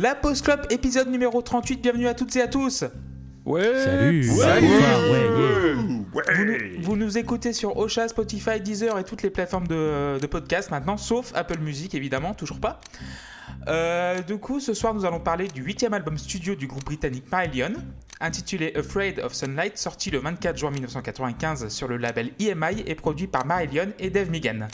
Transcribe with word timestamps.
La 0.00 0.14
Post 0.14 0.44
Club, 0.44 0.64
épisode 0.70 1.08
numéro 1.08 1.42
38. 1.42 1.82
Bienvenue 1.82 2.06
à 2.06 2.14
toutes 2.14 2.36
et 2.36 2.40
à 2.40 2.46
tous. 2.46 2.84
Ouais. 3.44 3.82
Salut. 3.84 4.22
Salut. 4.22 4.68
Bonsoir, 4.68 5.00
ouais, 5.10 5.26
yeah. 5.40 5.74
Vous 6.36 6.44
nous, 6.44 6.82
vous 6.82 6.96
nous 6.96 7.18
écoutez 7.18 7.52
sur 7.52 7.76
Ocha, 7.76 8.06
Spotify, 8.06 8.60
Deezer 8.60 8.96
et 8.96 9.02
toutes 9.02 9.24
les 9.24 9.30
plateformes 9.30 9.66
de, 9.66 10.20
de 10.20 10.26
podcast 10.28 10.70
maintenant, 10.70 10.96
sauf 10.96 11.32
Apple 11.34 11.58
Music 11.58 11.96
évidemment, 11.96 12.32
toujours 12.32 12.60
pas. 12.60 12.78
Euh, 13.66 14.22
du 14.22 14.38
coup, 14.38 14.60
ce 14.60 14.72
soir, 14.72 14.94
nous 14.94 15.04
allons 15.04 15.18
parler 15.18 15.48
du 15.48 15.62
huitième 15.62 15.94
album 15.94 16.16
studio 16.16 16.54
du 16.54 16.68
groupe 16.68 16.84
britannique 16.84 17.24
Marillion, 17.32 17.72
intitulé 18.20 18.72
Afraid 18.76 19.18
of 19.18 19.34
Sunlight, 19.34 19.78
sorti 19.78 20.12
le 20.12 20.18
24 20.18 20.56
juin 20.56 20.70
1995 20.70 21.66
sur 21.70 21.88
le 21.88 21.96
label 21.96 22.30
EMI 22.38 22.84
et 22.86 22.94
produit 22.94 23.26
par 23.26 23.46
Marillion 23.46 23.88
et 23.98 24.10
Dave 24.10 24.30
Megan. 24.30 24.68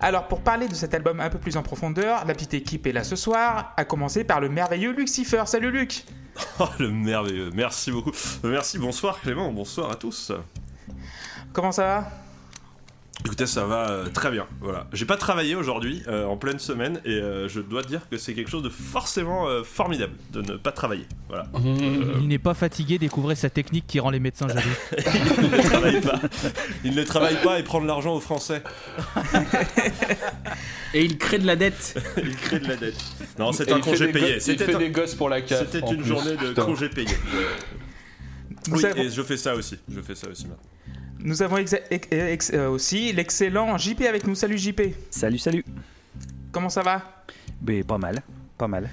Alors, 0.00 0.28
pour 0.28 0.40
parler 0.40 0.68
de 0.68 0.74
cet 0.74 0.94
album 0.94 1.20
un 1.20 1.30
peu 1.30 1.38
plus 1.38 1.56
en 1.56 1.62
profondeur, 1.62 2.24
la 2.26 2.34
petite 2.34 2.54
équipe 2.54 2.86
est 2.86 2.92
là 2.92 3.04
ce 3.04 3.16
soir, 3.16 3.72
à 3.76 3.84
commencer 3.84 4.24
par 4.24 4.40
le 4.40 4.48
merveilleux 4.48 4.92
Lucifer. 4.92 5.42
Salut 5.46 5.70
Luc 5.70 6.04
Oh, 6.60 6.68
le 6.78 6.90
merveilleux. 6.90 7.50
Merci 7.54 7.92
beaucoup. 7.92 8.12
Merci, 8.42 8.78
bonsoir 8.78 9.20
Clément, 9.20 9.52
bonsoir 9.52 9.90
à 9.90 9.94
tous. 9.94 10.32
Comment 11.52 11.72
ça 11.72 11.82
va? 11.82 12.23
Écoutez, 13.26 13.46
ça 13.46 13.64
va 13.64 13.88
euh, 13.90 14.06
très 14.12 14.30
bien. 14.30 14.46
Voilà. 14.60 14.86
J'ai 14.92 15.06
pas 15.06 15.16
travaillé 15.16 15.54
aujourd'hui, 15.54 16.02
euh, 16.08 16.26
en 16.26 16.36
pleine 16.36 16.58
semaine, 16.58 17.00
et 17.06 17.12
euh, 17.14 17.48
je 17.48 17.60
dois 17.60 17.82
dire 17.82 18.02
que 18.10 18.18
c'est 18.18 18.34
quelque 18.34 18.50
chose 18.50 18.62
de 18.62 18.68
forcément 18.68 19.48
euh, 19.48 19.62
formidable 19.64 20.12
de 20.32 20.42
ne 20.42 20.56
pas 20.58 20.72
travailler. 20.72 21.06
Voilà. 21.28 21.46
Il 22.20 22.28
n'est 22.28 22.38
pas 22.38 22.52
fatigué, 22.52 22.98
découvrez 22.98 23.34
sa 23.34 23.48
technique 23.48 23.86
qui 23.86 23.98
rend 23.98 24.10
les 24.10 24.20
médecins 24.20 24.46
jaloux. 24.46 24.60
Il 25.42 25.50
ne 25.50 25.62
travaille 25.62 26.00
pas. 26.02 26.20
Il 26.84 26.94
ne 26.94 27.02
travaille 27.02 27.42
pas 27.42 27.58
et 27.58 27.62
prend 27.62 27.80
de 27.80 27.86
l'argent 27.86 28.14
aux 28.14 28.20
Français. 28.20 28.62
Et 30.92 31.02
il 31.04 31.16
crée 31.16 31.38
de 31.38 31.46
la 31.46 31.56
dette. 31.56 31.98
Il 32.18 32.36
crée 32.36 32.60
de 32.60 32.68
la 32.68 32.76
dette. 32.76 33.02
Non, 33.38 33.52
c'est 33.52 33.72
un 33.72 33.80
congé 33.80 34.08
payé. 34.12 34.38
C'était 34.38 34.74
un- 34.74 34.78
des 34.78 34.90
gosses 34.90 35.14
pour 35.14 35.30
la 35.30 35.40
CAF. 35.40 35.60
C'était 35.70 35.80
une 35.90 35.96
plus. 36.02 36.06
journée 36.06 36.32
de 36.36 36.48
Putain. 36.48 36.64
congé 36.66 36.88
payé. 36.90 37.08
Oui, 38.70 38.82
et 38.96 39.08
je 39.08 39.22
fais 39.22 39.38
ça 39.38 39.54
aussi. 39.54 39.78
Je 39.90 40.00
fais 40.02 40.14
ça 40.14 40.28
aussi 40.28 40.46
maintenant. 40.46 40.62
Nous 41.24 41.40
avons 41.40 41.56
euh, 41.56 42.68
aussi 42.68 43.10
l'excellent 43.14 43.78
JP 43.78 44.02
avec 44.02 44.26
nous. 44.26 44.34
Salut 44.34 44.58
JP. 44.58 44.82
Salut, 45.08 45.38
salut. 45.38 45.64
Comment 46.52 46.68
ça 46.68 46.82
va? 46.82 47.24
Ben, 47.62 47.82
pas 47.82 47.96
mal, 47.96 48.22
pas 48.58 48.68
mal. 48.68 48.90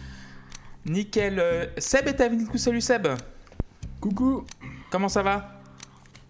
Nickel. 0.85 1.39
Euh, 1.39 1.65
Seb 1.77 2.07
est 2.07 2.21
avec 2.21 2.39
nous. 2.39 2.57
Salut 2.57 2.79
Seb. 2.79 3.05
Coucou. 3.99 4.45
Comment 4.89 5.09
ça 5.09 5.21
va? 5.21 5.59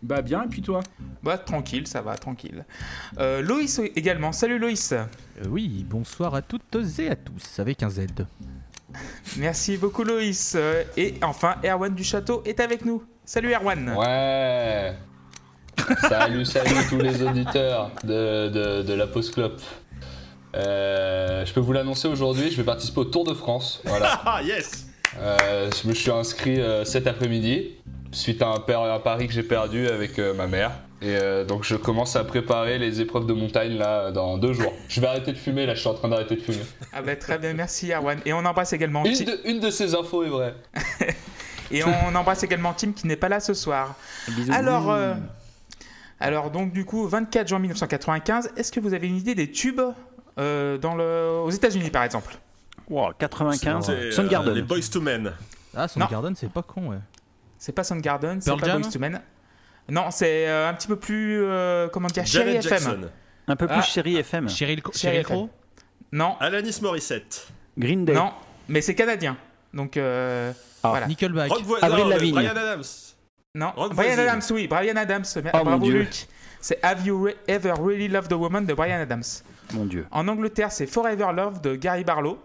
Bah 0.01 0.23
bien, 0.23 0.43
et 0.45 0.47
puis 0.47 0.63
toi? 0.63 0.81
Bah 1.21 1.37
tranquille, 1.37 1.85
ça 1.85 2.01
va, 2.01 2.15
tranquille. 2.15 2.65
Euh, 3.19 3.43
Loïs 3.43 3.79
également. 3.95 4.31
Salut 4.31 4.57
Loïs. 4.57 4.93
Euh, 4.93 5.05
oui, 5.49 5.85
bonsoir 5.87 6.33
à 6.33 6.41
toutes 6.41 6.77
et 6.97 7.11
à 7.11 7.15
tous, 7.15 7.59
avec 7.59 7.83
un 7.83 7.91
Z. 7.91 8.07
Merci 9.37 9.77
beaucoup 9.77 10.03
Loïs. 10.03 10.57
Et 10.97 11.13
enfin, 11.21 11.57
Erwan 11.63 11.93
du 11.93 12.03
Château 12.03 12.41
est 12.43 12.59
avec 12.59 12.85
nous. 12.85 13.03
Salut 13.23 13.53
Erwan. 13.53 13.93
Ouais. 13.95 14.95
Salut, 16.09 16.45
salut 16.45 16.75
tous 16.89 16.97
les 16.99 17.21
auditeurs 17.23 17.91
de, 18.03 18.49
de, 18.49 18.81
de 18.83 18.93
la 18.93 19.07
Post 19.07 19.33
Club. 19.33 19.53
Euh, 20.55 21.45
je 21.45 21.53
peux 21.53 21.59
vous 21.59 21.73
l'annoncer 21.73 22.07
aujourd'hui, 22.07 22.51
je 22.51 22.57
vais 22.57 22.63
participer 22.63 22.99
au 23.01 23.05
Tour 23.05 23.23
de 23.23 23.33
France. 23.33 23.81
Voilà. 23.85 24.21
Ah, 24.25 24.41
yes 24.43 24.87
Euh, 25.19 25.69
je 25.81 25.87
me 25.89 25.93
suis 25.93 26.11
inscrit 26.11 26.59
euh, 26.59 26.85
cet 26.85 27.05
après-midi 27.07 27.71
suite 28.11 28.41
à 28.41 28.47
un, 28.49 28.99
pari 28.99 29.27
que 29.27 29.33
j'ai 29.33 29.43
perdu 29.43 29.87
avec 29.87 30.19
euh, 30.19 30.33
ma 30.33 30.47
mère. 30.47 30.71
Et 31.01 31.15
euh, 31.15 31.43
donc 31.43 31.63
je 31.63 31.75
commence 31.75 32.15
à 32.15 32.23
préparer 32.23 32.77
les 32.77 33.01
épreuves 33.01 33.25
de 33.25 33.33
montagne 33.33 33.77
là 33.77 34.11
dans 34.11 34.37
deux 34.37 34.53
jours. 34.53 34.71
Je 34.87 35.01
vais 35.01 35.07
arrêter 35.07 35.31
de 35.31 35.37
fumer 35.37 35.65
là, 35.65 35.73
je 35.73 35.79
suis 35.79 35.89
en 35.89 35.95
train 35.95 36.09
d'arrêter 36.09 36.35
de 36.35 36.41
fumer. 36.41 36.63
Ah 36.93 37.01
bah 37.01 37.15
très 37.15 37.37
bien, 37.39 37.53
merci 37.53 37.91
Erwan. 37.91 38.19
Et 38.25 38.33
on 38.33 38.45
embrasse 38.45 38.73
également 38.73 39.03
Une 39.03 39.13
Tim. 39.13 39.25
de, 39.25 39.39
une 39.45 39.59
de 39.59 39.69
ces 39.69 39.95
infos 39.95 40.23
est 40.23 40.29
vraie. 40.29 40.53
Et 41.71 41.83
on 41.85 42.15
embrasse 42.15 42.43
également 42.43 42.73
Tim 42.73 42.91
qui 42.91 43.07
n'est 43.07 43.15
pas 43.15 43.29
là 43.29 43.39
ce 43.39 43.53
soir. 43.53 43.95
Bisous. 44.27 44.51
Alors, 44.53 44.91
euh, 44.91 45.13
alors 46.21 46.51
donc 46.51 46.71
du 46.73 46.85
coup, 46.85 47.07
24 47.07 47.47
juin 47.47 47.59
1995. 47.59 48.51
Est-ce 48.55 48.71
que 48.71 48.79
vous 48.79 48.93
avez 48.93 49.07
une 49.07 49.17
idée 49.17 49.35
des 49.35 49.51
tubes 49.51 49.81
euh, 50.39 50.77
dans 50.77 50.95
le... 50.95 51.41
aux 51.43 51.49
États-Unis 51.51 51.89
par 51.89 52.03
exemple? 52.03 52.35
Wow, 52.89 53.13
95, 53.17 53.85
C'est, 53.85 53.91
euh, 53.91 54.11
Soundgarden. 54.11 54.53
les 54.53 54.61
Boys 54.61 54.79
to 54.91 55.01
Men. 55.01 55.33
Ah. 55.75 55.87
Soundgarden, 55.87 56.35
c'est 56.35 56.49
pas 56.51 56.61
con, 56.61 56.89
ouais. 56.89 56.97
C'est 57.57 57.71
pas 57.71 57.83
Soundgarden, 57.83 58.41
c'est 58.41 58.51
pas 58.57 58.65
Jam 58.65 58.81
Boyz 58.81 58.93
II 58.93 58.99
Men. 59.01 59.21
Non, 59.89 60.05
c'est 60.11 60.47
euh, 60.47 60.69
un 60.69 60.73
petit 60.73 60.87
peu 60.87 60.95
plus 60.95 61.41
euh, 61.43 61.87
comment 61.89 62.07
dire, 62.07 62.25
Chéri 62.25 62.59
Janet 62.61 62.65
FM. 62.65 63.09
Un 63.47 63.55
peu 63.55 63.67
plus 63.67 63.75
Ah. 63.77 63.81
chéri 63.81 64.15
FM. 64.17 64.47
FM. 64.47 65.23
Crow 65.23 65.49
Non, 66.11 66.35
Alanis 66.39 66.79
Morissette. 66.81 67.47
Green 67.77 68.03
Day. 68.05 68.13
non, 68.13 68.31
mais 68.67 68.81
c'est 68.81 68.95
canadien. 68.95 69.37
Donc 69.73 69.95
euh, 69.97 70.51
Ah. 70.83 70.89
voilà. 70.89 71.07
Nickelback. 71.07 71.51
Avril 71.81 72.03
non, 72.03 72.09
Lavigne. 72.09 72.33
Brian 72.35 72.51
Adams. 72.51 72.83
Non, 73.53 73.71
Rock 73.75 73.95
Brian. 73.95 74.17
Adams, 74.17 74.41
oui, 74.51 74.67
Brian 74.67 74.95
Adams. 74.95 75.23
Oh, 75.35 75.41
mon 75.57 75.63
bravo 75.63 75.85
Dieu. 75.85 75.99
Luc. 75.99 76.27
C'est 76.61 76.79
Have 76.83 77.05
You 77.05 77.27
Re- 77.27 77.35
Ever 77.47 77.73
Really 77.79 78.07
Loved 78.07 78.31
a 78.31 78.37
Woman 78.37 78.65
de 78.65 78.73
Brian 78.73 78.99
Adams. 79.01 79.23
Mon 79.73 79.85
dieu. 79.85 80.05
En 80.11 80.27
Angleterre, 80.27 80.71
c'est 80.71 80.87
Forever 80.87 81.27
Love 81.35 81.59
de 81.61 81.75
Gary 81.75 82.03
Barlow. 82.03 82.39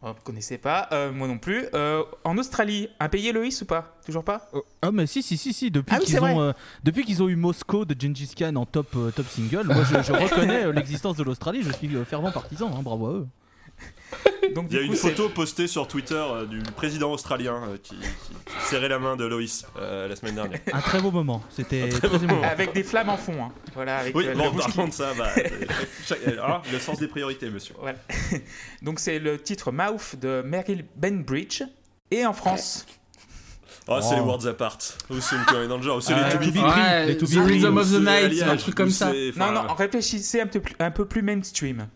Oh, 0.00 0.12
vous 0.12 0.22
connaissez 0.22 0.58
pas, 0.58 0.88
euh, 0.92 1.10
moi 1.10 1.26
non 1.26 1.38
plus. 1.38 1.64
Euh, 1.74 2.04
en 2.22 2.38
Australie, 2.38 2.88
un 3.00 3.08
pays 3.08 3.32
Loïs 3.32 3.60
ou 3.62 3.64
pas? 3.64 3.96
Toujours 4.06 4.22
pas? 4.22 4.48
Oh, 4.52 4.62
Ah, 4.80 4.92
mais 4.92 5.08
si, 5.08 5.24
si, 5.24 5.36
si, 5.36 5.52
si. 5.52 5.72
Depuis 5.72 5.92
Ah 5.92 5.98
oui, 5.98 6.04
qu'ils 6.04 6.14
c'est 6.14 6.20
vrai. 6.20 6.34
ont, 6.34 6.40
euh, 6.40 6.52
depuis 6.84 7.04
qu'ils 7.04 7.20
ont 7.20 7.28
eu 7.28 7.34
Moscow 7.34 7.84
de 7.84 7.96
Gengis 8.00 8.32
Khan 8.38 8.54
en 8.54 8.64
top, 8.66 8.94
euh, 8.94 9.10
top 9.10 9.26
single, 9.26 9.64
moi 9.66 9.82
je, 9.82 10.00
je 10.00 10.12
reconnais 10.12 10.66
euh, 10.66 10.72
l'existence 10.72 11.16
de 11.16 11.24
l'Australie. 11.24 11.64
Je 11.64 11.72
suis 11.72 11.96
euh, 11.96 12.04
fervent 12.04 12.30
partisan. 12.30 12.68
hein, 12.72 12.82
bravo 12.82 13.06
à 13.08 13.12
eux. 13.14 13.26
Donc 14.54 14.66
Il 14.70 14.76
y 14.76 14.80
a 14.80 14.82
une 14.82 14.94
photo 14.94 15.28
postée 15.28 15.66
sur 15.66 15.86
Twitter 15.88 16.14
euh, 16.14 16.46
du 16.46 16.58
président 16.62 17.12
australien 17.12 17.60
euh, 17.68 17.76
qui, 17.82 17.96
qui- 17.96 18.34
qui 18.34 18.66
serrait 18.68 18.88
la 18.88 18.98
main 18.98 19.16
de 19.16 19.24
Loïs 19.24 19.64
euh, 19.78 20.08
la 20.08 20.16
semaine 20.16 20.34
dernière. 20.36 20.60
Un 20.72 20.80
très 20.80 21.00
beau 21.00 21.10
moment. 21.10 21.42
C'était 21.50 21.88
très 21.88 22.08
beau 22.08 22.36
avec 22.42 22.72
des 22.72 22.82
flammes 22.82 23.08
en 23.10 23.16
fond. 23.16 23.42
hein. 23.44 23.52
Voilà, 23.74 23.98
avec 23.98 24.14
Oui, 24.16 24.26
euh, 24.26 24.34
bon, 24.34 24.50
par 24.54 24.72
contre, 24.72 24.94
ça, 24.94 25.12
bah, 25.16 25.28
euh, 25.38 25.42
chaque- 26.06 26.20
ah, 26.42 26.62
le 26.72 26.78
sens 26.78 26.98
des 26.98 27.08
priorités, 27.08 27.50
monsieur. 27.50 27.74
Voilà. 27.78 27.98
Donc 28.82 29.00
c'est 29.00 29.18
le 29.18 29.38
titre 29.40 29.72
Mouth 29.72 30.16
de 30.20 30.42
Meryl 30.44 30.84
Benbridge. 30.96 31.62
Et 32.10 32.24
en 32.24 32.32
France, 32.32 32.86
Oh, 33.90 33.98
c'est 34.02 34.08
Oh. 34.12 34.14
les 34.16 34.20
Worlds 34.20 34.46
Apart. 34.46 34.78
Ou 35.08 35.18
c'est 35.20 35.36
une 35.36 35.44
connerie 35.46 35.66
Danger. 35.68 35.90
Ou 35.90 36.00
c'est 36.02 36.12
Ah, 36.12 36.28
les 36.28 36.32
To 36.34 36.38
Be 36.38 36.42
Free. 36.42 36.70
Free, 36.70 37.06
les 37.06 37.16
To 37.16 37.24
Be 37.26 37.28
The 37.30 37.32
Free, 37.32 37.64
of 37.64 37.74
the 37.74 37.92
c'est 37.92 38.00
Night, 38.00 38.42
un 38.42 38.56
truc 38.56 38.74
comme 38.74 38.90
ça. 38.90 39.12
non, 39.36 39.52
non, 39.52 39.62
réfléchissez 39.74 40.40
un 40.42 40.46
peu 40.46 40.60
plus, 40.60 40.74
un 40.78 40.90
peu 40.90 41.06
plus 41.06 41.22
mainstream. 41.22 41.88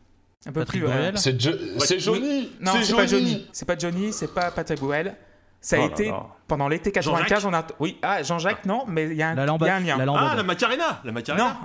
Un 0.46 0.52
peu 0.52 0.60
Patrick 0.60 0.82
plus. 0.82 0.90
euh, 0.92 1.12
C'est 1.14 1.40
Jo- 1.40 1.52
c'est 1.78 2.00
Johnny 2.00 2.50
Non, 2.60 2.72
c'est 2.82 2.94
pas 2.96 3.06
Johnny. 3.06 3.48
C'est 3.52 3.64
pas 3.66 3.78
Johnny, 3.78 4.12
c'est 4.12 4.32
pas 4.34 4.50
Patrick 4.50 4.80
Bruel. 4.80 5.14
Ça 5.60 5.76
a 5.76 5.78
Oh 5.78 5.82
là 5.82 5.88
été 5.92 6.08
là. 6.08 6.26
pendant 6.48 6.66
l'été 6.66 6.90
95. 6.90 7.44
On 7.46 7.54
a... 7.54 7.64
Oui, 7.78 7.96
ah, 8.02 8.22
Jean-Jacques, 8.24 8.66
non, 8.66 8.82
mais 8.88 9.04
il 9.06 9.12
y 9.14 9.22
a 9.22 9.28
un, 9.28 9.34
La 9.36 9.44
il 9.44 9.46
y 9.64 9.68
a 9.70 9.74
un 9.76 9.80
lien. 9.80 9.96
La 10.04 10.12
Ah, 10.16 10.34
la 10.34 10.42
Macarena 10.42 11.00
La 11.04 11.12
Macarena 11.12 11.44
Non, 11.44 11.56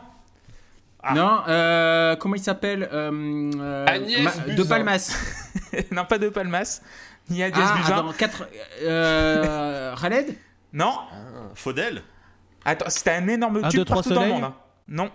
Ah. 1.01 1.13
Non, 1.15 1.39
euh, 1.47 2.15
comment 2.17 2.35
il 2.35 2.43
s'appelle 2.43 2.87
euh, 2.91 3.51
euh, 3.59 3.85
Agnès 3.87 4.19
Ma- 4.23 4.31
Buzyn. 4.43 4.55
De 4.55 4.63
Palmas. 4.63 5.17
non, 5.91 6.05
pas 6.05 6.17
de 6.19 6.29
Palmas, 6.29 6.81
ni 7.29 7.41
Agnès 7.41 7.65
Ah, 7.71 7.77
Buzyn. 7.77 7.93
attends, 7.95 8.13
4. 8.13 8.47
Euh, 8.83 9.95
Khaled? 9.95 10.35
Non, 10.73 10.93
Ah, 11.11 11.15
Faudel 11.55 12.03
attends, 12.65 12.89
c'était 12.89 13.11
un 13.11 13.27
énorme 13.27 13.61
Un, 13.63 13.69
tube 13.69 13.79
deux, 13.79 13.85
trois 13.85 13.97
partout 14.03 14.13
dans 14.13 14.21
le 14.25 14.27
monde. 14.33 14.43
hein. 14.43 14.53
Non, 14.89 15.09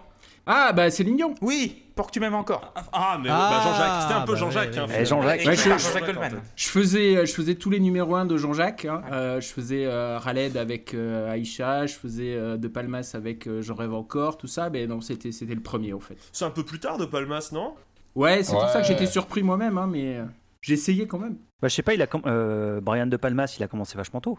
Ah, 0.47 0.73
bah 0.73 0.91
c'est 0.91 1.03
Lignon. 1.05 1.35
oui, 1.41 1.82
pour 1.95 2.07
que 2.07 2.13
tu 2.13 2.21
m'aimes 2.21 2.35
encore. 2.35 2.73
Ah, 2.93 3.19
mais 3.23 3.29
Ah, 3.31 3.49
bah, 3.51 3.61
Jean-Jacques. 3.65 4.03
C'était 4.03 4.15
un 4.15 4.21
peu 4.23 4.33
bah 4.33 4.39
Jean-Jacques. 4.39 4.73
ouais, 4.75 4.79
hein. 4.79 4.87
Eh, 4.99 5.05
Jean-Jacques. 5.05 5.41
Écrit 5.41 5.49
Ouais, 5.51 5.57
je- 5.57 5.63
Jean-Jacques 5.83 6.01
je- 6.07 6.07
Goldman. 6.13 6.41
Je 6.57 6.69
faisais, 6.69 7.27
je 7.27 7.33
faisais 7.33 7.55
tous 7.55 7.71
les 7.71 7.81
numéros 7.81 8.15
1 8.17 8.25
de 8.25 8.37
Jean-Jacques. 8.37 8.85
hein. 8.85 9.03
Euh, 9.13 9.41
je 9.41 9.49
faisais 9.49 9.85
euh, 9.87 10.19
Khaled 10.21 10.57
avec 10.57 10.95
euh, 10.95 11.31
Aïcha. 11.33 11.87
Je 11.87 11.95
faisais 11.95 12.35
euh, 12.35 12.57
De 12.57 12.69
Palmas 12.69 13.13
avec 13.15 13.47
euh, 13.47 13.63
J'en 13.63 13.75
rêve 13.75 13.95
encore. 13.95 14.37
Tout 14.39 14.47
ça. 14.47 14.71
Mais 14.71 14.87
non, 14.87 15.01
c'était 15.01 15.33
c'était 15.33 15.55
le 15.55 15.61
premier, 15.63 15.93
au 15.93 16.01
fait. 16.01 16.17
C'est 16.33 16.45
un 16.45 16.51
peu 16.51 16.65
plus 16.65 16.81
tard 16.81 16.99
de 16.99 17.05
Palmas, 17.05 17.51
non? 17.53 17.75
Ouais, 18.15 18.43
c'est 18.43 18.53
pour 18.53 18.69
ça 18.69 18.81
que 18.81 18.87
j'étais 18.87 19.07
surpris 19.07 19.43
moi-même. 19.43 19.79
hein, 19.79 19.89
mais 19.91 20.17
euh, 20.19 20.25
j'ai 20.61 20.75
essayé 20.75 21.07
quand 21.07 21.19
même. 21.19 21.37
Bah, 21.61 21.69
je 21.69 21.75
sais 21.75 21.83
pas, 21.83 21.95
il 21.95 22.03
a 22.03 22.07
com- 22.07 22.23
euh, 22.27 22.81
Brian 22.81 23.07
De 23.07 23.17
Palmas, 23.17 23.55
il 23.59 23.63
a 23.63 23.69
commencé 23.69 23.97
vachement 23.97 24.21
tôt. 24.21 24.39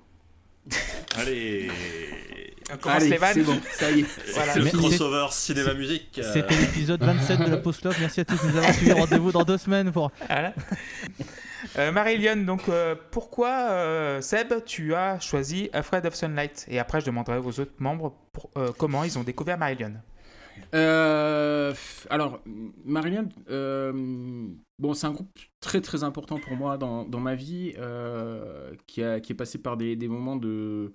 Allez 1.18 1.70
Allez, 2.86 3.10
les 3.10 3.18
vannes. 3.18 3.32
c'est 3.34 3.44
bon, 3.44 3.60
ça 3.74 3.92
y 3.92 4.00
est. 4.02 4.06
Voilà. 4.34 4.54
C'est 4.54 4.60
le 4.60 4.70
crossover 4.70 5.28
cinéma-musique. 5.32 6.20
euh, 6.20 6.32
C'était 6.34 6.56
l'épisode 6.56 7.04
27 7.04 7.40
de 7.40 7.50
la 7.52 7.58
Post 7.58 7.82
Club. 7.82 7.94
Merci 8.00 8.22
à 8.22 8.26
tous 8.26 8.42
de 8.44 8.52
nous 8.52 8.58
avoir 8.58 8.74
suivis. 8.74 8.92
Rendez-vous 8.94 9.32
dans 9.32 9.44
deux 9.44 9.58
semaines 9.58 9.92
pour. 9.92 10.12
Voilà. 10.28 10.54
Euh, 11.78 11.92
Marie-Lyon, 11.94 12.44
donc 12.46 12.68
euh, 12.70 12.94
pourquoi, 13.10 13.50
euh, 13.72 14.22
Seb, 14.22 14.54
tu 14.66 14.94
as 14.94 15.20
choisi 15.22 15.70
Afraid 15.74 16.06
of 16.06 16.14
Sunlight? 16.14 16.66
Et 16.70 16.78
après, 16.78 17.00
je 17.00 17.06
demanderai 17.06 17.38
aux 17.40 17.58
autres 17.60 17.72
membres 17.80 18.14
pour- 18.34 18.52
euh, 18.58 18.72
comment 18.78 19.04
ils 19.06 19.18
ont 19.18 19.24
découvert 19.24 19.58
Marie-Lyon. 19.58 19.94
Euh, 20.76 21.74
alors, 22.10 22.40
Marilyn, 22.86 23.30
euh, 23.50 23.92
bon, 24.78 24.94
c'est 24.94 25.08
un 25.08 25.12
groupe 25.12 25.30
très 25.62 25.82
très 25.82 26.04
important 26.04 26.38
pour 26.40 26.56
moi 26.56 26.78
dans, 26.78 27.06
dans 27.06 27.20
ma 27.20 27.34
vie, 27.36 27.74
euh, 27.80 28.72
qui, 28.86 29.02
a, 29.04 29.20
qui 29.20 29.32
est 29.32 29.36
passé 29.36 29.58
par 29.58 29.78
des, 29.78 29.96
des 29.96 30.08
moments 30.08 30.36
de, 30.36 30.92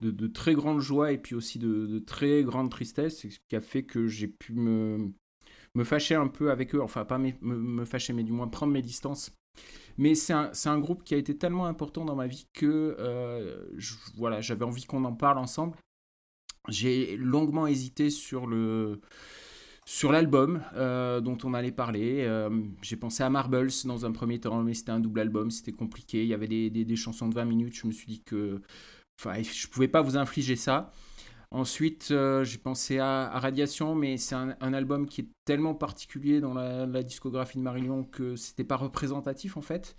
de, 0.00 0.26
très 0.26 0.54
grande 0.54 0.80
joie 0.80 1.12
et 1.12 1.18
puis 1.18 1.34
aussi 1.34 1.58
de, 1.58 1.98
très 2.00 2.42
grande 2.42 2.70
tristesse, 2.70 3.22
ce 3.22 3.38
qui 3.48 3.56
a 3.56 3.60
fait 3.60 3.84
que 3.84 4.06
j'ai 4.06 4.28
pu 4.28 4.52
me, 4.52 5.12
me 5.74 5.84
fâcher 5.84 6.14
un 6.14 6.28
peu 6.28 6.50
avec 6.50 6.74
eux, 6.74 6.82
enfin 6.82 7.04
pas 7.04 7.18
me, 7.18 7.32
me 7.40 7.84
fâcher, 7.84 8.12
mais 8.12 8.24
du 8.24 8.32
moins 8.32 8.48
prendre 8.48 8.72
mes 8.72 8.82
distances. 8.82 9.32
Mais 9.98 10.14
c'est 10.14 10.34
un, 10.34 10.50
un, 10.66 10.78
groupe 10.78 11.04
qui 11.04 11.14
a 11.14 11.16
été 11.16 11.36
tellement 11.38 11.66
important 11.66 12.04
dans 12.04 12.14
ma 12.14 12.26
vie 12.26 12.46
que 12.52 12.96
euh, 12.98 13.66
voilà, 14.16 14.40
j'avais 14.42 14.64
envie 14.64 14.84
qu'on 14.84 15.04
en 15.04 15.14
parle 15.14 15.38
ensemble. 15.38 15.76
J'ai 16.68 17.16
longuement 17.16 17.66
hésité 17.66 18.10
sur 18.10 18.46
le 18.46 19.00
sur 19.86 20.10
l'album 20.10 20.62
euh, 20.74 21.20
dont 21.20 21.38
on 21.44 21.54
allait 21.54 21.70
parler. 21.70 22.24
Euh, 22.26 22.50
j'ai 22.82 22.96
pensé 22.96 23.22
à 23.22 23.30
Marbles 23.30 23.70
dans 23.84 24.04
un 24.04 24.10
premier 24.10 24.40
temps, 24.40 24.62
mais 24.64 24.74
c'était 24.74 24.90
un 24.90 24.98
double 24.98 25.20
album, 25.20 25.50
c'était 25.50 25.72
compliqué. 25.72 26.22
Il 26.22 26.28
y 26.28 26.34
avait 26.34 26.48
des, 26.48 26.70
des, 26.70 26.84
des, 26.84 26.96
chansons 26.96 27.28
de 27.28 27.34
20 27.34 27.44
minutes. 27.44 27.74
Je 27.76 27.86
me 27.86 27.92
suis 27.92 28.06
dit 28.06 28.20
que 28.20 28.60
enfin, 29.18 29.42
je 29.42 29.66
pouvais 29.68 29.88
pas 29.88 30.02
vous 30.02 30.16
infliger 30.16 30.56
ça. 30.56 30.92
Ensuite, 31.50 32.08
euh, 32.10 32.44
j'ai 32.44 32.58
pensé 32.58 32.98
à, 32.98 33.38
Radiation, 33.38 33.94
mais 33.94 34.16
c'est 34.16 34.34
un, 34.34 34.50
album 34.60 35.06
qui 35.06 35.22
est 35.22 35.28
tellement 35.44 35.74
particulier 35.74 36.40
dans 36.40 36.54
la, 36.54 37.02
discographie 37.02 37.58
de 37.58 37.62
Marillion 37.62 38.04
que 38.04 38.36
c'était 38.36 38.64
pas 38.64 38.76
représentatif 38.76 39.56
en 39.56 39.62
fait. 39.62 39.96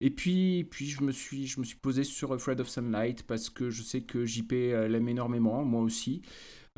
Et 0.00 0.10
puis, 0.10 0.64
puis 0.70 0.86
je, 0.86 1.02
me 1.02 1.12
suis, 1.12 1.46
je 1.46 1.60
me 1.60 1.64
suis 1.64 1.76
posé 1.76 2.04
sur 2.04 2.32
Afraid 2.32 2.60
of 2.60 2.68
Sunlight 2.68 3.24
parce 3.24 3.50
que 3.50 3.68
je 3.68 3.82
sais 3.82 4.02
que 4.02 4.24
JP 4.24 4.52
l'aime 4.52 5.08
énormément, 5.08 5.64
moi 5.64 5.82
aussi. 5.82 6.22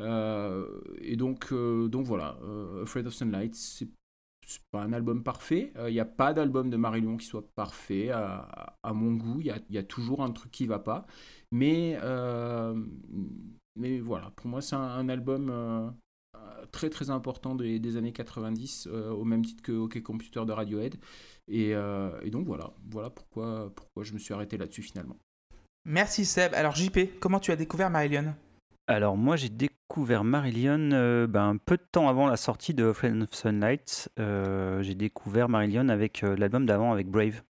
Euh, 0.01 0.67
et 1.01 1.17
donc, 1.17 1.53
euh, 1.53 1.89
donc 1.89 2.07
voilà, 2.07 2.39
euh, 2.43 2.83
Afraid 2.83 3.07
of 3.07 3.15
Sunlight, 3.15 3.55
c'est 3.55 3.89
pas 4.71 4.83
un 4.83 4.93
album 4.93 5.23
parfait. 5.23 5.73
Il 5.87 5.93
n'y 5.93 6.01
a 6.01 6.05
pas 6.05 6.33
d'album 6.33 6.71
de 6.71 6.77
Marillion 6.77 7.17
qui 7.17 7.27
soit 7.27 7.49
parfait 7.55 8.11
à, 8.11 8.93
mon 8.93 9.15
goût. 9.15 9.41
Il 9.41 9.47
y, 9.71 9.79
a, 9.79 9.83
toujours 9.83 10.23
un 10.23 10.31
truc 10.31 10.51
qui 10.51 10.67
va 10.67 10.79
pas. 10.79 11.07
Mais, 11.53 11.99
mais 13.77 14.01
voilà, 14.01 14.31
pour 14.37 14.49
moi, 14.49 14.61
c'est 14.61 14.77
un, 14.77 15.09
album 15.09 15.95
très 16.73 16.91
très 16.91 17.11
important 17.11 17.55
des, 17.55 17.97
années 17.97 18.13
90, 18.13 18.87
au 18.89 19.25
même 19.25 19.45
titre 19.45 19.63
que 19.63 19.73
OK 19.73 20.03
Computer 20.03 20.45
de 20.45 20.53
Radiohead. 20.53 20.97
Et, 21.49 21.75
donc 22.31 22.47
voilà, 22.47 22.73
voilà 22.91 23.11
pourquoi, 23.11 23.73
pourquoi 23.75 24.03
je 24.03 24.13
me 24.13 24.19
suis 24.19 24.35
arrêté 24.35 24.59
là-dessus 24.59 24.83
finalement. 24.83 25.17
Merci 25.85 26.25
Seb. 26.25 26.53
Alors 26.55 26.75
JP, 26.75 27.19
comment 27.21 27.41
tu 27.41 27.53
as 27.53 27.57
découvert 27.57 27.91
Marillion? 27.91 28.35
Alors 28.91 29.17
moi 29.17 29.37
j'ai 29.37 29.49
découvert 29.49 30.25
Marillion 30.25 30.91
euh, 30.93 31.27
ben, 31.29 31.57
peu 31.65 31.77
de 31.77 31.83
temps 31.93 32.09
avant 32.09 32.27
la 32.27 32.37
sortie 32.37 32.75
de 32.75 32.93
Friend 32.93 33.23
of 33.23 33.33
Sunlight. 33.33 34.11
Euh, 34.19 34.83
j'ai 34.83 34.97
découvert 34.97 35.49
Marillion 35.49 35.89
avec 35.89 36.25
euh, 36.25 36.37
l'album 36.37 36.67
d'avant 36.67 36.93
avec 36.93 37.09
Brave. 37.09 37.43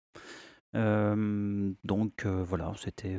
donc 0.75 2.27
voilà, 2.27 2.73
c'était 2.77 3.19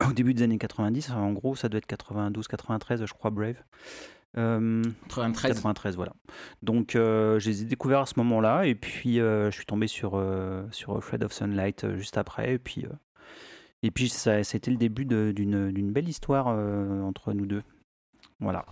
au 0.08 0.12
début 0.12 0.32
des 0.32 0.44
années 0.44 0.58
90. 0.58 1.10
En 1.10 1.32
gros, 1.32 1.56
ça 1.56 1.68
doit 1.68 1.78
être 1.78 1.88
92-93, 1.88 3.04
je 3.04 3.12
crois, 3.12 3.30
Brave. 3.30 3.56
93. 4.34 5.54
93, 5.54 5.96
voilà. 5.96 6.12
Donc 6.62 6.92
je 6.94 7.44
les 7.44 7.62
ai 7.62 7.64
découverts 7.64 8.00
à 8.00 8.06
ce 8.06 8.14
moment-là 8.18 8.66
et 8.66 8.74
puis 8.76 9.16
je 9.16 9.50
suis 9.50 9.66
tombé 9.66 9.88
sur, 9.88 10.22
sur 10.70 11.02
Fred 11.02 11.24
of 11.24 11.32
Sunlight 11.32 11.96
juste 11.96 12.16
après 12.16 12.54
et 12.54 12.58
puis 12.58 12.86
et 13.84 13.90
puis, 13.90 14.08
ça, 14.08 14.42
c'était 14.44 14.70
le 14.70 14.78
début 14.78 15.04
d'une 15.04 15.92
belle 15.92 16.08
histoire 16.08 16.46
euh, 16.48 17.02
entre 17.02 17.34
nous 17.34 17.44
deux. 17.44 17.62
Voilà. 18.40 18.64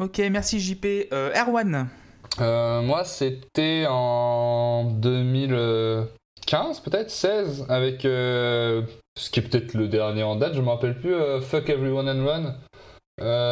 Ok, 0.00 0.22
merci 0.30 0.58
JP. 0.58 0.86
Euh, 1.12 1.34
Erwan 1.34 1.90
euh, 2.40 2.80
Moi, 2.80 3.04
c'était 3.04 3.84
en 3.86 4.84
2015, 4.84 6.80
peut-être 6.80 7.10
16, 7.10 7.66
avec 7.68 8.04
ce 8.04 8.86
qui 9.30 9.40
est 9.40 9.42
peut-être 9.42 9.74
le 9.74 9.86
dernier 9.86 10.22
en 10.22 10.36
date, 10.36 10.54
je 10.54 10.62
me 10.62 10.70
rappelle 10.70 10.98
plus, 10.98 11.14
Fuck 11.42 11.68
Everyone 11.68 12.08
and 12.08 12.24
Run. 12.24 12.54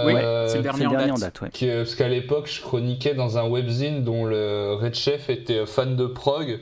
oui, 0.06 0.14
c'est 0.48 0.56
le 0.56 0.62
dernier, 0.62 0.86
en 0.86 0.92
date. 0.92 1.10
En 1.10 1.18
date 1.18 1.40
ouais. 1.42 1.50
parce 1.76 1.94
qu'à 1.94 2.08
l'époque, 2.08 2.48
je 2.50 2.62
chroniquais 2.62 3.12
dans 3.12 3.36
un 3.36 3.46
webzine 3.46 4.02
dont 4.02 4.24
le 4.24 4.78
Red 4.80 4.94
Chef 4.94 5.28
était 5.28 5.66
fan 5.66 5.94
de 5.94 6.06
prog. 6.06 6.58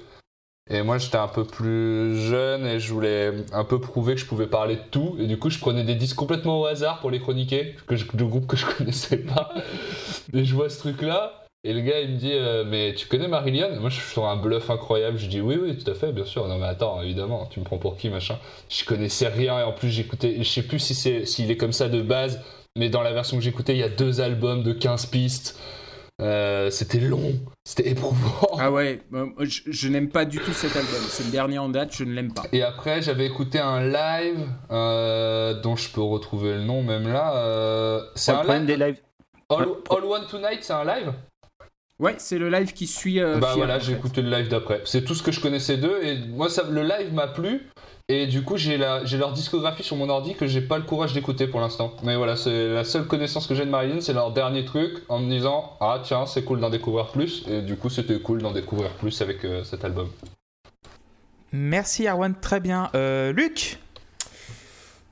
Et 0.70 0.82
moi, 0.82 0.98
j'étais 0.98 1.16
un 1.16 1.28
peu 1.28 1.44
plus 1.44 2.16
jeune 2.16 2.66
et 2.66 2.78
je 2.78 2.92
voulais 2.92 3.32
un 3.52 3.64
peu 3.64 3.80
prouver 3.80 4.14
que 4.14 4.20
je 4.20 4.26
pouvais 4.26 4.46
parler 4.46 4.76
de 4.76 4.82
tout. 4.90 5.16
Et 5.18 5.26
du 5.26 5.38
coup, 5.38 5.50
je 5.50 5.58
prenais 5.58 5.82
des 5.82 5.96
disques 5.96 6.16
complètement 6.16 6.60
au 6.60 6.66
hasard 6.66 7.00
pour 7.00 7.10
les 7.10 7.20
chroniquer, 7.20 7.74
que 7.86 7.96
je, 7.96 8.06
de 8.14 8.24
groupes 8.24 8.46
que 8.46 8.56
je 8.56 8.66
connaissais 8.78 9.18
pas. 9.18 9.52
et 10.32 10.44
je 10.44 10.54
vois 10.54 10.70
ce 10.70 10.78
truc-là. 10.78 11.42
Et 11.64 11.72
le 11.72 11.80
gars, 11.80 12.00
il 12.00 12.10
me 12.10 12.16
dit 12.16 12.32
euh, 12.32 12.64
Mais 12.64 12.94
tu 12.94 13.06
connais 13.06 13.28
Marillion 13.28 13.80
Moi, 13.80 13.90
je 13.90 13.96
suis 13.96 14.12
sur 14.12 14.26
un 14.26 14.36
bluff 14.36 14.70
incroyable. 14.70 15.18
Je 15.18 15.26
dis 15.26 15.40
Oui, 15.40 15.58
oui, 15.60 15.76
tout 15.76 15.88
à 15.90 15.94
fait, 15.94 16.12
bien 16.12 16.24
sûr. 16.24 16.46
Non, 16.46 16.58
mais 16.58 16.66
attends, 16.66 17.02
évidemment, 17.02 17.46
tu 17.46 17.60
me 17.60 17.64
prends 17.64 17.78
pour 17.78 17.96
qui, 17.96 18.08
machin? 18.08 18.38
Je 18.68 18.84
connaissais 18.84 19.28
rien 19.28 19.58
et 19.58 19.62
en 19.64 19.72
plus, 19.72 19.88
j'écoutais. 19.88 20.36
Je 20.38 20.48
sais 20.48 20.62
plus 20.62 20.78
si 20.78 20.94
c'est 20.94 21.26
s'il 21.26 21.50
est 21.50 21.56
comme 21.56 21.72
ça 21.72 21.88
de 21.88 22.02
base, 22.02 22.40
mais 22.76 22.88
dans 22.88 23.02
la 23.02 23.12
version 23.12 23.36
que 23.36 23.42
j'écoutais, 23.42 23.74
il 23.74 23.78
y 23.78 23.84
a 23.84 23.88
deux 23.88 24.20
albums 24.20 24.62
de 24.62 24.72
15 24.72 25.06
pistes. 25.06 25.58
Euh, 26.20 26.70
c'était 26.70 27.00
long, 27.00 27.32
c'était 27.64 27.88
éprouvant. 27.88 28.46
Ah 28.58 28.70
ouais, 28.70 29.00
je, 29.40 29.62
je 29.66 29.88
n'aime 29.88 30.08
pas 30.08 30.24
du 30.24 30.38
tout 30.38 30.52
cet 30.52 30.76
album. 30.76 31.00
C'est 31.08 31.24
le 31.24 31.30
dernier 31.30 31.58
en 31.58 31.68
date, 31.68 31.94
je 31.96 32.04
ne 32.04 32.12
l'aime 32.12 32.32
pas. 32.32 32.44
Et 32.52 32.62
après, 32.62 33.02
j'avais 33.02 33.26
écouté 33.26 33.58
un 33.58 33.82
live 33.82 34.46
euh, 34.70 35.60
dont 35.60 35.74
je 35.74 35.90
peux 35.90 36.02
retrouver 36.02 36.52
le 36.54 36.62
nom 36.64 36.82
même 36.82 37.08
là. 37.12 37.34
Euh, 37.36 38.02
c'est 38.14 38.32
un 38.32 38.44
live. 38.44 38.66
Des 38.66 38.76
lives. 38.76 38.98
All, 39.48 39.66
All 39.90 40.04
One 40.04 40.26
Tonight, 40.28 40.58
c'est 40.62 40.72
un 40.74 40.84
live? 40.84 41.12
Ouais, 42.02 42.16
c'est 42.18 42.36
le 42.38 42.50
live 42.50 42.72
qui 42.72 42.88
suit. 42.88 43.20
Euh, 43.20 43.38
bah 43.38 43.46
Fier, 43.52 43.58
voilà, 43.58 43.78
j'ai 43.78 43.92
écouté 43.92 44.22
le 44.22 44.28
live 44.30 44.48
d'après. 44.48 44.82
C'est 44.84 45.04
tout 45.04 45.14
ce 45.14 45.22
que 45.22 45.30
je 45.30 45.40
connaissais 45.40 45.76
d'eux 45.76 46.00
et 46.02 46.18
moi, 46.26 46.48
ça, 46.50 46.64
le 46.68 46.82
live 46.82 47.14
m'a 47.14 47.28
plu. 47.28 47.60
Et 48.08 48.26
du 48.26 48.42
coup, 48.42 48.56
j'ai 48.56 48.76
la- 48.76 49.04
j'ai 49.04 49.16
leur 49.16 49.32
discographie 49.32 49.84
sur 49.84 49.94
mon 49.94 50.08
ordi 50.08 50.34
que 50.34 50.48
j'ai 50.48 50.60
pas 50.60 50.76
le 50.78 50.82
courage 50.82 51.12
d'écouter 51.12 51.46
pour 51.46 51.60
l'instant. 51.60 51.94
Mais 52.02 52.16
voilà, 52.16 52.34
c'est 52.34 52.74
la 52.74 52.82
seule 52.82 53.06
connaissance 53.06 53.46
que 53.46 53.54
j'ai 53.54 53.64
de 53.64 53.70
Marilyn, 53.70 54.00
c'est 54.00 54.12
leur 54.12 54.32
dernier 54.32 54.64
truc 54.64 55.04
en 55.08 55.20
me 55.20 55.30
disant 55.30 55.76
Ah 55.80 56.00
tiens, 56.02 56.26
c'est 56.26 56.42
cool 56.44 56.58
d'en 56.58 56.70
découvrir 56.70 57.06
plus. 57.12 57.44
Et 57.48 57.62
du 57.62 57.76
coup, 57.76 57.88
c'était 57.88 58.18
cool 58.18 58.42
d'en 58.42 58.50
découvrir 58.52 58.90
plus 58.94 59.22
avec 59.22 59.44
euh, 59.44 59.62
cet 59.62 59.84
album. 59.84 60.08
Merci 61.52 62.08
Erwan, 62.08 62.34
très 62.40 62.58
bien. 62.58 62.90
Euh, 62.96 63.32
Luc? 63.32 63.78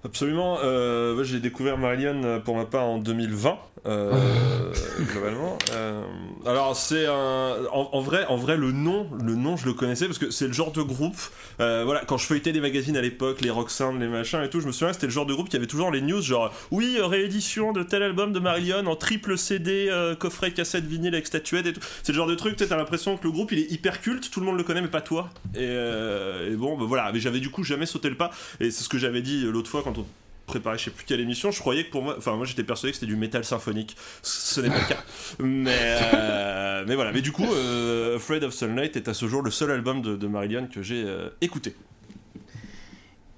Absolument. 0.04 0.58
Euh, 0.64 1.22
j'ai 1.24 1.40
découvert 1.40 1.76
Marillion 1.78 2.22
euh, 2.24 2.38
pour 2.40 2.56
ma 2.56 2.64
part 2.64 2.84
en 2.86 2.98
2020, 2.98 3.50
euh, 3.50 3.54
globalement. 5.12 5.58
Euh, 5.72 6.02
alors 6.46 6.76
c'est 6.76 7.06
un, 7.06 7.56
en, 7.72 7.88
en 7.92 8.00
vrai, 8.00 8.24
en 8.26 8.36
vrai 8.36 8.56
le 8.56 8.72
nom, 8.72 9.08
le 9.22 9.34
nom 9.34 9.56
je 9.56 9.66
le 9.66 9.72
connaissais 9.72 10.06
parce 10.06 10.18
que 10.18 10.30
c'est 10.30 10.46
le 10.46 10.52
genre 10.52 10.72
de 10.72 10.82
groupe. 10.82 11.16
euh, 11.60 11.82
voilà, 11.84 12.02
quand 12.04 12.18
je 12.18 12.26
feuilletais 12.26 12.52
des 12.52 12.60
magazines 12.60 12.96
à 12.96 13.00
l'époque, 13.00 13.40
les 13.40 13.50
Roxanne, 13.50 13.98
les 14.00 14.08
machins 14.08 14.42
et 14.42 14.50
tout, 14.50 14.60
je 14.60 14.66
me 14.66 14.72
souviens 14.72 14.88
que 14.88 14.94
c'était 14.94 15.06
le 15.06 15.12
genre 15.12 15.26
de 15.26 15.34
groupe 15.34 15.48
qui 15.48 15.56
avait 15.56 15.66
toujours 15.66 15.90
les 15.90 16.00
news 16.02 16.20
genre 16.20 16.52
oui 16.70 16.96
euh, 16.98 17.06
réédition 17.06 17.72
de 17.72 17.82
tel 17.82 18.02
album 18.02 18.32
de 18.32 18.38
Marillion 18.40 18.86
en 18.86 18.96
triple 18.96 19.36
CD, 19.38 19.88
euh, 19.90 20.14
coffret 20.14 20.52
cassette 20.52 20.84
vinyle 20.84 21.14
avec 21.14 21.26
statuette 21.26 21.66
et 21.66 21.72
tout. 21.72 21.80
C'est 22.02 22.12
le 22.12 22.16
genre 22.16 22.26
de 22.28 22.34
truc. 22.34 22.56
T'as 22.56 22.76
l'impression 22.76 23.16
que 23.16 23.24
le 23.24 23.30
groupe 23.32 23.52
il 23.52 23.58
est 23.60 23.70
hyper 23.72 24.00
culte, 24.00 24.30
tout 24.30 24.40
le 24.40 24.46
monde 24.46 24.56
le 24.56 24.64
connaît 24.64 24.82
mais 24.82 24.88
pas 24.88 25.00
toi. 25.00 25.30
Et, 25.54 25.58
euh, 25.60 26.52
et 26.52 26.56
bon, 26.56 26.76
bah, 26.76 26.84
voilà. 26.86 27.10
Mais 27.12 27.20
j'avais 27.20 27.40
du 27.40 27.50
coup 27.50 27.64
jamais 27.64 27.86
sauté 27.86 28.08
le 28.10 28.16
pas. 28.16 28.30
Et 28.60 28.70
c'est 28.70 28.84
ce 28.84 28.88
que 28.88 28.98
j'avais 28.98 29.22
dit 29.22 29.42
l'autre 29.44 29.70
fois 29.70 29.82
quand 29.82 29.96
on 29.98 30.06
préparait 30.50 30.78
je 30.78 30.84
sais 30.84 30.90
plus 30.90 31.04
quelle 31.04 31.20
émission, 31.20 31.50
je 31.52 31.60
croyais 31.60 31.84
que 31.84 31.90
pour 31.90 32.02
moi, 32.02 32.16
enfin 32.18 32.34
moi 32.36 32.44
j'étais 32.44 32.64
persuadé 32.64 32.90
que 32.90 32.96
c'était 32.96 33.06
du 33.10 33.16
métal 33.16 33.44
symphonique, 33.44 33.96
ce 34.22 34.60
n'est 34.60 34.68
pas 34.68 34.78
le 34.80 34.88
cas. 34.88 35.02
Mais, 35.38 35.98
euh, 36.12 36.84
mais 36.86 36.94
voilà, 36.96 37.12
mais 37.12 37.22
du 37.22 37.30
coup, 37.30 37.46
euh, 37.46 38.16
Afraid 38.16 38.42
of 38.42 38.52
Sunlight 38.52 38.96
est 38.96 39.08
à 39.08 39.14
ce 39.14 39.28
jour 39.28 39.42
le 39.42 39.50
seul 39.50 39.70
album 39.70 40.02
de, 40.02 40.16
de 40.16 40.26
Marillion 40.26 40.66
que 40.66 40.82
j'ai 40.82 41.04
euh, 41.06 41.30
écouté. 41.40 41.76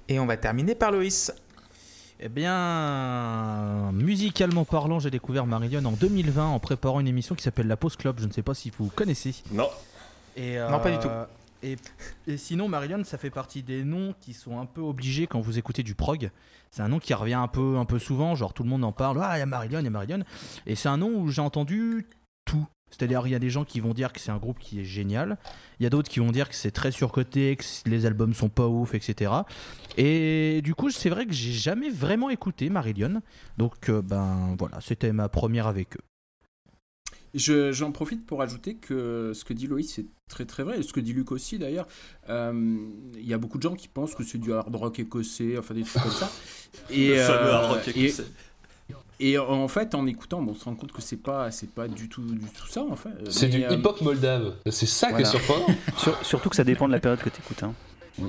Et 0.08 0.18
on 0.18 0.26
va 0.26 0.36
terminer 0.36 0.74
par 0.74 0.90
Loïs. 0.90 1.32
Eh 2.20 2.28
bien, 2.28 3.90
musicalement 3.92 4.64
parlant, 4.64 5.00
j'ai 5.00 5.10
découvert 5.10 5.44
Marillion 5.44 5.84
en 5.84 5.92
2020 5.92 6.46
en 6.46 6.58
préparant 6.60 7.00
une 7.00 7.08
émission 7.08 7.34
qui 7.34 7.42
s'appelle 7.42 7.66
La 7.66 7.76
Pause 7.76 7.96
Club. 7.96 8.20
Je 8.20 8.26
ne 8.26 8.32
sais 8.32 8.42
pas 8.42 8.54
si 8.54 8.72
vous 8.78 8.88
connaissez. 8.88 9.34
Non, 9.50 9.68
Et, 10.36 10.56
Non, 10.56 10.78
pas 10.78 10.90
du 10.92 10.98
tout. 10.98 11.08
Et, 11.64 11.76
et 12.26 12.36
sinon, 12.36 12.68
Marillion, 12.68 13.02
ça 13.04 13.18
fait 13.18 13.30
partie 13.30 13.62
des 13.62 13.84
noms 13.84 14.14
qui 14.20 14.34
sont 14.34 14.60
un 14.60 14.66
peu 14.66 14.80
obligés 14.80 15.26
quand 15.26 15.40
vous 15.40 15.58
écoutez 15.58 15.82
du 15.82 15.94
prog. 15.94 16.30
C'est 16.72 16.82
un 16.82 16.88
nom 16.88 16.98
qui 16.98 17.12
revient 17.12 17.34
un 17.34 17.48
peu, 17.48 17.76
un 17.76 17.84
peu 17.84 17.98
souvent, 17.98 18.34
genre 18.34 18.54
tout 18.54 18.62
le 18.62 18.70
monde 18.70 18.82
en 18.82 18.92
parle. 18.92 19.20
Ah, 19.22 19.36
il 19.36 19.40
y 19.40 19.42
a 19.42 19.46
Marillion, 19.46 19.80
il 19.80 19.84
y 19.84 19.88
a 19.88 19.90
Marillion. 19.90 20.24
Et 20.66 20.74
c'est 20.74 20.88
un 20.88 20.96
nom 20.96 21.14
où 21.14 21.28
j'ai 21.28 21.42
entendu 21.42 22.08
tout. 22.46 22.66
C'est-à-dire, 22.90 23.26
il 23.26 23.30
y 23.30 23.34
a 23.34 23.38
des 23.38 23.50
gens 23.50 23.64
qui 23.64 23.80
vont 23.80 23.92
dire 23.92 24.12
que 24.12 24.20
c'est 24.20 24.30
un 24.30 24.38
groupe 24.38 24.58
qui 24.58 24.80
est 24.80 24.84
génial. 24.84 25.36
Il 25.80 25.82
y 25.82 25.86
a 25.86 25.90
d'autres 25.90 26.10
qui 26.10 26.20
vont 26.20 26.30
dire 26.30 26.48
que 26.48 26.54
c'est 26.54 26.70
très 26.70 26.90
surcoté, 26.90 27.56
que 27.56 27.64
les 27.86 28.06
albums 28.06 28.32
sont 28.32 28.48
pas 28.48 28.68
ouf, 28.68 28.94
etc. 28.94 29.32
Et 29.98 30.60
du 30.62 30.74
coup, 30.74 30.90
c'est 30.90 31.10
vrai 31.10 31.26
que 31.26 31.32
j'ai 31.32 31.52
jamais 31.52 31.90
vraiment 31.90 32.30
écouté 32.30 32.70
Marillion. 32.70 33.20
Donc, 33.58 33.90
euh, 33.90 34.00
ben 34.00 34.56
voilà, 34.58 34.80
c'était 34.80 35.12
ma 35.12 35.28
première 35.28 35.66
avec 35.66 35.96
eux. 35.96 36.11
Je- 37.34 37.72
J'en 37.72 37.92
profite 37.92 38.26
pour 38.26 38.42
ajouter 38.42 38.74
que 38.76 39.32
ce 39.34 39.44
que 39.44 39.52
dit 39.54 39.66
Loïs 39.66 39.90
c'est 39.94 40.06
très 40.28 40.44
très 40.44 40.62
vrai, 40.62 40.78
et 40.80 40.82
ce 40.82 40.92
que 40.92 41.00
dit 41.00 41.12
Luc 41.12 41.32
aussi 41.32 41.58
d'ailleurs. 41.58 41.86
Euh, 42.28 42.76
Il 43.18 43.26
y 43.26 43.34
a 43.34 43.38
beaucoup 43.38 43.58
de 43.58 43.62
gens 43.62 43.74
qui 43.74 43.88
pensent 43.88 44.14
que 44.14 44.24
c'est 44.24 44.38
du 44.38 44.52
hard 44.52 44.74
rock 44.74 44.98
écossais, 44.98 45.56
enfin 45.58 45.74
des 45.74 45.82
trucs 45.82 46.02
comme 46.02 46.12
ça. 46.12 46.30
Et, 46.90 47.08
le 47.10 47.16
fameux 47.16 47.48
euh, 47.48 47.52
hard 47.54 47.72
rock 47.72 47.88
et, 47.96 48.04
écossais. 48.06 48.24
et 49.20 49.38
en 49.38 49.68
fait, 49.68 49.94
en 49.94 50.06
écoutant, 50.06 50.40
bon, 50.42 50.52
on 50.52 50.54
se 50.54 50.64
rend 50.64 50.74
compte 50.74 50.90
que 50.92 51.02
c'est 51.02 51.16
pas, 51.18 51.50
c'est 51.50 51.70
pas 51.70 51.86
du 51.86 52.08
tout, 52.08 52.22
du 52.22 52.46
tout 52.46 52.66
ça 52.66 52.82
en 52.82 52.96
fait. 52.96 53.10
C'est 53.30 53.48
Mais, 53.48 53.58
du 53.58 53.64
euh, 53.64 53.72
hip-hop 53.74 54.00
moldave. 54.00 54.54
C'est 54.70 54.86
ça 54.86 55.08
voilà. 55.10 55.22
qui 55.22 55.28
est 55.28 55.38
surprenant. 55.38 55.66
Sur- 55.98 56.24
surtout 56.24 56.48
que 56.48 56.56
ça 56.56 56.64
dépend 56.64 56.86
de 56.86 56.92
la 56.92 57.00
période 57.00 57.20
que 57.20 57.28
tu 57.28 57.40
écoutes. 57.40 57.62
Hein. 57.62 57.74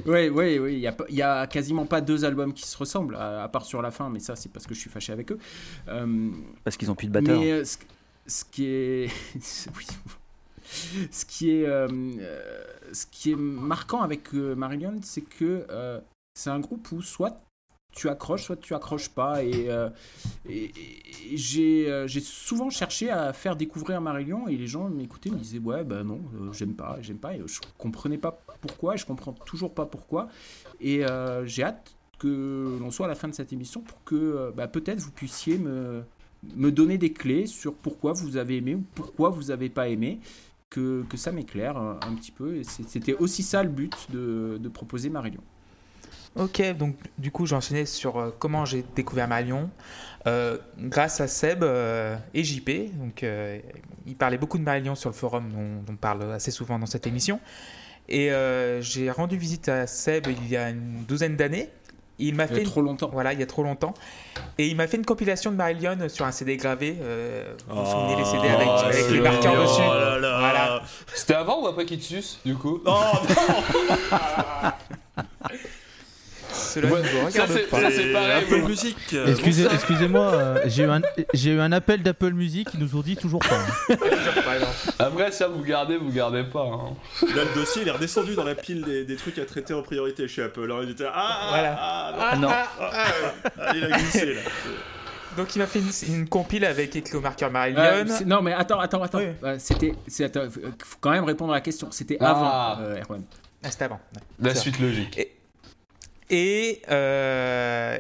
Ouais, 0.05 0.29
ouais, 0.29 0.59
ouais. 0.59 0.73
Il 0.75 0.79
y 0.79 0.87
a, 0.87 0.95
y 1.09 1.21
a 1.21 1.45
quasiment 1.47 1.85
pas 1.85 1.99
deux 2.01 2.23
albums 2.25 2.53
qui 2.53 2.65
se 2.67 2.77
ressemblent, 2.77 3.15
à, 3.17 3.43
à 3.43 3.47
part 3.49 3.65
sur 3.65 3.81
la 3.81 3.91
fin, 3.91 4.09
mais 4.09 4.19
ça, 4.19 4.35
c'est 4.37 4.49
parce 4.51 4.65
que 4.65 4.73
je 4.73 4.79
suis 4.79 4.89
fâché 4.89 5.11
avec 5.11 5.31
eux. 5.31 5.37
Euh, 5.89 6.29
Parce 6.63 6.77
qu'ils 6.77 6.89
ont 6.91 6.95
plus 6.95 7.07
de 7.07 7.11
batteur. 7.11 7.37
mais 7.39 7.51
euh, 7.51 7.65
ce, 7.65 7.77
ce 8.27 8.45
qui 8.45 8.65
est. 8.65 9.09
Ce 11.11 11.25
qui 11.25 11.51
est, 11.51 11.65
euh, 11.65 11.87
euh, 12.19 12.63
ce 12.91 13.05
qui 13.05 13.31
est 13.31 13.35
marquant 13.35 14.01
avec 14.01 14.33
euh, 14.33 14.55
Marillion, 14.55 14.95
c'est 15.03 15.21
que 15.21 15.65
c'est 16.33 16.49
un 16.49 16.59
groupe 16.59 16.91
où 16.91 17.01
soit 17.01 17.41
tu 17.91 18.09
accroches, 18.09 18.43
soit 18.43 18.55
tu 18.55 18.73
accroches 18.73 19.09
pas. 19.09 19.43
Et, 19.43 19.69
j'ai 21.35 22.19
souvent 22.21 22.69
cherché 22.69 23.11
à 23.11 23.33
faire 23.33 23.55
découvrir 23.55 24.01
Marillion 24.01 24.47
et 24.47 24.57
les 24.57 24.67
gens 24.67 24.89
m'écoutaient, 24.89 25.29
me 25.29 25.37
disaient 25.37 25.59
ouais 25.59 25.83
bah 25.83 26.03
non, 26.03 26.21
j'aime 26.53 26.73
pas, 26.73 26.97
j'aime 27.01 27.19
pas. 27.19 27.35
Et 27.35 27.41
je 27.45 27.59
comprenais 27.77 28.17
pas 28.17 28.39
pourquoi, 28.61 28.95
et 28.95 28.97
je 28.97 29.05
comprends 29.05 29.33
toujours 29.33 29.73
pas 29.73 29.85
pourquoi. 29.85 30.27
Et 30.81 31.03
j'ai 31.45 31.63
hâte 31.63 31.95
que 32.17 32.77
l'on 32.79 32.89
soit 32.89 33.05
à 33.05 33.09
la 33.09 33.15
fin 33.15 33.27
de 33.27 33.33
cette 33.33 33.53
émission 33.53 33.81
pour 33.81 34.03
que 34.05 34.51
bah, 34.55 34.67
peut-être 34.67 34.99
vous 34.99 35.11
puissiez 35.11 35.57
me, 35.57 36.03
me 36.55 36.71
donner 36.71 36.97
des 36.97 37.13
clés 37.13 37.45
sur 37.45 37.73
pourquoi 37.73 38.13
vous 38.13 38.37
avez 38.37 38.57
aimé 38.57 38.75
ou 38.75 38.83
pourquoi 38.95 39.29
vous 39.29 39.51
avez 39.51 39.69
pas 39.69 39.89
aimé. 39.89 40.19
Que, 40.69 41.03
que 41.07 41.17
ça 41.17 41.31
m'éclaire 41.31 41.77
un, 41.77 42.15
petit 42.15 42.31
peu. 42.31 42.55
Et 42.55 42.63
c'était 42.63 43.13
aussi 43.13 43.43
ça 43.43 43.61
le 43.61 43.69
but 43.69 44.07
de, 44.11 44.57
de 44.59 44.69
proposer 44.69 45.11
Marillion. 45.11 45.43
Ok, 46.35 46.63
donc 46.77 46.95
du 47.19 47.29
coup, 47.29 47.45
j'ai 47.45 47.55
enchaîné 47.55 47.85
sur 47.85 48.17
euh, 48.17 48.31
comment 48.39 48.65
j'ai 48.65 48.83
découvert 48.95 49.27
Marion. 49.27 49.69
Euh, 50.25 50.57
grâce 50.79 51.21
à 51.21 51.27
Seb 51.27 51.63
euh, 51.63 52.17
et 52.33 52.43
JP. 52.43 52.97
Donc, 52.97 53.23
il 54.05 54.15
parlait 54.15 54.37
beaucoup 54.37 54.57
de 54.57 54.63
Marion 54.63 54.95
sur 54.95 55.09
le 55.09 55.15
forum, 55.15 55.49
dont 55.51 55.93
on 55.93 55.95
parle 55.95 56.31
assez 56.31 56.49
souvent 56.49 56.79
dans 56.79 56.85
cette 56.85 57.05
émission. 57.05 57.39
Et 58.09 58.31
j'ai 58.81 59.11
rendu 59.11 59.37
visite 59.37 59.69
à 59.69 59.85
Seb 59.87 60.27
il 60.27 60.49
y 60.49 60.57
a 60.57 60.69
une 60.69 61.03
douzaine 61.07 61.35
d'années. 61.35 61.69
Il 62.19 62.35
m'a 62.35 62.43
Il 62.45 62.51
y 62.51 62.53
fait 62.53 62.59
a 62.59 62.63
une- 62.63 62.69
trop 62.69 62.81
longtemps. 62.81 63.09
Voilà, 63.11 63.33
il 63.33 63.39
y 63.39 63.43
a 63.43 63.45
trop 63.47 63.63
longtemps. 63.63 63.93
Et 64.57 64.67
il 64.67 64.75
m'a 64.75 64.87
fait 64.87 64.97
une 64.97 65.05
compilation 65.05 65.51
de 65.51 65.55
Marillion 65.55 65.97
sur 66.09 66.25
un 66.25 66.31
CD 66.31 66.57
gravé. 66.57 66.95
euh, 67.01 67.53
vous 67.67 67.83
vous 67.83 67.89
souvenez 67.91 68.15
les 68.15 68.25
CD 68.25 68.47
avec, 68.49 68.67
Oh, 68.69 68.81
avec 68.85 69.09
les 69.09 69.19
marqueurs 69.19 69.61
dessus 69.61 69.81
oh 69.83 69.93
là 69.93 70.19
là. 70.19 70.39
Voilà. 70.39 70.81
C'était 71.13 71.33
avant 71.33 71.63
ou 71.63 71.67
après 71.67 71.85
qu'il 71.85 71.99
te 71.99 72.03
suce, 72.03 72.39
du 72.45 72.55
coup? 72.55 72.81
Oh 72.85 73.01
Cela 76.73 76.87
Ouais, 76.87 77.01
ne 77.01 77.07
vous 77.07 77.17
ça, 77.31 77.43
regarde 77.45 77.65
pas. 77.69 77.81
ça, 77.81 77.91
c'est 77.91 78.11
pareil, 78.11 78.43
euh, 78.51 79.27
Excusez, 79.27 79.63
bonsoir. 79.63 79.73
excusez-moi, 79.75 80.33
euh, 80.33 80.59
j'ai 80.65 80.83
eu, 80.83 80.89
un- 80.89 81.01
j'ai 81.33 81.51
eu 81.51 81.59
un 81.59 81.71
appel 81.71 82.01
d'Apple 82.01 82.31
Music, 82.33 82.67
ils 82.73 82.79
nous 82.79 82.95
ont 82.95 83.01
dit 83.01 83.15
toujours 83.15 83.41
pas. 83.41 83.57
hein. 83.59 83.95
Après, 84.99 85.31
ça, 85.31 85.47
vous 85.47 85.61
gardez, 85.63 85.97
vous 85.97 86.11
gardez 86.11 86.43
pas. 86.43 86.63
hein. 86.63 86.93
Là, 87.35 87.43
le 87.43 87.53
dossier, 87.55 87.83
il 87.83 87.87
est 87.87 87.91
redescendu 87.91 88.35
dans 88.35 88.43
la 88.43 88.55
pile 88.55 88.81
des, 88.83 89.03
des 89.05 89.15
trucs 89.15 89.37
à 89.37 89.45
traiter 89.45 89.73
en 89.73 89.81
priorité 89.83 90.27
chez 90.27 90.43
Apple. 90.43 90.63
Alors, 90.63 90.83
il 90.83 90.89
était 90.91 91.03
là, 91.03 91.11
ah, 91.15 91.45
Voilà. 91.49 91.77
ah, 91.79 92.29
Ah 92.31 92.37
non. 92.37 92.47
ah, 92.51 92.67
ah, 92.79 93.05
ah, 93.59 93.75
il 93.75 93.83
a 93.85 93.97
glissé 93.97 94.33
là. 94.33 94.41
Donc 95.35 95.55
il 95.55 95.59
m'a 95.59 95.65
fait 95.65 95.79
une, 95.79 96.13
une 96.15 96.29
compile 96.29 96.63
avec 96.63 96.95
écrit 96.95 97.15
au 97.17 97.21
marqueur 97.21 97.49
Marillion. 97.49 97.79
Euh, 97.81 98.03
c'est- 98.07 98.23
non, 98.25 98.43
mais 98.43 98.53
attends, 98.53 98.79
attends, 98.79 99.01
attends. 99.01 99.17
Oui. 99.17 99.29
Euh, 99.43 99.55
c'était, 99.57 99.95
c'est, 100.07 100.25
attends, 100.25 100.47
faut 100.49 100.59
faut 100.61 100.97
quand 101.01 101.09
même 101.09 101.23
répondre 101.23 101.53
à 101.53 101.55
la 101.55 101.61
question. 101.61 101.87
C'était 101.89 102.17
Ah. 102.19 102.73
avant, 102.75 102.81
euh, 102.83 103.01
Erwan. 103.01 103.23
Ah, 103.63 103.71
c'était 103.71 103.85
avant. 103.85 103.99
La 104.39 104.53
C'est 104.53 104.59
suite 104.61 104.79
logique. 104.79 105.17
Et, 105.17 105.32
euh, 106.89 107.97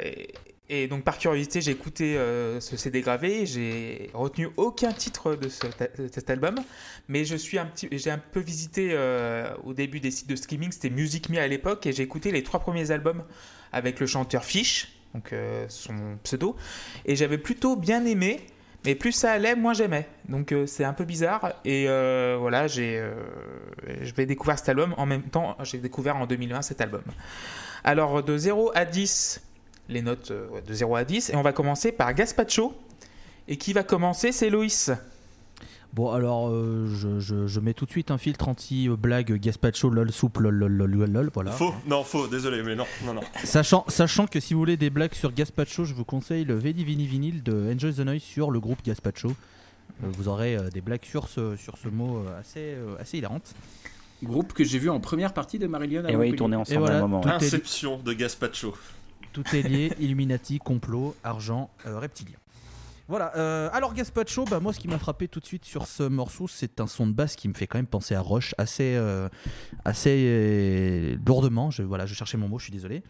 et- 0.69 0.87
donc 0.87 1.03
par 1.03 1.17
curiosité, 1.17 1.61
j'ai 1.61 1.71
écouté 1.71 2.17
euh, 2.17 2.59
ce 2.59 2.77
CD 2.77 3.01
gravé. 3.01 3.45
J'ai 3.45 4.09
retenu 4.13 4.49
aucun 4.57 4.91
titre 4.91 5.35
de, 5.35 5.49
ce- 5.49 5.67
de 6.01 6.07
cet 6.11 6.29
album, 6.29 6.55
mais 7.07 7.25
je 7.25 7.35
un 7.57 7.69
j'ai 7.91 8.09
un 8.11 8.17
peu 8.17 8.39
visité 8.39 8.89
euh, 8.93 9.53
au 9.65 9.73
début 9.73 9.99
des 9.99 10.11
sites 10.11 10.29
de 10.29 10.35
streaming. 10.35 10.71
C'était 10.71 10.89
Music 10.89 11.29
Me 11.29 11.37
à 11.39 11.47
l'époque, 11.47 11.85
et 11.85 11.93
j'ai 11.93 12.03
écouté 12.03 12.31
les 12.31 12.43
trois 12.43 12.59
premiers 12.59 12.91
albums 12.91 13.23
avec 13.71 13.99
le 13.99 14.07
chanteur 14.07 14.43
Fish, 14.45 14.93
donc 15.13 15.31
son 15.67 15.93
pseudo, 16.23 16.55
et 17.05 17.15
j'avais 17.15 17.37
plutôt 17.37 17.75
bien 17.75 18.05
aimé. 18.05 18.39
Mais 18.85 18.95
plus 18.95 19.13
ça 19.13 19.31
allait, 19.31 19.55
moins 19.55 19.73
j'aimais. 19.73 20.05
Donc 20.27 20.53
c'est 20.65 20.83
un 20.83 20.91
peu 20.91 21.05
bizarre. 21.05 21.53
Et 21.63 21.85
voilà, 22.37 22.67
j'ai, 22.67 23.01
je 24.01 24.13
vais 24.13 24.25
découvrir 24.25 24.57
cet 24.59 24.67
album. 24.69 24.93
En 24.97 25.05
même 25.05 25.23
temps, 25.23 25.55
j'ai 25.63 25.77
découvert 25.77 26.17
en 26.17 26.25
2020 26.25 26.61
cet 26.63 26.81
album. 26.81 27.01
Alors 27.83 28.23
de 28.23 28.37
0 28.37 28.71
à 28.75 28.85
10, 28.85 29.41
les 29.89 30.01
notes 30.01 30.31
euh, 30.31 30.61
de 30.65 30.73
0 30.73 30.95
à 30.95 31.03
10. 31.03 31.31
Et 31.31 31.35
on 31.35 31.41
va 31.41 31.53
commencer 31.53 31.91
par 31.91 32.13
Gaspacho. 32.13 32.73
Et 33.47 33.57
qui 33.57 33.73
va 33.73 33.83
commencer, 33.83 34.31
c'est 34.31 34.49
Loïs. 34.49 34.91
Bon, 35.91 36.09
alors, 36.11 36.49
euh, 36.49 36.87
je, 36.89 37.19
je- 37.19 37.45
je 37.45 37.59
mets 37.59 37.73
tout 37.75 37.85
de 37.85 37.91
suite 37.91 38.09
un 38.09 38.17
filtre 38.17 38.47
anti-blague 38.47 39.33
Gaspacho, 39.39 39.89
lol, 39.91 40.11
soupe, 40.11 40.37
lol, 40.39 40.55
lol, 40.55 40.71
lol, 40.71 40.89
lol, 40.91 41.11
lol, 41.11 41.29
voilà. 41.33 41.51
Faux, 41.51 41.71
non, 41.85 42.03
faux, 42.03 42.27
désolé, 42.27 42.63
mais 42.63 42.73
non, 42.75 42.85
non, 43.05 43.13
non. 43.13 43.21
Sachant, 43.43 43.85
sachant 43.89 44.25
que 44.25 44.39
si 44.39 44.53
vous 44.55 44.59
voulez 44.61 44.77
des 44.77 44.89
blagues 44.89 45.13
sur 45.13 45.31
Gaspacho, 45.31 45.85
je 45.85 45.93
vous 45.93 46.05
conseille 46.05 46.45
le 46.45 46.55
Veni 46.55 46.83
Vini 46.83 47.05
Vinyl 47.05 47.43
de 47.43 47.71
Enjoy 47.75 47.93
the 47.93 47.99
Noise 47.99 48.23
sur 48.23 48.49
le 48.49 48.59
groupe 48.59 48.79
Gaspacho. 48.83 49.27
Euh, 50.03 50.07
vous 50.17 50.29
aurez 50.29 50.55
euh, 50.55 50.69
des 50.71 50.81
blagues 50.81 51.03
sur 51.05 51.27
ce, 51.27 51.55
sur 51.57 51.77
ce 51.77 51.89
mot 51.89 52.25
assez, 52.39 52.73
euh, 52.73 52.95
assez 52.99 53.19
hilarantes. 53.19 53.53
Groupe 54.23 54.53
que 54.53 54.63
j'ai 54.63 54.79
vu 54.79 54.89
en 54.89 54.99
première 54.99 55.33
partie 55.33 55.59
de 55.59 55.67
Marillion. 55.67 56.05
à 56.05 56.11
Et 56.11 56.15
ouais, 56.15 56.29
ils 56.29 56.35
tournaient 56.35 56.55
ensemble 56.55 56.79
voilà, 56.79 56.95
à 56.95 56.97
un 56.99 57.01
moment. 57.01 57.25
Inception 57.25 57.97
de 57.97 58.13
Gaspacho. 58.13 58.75
Tout 59.31 59.43
est 59.53 59.63
lié, 59.63 59.93
Illuminati, 59.99 60.59
complot, 60.59 61.15
argent, 61.23 61.69
euh, 61.85 61.99
reptilien. 61.99 62.37
Voilà, 63.09 63.35
euh, 63.35 63.69
alors 63.73 63.93
Gaspacho, 63.93 64.45
bah, 64.45 64.61
moi 64.61 64.71
ce 64.71 64.79
qui 64.79 64.87
m'a 64.87 64.97
frappé 64.97 65.27
tout 65.27 65.41
de 65.41 65.45
suite 65.45 65.65
sur 65.65 65.87
ce 65.87 66.03
morceau, 66.03 66.47
c'est 66.47 66.79
un 66.79 66.87
son 66.87 67.05
de 67.05 67.11
basse 67.11 67.35
qui 67.35 67.49
me 67.49 67.53
fait 67.53 67.67
quand 67.67 67.77
même 67.77 67.85
penser 67.85 68.15
à 68.15 68.21
Rush 68.21 68.55
assez, 68.57 68.95
euh, 68.95 69.27
assez 69.83 70.23
euh, 70.25 71.17
lourdement. 71.25 71.69
Je, 71.69 71.83
voilà, 71.83 72.05
je 72.05 72.13
cherchais 72.13 72.37
mon 72.37 72.47
mot, 72.47 72.59
je 72.59 72.65
suis 72.65 72.71
désolé. 72.71 73.03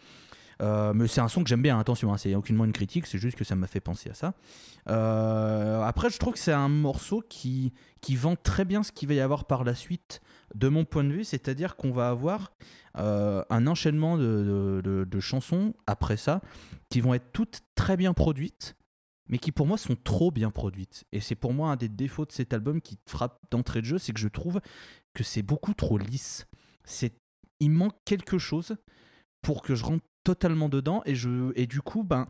Euh, 0.63 0.93
mais 0.93 1.07
c'est 1.07 1.19
un 1.19 1.27
son 1.27 1.43
que 1.43 1.49
j'aime 1.49 1.61
bien, 1.61 1.77
attention, 1.77 2.13
hein, 2.13 2.17
c'est 2.17 2.33
aucunement 2.35 2.63
une 2.63 2.71
critique, 2.71 3.05
c'est 3.05 3.17
juste 3.17 3.37
que 3.37 3.43
ça 3.43 3.55
m'a 3.55 3.67
fait 3.67 3.81
penser 3.81 4.09
à 4.09 4.13
ça. 4.13 4.33
Euh, 4.87 5.81
après, 5.81 6.09
je 6.09 6.17
trouve 6.17 6.33
que 6.33 6.39
c'est 6.39 6.53
un 6.53 6.69
morceau 6.69 7.21
qui, 7.27 7.73
qui 8.01 8.15
vend 8.15 8.37
très 8.37 8.63
bien 8.63 8.81
ce 8.81 8.91
qu'il 8.93 9.09
va 9.09 9.13
y 9.15 9.19
avoir 9.19 9.45
par 9.45 9.65
la 9.65 9.75
suite, 9.75 10.21
de 10.55 10.69
mon 10.69 10.85
point 10.85 11.03
de 11.03 11.11
vue, 11.11 11.23
c'est-à-dire 11.25 11.75
qu'on 11.75 11.91
va 11.91 12.09
avoir 12.09 12.53
euh, 12.97 13.43
un 13.49 13.67
enchaînement 13.67 14.17
de, 14.17 14.81
de- 14.83 15.19
chansons 15.19 15.73
après 15.87 16.17
ça 16.17 16.41
qui 16.89 17.01
vont 17.01 17.13
être 17.13 17.31
toutes 17.33 17.61
très 17.75 17.97
bien 17.97 18.13
produites, 18.13 18.75
mais 19.27 19.39
qui 19.39 19.51
pour 19.51 19.67
moi 19.67 19.77
sont 19.77 19.95
trop 19.95 20.31
bien 20.31 20.51
produites. 20.51 21.03
Et 21.11 21.19
c'est 21.19 21.35
pour 21.35 21.53
moi 21.53 21.71
un 21.71 21.75
des 21.75 21.89
défauts 21.89 22.25
de 22.25 22.31
cet 22.31 22.53
album 22.53 22.81
qui 22.81 22.97
frappe 23.07 23.39
d'entrée 23.51 23.81
de 23.81 23.85
jeu, 23.85 23.97
c'est 23.97 24.13
que 24.13 24.19
je 24.19 24.27
trouve 24.27 24.61
que 25.13 25.23
c'est 25.23 25.41
beaucoup 25.41 25.73
trop 25.73 25.97
lisse. 25.97 26.45
Il 27.59 27.71
manque 27.71 27.95
quelque 28.05 28.37
chose 28.37 28.75
pour 29.41 29.61
que 29.61 29.75
je 29.75 29.85
rentre 29.85 30.05
totalement 30.23 30.69
dedans 30.69 31.01
et 31.05 31.15
je 31.15 31.51
et 31.55 31.67
du 31.67 31.81
coup 31.81 32.03
ben 32.03 32.27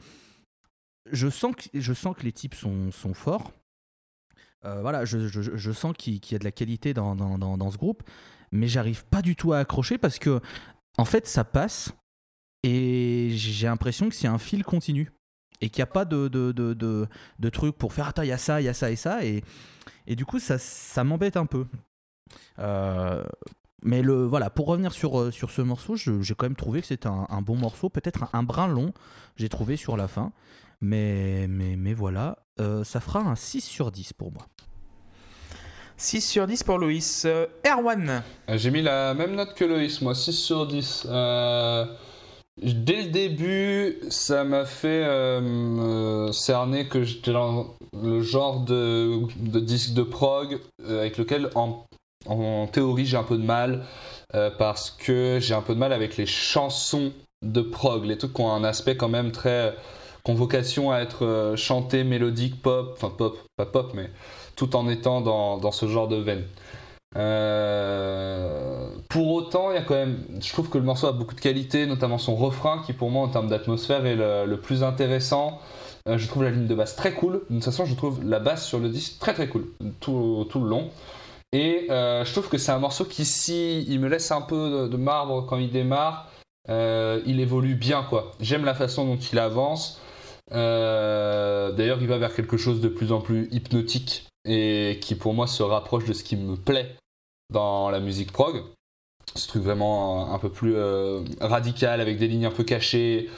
je 1.11 1.29
sens 1.29 1.55
que 1.55 1.63
je 1.73 1.93
sens 1.93 2.15
que 2.15 2.23
les 2.23 2.31
types 2.31 2.55
sont, 2.55 2.91
sont 2.91 3.13
forts. 3.13 3.51
Euh, 4.65 4.81
voilà, 4.81 5.03
je, 5.03 5.27
je- 5.27 5.71
sens 5.73 5.93
qu'il 5.97 6.21
y 6.31 6.35
a 6.35 6.39
de 6.39 6.45
la 6.45 6.51
qualité 6.53 6.93
dans, 6.93 7.15
dans, 7.17 7.37
dans- 7.37 7.69
ce 7.71 7.77
groupe, 7.77 8.01
mais 8.53 8.69
j'arrive 8.69 9.03
pas 9.05 9.21
du 9.21 9.35
tout 9.35 9.51
à 9.51 9.59
accrocher 9.59 9.97
parce 9.97 10.19
que 10.19 10.39
en 10.97 11.03
fait 11.03 11.27
ça 11.27 11.43
passe 11.43 11.91
et 12.63 13.31
j'ai 13.33 13.67
l'impression 13.67 14.07
que 14.07 14.15
c'est 14.15 14.27
un 14.29 14.37
fil 14.37 14.63
continu 14.63 15.11
et 15.59 15.69
qu'il 15.69 15.81
n'y 15.81 15.89
a 15.89 15.91
pas 15.91 16.05
de, 16.05 16.29
de, 16.29 16.53
de, 16.53 16.73
de, 16.73 17.07
de 17.39 17.49
truc 17.49 17.75
pour 17.77 17.91
faire 17.91 18.07
attends 18.07 18.21
il 18.21 18.29
y 18.29 18.31
a 18.31 18.37
ça, 18.37 18.61
il 18.61 18.63
y 18.63 18.69
a 18.69 18.73
ça 18.73 18.89
et 18.89 18.95
ça 18.95 19.25
et, 19.25 19.43
et 20.07 20.15
du 20.15 20.25
coup 20.25 20.39
ça, 20.39 20.57
ça 20.57 21.03
m'embête 21.03 21.35
un 21.35 21.45
peu. 21.45 21.65
Euh, 22.59 23.25
mais 23.83 24.01
le, 24.01 24.25
voilà, 24.25 24.49
pour 24.49 24.67
revenir 24.67 24.91
sur, 24.93 25.19
euh, 25.19 25.31
sur 25.31 25.51
ce 25.51 25.61
morceau, 25.61 25.95
j'ai 25.95 26.35
quand 26.35 26.45
même 26.45 26.55
trouvé 26.55 26.81
que 26.81 26.87
c'était 26.87 27.07
un, 27.07 27.27
un 27.29 27.41
bon 27.41 27.55
morceau, 27.55 27.89
peut-être 27.89 28.23
un, 28.23 28.29
un 28.33 28.43
brin 28.43 28.67
long, 28.67 28.93
j'ai 29.35 29.49
trouvé 29.49 29.75
sur 29.77 29.97
la 29.97 30.07
fin. 30.07 30.31
Mais, 30.81 31.45
mais, 31.47 31.75
mais 31.77 31.93
voilà, 31.93 32.37
Euh, 32.59 32.83
ça 32.83 32.99
fera 32.99 33.19
un 33.19 33.35
6 33.35 33.61
sur 33.61 33.89
10 33.91 34.13
pour 34.13 34.31
moi. 34.31 34.45
6 35.97 36.21
sur 36.21 36.45
10 36.47 36.63
pour 36.63 36.77
Loïs. 36.77 37.23
Euh, 37.25 37.47
Erwan. 37.65 38.21
Euh, 38.49 38.57
J'ai 38.57 38.69
mis 38.71 38.81
la 38.81 39.13
même 39.13 39.35
note 39.35 39.53
que 39.55 39.65
Loïs, 39.65 40.01
moi, 40.01 40.13
6 40.13 40.33
sur 40.33 40.67
10. 40.67 41.07
Euh, 41.09 41.85
dès 42.61 43.03
le 43.03 43.09
début, 43.09 43.97
ça 44.09 44.43
m'a 44.43 44.65
fait 44.65 45.03
euh, 45.03 46.31
cerner 46.31 46.87
que 46.87 47.03
j'étais 47.03 47.33
dans 47.33 47.73
le 48.01 48.21
genre 48.21 48.59
de, 48.65 49.19
de 49.37 49.59
disque 49.59 49.93
de 49.93 50.03
prog 50.03 50.59
avec 50.87 51.17
lequel, 51.17 51.49
en, 51.55 51.85
en 52.27 52.67
théorie, 52.67 53.05
j'ai 53.05 53.17
un 53.17 53.23
peu 53.23 53.37
de 53.37 53.43
mal. 53.43 53.83
euh, 54.35 54.49
parce 54.57 54.91
que 54.91 55.39
j'ai 55.41 55.53
un 55.53 55.61
peu 55.61 55.73
de 55.75 55.79
mal 55.79 55.93
avec 55.93 56.17
les 56.17 56.25
chansons 56.25 57.11
de 57.43 57.61
prog, 57.61 58.05
les 58.05 58.17
trucs 58.17 58.33
qui 58.33 58.41
ont 58.41 58.51
un 58.51 58.63
aspect 58.63 58.95
quand 58.97 59.09
même 59.09 59.31
très. 59.31 59.75
qui 60.23 60.31
ont 60.31 60.35
vocation 60.35 60.91
à 60.91 60.99
être 60.99 61.25
euh, 61.25 61.55
chantés, 61.55 62.03
mélodiques, 62.03 62.61
pop, 62.61 62.91
enfin 62.93 63.13
pop, 63.15 63.37
pas 63.57 63.65
pop, 63.65 63.91
mais 63.93 64.09
tout 64.55 64.75
en 64.75 64.87
étant 64.89 65.21
dans, 65.21 65.57
dans 65.57 65.71
ce 65.71 65.87
genre 65.87 66.07
de 66.07 66.17
veine. 66.17 66.43
Euh, 67.15 68.89
pour 69.09 69.31
autant, 69.33 69.69
il 69.71 69.75
y 69.75 69.77
a 69.77 69.83
quand 69.83 69.93
même, 69.95 70.17
je 70.41 70.51
trouve 70.51 70.69
que 70.69 70.77
le 70.79 70.83
morceau 70.83 71.07
a 71.07 71.11
beaucoup 71.11 71.35
de 71.35 71.41
qualité, 71.41 71.85
notamment 71.85 72.17
son 72.17 72.35
refrain 72.35 72.81
qui 72.85 72.93
pour 72.93 73.11
moi 73.11 73.23
en 73.23 73.27
termes 73.29 73.47
d'atmosphère 73.49 74.05
est 74.05 74.15
le, 74.15 74.57
plus 74.57 74.83
intéressant. 74.83 75.59
Euh, 76.07 76.17
je 76.17 76.27
trouve 76.27 76.43
la 76.43 76.49
ligne 76.51 76.67
de 76.67 76.75
basse 76.75 76.95
très 76.95 77.13
cool. 77.13 77.41
De 77.49 77.55
toute 77.55 77.63
façon, 77.63 77.85
je 77.85 77.93
trouve 77.95 78.23
la 78.27 78.39
basse 78.39 78.65
sur 78.65 78.79
le 78.79 78.89
disque 78.89 79.19
très 79.19 79.33
très 79.33 79.47
cool 79.47 79.67
tout, 79.99 80.45
tout 80.49 80.59
le 80.61 80.69
long. 80.69 80.89
Et 81.53 81.85
euh, 81.91 82.25
je 82.25 82.31
trouve 82.31 82.49
que 82.49 82.57
c'est 82.57 82.71
un 82.71 82.79
morceau 82.79 83.05
qui, 83.05 83.25
si 83.25 83.83
il 83.83 83.99
me 83.99 84.09
laisse 84.09 84.31
un 84.31 84.41
peu 84.41 84.89
de, 84.89 84.97
marbre 84.97 85.45
quand 85.45 85.57
il 85.57 85.71
démarre, 85.71 86.27
euh, 86.69 87.21
il 87.27 87.39
évolue 87.39 87.75
bien 87.75 88.03
quoi. 88.03 88.31
J'aime 88.39 88.65
la 88.65 88.73
façon 88.73 89.05
dont 89.05 89.17
il 89.17 89.37
avance. 89.37 90.01
Euh, 90.51 91.71
D'ailleurs, 91.71 92.01
il 92.01 92.07
va 92.07 92.17
vers 92.17 92.33
quelque 92.33 92.57
chose 92.57 92.81
de 92.81 92.89
plus 92.89 93.11
en 93.11 93.21
plus 93.21 93.47
hypnotique 93.51 94.27
et 94.45 94.97
qui 94.99 95.13
pour 95.13 95.35
moi 95.35 95.45
se 95.45 95.61
rapproche 95.61 96.05
de 96.05 96.13
ce 96.13 96.23
qui 96.23 96.35
me 96.35 96.55
plaît 96.55 96.95
dans 97.51 97.91
la 97.91 97.99
musique 97.99 98.31
prog. 98.31 98.63
Ce 99.35 99.47
truc 99.47 99.61
vraiment 99.61 100.33
un 100.33 100.39
peu 100.39 100.49
plus 100.49 100.75
radical 101.39 102.01
avec 102.01 102.17
des 102.17 102.27
lignes 102.27 102.45
un 102.45 102.51
peu 102.51 102.63
cachées, 102.63 103.29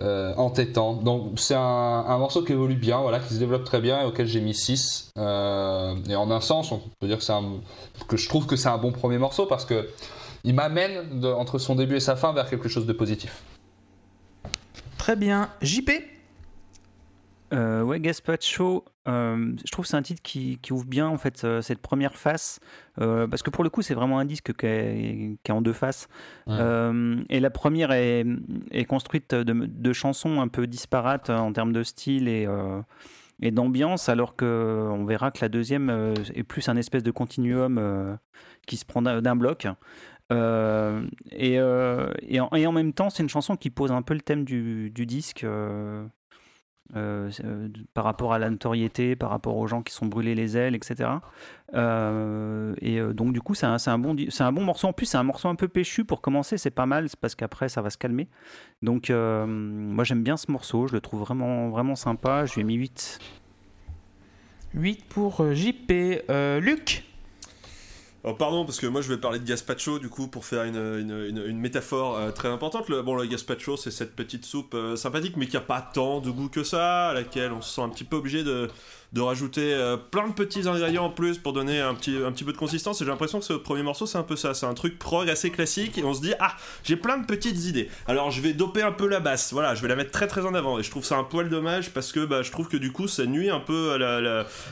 euh, 0.00 0.34
entêtant. 0.36 0.94
Donc 0.94 1.38
c'est 1.38 1.54
un, 1.54 1.60
un, 1.60 2.18
morceau 2.18 2.42
qui 2.42 2.52
évolue 2.52 2.74
bien, 2.74 3.00
voilà, 3.00 3.20
qui 3.20 3.32
se 3.32 3.38
développe 3.38 3.64
très 3.64 3.80
bien 3.80 4.02
et 4.02 4.04
auquel 4.04 4.26
j'ai 4.26 4.40
mis 4.40 4.54
6. 4.54 5.10
Euh, 5.16 5.94
et 6.08 6.16
en 6.16 6.30
un 6.30 6.40
sens, 6.40 6.72
on 6.72 6.82
peut 7.00 7.06
dire 7.06 7.18
que, 7.18 7.32
un, 7.32 7.60
que 8.08 8.16
je 8.16 8.28
trouve 8.28 8.46
que 8.46 8.56
c'est 8.56 8.68
un 8.68 8.78
bon 8.78 8.92
premier 8.92 9.18
morceau 9.18 9.46
parce 9.46 9.64
que 9.64 9.88
il 10.42 10.54
m'amène 10.54 11.24
entre 11.24 11.58
son 11.58 11.74
début 11.74 11.96
et 11.96 12.00
sa 12.00 12.16
fin 12.16 12.32
vers 12.32 12.50
quelque 12.50 12.68
chose 12.68 12.86
de 12.86 12.92
positif. 12.92 13.42
Très 14.98 15.16
bien. 15.16 15.50
JP 15.62 15.90
euh, 17.52 17.82
ouais, 17.82 18.00
Gaspacho, 18.00 18.84
euh, 19.06 19.52
je 19.64 19.70
trouve 19.70 19.84
que 19.84 19.88
c'est 19.90 19.96
un 19.96 20.02
titre 20.02 20.22
qui, 20.22 20.58
qui, 20.62 20.72
ouvre 20.72 20.86
bien 20.86 21.06
en 21.06 21.18
fait 21.18 21.44
euh, 21.44 21.60
cette 21.60 21.80
première 21.80 22.16
face, 22.16 22.60
euh, 23.00 23.26
parce 23.26 23.42
que 23.42 23.50
pour 23.50 23.64
le 23.64 23.70
coup 23.70 23.82
c'est 23.82 23.94
vraiment 23.94 24.18
un 24.18 24.24
disque 24.24 24.54
qui 24.56 24.66
est, 24.66 25.38
qui 25.42 25.50
est 25.50 25.54
en 25.54 25.60
deux 25.62 25.72
faces. 25.72 26.08
Ouais. 26.46 26.56
Euh, 26.58 27.22
et 27.28 27.40
la 27.40 27.50
première 27.50 27.92
est, 27.92 28.24
est 28.70 28.84
construite 28.84 29.34
de, 29.34 29.52
de, 29.52 29.92
chansons 29.92 30.40
un 30.40 30.48
peu 30.48 30.66
disparates 30.66 31.30
en 31.30 31.52
termes 31.52 31.72
de 31.72 31.82
style 31.82 32.28
et, 32.28 32.46
euh, 32.46 32.80
et 33.42 33.50
d'ambiance, 33.50 34.08
alors 34.08 34.36
que 34.36 34.88
on 34.90 35.04
verra 35.04 35.30
que 35.30 35.38
la 35.42 35.48
deuxième 35.48 36.14
est 36.34 36.44
plus 36.44 36.68
un 36.68 36.76
espèce 36.76 37.02
de 37.02 37.10
continuum 37.10 38.18
qui 38.66 38.76
se 38.76 38.84
prend 38.84 39.02
d'un 39.02 39.36
bloc. 39.36 39.66
Euh, 40.32 41.06
et, 41.30 41.58
euh, 41.58 42.12
et, 42.22 42.40
en, 42.40 42.48
et, 42.54 42.66
en, 42.66 42.72
même 42.72 42.92
temps, 42.92 43.10
c'est 43.10 43.22
une 43.22 43.28
chanson 43.28 43.56
qui 43.56 43.70
pose 43.70 43.92
un 43.92 44.02
peu 44.02 44.14
le 44.14 44.20
thème 44.20 44.44
du, 44.44 44.90
du 44.90 45.06
disque 45.06 45.46
euh, 46.94 47.30
par 47.94 48.04
rapport 48.04 48.32
à 48.32 48.38
la 48.38 48.50
notoriété, 48.50 49.16
par 49.16 49.30
rapport 49.30 49.56
aux 49.56 49.66
gens 49.66 49.82
qui 49.82 49.92
sont 49.92 50.06
brûlés 50.06 50.34
les 50.34 50.56
ailes, 50.56 50.74
etc. 50.74 51.10
et 51.72 53.00
donc, 53.14 53.32
du 53.32 53.40
coup, 53.40 53.54
c'est 53.54 53.66
un, 53.66 53.98
bon, 53.98 54.16
un 54.38 54.50
morceau. 54.52 54.88
En 54.88 54.92
plus, 54.92 55.06
c'est 55.06 55.16
un 55.16 55.22
morceau 55.22 55.48
un 55.48 55.54
peu 55.54 55.68
péchu 55.68 56.04
pour 56.04 56.20
commencer. 56.20 56.58
C'est 56.58 56.70
pas 56.70 56.86
mal, 56.86 57.08
parce 57.20 57.34
qu'après, 57.34 57.68
ça 57.68 57.82
va 57.82 57.90
se 57.90 57.98
calmer. 57.98 58.28
Donc, 58.82 59.10
moi, 59.10 60.04
j'aime 60.04 60.22
bien 60.22 60.36
ce 60.36 60.50
morceau. 60.50 60.86
Je 60.86 60.92
le 60.92 61.00
trouve 61.00 61.20
vraiment, 61.20 61.70
vraiment 61.70 61.96
sympa. 61.96 62.46
Je 62.46 62.54
lui 62.54 62.60
ai 62.60 62.64
mis 62.64 62.74
8. 62.74 63.18
8 64.74 65.04
pour 65.06 65.54
JP. 65.54 65.92
Luc? 66.60 67.04
Oh, 68.26 68.32
pardon, 68.32 68.64
parce 68.64 68.80
que 68.80 68.86
moi 68.86 69.02
je 69.02 69.12
vais 69.12 69.18
parler 69.18 69.38
de 69.38 69.44
gazpacho 69.44 69.98
du 69.98 70.08
coup 70.08 70.28
pour 70.28 70.46
faire 70.46 70.64
une, 70.64 71.58
métaphore 71.58 72.16
euh, 72.16 72.30
très 72.30 72.48
importante. 72.48 72.88
Le, 72.88 73.02
bon, 73.02 73.16
le 73.16 73.26
gazpacho 73.26 73.76
c'est 73.76 73.90
cette 73.90 74.16
petite 74.16 74.46
soupe 74.46 74.72
euh, 74.72 74.96
sympathique 74.96 75.36
mais 75.36 75.46
qui 75.46 75.58
a 75.58 75.60
pas 75.60 75.82
tant 75.82 76.20
de 76.20 76.30
goût 76.30 76.48
que 76.48 76.64
ça, 76.64 77.10
à 77.10 77.12
laquelle 77.12 77.52
on 77.52 77.60
se 77.60 77.74
sent 77.74 77.82
un 77.82 77.90
petit 77.90 78.04
peu 78.04 78.16
obligé 78.16 78.42
de, 78.42 78.70
de 79.14 79.20
rajouter 79.20 79.72
euh, 79.72 79.96
plein 79.96 80.28
de 80.28 80.32
petits 80.32 80.68
ingrédients 80.68 81.04
en 81.04 81.10
plus 81.10 81.38
pour 81.38 81.52
donner 81.52 81.80
un 81.80 81.94
petit, 81.94 82.16
un 82.16 82.32
petit 82.32 82.42
peu 82.42 82.52
de 82.52 82.58
consistance. 82.58 83.00
Et 83.00 83.04
j'ai 83.04 83.10
l'impression 83.10 83.38
que 83.38 83.44
ce 83.44 83.52
premier 83.52 83.82
morceau 83.82 84.06
c'est 84.06 84.18
un 84.18 84.24
peu 84.24 84.36
ça, 84.36 84.54
c'est 84.54 84.66
un 84.66 84.74
truc 84.74 84.98
prog 84.98 85.30
assez 85.30 85.50
classique 85.50 85.96
et 85.98 86.04
on 86.04 86.14
se 86.14 86.20
dit 86.20 86.34
ah 86.40 86.56
j'ai 86.82 86.96
plein 86.96 87.18
de 87.18 87.24
petites 87.24 87.64
idées. 87.64 87.88
Alors 88.06 88.32
je 88.32 88.40
vais 88.40 88.52
doper 88.52 88.82
un 88.82 88.92
peu 88.92 89.06
la 89.06 89.20
basse, 89.20 89.52
voilà, 89.52 89.76
je 89.76 89.82
vais 89.82 89.88
la 89.88 89.96
mettre 89.96 90.10
très 90.10 90.26
très 90.26 90.44
en 90.44 90.54
avant 90.54 90.80
et 90.80 90.82
je 90.82 90.90
trouve 90.90 91.04
ça 91.04 91.16
un 91.16 91.24
poil 91.24 91.48
dommage 91.48 91.90
parce 91.90 92.12
que 92.12 92.24
bah, 92.24 92.42
je 92.42 92.50
trouve 92.50 92.68
que 92.68 92.76
du 92.76 92.90
coup 92.90 93.06
ça 93.06 93.24
nuit 93.24 93.50
un 93.50 93.60
peu 93.60 93.92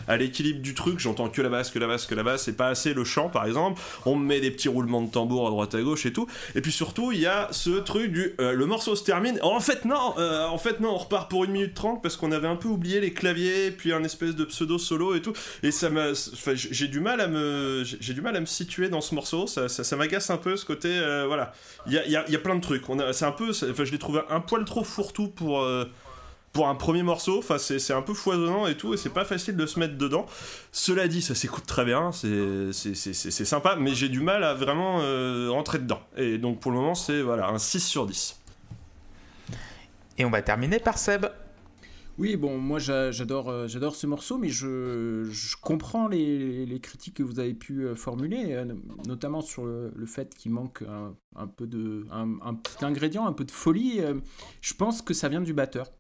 à 0.09 0.17
l'équilibre 0.17 0.61
du 0.61 0.75
truc. 0.75 0.99
J'entends 0.99 1.29
que 1.29 1.41
la 1.41 1.49
basse, 1.49 1.71
que 1.71 1.79
la 1.79 1.87
basse, 1.87 2.07
que 2.07 2.15
la 2.17 2.25
basse 2.25 2.49
et 2.49 2.57
pas 2.57 2.67
assez 2.67 2.95
le 2.95 3.05
chant 3.05 3.29
par 3.29 3.47
exemple. 3.47 3.81
On 4.07 4.17
met 4.17 4.41
des 4.41 4.51
petits 4.51 4.69
roulements 4.69 5.03
de 5.03 5.11
tambour 5.11 5.47
à 5.47 5.51
droite 5.51 5.75
à 5.77 5.83
gauche 5.83 6.05
et 6.05 6.13
tout. 6.13 6.27
Et 6.57 6.61
puis 6.61 6.73
surtout, 6.73 7.13
il 7.13 7.21
y 7.21 7.27
a 7.27 7.47
ce 7.53 7.71
truc 7.71 8.11
du 8.11 8.35
euh, 8.41 8.53
le 8.53 8.67
morceau 8.67 8.97
se 8.97 9.05
termine. 9.05 9.39
en 9.43 9.61
fait, 9.61 9.85
non, 9.85 10.15
euh, 10.19 10.47
en 10.47 10.59
fait, 10.59 10.81
non, 10.81 10.91
on 10.95 10.99
repart 10.99 11.31
pour 11.31 11.45
une 11.45 11.53
minute 11.53 11.75
trente 11.75 12.03
parce 12.03 12.17
qu'on 12.17 12.33
avait 12.33 12.49
un 12.49 12.57
peu 12.57 12.69
oublié 12.69 13.01
les 13.01 13.13
claviers, 13.13 13.71
puis 13.71 13.93
un 13.93 14.03
espèce 14.03 14.32
de 14.37 14.45
pseudo 14.45 14.79
solo 14.79 15.15
et 15.15 15.23
tout. 15.23 15.33
Et 15.63 15.71
ça 15.71 15.91
m'a. 15.91 16.13
J'ai 16.55 16.89
du 16.89 17.01
mal 17.01 17.21
à 17.21 17.29
me. 17.29 17.85
J'ai 17.85 18.15
du 18.15 18.21
mal 18.21 18.37
à 18.37 18.41
me 18.41 18.47
situer 18.47 18.89
dans 18.89 19.01
ce 19.01 19.15
morceau. 19.15 19.47
Ça, 19.47 19.69
ça, 19.69 19.85
ça 19.85 19.97
m'agace 19.97 20.31
un 20.31 20.39
peu 20.39 20.57
ce 20.57 20.65
côté. 20.65 20.89
Euh, 20.91 21.27
voilà. 21.27 21.53
Il 21.87 21.93
y 21.93 21.99
a, 21.99 22.07
y, 22.07 22.17
a, 22.17 22.39
plein 22.39 22.55
de 22.55 22.61
trucs. 22.61 22.85
C'est 23.13 23.25
un 23.25 23.33
peu. 23.33 23.51
Enfin, 23.51 23.85
je 23.85 23.93
l'ai 23.93 23.99
trouvé 23.99 24.21
un 24.31 24.41
poil 24.41 24.65
trop 24.65 24.85
fourre-tout 24.85 25.29
pour 25.29 25.65
pour 26.53 26.69
un 26.69 26.75
premier 26.75 27.03
morceau, 27.03 27.39
enfin 27.39 27.57
c'est 27.59 27.93
un 27.93 28.03
peu 28.03 28.13
foisonnant 28.13 28.67
et 28.67 28.77
tout, 28.77 28.93
et 28.93 28.97
c'est 28.97 29.11
pas 29.11 29.25
facile 29.25 29.57
de 29.57 29.67
se 29.67 29.79
mettre 29.79 29.97
dedans. 29.97 30.27
Cela 30.71 31.09
dit, 31.09 31.23
ça 31.23 31.35
s'écoute 31.35 31.67
très 31.67 31.85
bien, 31.85 32.11
c'est 32.13 33.45
sympa, 33.45 33.77
mais 33.77 33.95
j'ai 33.95 34.09
du 34.09 34.21
mal 34.21 34.45
à 34.45 34.55
vraiment 34.55 35.01
euh, 35.01 35.49
rentrer 35.51 35.79
dedans. 35.79 36.01
Et 36.17 36.39
donc 36.39 36.61
pour 36.61 36.71
le 36.71 36.79
moment, 36.79 36.95
c'est 36.95 37.23
voilà, 37.23 37.49
un 37.49 37.59
6 37.59 37.81
sur 37.81 38.07
10. 38.07 38.39
Et 40.19 40.25
on 40.25 40.31
va 40.31 40.43
terminer 40.43 40.79
par 40.79 40.99
Seb. 40.99 41.27
Oui, 42.19 42.37
bon, 42.37 42.59
moi 42.59 42.79
j'adore 42.79 43.67
j'adore 43.69 43.97
ce 43.97 44.07
morceau, 44.07 44.39
mais 44.39 44.51
je, 44.51 45.25
je 45.31 45.57
comprends 45.57 46.09
les, 46.09 46.79
critiques 46.81 47.15
que 47.15 47.23
vous 47.23 47.41
avez 47.41 47.55
pu 47.55 47.87
formuler, 47.97 48.65
notamment 49.07 49.41
sur 49.41 49.65
le, 49.65 50.07
fait 50.07 50.35
qu'il 50.35 50.53
manque 50.53 50.85
un, 51.37 51.47
peu 51.47 51.67
de 51.67 52.07
un, 52.11 52.39
ingrédient, 52.83 53.27
un 53.27 53.33
peu 53.33 53.45
de 53.45 53.51
folie. 53.51 54.01
Je 54.61 54.75
pense 54.75 55.01
que 55.01 55.15
ça 55.15 55.29
vient 55.29 55.41
du 55.41 55.55
batteur 55.55 55.91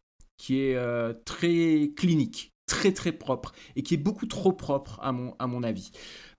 qui 0.42 0.58
est 0.60 0.74
euh, 0.74 1.12
très 1.24 1.92
clinique, 1.96 2.51
très 2.66 2.92
très 2.92 3.12
propre 3.12 3.52
et 3.76 3.82
qui 3.82 3.94
est 3.94 3.98
beaucoup 3.98 4.26
trop 4.26 4.52
propre 4.52 4.98
à 5.02 5.12
mon, 5.12 5.34
à 5.38 5.46
mon 5.46 5.62
avis 5.62 5.90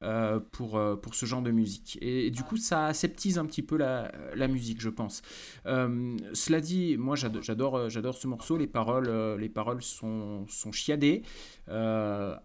euh, 0.04 0.40
pour, 0.52 0.78
euh, 0.78 0.96
pour 0.96 1.16
ce 1.16 1.26
genre 1.26 1.42
de 1.42 1.52
musique. 1.52 1.98
Et, 2.02 2.32
du 2.32 2.44
coup, 2.44 2.58
ça 2.58 2.88
aseptise 2.88 3.38
un 3.38 3.46
petit 3.46 3.62
peu 3.62 3.78
la, 3.78 4.12
la 4.36 4.48
musique, 4.48 4.82
je 4.82 4.90
pense. 4.90 5.22
Euh, 5.66 6.18
cela 6.34 6.60
dit, 6.60 6.98
moi 6.98 7.16
j'adore, 7.16 7.90
j'adore 7.90 8.18
ce 8.18 8.28
morceau, 8.28 8.58
les 8.58 8.68
paroles, 8.68 9.38
les 9.40 9.50
paroles 9.50 9.82
sont, 9.82 10.46
sont 10.48 10.72
chiadées, 10.72 11.24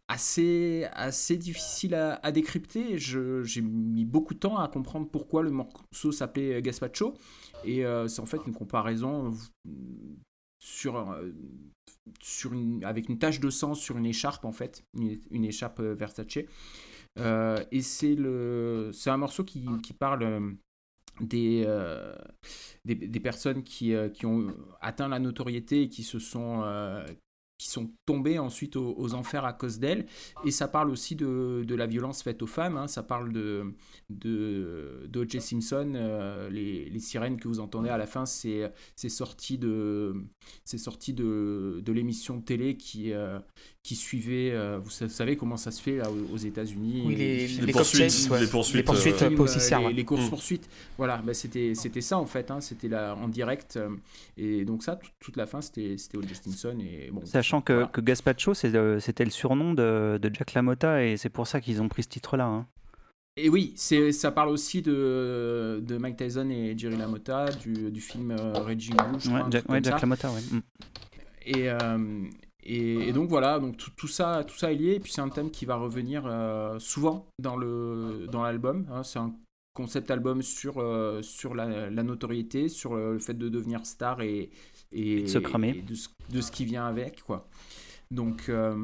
assez, 0.09 0.87
assez 0.93 1.37
difficiles 1.37 1.95
à, 1.95 2.21
à 2.23 2.31
décrypter. 2.33 2.99
J'ai 2.99 3.63
mis 3.63 4.05
beaucoup 4.05 4.35
de 4.35 4.41
temps 4.41 4.59
à 4.59 4.69
comprendre 4.69 5.09
pourquoi 5.11 5.43
le 5.43 5.51
morceau 5.51 6.13
s'appelait 6.13 6.61
Gaspacho. 6.63 7.15
Et 7.65 7.85
c'est 8.07 8.21
en 8.21 8.27
fait 8.27 8.41
une 8.47 8.55
comparaison 8.55 9.33
sur, 10.59 11.17
sur 12.21 12.53
une, 12.53 12.85
avec 12.85 13.09
une 13.09 13.19
tache 13.19 13.41
de 13.41 13.51
sang 13.51 13.75
sur 13.75 13.97
une 13.97 14.07
écharpe 14.07 14.45
en 14.45 14.53
fait, 14.53 14.85
une, 14.95 15.45
écharpe 15.45 15.81
Versace. 15.81 16.39
Euh, 17.19 17.65
et 17.73 17.81
c'est 17.81 18.15
le, 18.15 18.91
c'est 18.93 19.11
un 19.11 19.17
morceau 19.17 19.45
qui, 19.45 19.67
qui 19.83 19.93
parle 19.93 20.57
des, 21.21 21.65
euh, 21.67 22.15
des, 22.85 23.21
personnes 23.21 23.63
qui, 23.65 23.95
qui 24.15 24.27
ont 24.27 24.55
atteint 24.81 25.09
la 25.09 25.19
notoriété 25.19 25.83
et 25.83 25.89
qui 25.89 26.03
se 26.03 26.19
sont 26.19 26.63
euh, 26.63 27.05
qui 27.59 27.69
sont 27.69 27.91
tombés 28.07 28.39
ensuite 28.39 28.77
aux, 28.77 29.15
enfers 29.15 29.45
à 29.45 29.53
cause 29.53 29.81
d'elle. 29.81 30.07
Et 30.45 30.53
ça 30.53 30.69
parle 30.69 30.91
aussi 30.91 31.17
de, 31.17 31.65
de, 31.67 31.75
la 31.75 31.87
violence 31.87 32.23
faite 32.23 32.41
aux 32.41 32.47
femmes. 32.47 32.77
Hein. 32.77 32.87
Ça 32.87 33.03
parle 33.03 33.33
de 33.33 33.75
d'O.J. 34.09 35.41
Simpson. 35.41 35.93
Euh, 35.97 36.49
les, 36.51 36.99
sirènes 37.01 37.39
que 37.39 37.49
vous 37.49 37.61
entendez 37.61 37.89
à 37.89 37.97
la 37.97 38.07
fin, 38.07 38.27
c'est 38.27 38.73
sorti 39.09 39.59
de, 39.59 40.15
sorti 40.65 41.13
de, 41.13 41.81
de 41.85 41.93
l'émission 41.93 42.37
de 42.37 42.43
télé 42.43 42.77
qui, 42.77 43.13
euh, 43.13 43.39
qui 43.83 43.97
suivait. 43.97 44.51
Euh, 44.53 44.79
vous 44.83 44.91
savez 44.91 45.37
comment 45.37 45.57
ça 45.57 45.71
se 45.71 45.81
fait 45.81 45.97
là, 45.97 46.05
aux 46.33 46.37
États-Unis 46.37 47.05
Oui, 47.07 47.15
les, 47.15 47.47
les, 47.47 47.67
les, 47.67 47.73
poursuites, 47.73 48.29
ouais. 48.31 48.41
les 48.41 48.47
poursuites, 48.47 48.77
les 48.77 48.83
poursuites 48.83 49.23
euh, 49.23 49.35
policières. 49.35 49.89
Les, 49.91 50.05
courses-poursuites. 50.05 50.67
Mmh. 50.67 50.95
Voilà, 50.99 51.19
bah, 51.19 51.35
c'était 51.35 51.75
ça 51.75 52.19
en 52.19 52.27
fait. 52.27 52.51
Hein. 52.51 52.61
C'était 52.61 52.95
en 52.95 53.29
direct. 53.29 53.79
Et 54.37 54.65
donc, 54.65 54.83
ça, 54.83 54.99
toute, 55.21 55.37
la 55.37 55.47
fin, 55.47 55.61
c'était 55.61 55.97
O.J. 56.17 56.35
Simpson. 56.35 56.77
Et, 56.81 57.11
bon, 57.11 57.25
Sachant 57.25 57.61
que, 57.61 57.73
voilà. 57.73 57.89
que 57.89 58.01
Gaspacho, 58.01 58.55
c'était 58.55 59.25
le 59.25 59.31
surnom 59.31 59.75
de, 59.75 60.19
de, 60.21 60.31
Jack 60.35 60.55
LaMotta 60.55 61.05
et 61.05 61.17
c'est 61.17 61.31
pour 61.31 61.47
ça 61.47 61.61
qu'ils 61.61 61.81
ont 61.81 61.89
pris 61.89 62.03
ce 62.03 62.09
titre-là. 62.09 62.45
Hein. 62.45 62.67
Et 63.41 63.49
oui, 63.49 63.73
ça 63.77 64.33
parle 64.33 64.49
aussi 64.49 64.83
de, 64.83 65.81
de 65.81 65.97
Mike 65.97 66.17
Tyson 66.17 66.51
et 66.51 66.77
Jerry 66.77 66.97
LaMotta, 66.97 67.47
du, 67.53 67.93
du 67.93 68.01
film 68.01 68.33
euh, 68.33 68.53
Raging 68.55 68.97
Bull, 68.97 69.21
je 69.21 69.31
ouais. 69.31 69.41
Jack, 69.49 69.69
ouais, 69.69 69.81
Jack 69.81 70.01
LaMotta, 70.01 70.29
ouais. 70.33 70.41
Mm. 70.51 70.61
Et, 71.47 71.71
euh, 71.71 72.25
et, 72.65 73.09
et, 73.09 73.13
donc 73.13 73.29
voilà, 73.29 73.59
donc 73.59 73.77
tout, 73.77 73.91
tout, 73.97 74.09
ça, 74.09 74.45
tout 74.45 74.57
ça 74.57 74.73
est 74.73 74.77
lié. 74.77 74.95
Et 74.95 75.01
puis 75.01 75.13
c'est 75.13 75.21
un 75.21 75.29
thème 75.29 75.51
qui 75.51 75.65
va 75.65 75.77
revenir 75.77 76.25
euh, 76.27 76.79
souvent 76.79 77.27
dans 77.39 77.57
l'album. 77.57 78.85
Dans 78.85 78.95
hein. 78.95 79.03
C'est 79.03 79.19
un 79.19 79.35
concept 79.75 80.11
album 80.11 80.43
sur, 80.43 80.79
euh, 80.79 81.23
sur 81.23 81.55
la, 81.55 81.89
la, 81.89 82.03
notoriété, 82.03 82.69
sur 82.69 82.97
le 82.97 83.19
fait 83.19 83.35
de 83.35 83.49
devenir 83.49 83.87
star 83.87 84.21
et, 84.23 84.51
et, 84.93 85.19
et 85.19 85.23
de 85.23 85.27
se 85.27 85.39
cramer. 85.39 85.71
Et 85.71 85.83
de, 85.83 85.95
de, 86.31 86.41
ce 86.41 86.51
qui 86.51 86.65
vient 86.65 86.87
avec, 86.87 87.23
quoi. 87.23 87.47
Donc, 88.11 88.49
euh, 88.49 88.75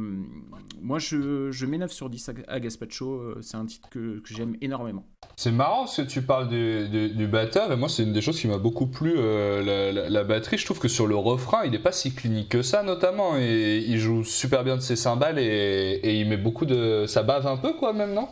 moi, 0.80 0.98
je, 0.98 1.50
je, 1.50 1.66
mets 1.66 1.78
9 1.78 1.90
sur 1.90 2.10
10 2.10 2.28
à, 2.28 2.32
à 2.46 2.60
Gaspacho. 2.60 3.40
C'est 3.42 3.56
un 3.56 3.66
titre 3.66 3.88
que, 3.88 4.20
que 4.20 4.34
j'aime 4.34 4.56
énormément. 4.60 5.06
C'est 5.36 5.50
marrant 5.50 5.86
ce 5.86 6.02
que 6.02 6.06
tu 6.06 6.22
parles 6.22 6.48
du, 6.48 6.88
du, 6.88 7.10
du 7.10 7.26
batteur, 7.26 7.72
et 7.72 7.76
moi, 7.76 7.88
c'est 7.88 8.04
une 8.04 8.12
des 8.12 8.20
choses 8.20 8.40
qui 8.40 8.46
m'a 8.46 8.58
beaucoup 8.58 8.86
plu. 8.86 9.14
Euh, 9.16 9.62
la, 9.62 9.92
la, 9.92 10.08
la, 10.08 10.24
batterie, 10.24 10.58
je 10.58 10.64
trouve 10.64 10.78
que 10.78 10.88
sur 10.88 11.06
le 11.06 11.16
refrain, 11.16 11.64
il 11.64 11.72
n'est 11.72 11.78
pas 11.80 11.92
si 11.92 12.14
clinique 12.14 12.50
que 12.50 12.62
ça, 12.62 12.82
notamment. 12.82 13.36
Et 13.36 13.78
il 13.78 13.98
joue 13.98 14.22
super 14.22 14.62
bien 14.62 14.76
de 14.76 14.80
ses 14.80 14.96
cymbales 14.96 15.38
et, 15.38 16.00
et 16.02 16.20
il 16.20 16.28
met 16.28 16.36
beaucoup 16.36 16.66
de. 16.66 17.06
Ça 17.06 17.22
bave 17.24 17.46
un 17.46 17.56
peu, 17.56 17.72
quoi, 17.74 17.92
même, 17.92 18.14
non? 18.14 18.28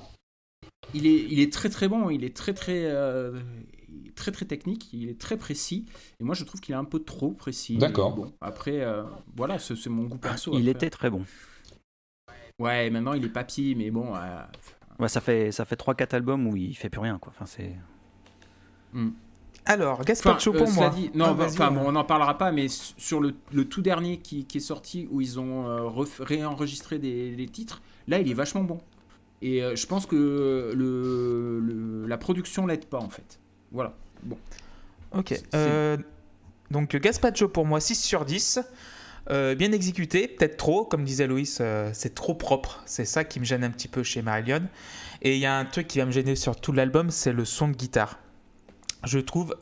Il 0.95 1.07
est, 1.07 1.27
il 1.29 1.41
est 1.41 1.53
très 1.53 1.71
très 1.71 1.89
bon, 1.89 2.09
il 2.11 2.25
est 2.25 2.37
très 2.37 2.55
très. 2.55 2.85
Euh, 2.85 3.41
très 4.15 4.31
très 4.31 4.45
technique, 4.45 4.93
il 4.93 5.09
est 5.09 5.19
très 5.19 5.37
précis. 5.37 5.87
Et 6.21 6.25
moi, 6.25 6.35
je 6.35 6.45
trouve 6.45 6.61
qu'il 6.61 6.75
est 6.75 6.79
un 6.79 6.85
peu 6.85 7.01
trop 7.01 7.33
précis. 7.33 7.79
D'accord. 7.79 8.15
Bon, 8.15 8.33
après, 8.41 8.81
euh, 8.81 9.03
voilà, 9.35 9.59
c'est 9.59 9.87
mon 9.89 10.05
goût 10.05 10.19
perso. 10.19 10.53
Il 10.53 10.69
après. 10.69 10.71
était 10.71 10.91
très 10.91 11.11
bon. 11.11 11.25
Ouais, 12.59 12.91
maintenant 12.91 13.15
il 13.15 13.25
est 13.25 13.31
papy, 13.31 13.75
mais 13.77 13.91
bon. 13.91 14.13
Ouais, 14.99 15.09
ça 15.09 15.21
fait 15.21 15.51
ça 15.53 15.65
fait 15.65 15.79
3-4 15.79 16.15
albums 16.15 16.47
où 16.47 16.57
il 16.57 16.75
fait 16.77 16.89
plus 16.91 17.01
rien 17.01 17.19
quoi. 17.19 17.33
Enfin 17.35 17.47
c'est. 17.47 17.75
Alors, 19.65 19.95
Enfin, 19.95 20.05
Gaspacho 20.05 20.53
euh, 20.55 20.59
pour 20.59 20.71
moi. 20.73 20.91
dit- 20.91 21.11
non, 21.15 21.27
Ah, 21.29 21.35
bah, 21.35 21.47
enfin, 21.49 21.71
bon, 21.71 21.83
on 21.87 21.93
n'en 21.93 22.05
parlera 22.05 22.37
pas, 22.37 22.51
mais 22.51 22.67
sur 22.69 23.21
le, 23.21 23.35
le 23.53 23.65
tout 23.65 23.81
dernier 23.81 24.19
qui, 24.19 24.45
qui 24.45 24.59
est 24.59 24.61
sorti 24.61 25.09
où 25.11 25.21
ils 25.21 25.39
ont 25.39 25.67
euh, 25.69 25.89
réenregistré 26.19 26.99
des, 26.99 27.37
des 27.37 27.47
titres, 27.47 27.81
là 28.09 28.19
il 28.19 28.29
est 28.31 28.35
vachement 28.35 28.65
bon. 28.65 28.81
Et 29.41 29.63
euh, 29.63 29.77
je 29.77 29.87
pense 29.87 30.07
que 30.07 30.73
le, 30.77 31.61
le- 31.61 32.07
la 32.07 32.19
production 32.19 32.67
l'aide 32.67 32.87
pas 32.87 32.99
en 32.99 33.09
fait. 33.09 33.39
Voilà. 33.71 33.95
Bon. 34.25 34.37
Ok. 35.17 35.41
Euh, 35.55 35.97
donc 36.71 36.97
Gaspacho 36.97 37.49
pour 37.49 37.65
moi 37.65 37.81
6 37.81 37.95
sur 37.97 38.25
10. 38.25 38.61
Euh, 39.31 39.55
bien 39.55 39.73
exécuté, 39.73 40.27
peut-être 40.29 40.57
trop, 40.57 40.85
comme 40.85 41.05
disait 41.05 41.27
Loïs, 41.27 41.59
euh, 41.61 41.91
c'est 41.93 42.15
trop 42.15 42.35
propre. 42.35 42.83
C'est 42.87 43.05
ça 43.05 43.25
qui 43.25 43.39
me 43.41 43.45
gêne 43.45 43.63
un 43.65 43.71
petit 43.71 43.89
peu 43.89 44.03
chez 44.03 44.21
Marillion. 44.23 44.63
Et 45.23 45.35
il 45.35 45.39
y 45.41 45.47
a 45.47 45.57
un 45.57 45.65
truc 45.65 45.87
qui 45.87 45.99
va 45.99 46.07
me 46.07 46.11
gêner 46.11 46.35
sur 46.35 46.61
tout 46.61 46.73
l'album, 46.73 47.11
c'est 47.11 47.33
le 47.33 47.45
son 47.45 47.69
de 47.69 47.75
guitare. 47.77 48.19
Je 49.05 49.19
trouve. 49.19 49.57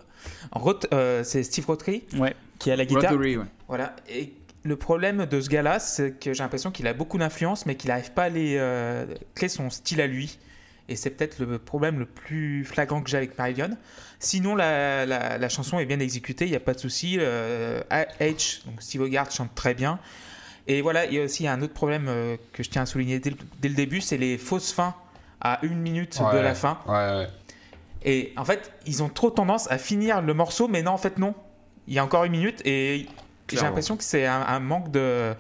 Euh, 0.92 1.22
c'est 1.24 1.42
Steve 1.42 1.66
Rothery 1.66 2.04
Ouais. 2.18 2.34
qui 2.58 2.70
a 2.70 2.76
la 2.76 2.84
guitare. 2.84 3.12
Rothery, 3.12 3.36
ouais. 3.36 3.44
Voilà. 3.68 3.94
Et 4.08 4.32
le 4.62 4.76
problème 4.76 5.26
de 5.26 5.40
ce 5.40 5.48
gars-là, 5.48 5.78
c'est 5.78 6.12
que 6.18 6.32
j'ai 6.32 6.42
l'impression 6.42 6.70
qu'il 6.70 6.86
a 6.86 6.92
beaucoup 6.94 7.18
d'influence, 7.18 7.66
mais 7.66 7.74
qu'il 7.74 7.88
n'arrive 7.88 8.12
pas 8.12 8.24
à 8.24 8.28
les, 8.28 8.56
euh, 8.58 9.06
créer 9.34 9.48
son 9.48 9.70
style 9.70 10.00
à 10.00 10.06
lui. 10.06 10.38
Et 10.90 10.96
c'est 10.96 11.10
peut-être 11.10 11.38
le 11.38 11.58
problème 11.58 11.98
le 12.00 12.04
plus 12.06 12.64
flagrant 12.64 13.00
que 13.00 13.08
j'ai 13.08 13.16
avec 13.16 13.38
Marillion. 13.38 13.70
Sinon, 14.18 14.54
la, 14.56 15.06
la- 15.06 15.38
la 15.38 15.48
chanson 15.48 15.78
est 15.78 15.86
bien 15.86 16.00
exécutée, 16.00 16.44
il 16.46 16.50
n'y 16.50 16.56
a 16.56 16.60
pas 16.60 16.74
de 16.74 16.80
souci. 16.80 17.16
Euh, 17.18 17.80
H, 17.90 18.66
donc 18.66 18.82
Steve 18.82 19.00
Hogarth 19.02 19.32
chante 19.34 19.54
très 19.54 19.72
bien. 19.74 19.98
Et 20.66 20.82
voilà, 20.82 21.06
il 21.06 21.14
y 21.14 21.20
a 21.20 21.24
aussi 21.24 21.48
un 21.48 21.62
autre 21.62 21.72
problème 21.72 22.06
euh, 22.08 22.36
que 22.52 22.62
je 22.62 22.68
tiens 22.70 22.82
à 22.82 22.86
souligner 22.86 23.18
dès 23.20 23.30
le, 23.30 23.36
dès 23.60 23.68
le 23.68 23.74
début, 23.74 24.00
c'est 24.00 24.18
les 24.18 24.36
fausses 24.36 24.72
fins 24.72 24.94
à 25.40 25.58
une 25.62 25.78
minute 25.78 26.18
de 26.34 26.38
la 26.42 26.54
fin. 26.54 26.78
Ouais, 26.86 26.92
ouais. 26.94 27.28
Et 28.04 28.32
en 28.36 28.44
fait, 28.44 28.72
ils 28.86 29.02
ont 29.02 29.08
trop 29.08 29.30
tendance 29.30 29.70
à 29.70 29.78
finir 29.78 30.20
le 30.22 30.34
morceau, 30.34 30.68
mais 30.68 30.82
non, 30.82 30.92
en 30.92 30.98
fait, 30.98 31.18
non. 31.18 31.34
Il 31.88 31.94
y 31.94 31.98
a 31.98 32.04
encore 32.04 32.24
une 32.24 32.32
minute 32.32 32.60
et 32.66 33.06
j'ai 33.48 33.56
l'impression 33.66 33.96
que 33.96 34.04
c'est 34.04 34.26
un, 34.26 34.42
un 34.42 34.60
manque 34.60 34.90
de. 34.90 35.34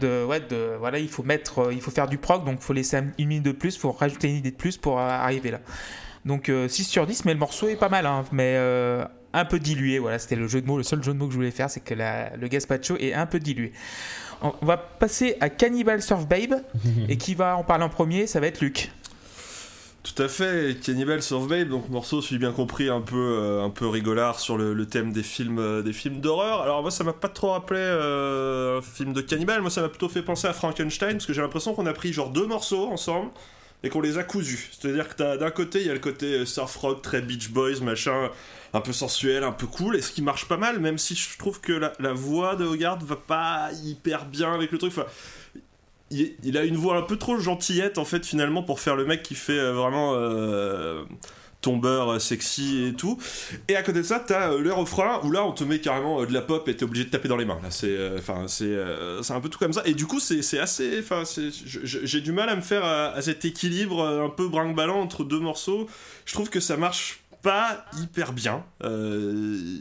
De, 0.00 0.24
ouais, 0.24 0.40
de, 0.40 0.76
voilà, 0.78 0.98
il 0.98 1.08
faut 1.08 1.22
mettre, 1.22 1.58
euh, 1.66 1.72
il 1.74 1.80
faut 1.80 1.90
faire 1.90 2.08
du 2.08 2.18
prog, 2.18 2.44
donc 2.44 2.58
il 2.60 2.64
faut 2.64 2.72
laisser 2.72 2.96
un- 2.96 3.12
une 3.18 3.28
minute 3.28 3.44
de 3.44 3.52
plus, 3.52 3.74
il 3.76 3.78
faut 3.78 3.92
rajouter 3.92 4.28
une 4.28 4.36
idée 4.36 4.50
de 4.50 4.56
plus 4.56 4.76
pour 4.76 4.98
euh, 4.98 5.02
arriver 5.08 5.50
là. 5.50 5.60
Donc 6.24 6.48
euh, 6.48 6.68
6 6.68 6.84
sur 6.84 7.06
10, 7.06 7.24
mais 7.24 7.32
le 7.32 7.38
morceau 7.38 7.68
est 7.68 7.76
pas 7.76 7.88
mal, 7.88 8.06
hein, 8.06 8.24
mais 8.32 8.54
euh, 8.56 9.04
un 9.32 9.44
peu 9.44 9.58
dilué. 9.58 9.98
Voilà, 9.98 10.18
c'était 10.18 10.36
le 10.36 10.48
jeu 10.48 10.60
de 10.60 10.66
mots. 10.66 10.76
Le 10.76 10.82
seul 10.82 11.02
jeu 11.02 11.12
de 11.12 11.18
mots 11.18 11.26
que 11.26 11.32
je 11.32 11.36
voulais 11.36 11.50
faire, 11.50 11.70
c'est 11.70 11.80
que 11.80 11.94
la- 11.94 12.36
le 12.36 12.48
gazpacho 12.48 12.96
est 12.98 13.14
un 13.14 13.26
peu 13.26 13.38
dilué. 13.38 13.72
On 14.42 14.52
va 14.64 14.76
passer 14.76 15.36
à 15.40 15.48
Cannibal 15.50 16.00
Surf 16.02 16.26
Babe, 16.26 16.62
et 17.08 17.16
qui 17.16 17.34
va 17.34 17.56
en 17.56 17.62
parler 17.64 17.84
en 17.84 17.88
premier 17.90 18.26
Ça 18.26 18.40
va 18.40 18.46
être 18.48 18.60
Luc. 18.60 18.90
Tout 20.02 20.22
à 20.22 20.28
fait, 20.28 20.78
Cannibal 20.82 21.22
Surf 21.22 21.46
Babe, 21.46 21.68
donc 21.68 21.90
morceau, 21.90 22.22
si 22.22 22.30
j'ai 22.30 22.38
bien 22.38 22.52
compris, 22.52 22.88
un 22.88 23.02
peu, 23.02 23.16
euh, 23.16 23.62
un 23.62 23.68
peu 23.68 23.86
rigolard 23.86 24.40
sur 24.40 24.56
le, 24.56 24.86
thème 24.86 25.12
des 25.12 25.22
films, 25.22 25.58
euh, 25.58 25.82
des 25.82 25.92
films 25.92 26.20
d'horreur. 26.20 26.62
Alors 26.62 26.80
moi, 26.80 26.90
ça 26.90 27.04
m'a 27.04 27.12
pas 27.12 27.28
trop 27.28 27.50
rappelé 27.50 27.80
euh, 27.80 28.78
un 28.78 28.82
film 28.82 29.12
de 29.12 29.20
cannibale, 29.20 29.60
moi 29.60 29.68
ça 29.68 29.82
m'a 29.82 29.90
plutôt 29.90 30.08
fait 30.08 30.22
penser 30.22 30.48
à 30.48 30.54
Frankenstein, 30.54 31.12
parce 31.12 31.26
que 31.26 31.34
j'ai 31.34 31.42
l'impression 31.42 31.74
qu'on 31.74 31.84
a 31.84 31.92
pris 31.92 32.14
genre 32.14 32.30
deux 32.30 32.46
morceaux 32.46 32.88
ensemble 32.88 33.30
et 33.82 33.90
qu'on 33.90 34.00
les 34.00 34.16
a 34.16 34.24
cousus. 34.24 34.70
C'est-à-dire 34.72 35.14
que 35.14 35.36
d'un 35.36 35.50
côté, 35.50 35.80
il 35.80 35.86
y 35.86 35.90
a 35.90 35.94
le 35.94 36.00
côté 36.00 36.46
surf 36.46 36.74
rock, 36.76 37.02
très 37.02 37.20
Beach 37.20 37.50
Boys, 37.50 37.80
machin, 37.82 38.30
un 38.72 38.80
peu 38.80 38.94
sensuel, 38.94 39.44
un 39.44 39.52
peu 39.52 39.66
cool, 39.66 39.96
et 39.96 40.02
ce 40.02 40.12
qui 40.12 40.22
marche 40.22 40.48
pas 40.48 40.56
mal, 40.56 40.80
même 40.80 40.96
si 40.96 41.14
je 41.14 41.36
trouve 41.36 41.60
que 41.60 41.72
la, 41.72 42.12
voix 42.14 42.56
de 42.56 42.64
Hogarth 42.64 43.02
va 43.02 43.16
pas 43.16 43.68
hyper 43.84 44.24
bien 44.24 44.54
avec 44.54 44.72
le 44.72 44.78
truc. 44.78 44.94
Il, 46.10 46.58
a 46.58 46.64
une 46.64 46.76
voix 46.76 46.96
un 46.96 47.02
peu 47.02 47.16
trop 47.16 47.38
gentillette 47.38 47.98
en 47.98 48.04
fait 48.04 48.26
finalement 48.26 48.62
pour 48.62 48.80
faire 48.80 48.96
le 48.96 49.04
mec 49.04 49.22
qui 49.22 49.34
fait 49.34 49.58
euh, 49.58 49.72
vraiment 49.72 50.14
euh, 50.14 51.04
tombeur 51.60 52.12
euh, 52.12 52.18
sexy 52.18 52.86
et 52.86 52.94
tout. 52.94 53.18
Et 53.68 53.76
à 53.76 53.82
côté 53.82 53.98
de 53.98 54.04
ça, 54.04 54.18
t'as 54.18 54.52
euh, 54.52 54.60
le 54.60 54.72
refrain 54.72 55.20
où 55.22 55.30
là 55.30 55.44
on 55.44 55.52
te 55.52 55.62
met 55.62 55.78
carrément 55.78 56.24
de 56.24 56.32
la 56.32 56.42
pop 56.42 56.68
et 56.68 56.76
t'es 56.76 56.84
obligé 56.84 57.04
de 57.04 57.10
taper 57.10 57.28
dans 57.28 57.36
les 57.36 57.44
mains. 57.44 57.60
C'est, 57.70 57.96
enfin, 58.18 58.46
c'est, 58.48 58.76
c'est 59.22 59.32
un 59.32 59.40
peu 59.40 59.48
tout 59.48 59.58
comme 59.58 59.72
ça. 59.72 59.82
Et 59.84 59.94
du 59.94 60.06
coup, 60.06 60.20
c'est, 60.20 60.58
assez, 60.58 60.98
enfin, 60.98 61.22
j'ai 61.84 62.20
du 62.20 62.32
mal 62.32 62.48
à 62.48 62.56
me 62.56 62.62
faire 62.62 62.84
à, 62.84 63.10
à 63.10 63.22
cet 63.22 63.44
équilibre 63.44 64.04
un 64.04 64.30
peu 64.30 64.48
brinque-ballant 64.48 65.00
entre 65.00 65.24
deux 65.24 65.40
morceaux. 65.40 65.88
Je 66.24 66.32
trouve 66.32 66.50
que 66.50 66.60
ça 66.60 66.76
marche 66.76 67.20
pas 67.42 67.84
hyper 67.98 68.32
bien. 68.32 68.64
Euh, 68.84 69.78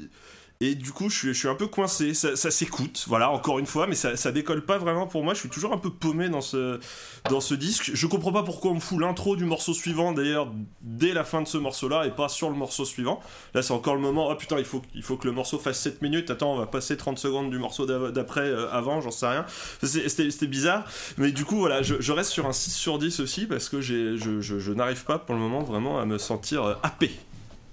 et 0.62 0.76
du 0.76 0.92
coup, 0.92 1.10
je 1.10 1.32
suis, 1.32 1.48
un 1.48 1.56
peu 1.56 1.68
coincé. 1.68 2.14
Ça, 2.14 2.36
s'écoute, 2.36 3.06
voilà, 3.08 3.32
encore 3.32 3.60
une 3.60 3.66
fois, 3.66 3.88
mais 3.88 3.96
ça, 3.96 4.32
décolle 4.34 4.66
pas 4.66 4.78
vraiment 4.78 5.08
pour 5.08 5.24
moi. 5.24 5.34
Je 5.34 5.40
suis 5.40 5.48
toujours 5.48 5.72
un 5.72 5.78
peu 5.78 5.90
paumé 5.90 6.28
dans 6.28 6.42
ce, 6.42 6.82
dans 7.30 7.40
ce 7.40 7.54
disque. 7.54 7.92
Je 7.94 8.08
comprends 8.08 8.34
pas 8.34 8.44
pourquoi 8.44 8.72
on 8.72 8.76
me 8.76 8.82
fout 8.82 9.00
l'intro 9.00 9.38
du 9.38 9.46
morceau 9.46 9.74
suivant, 9.74 10.12
d'ailleurs, 10.12 10.52
dès 10.82 11.14
la 11.14 11.24
fin 11.24 11.42
de 11.42 11.48
ce 11.48 11.58
morceau-là, 11.58 12.08
et 12.08 12.12
pas 12.12 12.28
sur 12.28 12.50
le 12.50 12.58
morceau 12.58 12.84
suivant. 12.84 13.22
Là, 13.54 13.62
c'est 13.62 13.72
encore 13.72 13.96
le 13.96 14.02
moment. 14.02 14.28
Oh 14.30 14.36
putain, 14.36 14.60
il 14.60 14.66
faut, 14.66 14.82
il 14.94 15.02
faut 15.02 15.16
que 15.16 15.28
le 15.28 15.34
morceau 15.34 15.60
fasse 15.60 15.80
7 15.80 16.02
minutes. 16.02 16.30
Attends, 16.30 16.56
on 16.56 16.58
va 16.58 16.66
passer 16.66 16.98
30 16.98 17.18
secondes 17.18 17.50
du 17.52 17.58
morceau 17.58 17.86
d'après, 17.86 18.42
euh, 18.50 18.70
avant, 18.74 19.00
j'en 19.00 19.12
sais 19.12 19.28
rien. 19.28 19.46
C'était 19.82 20.48
bizarre. 20.48 20.84
Mais 21.18 21.32
du 21.32 21.46
coup, 21.46 21.56
voilà, 21.56 21.82
je, 21.84 22.12
reste 22.12 22.32
sur 22.32 22.46
un 22.46 22.54
6 22.54 22.72
sur 22.72 23.00
10 23.00 23.22
aussi, 23.22 23.46
parce 23.46 23.70
que 23.70 23.80
je, 23.80 24.18
je, 24.18 24.42
je 24.42 24.74
n'arrive 24.74 25.06
pas 25.06 25.20
pour 25.20 25.36
le 25.36 25.42
moment 25.42 25.64
vraiment 25.64 26.02
à 26.02 26.06
me 26.06 26.18
sentir 26.18 26.66
euh, 26.66 26.74
happé 26.84 27.12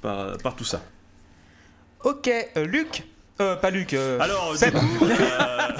par, 0.02 0.38
par 0.38 0.54
tout 0.54 0.62
ça. 0.62 0.82
Ok, 2.06 2.28
euh, 2.28 2.66
Luc. 2.66 3.02
Euh, 3.40 3.56
pas 3.56 3.68
Luc. 3.70 3.92
euh, 3.92 4.20
Alors, 4.20 4.56
Seb. 4.56 4.74
coup, 4.74 5.06
euh, 5.06 5.72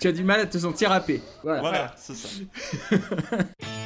Tu 0.00 0.08
as 0.08 0.12
du 0.12 0.24
mal 0.24 0.40
à 0.40 0.46
te 0.46 0.56
sentir 0.56 0.90
happé. 0.90 1.20
Voilà. 1.42 1.60
voilà, 1.60 1.94
c'est 1.98 2.14
ça. 2.14 2.28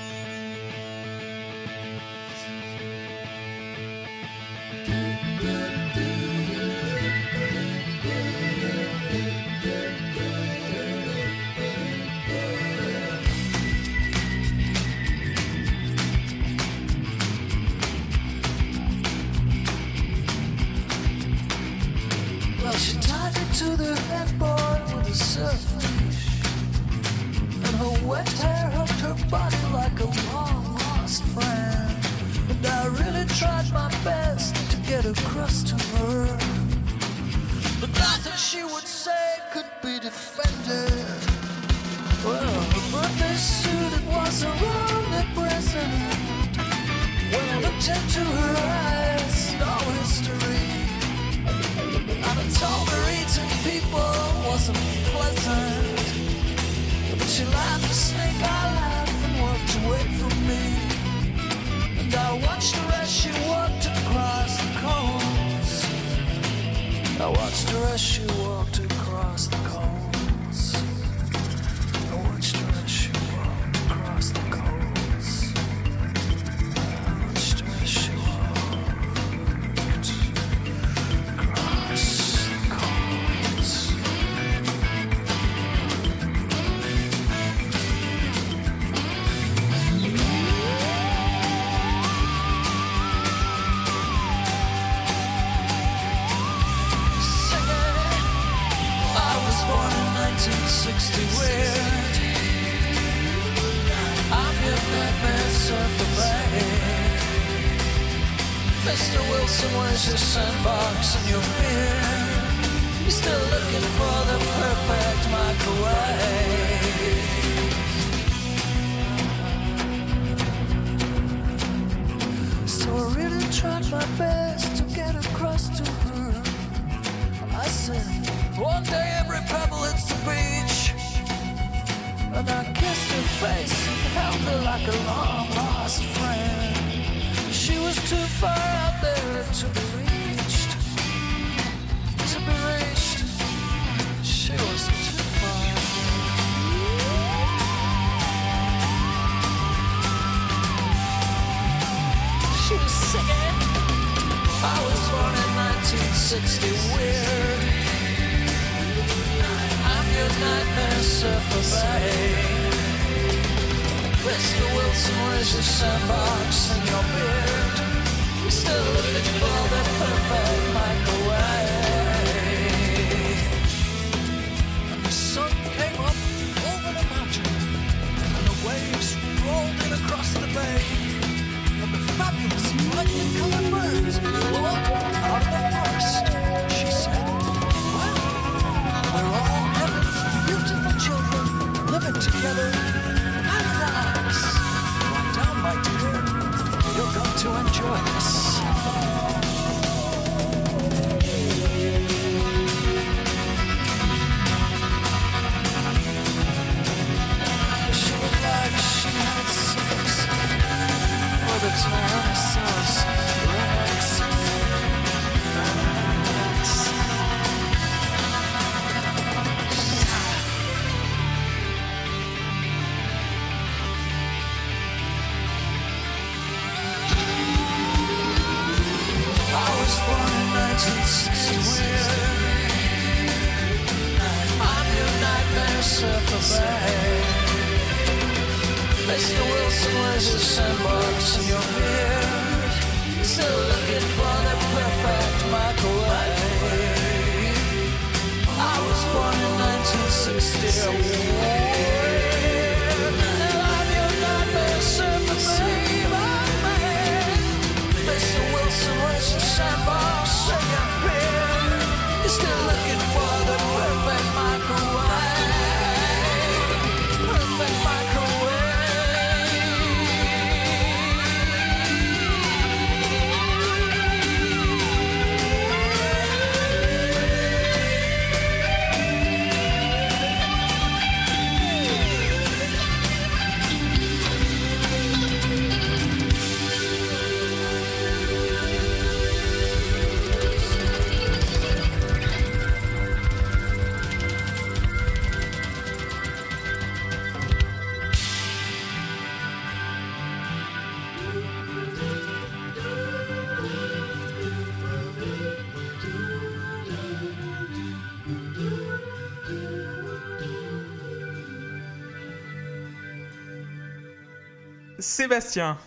Sébastien. 315.33 315.79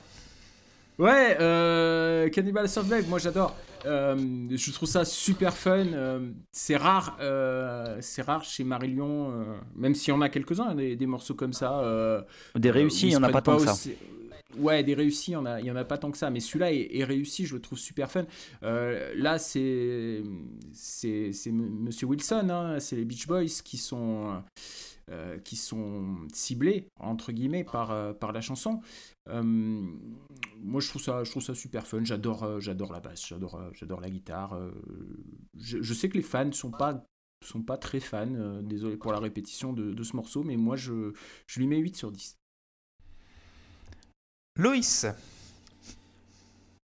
Ouais, 0.98 1.38
euh, 1.40 2.30
Cannibal 2.30 2.68
Softbag, 2.68 3.08
moi 3.08 3.20
j'adore. 3.20 3.56
Euh, 3.86 4.16
je 4.50 4.72
trouve 4.72 4.90
ça 4.90 5.06
super 5.06 5.56
fun. 5.56 5.86
euh, 5.94 6.32
c'est 6.52 6.78
rare, 6.78 7.16
euh, 7.20 7.98
c'est 8.02 8.24
rare 8.24 8.44
chez 8.44 8.64
Marillion, 8.64 9.30
euh, 9.32 9.44
même 9.76 9.94
s'il 9.94 10.14
y 10.14 10.18
en 10.18 10.22
a 10.22 10.30
quelques-uns, 10.30 10.74
des, 10.74 10.96
des 10.96 11.06
morceaux 11.06 11.36
comme 11.36 11.54
ça. 11.54 11.80
euh, 11.82 12.22
Des 12.56 12.72
réussis, 12.72 13.08
il 13.08 13.10
ils 13.10 13.14
y 13.14 13.18
en 13.18 13.24
a 13.24 13.30
pas 13.30 13.42
tant 13.44 13.58
que 13.58 13.66
ça. 13.66 13.76
Ouais, 14.58 14.84
des 14.84 14.96
réussis, 14.96 15.32
il 15.32 15.34
y 15.34 15.38
en 15.38 15.46
a, 15.46 15.60
il 15.60 15.66
y 15.68 15.72
en 15.72 15.76
a 15.76 15.84
pas 15.84 15.98
tant 16.00 16.10
que 16.10 16.18
ça, 16.18 16.30
mais 16.32 16.40
celui-là 16.40 16.72
est, 16.72 16.88
est 16.98 17.04
réussi, 17.04 17.46
je 17.46 17.54
le 17.56 17.62
trouve 17.62 17.78
super 17.78 18.10
fun. 18.10 18.24
Euh, 18.64 19.14
là, 19.16 19.38
c'est 19.38 20.24
c'est 20.74 21.32
c'est 21.34 21.50
M- 21.50 21.82
Monsieur 21.82 22.08
Wilson, 22.08 22.48
hein, 22.50 22.80
c'est 22.80 22.96
les 22.96 23.06
Beach 23.06 23.28
Boys 23.28 23.62
qui 23.64 23.78
sont 23.78 24.42
euh, 25.12 25.38
qui 25.44 25.58
sont 25.58 26.16
ciblés 26.34 26.88
entre 27.00 27.32
guillemets 27.34 27.66
par 27.66 27.92
euh, 27.92 28.14
par 28.14 28.32
la 28.32 28.40
chanson. 28.42 28.80
Euh, 29.30 29.42
moi, 29.44 30.82
je 30.82 30.88
trouve 30.90 31.02
ça, 31.02 31.24
je 31.24 31.32
trouve 31.32 31.44
ça 31.44 31.56
super 31.56 31.88
fun. 31.88 32.04
J'adore, 32.04 32.44
euh, 32.44 32.60
j'adore 32.60 32.92
la 32.94 33.00
basse, 33.00 33.26
j'adore, 33.28 33.56
euh, 33.56 33.70
j'adore 33.74 34.02
la 34.02 34.10
guitare. 34.10 34.54
euh, 34.54 34.72
je, 35.58 35.82
je 35.82 35.94
sais 35.94 36.10
que 36.10 36.16
les 36.18 36.24
fans 36.24 36.52
sont 36.52 36.72
pas 36.72 37.06
sont 37.44 37.62
pas 37.62 37.78
très 37.78 38.00
fans. 38.00 38.34
euh, 38.36 38.62
désolé 38.62 38.98
pour 38.98 39.12
la 39.12 39.20
répétition 39.20 39.74
de, 39.74 39.94
de 39.94 40.04
ce 40.04 40.16
morceau, 40.16 40.44
mais 40.44 40.58
moi, 40.58 40.76
je, 40.76 41.14
je 41.48 41.60
lui 41.60 41.68
mets 41.68 41.78
8 41.78 41.96
sur 41.96 42.12
10. 42.12 42.38
Loïs. 44.58 45.06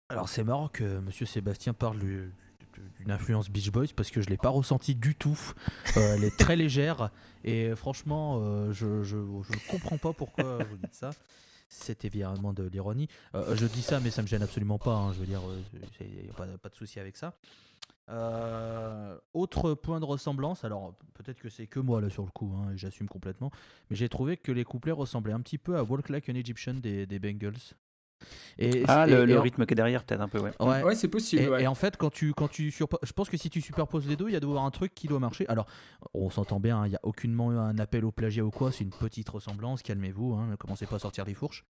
Alors 0.08 0.28
c'est 0.28 0.44
marrant 0.44 0.68
que 0.68 0.98
Monsieur 1.00 1.26
Sébastien 1.26 1.72
parle 1.72 1.98
du- 1.98 2.32
d'une 2.98 3.10
influence 3.10 3.50
Beach 3.50 3.70
Boys 3.70 3.88
parce 3.94 4.10
que 4.10 4.22
je 4.22 4.28
l'ai 4.28 4.38
pas 4.38 4.48
ressenti 4.48 4.94
du 4.94 5.14
tout. 5.14 5.38
Euh, 5.96 6.14
elle 6.16 6.24
est 6.24 6.36
très 6.36 6.56
légère 6.56 7.10
et 7.44 7.74
franchement, 7.76 8.40
euh, 8.42 8.72
je, 8.72 9.02
je, 9.02 9.18
je 9.18 9.70
comprends 9.70 9.98
pas 9.98 10.12
pourquoi 10.12 10.64
vous 10.64 10.76
dites 10.78 10.94
ça. 10.94 11.10
C'est 11.72 12.04
évidemment 12.04 12.52
de 12.52 12.64
l'ironie. 12.64 13.08
Euh, 13.34 13.54
je 13.54 13.64
dis 13.66 13.80
ça, 13.80 14.00
mais 14.00 14.10
ça 14.10 14.22
me 14.22 14.26
gêne 14.26 14.42
absolument 14.42 14.78
pas. 14.78 14.94
hein. 14.94 15.12
Je 15.12 15.20
veux 15.20 15.26
dire, 15.26 15.40
il 16.00 16.24
n'y 16.24 16.28
a 16.28 16.58
pas, 16.58 16.68
de 16.68 16.74
souci 16.74 16.98
avec 16.98 17.16
ça. 17.16 17.32
Euh, 18.08 19.16
autre 19.34 19.74
point 19.74 20.00
de 20.00 20.04
ressemblance, 20.04 20.64
alors 20.64 20.94
peut-être 21.14 21.38
que 21.38 21.48
c'est 21.48 21.68
que 21.68 21.78
moi 21.78 22.00
là 22.00 22.10
sur 22.10 22.24
le 22.24 22.30
coup, 22.32 22.52
hein, 22.56 22.72
j'assume 22.74 23.08
complètement, 23.08 23.52
mais 23.88 23.94
j'ai 23.94 24.08
trouvé 24.08 24.36
que 24.36 24.50
les 24.50 24.64
couplets 24.64 24.90
ressemblaient 24.90 25.32
un 25.32 25.40
petit 25.40 25.58
peu 25.58 25.76
à 25.76 25.84
Walk 25.84 26.08
Like 26.08 26.28
an 26.28 26.34
Egyptian 26.34 26.74
des 26.74 27.18
Bengals. 27.20 27.76
Et, 28.58 28.84
Ah, 28.88 29.06
et- 29.06 29.10
le, 29.10 29.22
et 29.22 29.26
le 29.26 29.38
en- 29.38 29.42
rythme 29.42 29.66
qui 29.66 29.72
est 29.72 29.74
derrière, 29.74 30.04
peut-être 30.04 30.20
un 30.20 30.28
peu, 30.28 30.38
ouais. 30.40 30.52
Ouais. 30.60 30.82
Ouais, 30.82 30.94
c'est 30.94 31.08
possible. 31.08 31.42
Et, 31.42 31.48
ouais. 31.48 31.62
et 31.62 31.66
en 31.66 31.74
fait, 31.74 31.96
quand 31.96 32.10
tu, 32.10 32.32
quand 32.34 32.48
tu 32.48 32.70
surpo- 32.70 32.98
je 33.02 33.12
pense 33.12 33.28
que 33.28 33.36
si 33.36 33.48
tu 33.50 33.60
superposes 33.60 34.06
les 34.06 34.16
deux, 34.16 34.28
il 34.28 34.32
y 34.32 34.36
a 34.36 34.40
devoir 34.40 34.64
un 34.64 34.70
truc 34.70 34.94
qui 34.94 35.06
doit 35.08 35.18
marcher. 35.20 35.46
Alors, 35.48 35.66
on 36.14 36.30
s'entend 36.30 36.60
bien, 36.60 36.78
hein, 36.80 36.86
il 36.86 36.90
n'y 36.90 36.96
a 36.96 37.00
aucunement 37.02 37.50
un 37.50 37.78
appel 37.78 38.04
au 38.04 38.12
plagiat 38.12 38.44
ou 38.44 38.50
quoi, 38.50 38.72
c'est 38.72 38.84
une 38.84 38.90
petite 38.90 39.28
ressemblance, 39.28 39.82
calmez-vous, 39.82 40.34
hein, 40.34 40.48
ne 40.50 40.56
commencez 40.56 40.86
pas 40.86 40.96
à 40.96 40.98
sortir 40.98 41.24
des 41.24 41.34
fourches. 41.34 41.64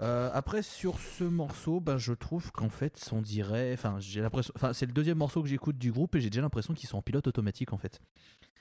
Euh, 0.00 0.30
après, 0.32 0.62
sur 0.62 0.98
ce 1.00 1.24
morceau, 1.24 1.80
ben, 1.80 1.98
je 1.98 2.12
trouve 2.12 2.50
qu'en 2.52 2.68
fait, 2.70 3.08
on 3.12 3.20
dirait. 3.20 3.72
Enfin, 3.74 3.96
j'ai 3.98 4.20
l'impression. 4.20 4.52
Enfin, 4.56 4.72
c'est 4.72 4.86
le 4.86 4.92
deuxième 4.92 5.18
morceau 5.18 5.42
que 5.42 5.48
j'écoute 5.48 5.76
du 5.76 5.90
groupe 5.92 6.14
et 6.14 6.20
j'ai 6.20 6.30
déjà 6.30 6.40
l'impression 6.42 6.72
qu'ils 6.74 6.88
sont 6.88 6.98
en 6.98 7.02
pilote 7.02 7.26
automatique 7.26 7.72
en 7.72 7.78
fait. 7.78 8.00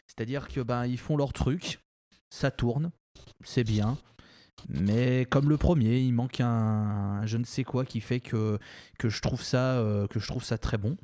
C'est-à-dire 0.08 0.48
que 0.48 0.62
ben 0.62 0.86
ils 0.88 0.98
font 0.98 1.16
leur 1.18 1.32
truc, 1.32 1.80
ça 2.30 2.50
tourne, 2.52 2.92
c'est 3.44 3.64
bien. 3.64 3.98
Mais 4.70 5.26
comme 5.30 5.50
le 5.50 5.58
premier, 5.58 6.00
il 6.00 6.14
manque 6.14 6.40
un, 6.42 7.22
je 7.26 7.38
ne 7.38 7.44
sais 7.44 7.64
quoi 7.64 7.86
qui 7.86 8.02
fait 8.02 8.20
que, 8.20 8.60
que, 9.00 9.10
je, 9.10 9.22
trouve 9.22 9.42
ça, 9.42 9.78
euh, 9.80 10.08
que 10.08 10.20
je 10.20 10.28
trouve 10.28 10.44
ça 10.44 10.58
très 10.58 10.78
bon. 10.78 10.98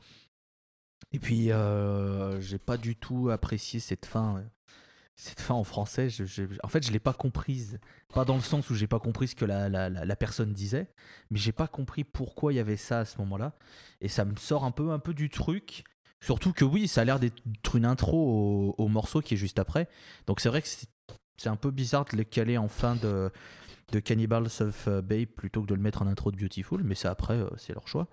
Et 1.12 1.20
puis, 1.20 1.52
euh, 1.52 2.40
j'ai 2.42 2.58
pas 2.58 2.78
du 2.78 2.96
tout 2.96 3.30
apprécié 3.30 3.80
cette 3.80 4.06
fin. 4.06 4.38
euh, 4.38 4.44
Cette 5.16 5.40
fin 5.42 5.56
en 5.56 5.64
français, 5.64 6.10
en 6.64 6.68
fait, 6.68 6.86
je 6.86 6.92
l'ai 6.92 7.00
pas 7.00 7.14
comprise. 7.14 7.80
Pas 8.14 8.26
dans 8.26 8.36
le 8.36 8.42
sens 8.42 8.70
où 8.70 8.76
j'ai 8.76 8.88
pas 8.88 9.00
compris 9.00 9.28
ce 9.30 9.36
que 9.36 9.46
la, 9.46 9.70
la- 9.70 9.90
la- 9.90 10.06
la 10.06 10.16
personne 10.16 10.54
disait, 10.54 10.92
mais 11.32 11.40
j'ai 11.40 11.52
pas 11.54 11.68
compris 11.68 12.04
pourquoi 12.04 12.54
il 12.54 12.58
y 12.58 12.60
avait 12.60 12.78
ça 12.78 13.00
à 13.00 13.06
ce 13.06 13.18
moment-là. 13.20 13.54
Et 14.02 14.10
ça 14.10 14.26
me 14.26 14.36
sort 14.36 14.64
un 14.66 14.72
peu, 14.72 14.92
un 14.92 15.00
peu 15.00 15.14
du 15.14 15.30
truc. 15.30 15.84
Surtout 16.20 16.52
que 16.54 16.66
oui, 16.66 16.88
ça 16.88 17.02
a 17.02 17.06
l'air 17.06 17.20
d'être 17.20 17.76
une 17.76 17.86
intro 17.86 18.18
au, 18.78 18.84
au 18.84 18.88
morceau 18.90 19.22
qui 19.22 19.36
est 19.36 19.38
juste 19.38 19.60
après. 19.60 19.88
Donc 20.28 20.40
c'est 20.40 20.50
vrai 20.50 20.62
que 20.62 20.68
c'est 20.68 20.88
c'est 21.38 21.50
un 21.50 21.56
peu 21.56 21.72
bizarre 21.72 22.06
de 22.12 22.18
le 22.18 22.24
caler 22.24 22.58
en 22.58 22.68
fin 22.68 22.96
de, 22.96 23.32
de 23.92 24.00
Cannibals 24.00 24.48
of 24.62 24.88
euh, 24.88 25.02
Babe 25.02 25.26
plutôt 25.28 25.62
que 25.62 25.68
de 25.68 25.76
le 25.76 25.82
mettre 25.82 26.02
en 26.02 26.08
intro 26.08 26.32
de 26.32 26.38
Beautiful, 26.38 26.84
mais 26.84 26.96
ça 26.96 27.12
après, 27.12 27.36
euh, 27.36 27.48
c'est 27.58 27.74
leur 27.74 27.88
choix. 27.88 28.08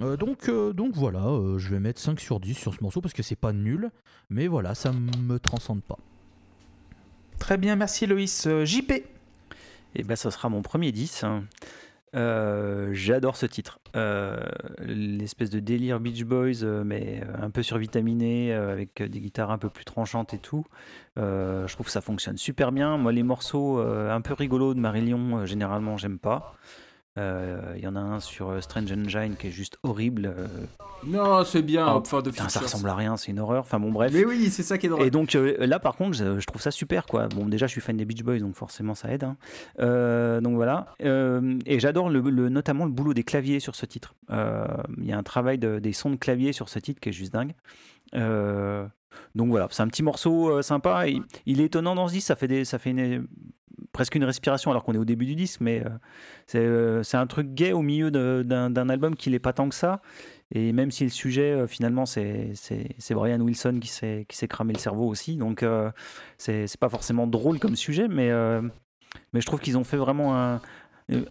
Euh, 0.00 0.16
donc, 0.16 0.48
euh, 0.48 0.72
donc 0.72 0.94
voilà, 0.94 1.26
euh, 1.26 1.58
je 1.58 1.68
vais 1.68 1.80
mettre 1.80 2.00
5 2.00 2.18
sur 2.20 2.40
10 2.40 2.54
sur 2.54 2.74
ce 2.74 2.82
morceau 2.82 3.00
parce 3.00 3.12
que 3.12 3.22
c'est 3.22 3.36
pas 3.36 3.52
nul, 3.52 3.90
mais 4.30 4.46
voilà, 4.46 4.74
ça 4.74 4.92
me 4.92 5.38
transcende 5.38 5.82
pas. 5.82 5.98
Très 7.38 7.56
bien, 7.58 7.76
merci 7.76 8.06
Loïs. 8.06 8.46
Euh, 8.46 8.64
JP 8.64 8.92
Et 9.94 10.02
ben, 10.04 10.16
ça 10.16 10.30
sera 10.30 10.48
mon 10.48 10.62
premier 10.62 10.92
10. 10.92 11.24
hein. 11.24 11.44
Euh, 12.16 12.90
J'adore 12.92 13.36
ce 13.36 13.46
titre. 13.46 13.78
Euh, 13.96 14.40
L'espèce 14.80 15.50
de 15.50 15.60
délire 15.60 16.00
Beach 16.00 16.24
Boys, 16.24 16.62
euh, 16.62 16.82
mais 16.84 17.22
un 17.40 17.50
peu 17.50 17.62
survitaminé, 17.62 18.52
avec 18.52 19.02
des 19.02 19.20
guitares 19.20 19.50
un 19.50 19.58
peu 19.58 19.68
plus 19.68 19.84
tranchantes 19.84 20.34
et 20.34 20.38
tout. 20.38 20.64
Je 21.16 21.72
trouve 21.72 21.86
que 21.86 21.92
ça 21.92 22.00
fonctionne 22.00 22.36
super 22.36 22.72
bien. 22.72 22.96
Moi, 22.96 23.12
les 23.12 23.22
morceaux 23.22 23.78
un 23.78 24.20
peu 24.20 24.34
rigolos 24.34 24.74
de 24.74 24.80
Marillion, 24.80 25.44
généralement, 25.44 25.96
j'aime 25.96 26.18
pas. 26.18 26.54
Euh, 27.20 27.74
Il 27.76 27.82
y 27.82 27.86
en 27.86 27.96
a 27.96 28.00
un 28.00 28.18
sur 28.20 28.50
euh, 28.50 28.60
Strange 28.60 28.90
Engine 28.92 29.36
qui 29.38 29.48
est 29.48 29.50
juste 29.50 29.76
horrible. 29.82 30.26
euh, 30.36 30.46
Non, 31.06 31.44
c'est 31.44 31.62
bien, 31.62 31.86
Oh, 31.94 32.00
the 32.00 32.24
putain, 32.30 32.48
ça 32.48 32.60
ressemble 32.60 32.88
à 32.88 32.94
rien, 32.94 33.16
c'est 33.16 33.30
une 33.30 33.38
horreur. 33.38 33.60
Enfin 33.60 33.78
bon, 33.78 33.90
bref. 33.92 34.10
Mais 34.14 34.24
oui, 34.24 34.48
c'est 34.50 34.62
ça 34.62 34.78
qui 34.78 34.86
est 34.86 34.88
drôle. 34.88 35.04
Et 35.06 35.10
donc 35.10 35.34
là, 35.34 35.78
par 35.78 35.96
contre, 35.96 36.16
je, 36.16 36.44
trouve 36.46 36.60
ça 36.62 36.70
super, 36.70 37.06
quoi. 37.06 37.28
Bon, 37.28 37.46
déjà, 37.46 37.66
je 37.66 37.72
suis 37.72 37.80
fan 37.80 37.96
des 37.96 38.04
Beach 38.04 38.22
Boys, 38.22 38.38
donc 38.38 38.54
forcément, 38.54 38.94
ça 38.94 39.12
aide. 39.12 39.24
hein. 39.24 39.36
Euh, 39.80 40.40
donc 40.40 40.54
voilà. 40.56 40.86
Euh, 41.02 41.58
et 41.66 41.78
j'adore 41.80 42.08
le, 42.10 42.20
le- 42.20 42.48
notamment 42.48 42.84
le 42.86 42.90
boulot 42.90 43.14
des 43.14 43.24
claviers 43.24 43.60
sur 43.60 43.76
ce 43.76 43.86
titre. 43.86 44.14
Euh, 44.30 44.64
Il 44.98 45.06
y 45.06 45.12
a 45.12 45.18
un 45.18 45.22
travail 45.22 45.58
de- 45.58 45.78
des 45.78 45.92
sons 45.92 46.10
de 46.10 46.16
clavier 46.16 46.52
sur 46.52 46.68
ce 46.68 46.78
titre 46.78 47.00
qui 47.00 47.10
est 47.10 47.12
juste 47.12 47.32
dingue. 47.32 47.52
Donc 49.34 49.48
voilà, 49.50 49.68
c'est 49.70 49.82
un 49.82 49.88
petit 49.88 50.02
morceau 50.02 50.62
sympa. 50.62 51.06
Il, 51.08 51.22
il 51.46 51.60
est 51.60 51.64
étonnant 51.64 51.94
dans 51.94 52.08
ce 52.08 52.12
disque, 52.14 52.26
ça 52.28 52.36
fait, 52.36 52.48
des, 52.48 52.64
ça 52.64 52.78
fait 52.78 52.90
une- 52.90 53.26
presque 53.92 54.14
une 54.14 54.24
respiration 54.24 54.70
alors 54.70 54.84
qu'on 54.84 54.94
est 54.94 54.98
au 54.98 55.04
début 55.04 55.26
du 55.26 55.34
disque, 55.34 55.60
mais 55.60 55.82
euh, 55.84 55.88
c'est 56.46 56.58
euh, 56.58 57.02
c'est 57.02 57.16
un 57.16 57.26
truc 57.26 57.54
gay 57.54 57.72
au 57.72 57.82
milieu 57.82 58.10
d'un 58.10 58.88
album 58.88 59.16
qui 59.16 59.30
n'est 59.30 59.38
pas 59.38 59.52
tant 59.52 59.68
que 59.68 59.74
ça. 59.74 60.00
Et 60.52 60.72
même 60.72 60.90
si 60.90 61.04
le 61.04 61.10
sujet, 61.10 61.52
euh, 61.52 61.66
finalement, 61.66 62.06
c'est 62.06 62.52
Brian 63.10 63.40
Wilson 63.40 63.80
qui 63.80 63.88
s'est 63.88 64.48
cramé 64.48 64.72
le 64.72 64.78
cerveau 64.78 65.06
aussi, 65.06 65.36
donc 65.36 65.64
c'est 66.38 66.78
pas 66.78 66.88
forcément 66.88 67.26
drôle 67.26 67.58
comme 67.58 67.76
sujet, 67.76 68.08
mais, 68.08 68.30
mais 69.32 69.40
je 69.40 69.46
trouve 69.46 69.60
qu'ils 69.60 69.78
ont 69.78 69.84
fait 69.84 69.96
vraiment 69.96 70.36
un, 70.36 70.60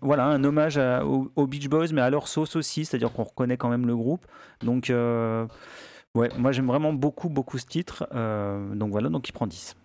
voilà, 0.01 0.25
un 0.25 0.43
hommage 0.43 0.77
aux, 0.77 1.47
Beach 1.47 1.69
Boys, 1.69 1.87
mais 1.93 2.01
à 2.01 2.09
leur 2.09 2.27
sauce 2.27 2.55
aussi, 2.55 2.85
c'est-à-dire 2.85 3.11
qu'on 3.11 3.23
reconnaît 3.23 3.57
quand 3.57 3.69
même 3.69 3.87
le 3.87 3.95
groupe. 3.95 4.25
Donc, 4.61 4.91
ouais, 6.15 6.29
moi 6.37 6.51
j'aime 6.51 6.67
vraiment 6.67 6.93
beaucoup, 6.93 7.29
beaucoup 7.29 7.57
ce 7.57 7.65
titre. 7.65 8.07
donc 8.75 8.91
voilà, 8.91 9.09
donc 9.09 9.27
il 9.27 9.31
prend 9.31 9.47
10. 9.47 9.75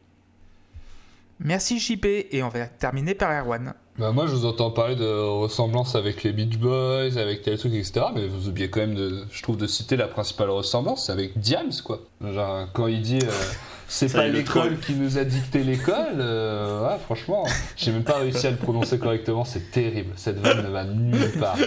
Merci 1.45 1.79
JP 1.79 2.07
et 2.33 2.43
on 2.43 2.49
va 2.49 2.67
terminer 2.67 3.15
par 3.15 3.31
Erwan. 3.31 3.75
Bah 3.99 4.13
moi 4.13 4.27
je 4.27 4.33
vous 4.33 4.47
entends 4.47 4.71
parler 4.71 4.97
de 4.97 5.07
ressemblance 5.07 5.95
avec 5.95 6.23
les 6.23 6.33
Beach 6.33 6.57
Boys, 6.57 7.19
avec 7.19 7.43
tel 7.43 7.59
truc, 7.59 7.75
etc. 7.75 8.07
Mais 8.15 8.27
vous 8.27 8.49
oubliez 8.49 8.71
quand 8.71 8.81
même, 8.81 8.95
de, 8.95 9.25
je 9.31 9.43
trouve, 9.43 9.59
de 9.59 9.67
citer 9.67 9.97
la 9.97 10.09
principale 10.09 10.49
ressemblance, 10.49 11.07
c'est 11.07 11.13
avec 11.13 11.39
Diams, 11.39 11.71
quoi. 11.85 12.01
Genre, 12.23 12.67
quand 12.73 12.87
il 12.87 13.03
dit 13.03 13.19
euh, 13.23 13.31
c'est 13.89 14.11
pas 14.11 14.27
l'école 14.27 14.81
qui 14.81 14.95
nous 14.95 15.19
a 15.19 15.25
dicté 15.25 15.63
l'école, 15.63 16.17
euh, 16.19 16.89
ouais, 16.89 16.99
franchement, 17.05 17.45
j'ai 17.77 17.93
même 17.93 18.05
pas 18.05 18.19
réussi 18.19 18.47
à 18.47 18.51
le 18.51 18.57
prononcer 18.57 18.99
correctement, 18.99 19.45
c'est 19.45 19.71
terrible. 19.71 20.15
Cette 20.17 20.39
vanne 20.39 20.65
ne 20.65 20.71
va 20.71 20.85
nulle 20.85 21.39
part. 21.39 21.59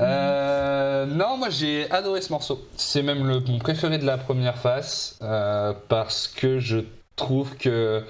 Euh, 0.00 1.06
non, 1.06 1.36
moi 1.36 1.50
j'ai 1.50 1.90
adoré 1.90 2.20
ce 2.20 2.32
morceau. 2.32 2.66
C'est 2.76 3.02
même 3.02 3.26
le, 3.26 3.40
mon 3.40 3.58
préféré 3.58 3.98
de 3.98 4.06
la 4.06 4.16
première 4.16 4.58
face 4.58 5.18
euh, 5.22 5.72
parce 5.88 6.28
que 6.28 6.58
je 6.60 6.78
trouve 7.16 7.56
que 7.56 8.02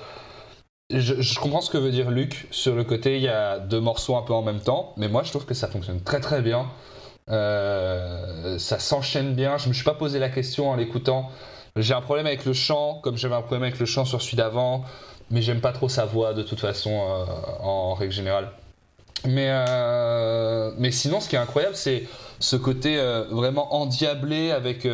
je, 0.90 1.38
comprends 1.38 1.60
ce 1.60 1.70
que 1.70 1.78
veut 1.78 1.90
dire 1.90 2.10
Luc 2.10 2.46
sur 2.50 2.74
le 2.74 2.84
côté 2.84 3.16
il 3.16 3.22
y 3.22 3.28
a 3.28 3.58
deux 3.58 3.80
morceaux 3.80 4.16
un 4.16 4.22
peu 4.22 4.34
en 4.34 4.42
même 4.42 4.60
temps, 4.60 4.92
mais 4.96 5.08
moi 5.08 5.22
je 5.22 5.30
trouve 5.30 5.46
que 5.46 5.54
ça 5.54 5.68
fonctionne 5.68 6.00
très 6.00 6.20
très 6.20 6.42
bien. 6.42 6.70
Euh, 7.30 8.58
ça 8.58 8.78
s'enchaîne 8.78 9.34
bien. 9.34 9.56
Je 9.56 9.68
me 9.68 9.74
suis 9.74 9.84
pas 9.84 9.94
posé 9.94 10.18
la 10.18 10.28
question 10.28 10.70
en 10.70 10.76
l'écoutant. 10.76 11.30
J'ai 11.76 11.94
un 11.94 12.00
problème 12.02 12.26
avec 12.26 12.44
le 12.44 12.52
chant, 12.52 13.00
comme 13.02 13.16
j'avais 13.16 13.34
un 13.34 13.40
problème 13.40 13.64
avec 13.64 13.80
le 13.80 13.86
chant 13.86 14.04
sur 14.04 14.22
celui 14.22 14.36
d'avant, 14.36 14.84
mais 15.30 15.42
j'aime 15.42 15.60
pas 15.60 15.72
trop 15.72 15.88
sa 15.88 16.04
voix 16.04 16.32
de 16.32 16.42
toute 16.42 16.60
façon 16.60 16.90
euh, 16.90 17.24
en 17.60 17.94
règle 17.94 18.12
générale. 18.12 18.50
Mais, 19.24 19.48
euh, 19.50 20.70
mais 20.78 20.90
sinon, 20.92 21.18
ce 21.18 21.28
qui 21.28 21.34
est 21.34 21.38
incroyable, 21.38 21.74
c'est 21.74 22.04
ce 22.38 22.56
côté 22.56 22.98
euh, 22.98 23.24
vraiment 23.30 23.74
endiablé 23.74 24.50
avec 24.50 24.86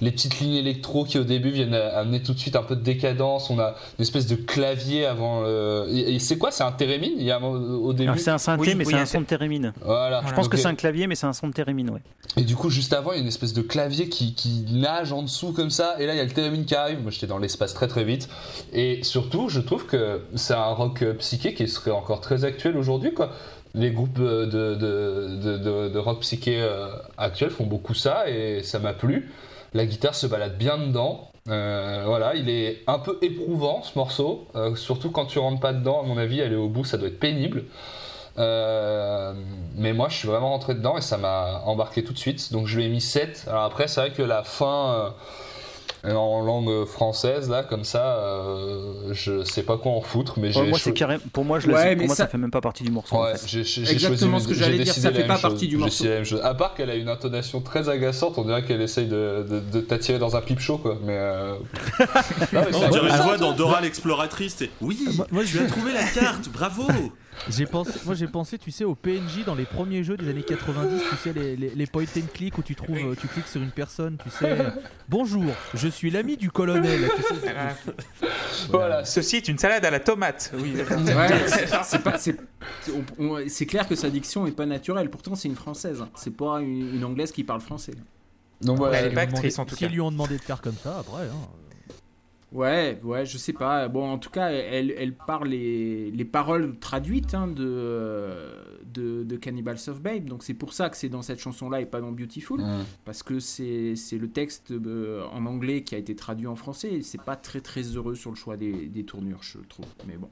les 0.00 0.10
petites 0.10 0.40
lignes 0.40 0.54
électro 0.54 1.04
qui 1.04 1.18
au 1.18 1.24
début 1.24 1.50
viennent 1.50 1.74
euh, 1.74 1.98
amener 2.00 2.22
tout 2.22 2.32
de 2.32 2.38
suite 2.38 2.56
un 2.56 2.62
peu 2.62 2.76
de 2.76 2.80
décadence. 2.82 3.50
On 3.50 3.58
a 3.58 3.74
une 3.98 4.02
espèce 4.02 4.26
de 4.26 4.34
clavier 4.34 5.06
avant. 5.06 5.42
le- 5.42 5.86
Et, 5.90 6.14
et 6.14 6.18
c'est 6.18 6.38
quoi? 6.38 6.50
C'est 6.50 6.62
un 6.64 6.72
thérémine? 6.72 7.12
Il 7.18 7.24
y 7.24 7.30
a 7.30 7.40
au 7.40 7.92
début? 7.92 8.18
C'est 8.18 8.30
un 8.30 8.38
synthé, 8.38 8.60
Oui, 8.60 8.74
mais 8.74 8.84
oui, 8.86 8.92
c'est 8.94 9.00
un 9.00 9.06
son 9.06 9.20
de 9.20 9.26
thérémine. 9.26 9.72
Voilà. 9.84 10.22
Je 10.26 10.34
pense 10.34 10.48
que 10.48 10.56
Ok. 10.56 10.60
c'est 10.62 10.68
un 10.68 10.74
clavier, 10.74 11.06
mais 11.06 11.14
c'est 11.14 11.26
un 11.26 11.32
son 11.32 11.48
de 11.48 11.52
thérémine, 11.52 11.90
ouais. 11.90 12.00
Et 12.36 12.42
du 12.42 12.54
coup, 12.56 12.70
juste 12.70 12.92
avant, 12.92 13.12
il 13.12 13.16
y 13.16 13.18
a 13.18 13.22
une 13.22 13.28
espèce 13.28 13.52
de 13.52 13.62
clavier 13.62 14.08
qui, 14.08 14.34
qui 14.34 14.64
nage 14.72 15.12
en 15.12 15.22
dessous 15.22 15.52
comme 15.52 15.70
ça. 15.70 15.96
Et 15.98 16.06
là, 16.06 16.14
il 16.14 16.16
y 16.18 16.20
a 16.20 16.24
le 16.24 16.30
thérémine 16.30 16.64
qui 16.64 16.74
arrive. 16.74 17.00
Moi, 17.02 17.10
j'étais 17.10 17.26
dans 17.26 17.38
l'espace 17.38 17.74
très 17.74 17.88
très 17.88 18.04
vite. 18.04 18.28
Et 18.72 19.02
surtout, 19.02 19.48
je 19.48 19.60
trouve 19.60 19.86
que 19.86 20.22
c'est 20.36 20.54
un 20.54 20.64
rock 20.72 21.02
euh, 21.02 21.14
psyché 21.14 21.54
qui 21.54 21.66
serait 21.68 21.90
encore 21.90 22.20
très 22.20 22.44
actuel 22.44 22.76
aujourd'hui, 22.76 23.12
quoi. 23.12 23.30
Les 23.74 23.90
groupes 23.90 24.18
euh, 24.20 24.46
de, 24.46 24.74
de, 24.74 25.36
de, 25.42 25.58
de- 25.58 25.88
de 25.90 25.98
rock 25.98 26.20
psyché 26.20 26.60
euh, 26.60 26.86
actuels 27.18 27.50
font 27.50 27.66
beaucoup 27.66 27.94
ça 27.94 28.28
et 28.28 28.62
ça 28.62 28.78
m'a 28.78 28.92
plu. 28.94 29.30
La 29.72 29.86
guitare 29.86 30.14
se 30.14 30.26
balade 30.26 30.58
bien 30.58 30.78
dedans. 30.78 31.30
Euh, 31.48 32.02
voilà, 32.06 32.34
il 32.34 32.48
est 32.50 32.82
un 32.86 32.98
peu 32.98 33.18
éprouvant 33.22 33.82
ce 33.82 33.96
morceau, 33.98 34.46
Euh, 34.54 34.74
surtout 34.76 35.10
quand 35.10 35.26
tu 35.26 35.38
rentres 35.38 35.60
pas 35.60 35.72
dedans. 35.72 36.00
À 36.02 36.06
mon 36.06 36.18
avis, 36.18 36.42
aller 36.42 36.56
au 36.56 36.68
bout, 36.68 36.84
ça 36.84 36.98
doit 36.98 37.08
être 37.08 37.20
pénible. 37.20 37.64
Euh, 38.38 39.32
mais 39.76 39.92
moi, 39.92 40.08
je 40.08 40.16
suis 40.16 40.28
vraiment 40.28 40.50
rentré 40.50 40.74
dedans 40.74 40.96
et 40.96 41.00
ça 41.00 41.18
m'a 41.18 41.62
embarqué 41.66 42.04
tout 42.04 42.12
de 42.12 42.18
suite. 42.18 42.52
Donc, 42.52 42.66
je 42.66 42.76
lui 42.76 42.84
ai 42.84 42.88
mis 42.88 43.00
7. 43.00 43.46
Alors, 43.48 43.62
après, 43.64 43.88
c'est 43.88 44.00
vrai 44.00 44.10
que 44.12 44.22
la 44.22 44.42
fin 44.44 45.14
en 46.04 46.40
langue 46.42 46.86
française, 46.86 47.48
là, 47.50 47.62
comme 47.62 47.84
ça, 47.84 48.16
euh, 48.18 49.12
je 49.12 49.44
sais 49.44 49.62
pas 49.62 49.76
quoi 49.76 49.92
en 49.92 50.00
foutre. 50.00 50.38
Mais 50.38 50.48
j'ai 50.52 50.60
Pour 50.60 50.68
moi, 50.68 50.78
cho- 50.78 50.84
c'est 50.84 50.92
carré... 50.94 51.18
pour 51.32 51.44
moi, 51.44 51.60
je 51.60 51.68
Ouais, 51.70 51.94
pour 51.96 52.06
moi 52.06 52.14
ça... 52.16 52.24
ça- 52.24 52.28
fait 52.28 52.38
même 52.38 52.50
pas 52.50 52.60
partie 52.60 52.84
du 52.84 52.90
morceau. 52.90 53.16
en 53.16 53.24
Ouais, 53.24 53.36
fait. 53.36 53.46
j'ai 53.46 53.64
j'ai- 53.64 53.84
j'ai 53.84 53.92
Exactement 53.92 54.38
choisi- 54.38 54.42
ce 54.44 54.48
que 54.48 54.54
j'allais 54.54 54.78
dire, 54.78 54.94
ça 54.94 55.12
fait 55.12 55.26
pas 55.26 55.34
chose. 55.34 55.42
partie 55.42 55.68
du 55.68 55.76
morceau. 55.76 56.04
la 56.04 56.10
même 56.10 56.24
chose. 56.24 56.40
À 56.42 56.54
part 56.54 56.74
qu'elle 56.74 56.90
a 56.90 56.94
une 56.94 57.08
intonation 57.08 57.60
très 57.60 57.88
agaçante, 57.88 58.38
on 58.38 58.44
dirait 58.44 58.64
qu'elle 58.64 58.80
essaye 58.82 59.06
de, 59.06 59.46
de, 59.48 59.60
de 59.60 59.80
t'attirer 59.80 60.18
dans 60.18 60.36
un 60.36 60.40
pipe 60.40 60.60
show, 60.60 60.78
quoi. 60.78 60.96
Mais. 61.04 61.16
euh, 61.18 61.54
non, 62.52 62.60
mais 62.64 62.74
On 62.74 62.88
dirait 62.88 63.10
une 63.10 63.16
voix 63.22 63.36
dans 63.38 63.52
Dora 63.52 63.80
l'exploratrice. 63.80 64.64
Oui, 64.80 64.98
Moi- 65.16 65.26
moi, 65.30 65.42
tu 65.44 65.58
as 65.58 65.66
trouvé 65.66 65.92
la 65.92 66.04
carte, 66.04 66.48
bravo 66.50 66.84
J'ai 67.48 67.66
pensé, 67.66 67.98
moi 68.04 68.14
j'ai 68.14 68.26
pensé, 68.28 68.58
tu 68.58 68.70
sais, 68.70 68.84
au 68.84 68.94
PNJ 68.94 69.44
dans 69.46 69.54
les 69.54 69.64
premiers 69.64 70.04
jeux 70.04 70.16
des 70.16 70.28
années 70.28 70.42
90, 70.42 71.02
tu 71.10 71.16
sais, 71.16 71.32
les, 71.32 71.56
les, 71.56 71.70
les 71.74 71.86
point 71.86 72.04
and 72.16 72.26
click 72.34 72.56
où 72.58 72.62
tu 72.62 72.74
trouves, 72.76 72.96
euh, 72.96 73.14
tu 73.20 73.26
cliques 73.28 73.46
sur 73.48 73.60
une 73.62 73.70
personne, 73.70 74.18
tu 74.22 74.30
sais, 74.30 74.44
euh, 74.60 74.70
bonjour, 75.08 75.46
je 75.74 75.88
suis 75.88 76.10
l'ami 76.10 76.36
du 76.36 76.50
colonel. 76.50 77.10
tu 77.16 77.22
sais, 77.22 77.34
c'est- 77.42 78.68
Voilà. 78.70 79.04
Ceci 79.04 79.36
est 79.36 79.48
une 79.48 79.58
salade 79.58 79.84
à 79.84 79.90
la 79.90 80.00
tomate. 80.00 80.52
Oui. 80.58 80.74
Ouais, 80.90 81.46
c'est- 83.48 83.66
clair 83.66 83.88
que 83.88 83.94
sa 83.94 84.10
diction 84.10 84.46
est 84.46 84.52
pas 84.52 84.66
naturelle. 84.66 85.10
Pourtant, 85.10 85.34
c'est 85.34 85.48
une 85.48 85.56
française. 85.56 86.04
C'est 86.14 86.36
pas 86.36 86.60
une, 86.60 86.94
une 86.96 87.04
anglaise 87.04 87.32
qui 87.32 87.42
parle 87.44 87.60
français. 87.60 87.94
Donc 88.60 88.76
voilà. 88.78 88.98
Elle 89.00 89.12
est 89.12 89.14
pas 89.14 89.24
lui 89.24 89.32
ont 89.32 89.36
actrice, 89.36 89.54
demandé- 89.56 89.60
en 89.60 89.64
tout 89.64 89.76
cas. 89.76 89.88
lui 89.88 90.00
ont 90.00 90.10
demandé 90.10 90.36
de 90.36 90.42
faire 90.42 90.60
comme 90.60 90.76
ça, 90.82 90.98
après. 91.00 91.22
hein. 91.24 91.48
Ouais, 92.52 92.98
ouais, 93.04 93.24
je 93.26 93.38
sais 93.38 93.52
pas. 93.52 93.86
Bon, 93.86 94.10
en 94.10 94.18
tout 94.18 94.30
cas, 94.30 94.48
elle, 94.50 94.92
elle 94.98 95.14
parle 95.14 95.48
les, 95.48 96.10
les 96.10 96.24
paroles 96.24 96.76
traduites 96.80 97.32
hein, 97.34 97.46
de, 97.46 98.50
de, 98.84 99.22
de 99.22 99.36
Cannibals 99.36 99.78
of 99.86 100.00
Babe. 100.02 100.24
Donc 100.24 100.42
c'est 100.42 100.54
pour 100.54 100.72
ça 100.72 100.90
que 100.90 100.96
c'est 100.96 101.08
dans 101.08 101.22
cette 101.22 101.38
chanson-là 101.38 101.80
et 101.80 101.86
pas 101.86 102.00
dans 102.00 102.10
Beautiful. 102.10 102.60
Parce 103.04 103.22
que 103.22 103.38
c'est 103.38 103.94
c'est 103.94 104.18
le 104.18 104.28
texte 104.28 104.72
euh, 104.72 105.24
en 105.32 105.46
anglais 105.46 105.82
qui 105.84 105.94
a 105.94 105.98
été 105.98 106.16
traduit 106.16 106.48
en 106.48 106.56
français. 106.56 106.88
Et 106.94 107.02
c'est 107.02 107.22
pas 107.22 107.36
très 107.36 107.60
très 107.60 107.82
heureux 107.82 108.16
sur 108.16 108.30
le 108.30 108.36
choix 108.36 108.56
des, 108.56 108.72
des 108.88 109.04
tournures, 109.04 109.42
je 109.44 109.58
trouve. 109.68 109.86
Mais 110.08 110.16
bon. 110.16 110.28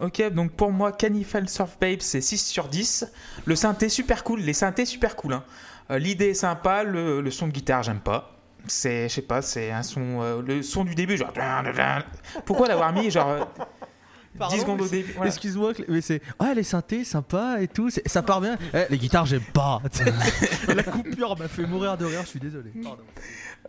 Ok, 0.00 0.22
donc 0.32 0.52
pour 0.52 0.70
moi, 0.70 0.92
Cannibal 0.92 1.48
Surf 1.48 1.76
Babe, 1.80 1.98
c'est 2.00 2.20
6 2.20 2.38
sur 2.46 2.68
10. 2.68 3.12
Le 3.44 3.56
synthé, 3.56 3.88
super 3.88 4.22
cool. 4.24 4.40
Les 4.40 4.52
synthés, 4.52 4.86
super 4.86 5.16
cool. 5.16 5.32
hein. 5.34 5.44
Euh, 5.90 5.98
L'idée 5.98 6.28
est 6.28 6.34
sympa, 6.34 6.84
le, 6.84 7.20
le 7.20 7.30
son 7.30 7.48
de 7.48 7.52
guitare, 7.52 7.82
j'aime 7.82 8.00
pas. 8.00 8.37
C'est, 8.68 9.08
je 9.08 9.14
sais 9.14 9.22
pas, 9.22 9.42
c'est 9.42 9.70
un 9.70 9.82
son. 9.82 10.20
euh, 10.22 10.42
le 10.42 10.62
son 10.62 10.84
du 10.84 10.94
début, 10.94 11.16
genre. 11.16 11.32
Pourquoi 12.44 12.68
l'avoir 12.68 12.92
mis, 12.92 13.10
genre. 13.10 13.28
euh, 13.28 13.44
10 14.50 14.60
secondes 14.60 14.82
au 14.82 14.86
début 14.88 15.12
voilà. 15.14 15.28
Excuse-moi, 15.30 15.72
mais 15.88 16.00
c'est. 16.00 16.20
Ah, 16.38 16.52
les 16.54 16.62
synthés, 16.62 17.02
sympa 17.02 17.56
et 17.60 17.66
tout. 17.66 17.90
Ça 18.06 18.22
part 18.22 18.40
bien. 18.40 18.56
Eh, 18.74 18.84
les 18.90 18.98
guitares, 18.98 19.26
j'aime 19.26 19.42
pas. 19.42 19.82
la 20.68 20.82
coupure 20.84 21.36
m'a 21.38 21.48
fait 21.48 21.66
mourir 21.66 21.96
de 21.96 22.04
rire, 22.04 22.20
je 22.22 22.28
suis 22.28 22.40
désolé. 22.40 22.70
Pardon. 22.82 23.02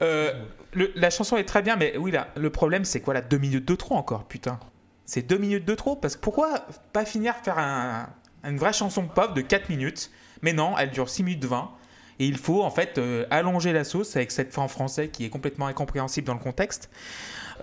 Euh, 0.02 0.32
le- 0.74 0.91
la 0.95 1.10
chanson 1.10 1.38
est 1.38 1.43
très 1.45 1.62
bien, 1.62 1.76
mais 1.76 1.97
oui, 1.97 2.12
là, 2.12 2.28
le 2.38 2.50
problème, 2.52 2.86
c'est 2.86 3.00
quoi, 3.02 3.14
là 3.14 3.22
2 3.22 3.38
minutes 3.38 3.68
de 3.68 3.76
trop 3.76 3.95
encore, 3.95 4.26
putain. 4.26 4.60
C'est 5.06 5.24
2 5.24 5.38
minutes 5.39 5.66
de 5.66 5.74
trop, 5.76 5.95
parce 5.95 6.16
que 6.16 6.22
pourquoi 6.22 6.66
pas 6.93 7.04
finir 7.06 7.34
faire 7.43 7.58
un, 7.58 8.08
une 8.43 8.58
vraie 8.58 8.74
chanson 8.74 9.08
pop 9.08 9.34
de 9.34 9.41
4 9.41 9.70
minutes 9.70 10.12
Mais 10.43 10.54
non, 10.54 10.78
elle 10.78 10.91
dure 10.91 11.10
6 11.10 11.24
minutes 11.24 11.45
20. 11.45 11.72
Et 12.20 12.26
il 12.26 12.38
faut 12.38 12.63
en 12.63 12.70
fait 12.72 12.97
euh, 12.97 13.26
allonger 13.32 13.72
la 13.74 13.84
sauce 13.86 14.15
avec 14.15 14.32
cette 14.32 14.53
fin 14.53 14.61
en 14.61 14.67
français 14.67 15.07
qui 15.07 15.24
est 15.26 15.30
complètement 15.30 15.67
incompréhensible 15.67 16.28
dans 16.28 16.34
le 16.34 16.39
contexte. 16.39 16.89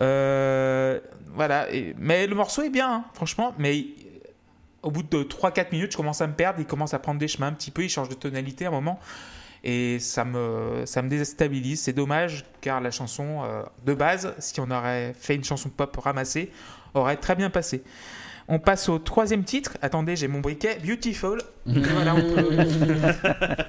Euh, 0.02 1.00
voilà, 1.34 1.70
et- 1.72 1.94
mais 1.98 2.26
le 2.26 2.34
morceau 2.34 2.62
est 2.62 2.70
bien, 2.70 2.90
hein, 2.90 3.04
franchement, 3.14 3.54
mais 3.58 3.84
au 4.82 4.90
bout 4.90 5.02
de 5.02 5.22
3-4 5.22 5.72
minutes, 5.72 5.92
je 5.92 5.96
commence 5.96 6.20
à 6.20 6.26
me 6.26 6.32
perdre, 6.34 6.60
il 6.60 6.66
commence 6.66 6.94
à 6.94 6.98
prendre 6.98 7.18
des 7.18 7.28
chemins 7.28 7.48
un 7.48 7.52
petit 7.52 7.70
peu, 7.70 7.82
il 7.84 7.88
change 7.88 8.08
de 8.08 8.14
tonalité 8.14 8.64
à 8.66 8.68
un 8.68 8.72
moment 8.72 8.98
et 9.64 9.98
ça 9.98 10.24
me, 10.24 10.82
ça 10.86 11.02
me 11.02 11.08
déstabilise. 11.08 11.82
C'est 11.82 11.92
dommage 11.92 12.44
car 12.60 12.80
la 12.80 12.90
chanson 12.90 13.42
euh, 13.44 13.62
de 13.84 13.94
base, 13.94 14.34
si 14.38 14.60
on 14.60 14.70
aurait 14.70 15.12
fait 15.18 15.34
une 15.34 15.44
chanson 15.44 15.68
pop 15.70 15.96
ramassée, 15.96 16.50
aurait 16.94 17.16
très 17.16 17.34
bien 17.34 17.50
passé. 17.50 17.82
On 18.48 18.60
passe 18.60 18.88
au 18.88 19.00
troisième 19.00 19.42
titre. 19.42 19.76
Attendez, 19.82 20.14
j'ai 20.14 20.28
mon 20.28 20.38
briquet. 20.40 20.78
Beautiful. 20.84 21.38
Voilà, 21.66 22.14
on 22.14 22.20
peut- 22.20 22.56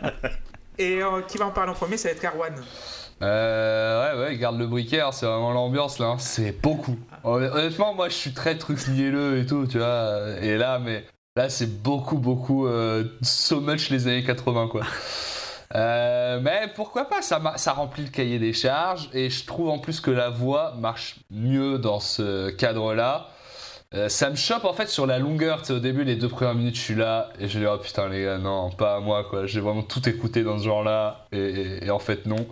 Et 0.80 1.02
euh, 1.02 1.22
qui 1.28 1.38
va 1.38 1.46
en 1.48 1.52
parler 1.52 1.72
en 1.72 1.76
premier 1.76 1.98
Ça 1.98 2.10
va 2.10 2.16
être 2.16 2.24
Erwan. 2.26 2.54
Euh, 3.24 4.20
ouais, 4.20 4.26
ouais, 4.30 4.38
garde 4.38 4.60
le 4.60 4.68
briquet, 4.68 5.02
hein, 5.02 5.12
c'est 5.12 5.26
vraiment 5.26 5.52
l'ambiance 5.52 5.98
là, 5.98 6.06
hein, 6.08 6.18
c'est 6.20 6.52
beaucoup. 6.62 6.96
Hon- 7.24 7.42
Honnêtement, 7.42 7.96
moi 7.96 8.10
je 8.10 8.14
suis 8.14 8.32
très 8.34 8.58
truc 8.60 8.88
mielleux 8.90 9.40
et 9.40 9.46
tout, 9.48 9.66
tu 9.66 9.80
vois, 9.80 10.20
et 10.42 10.56
là, 10.56 10.78
mais 10.78 11.04
là 11.36 11.50
c'est 11.50 11.82
beaucoup, 11.82 12.18
beaucoup, 12.20 12.68
euh, 12.68 13.06
so 13.24 13.60
much 13.60 13.90
les 13.90 14.06
années 14.08 14.24
80 14.24 14.68
quoi. 14.68 14.82
Euh, 15.76 16.40
mais 16.42 16.68
pourquoi 16.76 17.06
pas, 17.10 17.22
ça, 17.24 17.40
remplit 17.74 18.04
le 18.04 18.10
cahier 18.12 18.38
des 18.40 18.54
charges 18.54 19.10
et 19.14 19.30
je 19.32 19.46
trouve 19.46 19.70
en 19.70 19.80
plus 19.80 20.00
que 20.00 20.12
la 20.12 20.30
voix 20.30 20.74
marche 20.80 21.16
mieux 21.32 21.80
dans 21.80 22.00
ce 22.00 22.50
cadre-là. 22.52 23.28
Euh, 23.94 24.10
ça 24.10 24.30
me 24.30 24.36
chope 24.36 24.66
en 24.66 24.74
fait 24.74 24.90
sur 24.90 25.06
la 25.06 25.18
longueur, 25.18 25.64
au 25.70 25.80
début 25.80 26.04
les 26.04 26.18
deux 26.18 26.28
premières 26.28 26.56
minutes 26.56 26.76
je 26.76 26.82
suis 26.82 26.96
là 26.96 27.30
et 27.40 27.48
je 27.48 27.58
dis 27.58 27.66
oh 27.66 27.78
putain 27.78 28.10
les 28.10 28.24
gars 28.24 28.38
non 28.38 28.70
pas 28.70 28.98
à 28.98 29.00
moi 29.00 29.24
quoi, 29.30 29.46
j'ai 29.46 29.62
vraiment 29.62 29.82
tout 29.82 30.10
écouté 30.10 30.44
dans 30.44 30.60
ce 30.60 30.66
genre 30.66 30.84
là 30.84 31.26
et, 31.32 31.90
en 31.90 32.00
fait 32.00 32.26
non. 32.26 32.48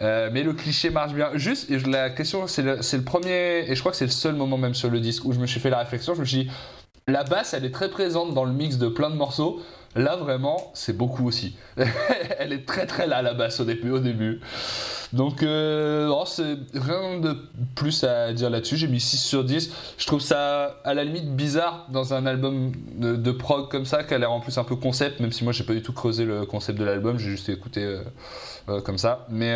Euh, 0.00 0.30
mais 0.32 0.42
le 0.42 0.52
cliché 0.52 0.90
marche 0.90 1.12
bien. 1.12 1.30
Juste, 1.34 1.70
la 1.86 2.10
question, 2.10 2.46
c'est 2.46 2.62
le, 2.62 2.76
le 2.76 3.02
premier, 3.02 3.64
et 3.68 3.74
je 3.74 3.80
crois 3.80 3.92
que 3.92 3.98
c'est 3.98 4.04
le 4.04 4.10
seul 4.10 4.34
moment 4.34 4.56
même 4.56 4.74
sur 4.74 4.90
le 4.90 5.00
disque 5.00 5.24
où 5.24 5.32
je 5.32 5.40
me 5.40 5.46
suis 5.46 5.60
fait 5.60 5.70
la 5.70 5.78
réflexion. 5.78 6.14
Je 6.14 6.20
me 6.20 6.24
suis 6.24 6.44
dit, 6.44 6.50
la 7.08 7.24
basse, 7.24 7.54
elle 7.54 7.64
est 7.64 7.72
très 7.72 7.90
présente 7.90 8.34
dans 8.34 8.44
le 8.44 8.52
mix 8.52 8.78
de 8.78 8.88
plein 8.88 9.10
de 9.10 9.16
morceaux. 9.16 9.60
Là, 9.98 10.14
vraiment, 10.14 10.70
c'est 10.74 10.96
beaucoup 10.96 11.26
aussi. 11.26 11.56
elle 12.38 12.52
est 12.52 12.64
très 12.64 12.86
très 12.86 13.08
là, 13.08 13.20
la 13.20 13.34
basse, 13.34 13.58
au 13.58 13.64
début. 13.64 14.40
Donc, 15.12 15.42
euh, 15.42 16.08
c'est 16.24 16.56
rien 16.72 17.18
de 17.18 17.36
plus 17.74 18.04
à 18.04 18.32
dire 18.32 18.48
là-dessus. 18.48 18.76
J'ai 18.76 18.86
mis 18.86 19.00
6 19.00 19.16
sur 19.16 19.42
10. 19.42 19.72
Je 19.98 20.06
trouve 20.06 20.20
ça, 20.20 20.76
à 20.84 20.94
la 20.94 21.02
limite, 21.02 21.34
bizarre 21.34 21.88
dans 21.90 22.14
un 22.14 22.26
album 22.26 22.70
de, 22.94 23.32
prog 23.32 23.68
comme 23.68 23.86
ça, 23.86 24.04
qui 24.04 24.14
a 24.14 24.18
l'air 24.18 24.30
en 24.30 24.38
plus 24.38 24.56
un 24.56 24.64
peu 24.64 24.76
concept, 24.76 25.18
même 25.18 25.32
si 25.32 25.42
moi, 25.42 25.52
j'ai 25.52 25.64
pas 25.64 25.74
du 25.74 25.82
tout 25.82 25.92
creusé 25.92 26.24
le 26.24 26.46
concept 26.46 26.78
de 26.78 26.84
l'album. 26.84 27.18
J'ai 27.18 27.30
juste 27.30 27.48
écouté 27.48 27.82
euh, 27.82 28.02
euh, 28.68 28.80
comme 28.80 28.98
ça. 28.98 29.26
Mais 29.30 29.52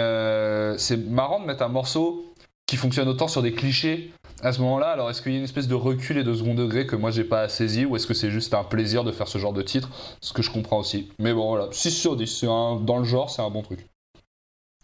c'est 0.76 0.96
marrant 0.96 1.38
de 1.38 1.46
mettre 1.46 1.62
un 1.62 1.68
morceau 1.68 2.24
qui 2.66 2.76
fonctionne 2.76 3.06
autant 3.06 3.28
sur 3.28 3.42
des 3.42 3.52
clichés 3.52 4.12
à 4.42 4.52
ce 4.52 4.60
moment-là. 4.60 4.88
Alors, 4.88 5.08
est-ce 5.10 5.22
qu'il 5.22 5.32
y 5.32 5.34
a 5.34 5.38
une 5.38 5.44
espèce 5.44 5.68
de 5.68 5.74
recul 5.74 6.18
et 6.18 6.24
de 6.24 6.34
second 6.34 6.54
degré 6.54 6.86
que 6.86 6.96
moi 6.96 7.10
j'ai 7.10 7.24
pas 7.24 7.48
saisi, 7.48 7.84
ou 7.84 7.96
est-ce 7.96 8.06
que 8.06 8.14
c'est 8.14 8.30
juste 8.30 8.54
un 8.54 8.64
plaisir 8.64 9.04
de 9.04 9.12
faire 9.12 9.28
ce 9.28 9.38
genre 9.38 9.52
de 9.52 9.62
titre? 9.62 9.88
Ce 10.20 10.32
que 10.32 10.42
je 10.42 10.50
comprends 10.50 10.78
aussi. 10.80 11.10
Mais 11.18 11.32
bon, 11.32 11.48
voilà, 11.48 11.68
6 11.70 11.90
sur 11.90 12.16
10, 12.16 12.26
c'est 12.26 12.46
un, 12.46 12.76
dans 12.76 12.98
le 12.98 13.04
genre, 13.04 13.30
c'est 13.30 13.42
un 13.42 13.50
bon 13.50 13.62
truc. 13.62 13.86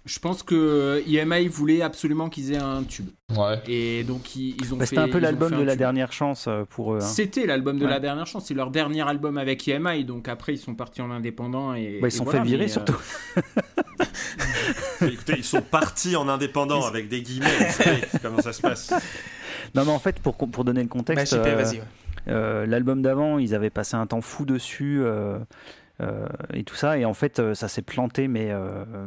Je 0.04 0.20
pense 0.20 0.42
que 0.42 1.02
EMI 1.06 1.48
voulait 1.48 1.82
absolument 1.82 2.30
qu'ils 2.30 2.52
aient 2.54 2.56
un 2.56 2.82
tube. 2.82 3.10
Ouais. 3.36 3.60
Et 3.66 4.04
donc 4.04 4.36
ils, 4.36 4.56
ils 4.58 4.72
ont 4.72 4.78
Bah, 4.78 4.86
fait. 4.86 4.90
C'était 4.96 5.02
un 5.02 5.08
peu 5.08 5.18
l'album 5.18 5.50
de 5.54 5.60
la 5.62 5.72
tube. 5.72 5.78
dernière 5.80 6.12
chance 6.12 6.46
euh, 6.48 6.64
pour 6.64 6.94
eux. 6.94 6.98
hein. 6.98 7.00
C'était 7.04 7.44
l'album 7.44 7.78
de 7.78 7.84
Ouais. 7.84 7.90
la 7.90 8.00
dernière 8.00 8.26
chance. 8.26 8.46
C'est 8.46 8.54
leur 8.54 8.70
dernier 8.70 9.06
album 9.06 9.36
avec 9.36 9.68
EMI. 9.68 10.04
Donc 10.06 10.28
après, 10.28 10.54
ils 10.54 10.58
sont 10.58 10.74
partis 10.74 11.02
en 11.02 11.10
indépendant. 11.10 11.74
Et, 11.74 11.98
Bah, 12.00 12.08
ils 12.08 12.10
se 12.12 12.18
sont 12.18 12.24
voilà, 12.24 12.40
fait 12.40 12.46
virer 12.46 12.64
mais, 12.66 12.70
euh, 12.70 12.72
surtout. 12.72 12.96
Écoutez, 15.02 15.34
ils 15.36 15.44
sont 15.44 15.60
partis 15.60 16.16
en 16.16 16.26
indépendant 16.28 16.86
avec 16.86 17.08
des 17.08 17.20
guillemets, 17.20 17.46
vous 17.58 17.72
savez 17.82 18.00
comment 18.22 18.40
ça 18.40 18.52
se 18.54 18.62
passe. 18.62 18.92
Non, 19.74 19.84
mais 19.84 19.92
en 19.92 19.98
fait, 19.98 20.20
pour, 20.20 20.36
pour 20.36 20.64
donner 20.64 20.82
le 20.82 20.88
contexte, 20.88 21.32
euh, 21.38 21.56
ouais. 21.78 21.82
euh, 22.28 22.66
l'album 22.66 23.02
d'avant, 23.02 23.38
ils 23.38 23.54
avaient 23.54 23.70
passé 23.70 23.96
un 23.96 24.06
temps 24.06 24.20
fou 24.20 24.44
dessus 24.44 25.00
euh, 25.02 25.38
et 26.52 26.64
tout 26.64 26.74
ça, 26.76 26.98
et 26.98 27.04
en 27.04 27.14
fait, 27.14 27.54
ça 27.54 27.68
s'est 27.68 27.82
planté, 27.82 28.28
mais, 28.28 28.52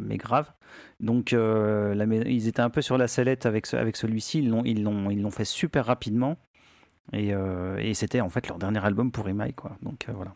mais 0.01 0.17
grave. 0.17 0.51
Donc, 0.99 1.31
la 1.31 2.05
ils 2.05 2.47
étaient 2.47 2.61
un 2.61 2.69
peu 2.69 2.81
sur 2.81 2.97
la 2.97 3.07
sellette 3.07 3.45
avec, 3.45 3.65
ce- 3.65 3.77
avec 3.77 3.95
celui-ci. 3.95 4.39
Ils 4.39 4.49
l'ont, 4.49 4.63
ils 4.65 4.83
l'ont, 4.83 5.09
ils 5.09 5.21
l'ont 5.21 5.31
fait 5.31 5.45
super 5.45 5.85
rapidement, 5.85 6.37
et, 7.13 7.31
et 7.79 7.93
c'était 7.93 8.21
en 8.21 8.29
fait 8.29 8.47
leur 8.47 8.57
dernier 8.57 8.83
album 8.85 9.11
pour 9.11 9.27
Email, 9.29 9.53
quoi. 9.53 9.77
Donc 9.81 10.05
voilà. 10.13 10.33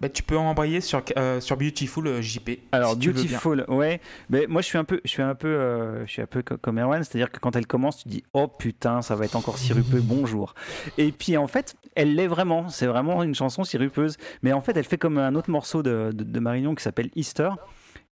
Bah, 0.00 0.08
tu 0.08 0.22
peux 0.22 0.36
embrayer 0.38 0.80
sur, 0.80 1.02
euh, 1.16 1.40
sur 1.40 1.56
Beautiful 1.56 2.06
euh, 2.06 2.22
JP. 2.22 2.50
Alors 2.72 2.92
si. 2.92 3.08
Beautiful, 3.08 3.64
ouais. 3.68 4.00
Mais 4.30 4.46
moi 4.48 4.62
je 4.62 4.66
suis 4.66 4.78
un 4.78 4.84
peu, 4.84 5.00
je 5.04 5.10
suis 5.10 5.22
un 5.22 5.34
peu, 5.34 5.48
euh, 5.48 6.06
je 6.06 6.12
suis 6.12 6.22
un 6.22 6.26
peu 6.26 6.42
co- 6.42 6.56
comme 6.56 6.78
Erwan, 6.78 7.02
c'est-à-dire 7.02 7.32
que 7.32 7.40
quand 7.40 7.56
elle 7.56 7.66
commence, 7.66 8.04
tu 8.04 8.08
dis 8.08 8.22
oh 8.32 8.46
putain, 8.46 9.02
ça 9.02 9.16
va 9.16 9.24
être 9.24 9.34
encore 9.36 9.58
sirupeux, 9.58 10.00
bonjour. 10.00 10.54
Et 10.98 11.10
puis 11.10 11.36
en 11.36 11.48
fait, 11.48 11.74
elle 11.96 12.14
l'est 12.14 12.28
vraiment. 12.28 12.68
C'est 12.68 12.86
vraiment 12.86 13.22
une 13.24 13.34
chanson 13.34 13.64
sirupeuse. 13.64 14.16
Mais 14.42 14.52
en 14.52 14.60
fait, 14.60 14.76
elle 14.76 14.84
fait 14.84 14.98
comme 14.98 15.18
un 15.18 15.34
autre 15.34 15.50
morceau 15.50 15.82
de, 15.82 16.12
de, 16.14 16.22
de 16.24 16.40
Marignon 16.40 16.74
qui 16.76 16.82
s'appelle 16.84 17.10
Easter. 17.16 17.50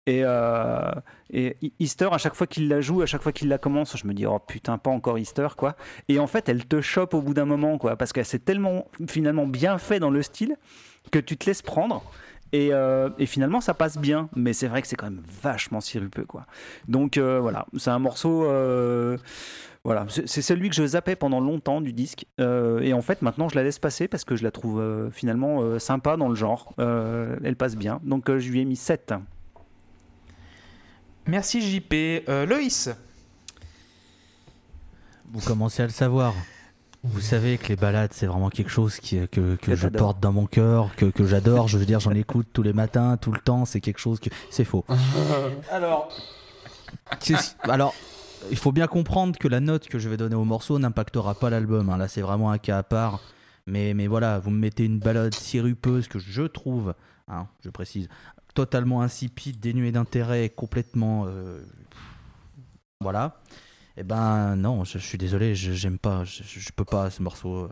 Et, 0.06 0.20
euh, 0.22 0.90
et 1.30 1.56
Easter, 1.80 2.08
à 2.12 2.18
chaque 2.18 2.34
fois 2.34 2.46
qu'il 2.46 2.68
la 2.68 2.82
joue, 2.82 3.00
à 3.00 3.06
chaque 3.06 3.22
fois 3.22 3.32
qu'il 3.32 3.48
la 3.48 3.56
commence, 3.56 3.96
je 3.96 4.06
me 4.06 4.12
dis 4.12 4.26
oh 4.26 4.38
putain, 4.38 4.76
pas 4.76 4.90
encore 4.90 5.18
Easter 5.18 5.48
quoi. 5.56 5.76
Et 6.08 6.18
en 6.18 6.26
fait, 6.26 6.48
elle 6.50 6.66
te 6.66 6.82
chope 6.82 7.14
au 7.14 7.22
bout 7.22 7.32
d'un 7.32 7.46
moment 7.46 7.78
quoi, 7.78 7.96
parce 7.96 8.12
qu'elle 8.12 8.26
s'est 8.26 8.38
tellement 8.38 8.86
finalement 9.08 9.46
bien 9.46 9.78
fait 9.78 10.00
dans 10.00 10.10
le 10.10 10.20
style 10.22 10.56
que 11.10 11.18
tu 11.18 11.36
te 11.36 11.46
laisses 11.46 11.62
prendre. 11.62 12.02
Et, 12.52 12.68
euh, 12.72 13.10
et 13.18 13.26
finalement, 13.26 13.60
ça 13.60 13.74
passe 13.74 13.98
bien, 13.98 14.28
mais 14.36 14.52
c'est 14.52 14.68
vrai 14.68 14.80
que 14.80 14.86
c'est 14.86 14.94
quand 14.94 15.10
même 15.10 15.22
vachement 15.42 15.80
sirupeux, 15.80 16.24
quoi. 16.24 16.46
Donc 16.86 17.16
euh, 17.18 17.40
voilà, 17.40 17.66
c'est 17.76 17.90
un 17.90 17.98
morceau. 17.98 18.44
euh, 18.44 19.16
voilà, 19.82 20.06
c'est 20.08 20.40
celui 20.40 20.70
que 20.70 20.74
je 20.76 20.86
zappais 20.86 21.14
pendant 21.16 21.40
longtemps 21.40 21.80
du 21.80 21.92
disque. 21.92 22.24
Euh, 22.40 22.80
et 22.80 22.92
en 22.94 23.02
fait, 23.02 23.22
maintenant, 23.22 23.48
je 23.48 23.56
la 23.56 23.64
laisse 23.64 23.78
passer 23.78 24.08
parce 24.08 24.24
que 24.24 24.34
je 24.36 24.42
la 24.44 24.50
trouve 24.50 24.80
euh, 24.80 25.10
finalement 25.10 25.60
euh, 25.62 25.78
sympa 25.78 26.16
dans 26.16 26.28
le 26.28 26.34
genre. 26.36 26.72
Euh, 26.78 27.36
elle 27.44 27.56
passe 27.56 27.76
bien. 27.76 28.00
Donc 28.04 28.30
euh, 28.30 28.38
je 28.38 28.50
lui 28.50 28.60
ai 28.60 28.64
mis 28.64 28.76
7. 28.76 29.12
Merci 31.26 31.60
JP. 31.60 31.92
Euh, 32.28 32.46
Loïs. 32.46 32.88
Vous 35.32 35.40
commencez 35.40 35.82
à 35.82 35.86
le 35.86 35.92
savoir. 35.92 36.32
Vous 37.04 37.20
savez 37.20 37.58
que 37.58 37.68
les 37.68 37.76
balades, 37.76 38.12
c'est 38.14 38.26
vraiment 38.26 38.48
quelque 38.48 38.70
chose 38.70 38.96
qui, 38.96 39.28
que, 39.28 39.56
que 39.56 39.74
je 39.76 39.88
porte 39.88 40.20
dans 40.20 40.32
mon 40.32 40.46
cœur, 40.46 40.94
que, 40.96 41.06
que 41.06 41.26
j'adore. 41.26 41.68
Je 41.68 41.76
veux 41.76 41.84
dire, 41.84 42.00
j'en 42.00 42.12
écoute 42.12 42.48
tous 42.52 42.62
les 42.62 42.72
matins, 42.72 43.16
tout 43.18 43.30
le 43.30 43.40
temps. 43.40 43.66
C'est 43.66 43.80
quelque 43.80 43.98
chose 44.00 44.20
que. 44.20 44.30
C'est 44.50 44.64
faux. 44.64 44.84
Alors. 45.70 46.08
Alors. 47.64 47.94
Il 48.50 48.58
faut 48.58 48.72
bien 48.72 48.86
comprendre 48.86 49.38
que 49.38 49.48
la 49.48 49.60
note 49.60 49.88
que 49.88 49.98
je 49.98 50.06
vais 50.10 50.18
donner 50.18 50.34
au 50.34 50.44
morceau 50.44 50.78
n'impactera 50.78 51.34
pas 51.34 51.48
l'album. 51.48 51.88
hein. 51.88 51.96
Là, 51.96 52.08
c'est 52.08 52.20
vraiment 52.20 52.50
un 52.50 52.58
cas 52.58 52.76
à 52.78 52.82
part. 52.82 53.20
Mais, 53.66 53.94
mais 53.94 54.06
voilà, 54.06 54.38
vous 54.38 54.50
me 54.50 54.58
mettez 54.58 54.84
une 54.84 54.98
balade 54.98 55.34
sirupeuse 55.34 56.08
que 56.08 56.18
je 56.18 56.42
trouve, 56.42 56.94
hein, 57.28 57.46
je 57.64 57.70
précise, 57.70 58.08
totalement 58.54 59.00
insipide, 59.00 59.58
dénuée 59.60 59.92
d'intérêt, 59.92 60.50
complètement. 60.50 61.24
euh, 61.26 61.62
voilà. 63.00 63.40
Eh 63.96 64.02
ben 64.02 64.56
non, 64.56 64.84
je, 64.84 64.98
je 64.98 65.04
suis 65.04 65.18
désolé, 65.18 65.54
je 65.54 65.72
j'aime 65.72 65.98
pas, 65.98 66.24
je, 66.24 66.42
je- 66.42 66.60
je 66.60 66.70
peux 66.72 66.84
pas 66.84 67.10
ce 67.10 67.22
morceau. 67.22 67.68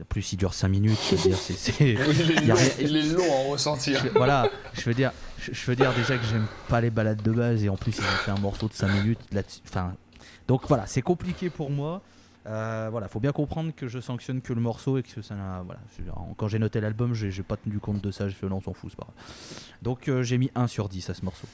En 0.00 0.04
plus, 0.04 0.32
il 0.32 0.36
dure 0.36 0.52
5 0.54 0.68
minutes. 0.68 0.98
Je 1.10 1.16
veux 1.16 1.22
dire, 1.28 1.38
c'est, 1.38 1.52
c'est- 1.52 1.92
Il 2.80 2.96
est, 2.96 3.02
long, 3.14 3.22
à 3.24 3.36
en 3.36 3.48
ressentir. 3.50 4.00
je- 4.02 4.08
voilà, 4.10 4.48
je 4.74 4.82
veux 4.82 4.94
dire, 4.94 5.12
je, 5.38 5.52
je 5.52 5.66
veux 5.66 5.76
dire 5.76 5.92
déjà 5.94 6.16
que 6.18 6.24
j'aime 6.26 6.46
pas 6.68 6.80
les 6.80 6.90
balades 6.90 7.22
de 7.22 7.30
base 7.30 7.62
et 7.64 7.68
en 7.68 7.76
plus 7.76 7.92
ils 7.98 8.00
ont 8.02 8.18
fait 8.24 8.30
un 8.30 8.38
morceau 8.40 8.68
de 8.68 8.72
5 8.74 8.88
minutes 8.88 9.20
là-dessus. 9.32 9.60
Enfin, 9.68 9.94
donc 10.48 10.62
voilà, 10.68 10.86
c'est 10.86 11.02
compliqué 11.02 11.50
pour 11.50 11.70
moi. 11.70 12.02
Euh, 12.46 12.88
voilà, 12.90 13.06
faut 13.06 13.20
bien 13.20 13.30
comprendre 13.32 13.70
que 13.74 13.86
je 13.86 14.00
sanctionne 14.00 14.40
que 14.40 14.52
le 14.52 14.60
morceau 14.60 14.98
et 14.98 15.02
que 15.04 15.22
ça 15.22 15.34
n'a- 15.36 15.62
voilà. 15.64 15.80
je- 15.96 16.02
Quand 16.36 16.48
j'ai 16.48 16.58
noté 16.58 16.80
l'album, 16.80 17.14
j'ai 17.14 17.30
pas 17.42 17.56
tenu 17.56 17.78
compte 17.78 18.00
de 18.02 18.10
ça. 18.10 18.28
J'ai 18.28 18.34
fait 18.34 18.48
non, 18.48 18.56
on 18.56 18.60
s'en 18.60 18.72
fout, 18.74 18.90
c'est 18.90 18.96
pas 18.98 19.04
grave. 19.04 19.62
Donc 19.82 20.08
euh, 20.08 20.22
j'ai 20.22 20.36
mis 20.38 20.50
1 20.54 20.66
sur 20.66 20.88
10 20.88 21.08
à 21.10 21.14
ce 21.14 21.24
morceau. 21.24 21.46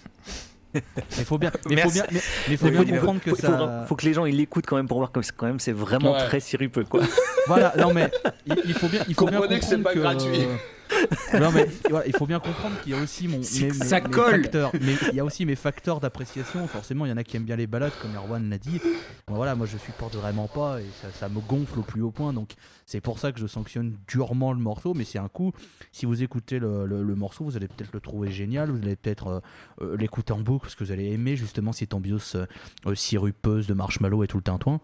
Mais 1.17 1.25
faut 1.25 1.39
bien, 1.39 1.51
mais 1.69 1.77
faut 1.83 1.91
bien, 1.91 2.05
mais, 2.13 2.21
mais 2.49 2.57
faut 2.57 2.65
Mais 2.67 2.71
bien 2.71 2.81
faut, 2.81 2.93
comprendre 2.95 3.21
que 3.21 3.31
faut- 3.31 3.37
ça. 3.37 3.85
faut 3.89 3.97
que 3.97 4.05
les 4.07 4.13
gens 4.15 4.25
ils 4.27 4.37
l'écoutent 4.37 4.67
quand 4.67 4.77
même 4.77 4.89
pour 4.89 4.99
voir 4.99 5.13
que 5.13 5.23
c'est 5.23 5.37
quand 5.37 5.47
même 5.47 5.61
c'est 5.61 5.73
vraiment 5.73 6.13
Ouais. 6.13 6.27
très 6.27 6.41
sirupeux 6.41 6.85
quoi. 6.85 7.01
Voilà, 7.47 7.73
non 7.79 7.93
mais 7.95 8.11
il, 8.47 8.57
il 8.67 8.75
faut 8.75 8.89
bien, 8.89 9.03
il 9.09 9.15
faut 9.15 9.27
bien 9.27 9.39
Comprenez 9.39 9.61
que 9.61 9.65
c'est 9.67 9.77
comprendre 9.77 9.83
pas 9.83 9.95
gratuit. 10.15 10.47
non 11.41 11.51
mais 11.53 11.67
voilà, 11.91 12.07
il 12.07 12.17
faut 12.17 12.27
bien 12.27 12.41
comprendre 12.41 12.81
qu'il 12.83 12.93
y 12.93 12.95
a 12.99 13.03
aussi 13.03 13.29
mon, 13.29 13.39
mes, 13.39 13.43
ça 13.45 14.01
mes 14.01 14.11
colle. 14.11 14.43
facteurs, 14.43 14.73
mais 14.81 14.95
il 15.11 15.17
y 15.17 15.21
a 15.21 15.25
aussi 15.25 15.45
mes 15.47 15.55
facteurs 15.57 16.01
d'appréciation. 16.01 16.67
Forcément, 16.69 17.07
il 17.07 17.11
y 17.11 17.13
en 17.13 17.17
a 17.17 17.25
qui 17.25 17.37
aiment 17.37 17.45
bien 17.45 17.57
les 17.57 17.67
balades, 17.67 17.93
comme 18.01 18.15
Erwan 18.15 18.49
l'a 18.49 18.59
dit. 18.59 18.81
Bon, 19.27 19.35
voilà, 19.35 19.55
moi 19.55 19.67
je 19.67 19.77
supporte 19.79 20.15
vraiment 20.15 20.49
pas 20.49 20.81
et 20.81 20.87
ça, 21.03 21.09
ça 21.13 21.29
me 21.29 21.41
gonfle 21.41 21.79
au 21.81 21.83
plus 21.83 22.03
haut 22.03 22.11
point. 22.11 22.33
Donc 22.33 22.53
c'est 22.87 23.01
pour 23.01 23.19
ça 23.19 23.33
que 23.33 23.39
je 23.41 23.47
sanctionne 23.47 23.97
durement 24.09 24.53
le 24.53 24.59
morceau. 24.61 24.95
Mais 24.95 25.05
c'est 25.05 25.19
un 25.19 25.29
coup. 25.29 25.53
Si 25.93 26.07
vous 26.07 26.23
écoutez 26.23 26.59
le, 26.59 26.87
le- 26.87 27.03
le 27.03 27.15
morceau, 27.15 27.45
vous 27.45 27.57
allez 27.57 27.69
peut-être 27.69 27.93
le 27.93 28.01
trouver 28.01 28.31
génial. 28.31 28.71
Vous 28.71 28.79
allez 28.79 28.97
peut-être 28.97 29.27
euh, 29.29 29.41
euh, 29.83 29.97
l'écouter 29.97 30.33
en 30.33 30.41
boucle 30.41 30.63
parce 30.67 30.75
que 30.75 30.85
vous 30.85 30.93
allez 30.93 31.13
aimer 31.13 31.37
justement 31.37 31.73
cette 31.73 31.95
ambiance 31.95 32.37
euh, 32.37 32.95
sirupeuse 32.95 33.67
de 33.67 33.75
marshmallow 33.75 34.25
et 34.25 34.27
tout 34.27 34.37
le 34.39 34.43
tintouin. 34.43 34.81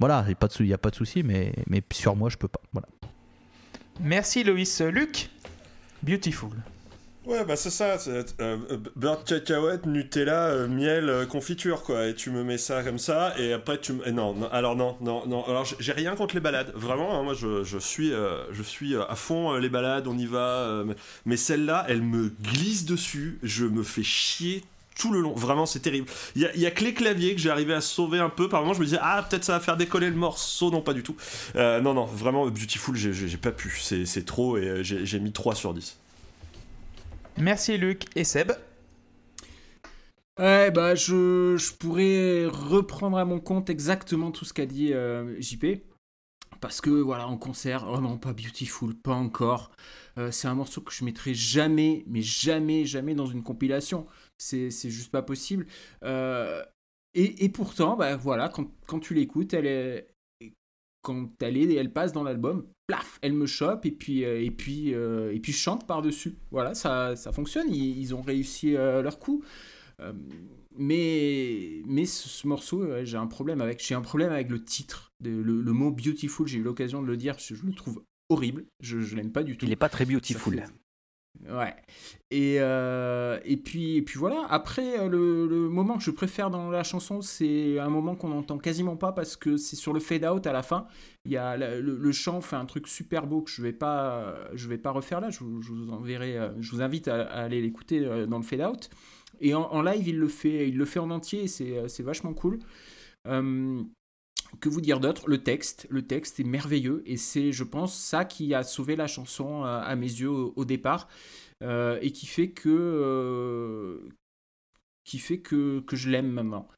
Voilà, 0.00 0.24
il 0.28 0.66
n'y 0.66 0.72
a 0.74 0.78
pas 0.78 0.90
de 0.90 0.94
souci, 0.94 1.22
mais 1.22 1.52
mais 1.68 1.82
sur 1.92 2.14
moi 2.16 2.28
je 2.28 2.36
peux 2.36 2.48
pas. 2.48 2.60
Voilà. 2.72 2.86
Merci 4.00 4.44
Loïs. 4.44 4.80
Luc, 4.80 5.30
Beautiful. 6.02 6.50
Ouais, 7.24 7.44
bah 7.44 7.56
c'est 7.56 7.70
ça, 7.70 7.96
euh, 8.06 8.22
euh, 8.40 8.56
beurre 8.94 9.24
de 9.24 9.28
cacahuète, 9.28 9.84
Nutella, 9.84 10.44
euh, 10.46 10.68
miel, 10.68 11.08
euh, 11.08 11.26
confiture, 11.26 11.82
quoi. 11.82 12.06
Et 12.06 12.14
tu 12.14 12.30
me 12.30 12.44
mets 12.44 12.56
ça 12.58 12.84
comme 12.84 12.98
ça, 13.00 13.34
et 13.36 13.52
après 13.52 13.80
tu 13.80 13.94
me... 13.94 14.08
non, 14.12 14.48
alors 14.52 14.76
non, 14.76 14.96
non, 15.00 15.26
non. 15.26 15.42
Alors 15.44 15.64
j'ai- 15.80 15.90
rien 15.92 16.14
contre 16.14 16.36
les 16.36 16.40
balades, 16.40 16.70
vraiment. 16.76 17.18
hein, 17.18 17.24
moi, 17.24 17.34
je, 17.34 17.64
je 17.64 17.78
suis, 17.78 18.12
je 18.52 18.62
suis 18.62 18.94
à 18.96 19.16
fond 19.16 19.54
les 19.56 19.68
balades, 19.68 20.06
on 20.06 20.16
y 20.16 20.26
va. 20.26 20.84
mais 21.24 21.36
celle-là, 21.36 21.84
elle 21.88 22.02
me 22.02 22.28
glisse 22.44 22.84
dessus. 22.84 23.38
Je 23.42 23.64
me 23.64 23.82
fais 23.82 24.04
chier 24.04 24.62
tout 24.98 25.12
le 25.12 25.20
long. 25.20 25.34
Vraiment, 25.34 25.66
c'est 25.66 25.80
terrible. 25.80 26.08
Il 26.34 26.42
y 26.42 26.46
a, 26.46 26.56
y 26.56 26.66
a 26.66 26.70
que 26.70 26.82
les 26.82 26.94
claviers 26.94 27.34
que 27.34 27.40
j'ai 27.40 27.50
arrivé 27.50 27.74
à 27.74 27.80
sauver 27.80 28.18
un 28.18 28.30
peu. 28.30 28.48
Par 28.48 28.62
moment, 28.62 28.74
je 28.74 28.80
me 28.80 28.84
disais, 28.84 28.98
ah, 29.00 29.24
peut-être 29.28 29.44
ça 29.44 29.52
va 29.52 29.60
faire 29.60 29.76
décoller 29.76 30.08
le 30.10 30.16
morceau. 30.16 30.70
Non, 30.70 30.80
pas 30.80 30.94
du 30.94 31.02
tout. 31.02 31.16
Euh, 31.54 31.80
non, 31.80 31.94
non, 31.94 32.06
vraiment, 32.06 32.46
Beautiful, 32.46 32.96
j'ai- 32.96 33.36
pas 33.36 33.52
pu. 33.52 33.78
C'est 33.80 34.24
trop, 34.24 34.56
et 34.56 34.66
euh, 34.66 34.82
j'ai 34.82 35.20
mis 35.20 35.32
3 35.32 35.54
sur 35.54 35.74
10. 35.74 35.98
Merci 37.38 37.76
Luc 37.76 38.04
et 38.16 38.24
Seb. 38.24 38.52
Ouais, 40.38 40.70
bah, 40.70 40.94
je, 40.94 41.56
je 41.58 41.72
pourrais 41.72 42.46
reprendre 42.46 43.16
à 43.16 43.24
mon 43.24 43.40
compte 43.40 43.70
exactement 43.70 44.30
tout 44.30 44.44
ce 44.44 44.52
qu'a 44.52 44.66
dit 44.66 44.92
euh, 44.92 45.34
JP. 45.40 45.82
Parce 46.60 46.80
que, 46.80 46.90
voilà, 46.90 47.26
en 47.28 47.36
concert, 47.36 47.86
oh 47.88 48.00
non, 48.00 48.18
pas 48.18 48.32
Beautiful, 48.32 48.94
pas 48.94 49.14
encore. 49.14 49.70
Euh, 50.18 50.30
c'est 50.30 50.48
un 50.48 50.54
morceau 50.54 50.80
que 50.80 50.92
je 50.92 51.04
mettrai 51.04 51.34
jamais, 51.34 52.04
mais 52.06 52.22
jamais, 52.22 52.84
jamais 52.86 53.14
dans 53.14 53.26
une 53.26 53.42
compilation. 53.42 54.06
C'est 54.38 54.70
juste 54.90 55.10
pas 55.10 55.22
possible. 55.22 55.66
Euh, 56.04 56.62
et, 57.14 57.44
et 57.44 57.48
pourtant, 57.48 57.96
bah 57.96 58.16
voilà, 58.16 58.48
quand, 58.48 58.70
quand 58.86 59.00
tu 59.00 59.14
l'écoutes, 59.14 59.54
elle 59.54 59.66
est. 59.66 60.08
Quand 61.02 61.30
elle 61.40 61.56
est, 61.56 61.72
elle 61.74 61.92
passe 61.92 62.12
dans 62.12 62.24
l'album, 62.24 62.66
plaf, 62.88 63.20
elle 63.22 63.32
me 63.32 63.46
chope 63.46 63.86
et 63.86 63.92
puis 63.92 64.24
euh, 64.24 64.42
et 64.42 64.50
puis 64.50 64.92
euh, 64.92 65.32
et 65.32 65.38
puis 65.38 65.52
je 65.52 65.58
chante 65.58 65.86
par 65.86 66.02
dessus. 66.02 66.34
Voilà, 66.50 66.74
ça, 66.74 67.14
ça 67.14 67.30
fonctionne. 67.30 67.72
Ils, 67.72 67.96
ils 67.96 68.12
ont 68.12 68.22
réussi 68.22 68.74
euh, 68.74 69.02
leur 69.02 69.20
coup. 69.20 69.44
Mais 70.76 71.82
mais 71.86 72.04
ce, 72.04 72.28
ce 72.28 72.46
morceau, 72.46 72.84
ouais, 72.84 73.06
j'ai 73.06 73.16
un 73.16 73.26
problème 73.26 73.60
avec. 73.60 73.82
J'ai 73.84 73.94
un 73.94 74.00
problème 74.02 74.32
avec 74.32 74.50
le 74.50 74.62
titre, 74.62 75.12
de- 75.22 75.30
le, 75.30 75.62
le 75.62 75.72
mot 75.72 75.90
beautiful. 75.90 76.46
J'ai 76.46 76.58
eu 76.58 76.62
l'occasion 76.62 77.02
de 77.02 77.06
le 77.06 77.16
dire. 77.16 77.38
Je, 77.38 77.54
je 77.54 77.64
le 77.64 77.72
trouve 77.72 78.02
horrible. 78.28 78.64
Je, 78.80 79.00
je 79.00 79.16
l'aime 79.16 79.32
pas 79.32 79.42
du 79.42 79.56
tout. 79.56 79.64
Il 79.64 79.72
est 79.72 79.76
pas 79.76 79.88
très 79.88 80.04
beautiful. 80.04 80.64
Ouais. 81.48 81.74
Et, 82.30 82.56
euh, 82.58 83.38
et, 83.44 83.56
puis, 83.56 83.96
et 83.96 84.02
puis 84.02 84.18
voilà, 84.18 84.46
après, 84.48 84.98
euh, 84.98 85.08
le, 85.08 85.46
le 85.46 85.68
moment 85.68 85.96
que 85.96 86.02
je 86.02 86.10
préfère 86.10 86.50
dans 86.50 86.70
la 86.70 86.82
chanson, 86.82 87.20
c'est 87.20 87.78
un 87.78 87.88
moment 87.88 88.16
qu'on 88.16 88.28
n'entend 88.28 88.58
quasiment 88.58 88.96
pas 88.96 89.12
parce 89.12 89.36
que 89.36 89.56
c'est 89.56 89.76
sur 89.76 89.92
le 89.92 90.00
fade-out 90.00 90.46
à 90.46 90.52
la 90.52 90.62
fin. 90.62 90.88
Il 91.24 91.30
y 91.30 91.36
a 91.36 91.56
le, 91.56 92.12
chant 92.12 92.40
fait 92.40 92.56
un 92.56 92.64
truc 92.64 92.88
super 92.88 93.26
beau 93.26 93.42
que 93.42 93.50
je 93.50 93.62
vais 93.62 93.72
pas, 93.72 94.34
vais 94.52 94.78
pas 94.78 94.90
refaire 94.90 95.20
là. 95.20 95.30
Je, 95.30 95.40
vous- 95.40 95.90
enverrai, 95.90 96.36
euh, 96.36 96.50
je 96.60 96.72
vous 96.72 96.82
invite 96.82 97.06
à, 97.08 97.22
aller 97.26 97.62
l'écouter 97.62 98.00
dans 98.26 98.38
le 98.38 98.44
fade-out. 98.44 98.90
Et 99.40 99.54
en, 99.54 99.82
live, 99.82 100.08
il 100.08 100.18
le 100.18 100.28
fait, 100.28 100.68
il 100.68 100.76
le 100.78 100.84
fait 100.84 100.98
en 100.98 101.10
entier 101.10 101.44
et 101.44 101.48
c'est 101.48 102.02
vachement 102.02 102.32
cool. 102.34 102.58
Que 104.60 104.68
vous 104.68 104.80
dire 104.80 105.00
d'autre? 105.00 105.28
Le 105.28 105.42
texte, 105.42 105.86
le 105.90 106.02
texte 106.02 106.40
est 106.40 106.44
merveilleux 106.44 107.02
et 107.06 107.16
c'est, 107.16 107.52
je 107.52 107.64
pense, 107.64 107.96
ça 107.98 108.24
qui 108.24 108.54
a 108.54 108.62
sauvé 108.62 108.96
la 108.96 109.06
chanson 109.06 109.64
euh, 109.64 109.80
à 109.80 109.96
mes 109.96 110.06
yeux 110.06 110.30
au, 110.30 110.64
départ 110.64 111.08
euh, 111.62 111.98
et 112.02 112.12
qui 112.12 112.26
fait 112.26 112.50
que 112.50 112.68
euh, 112.68 114.08
qui 115.04 115.18
fait 115.18 115.38
que, 115.38 115.80
que 115.80 115.96
je 115.96 116.10
l'aime 116.10 116.30
maintenant. 116.30 116.68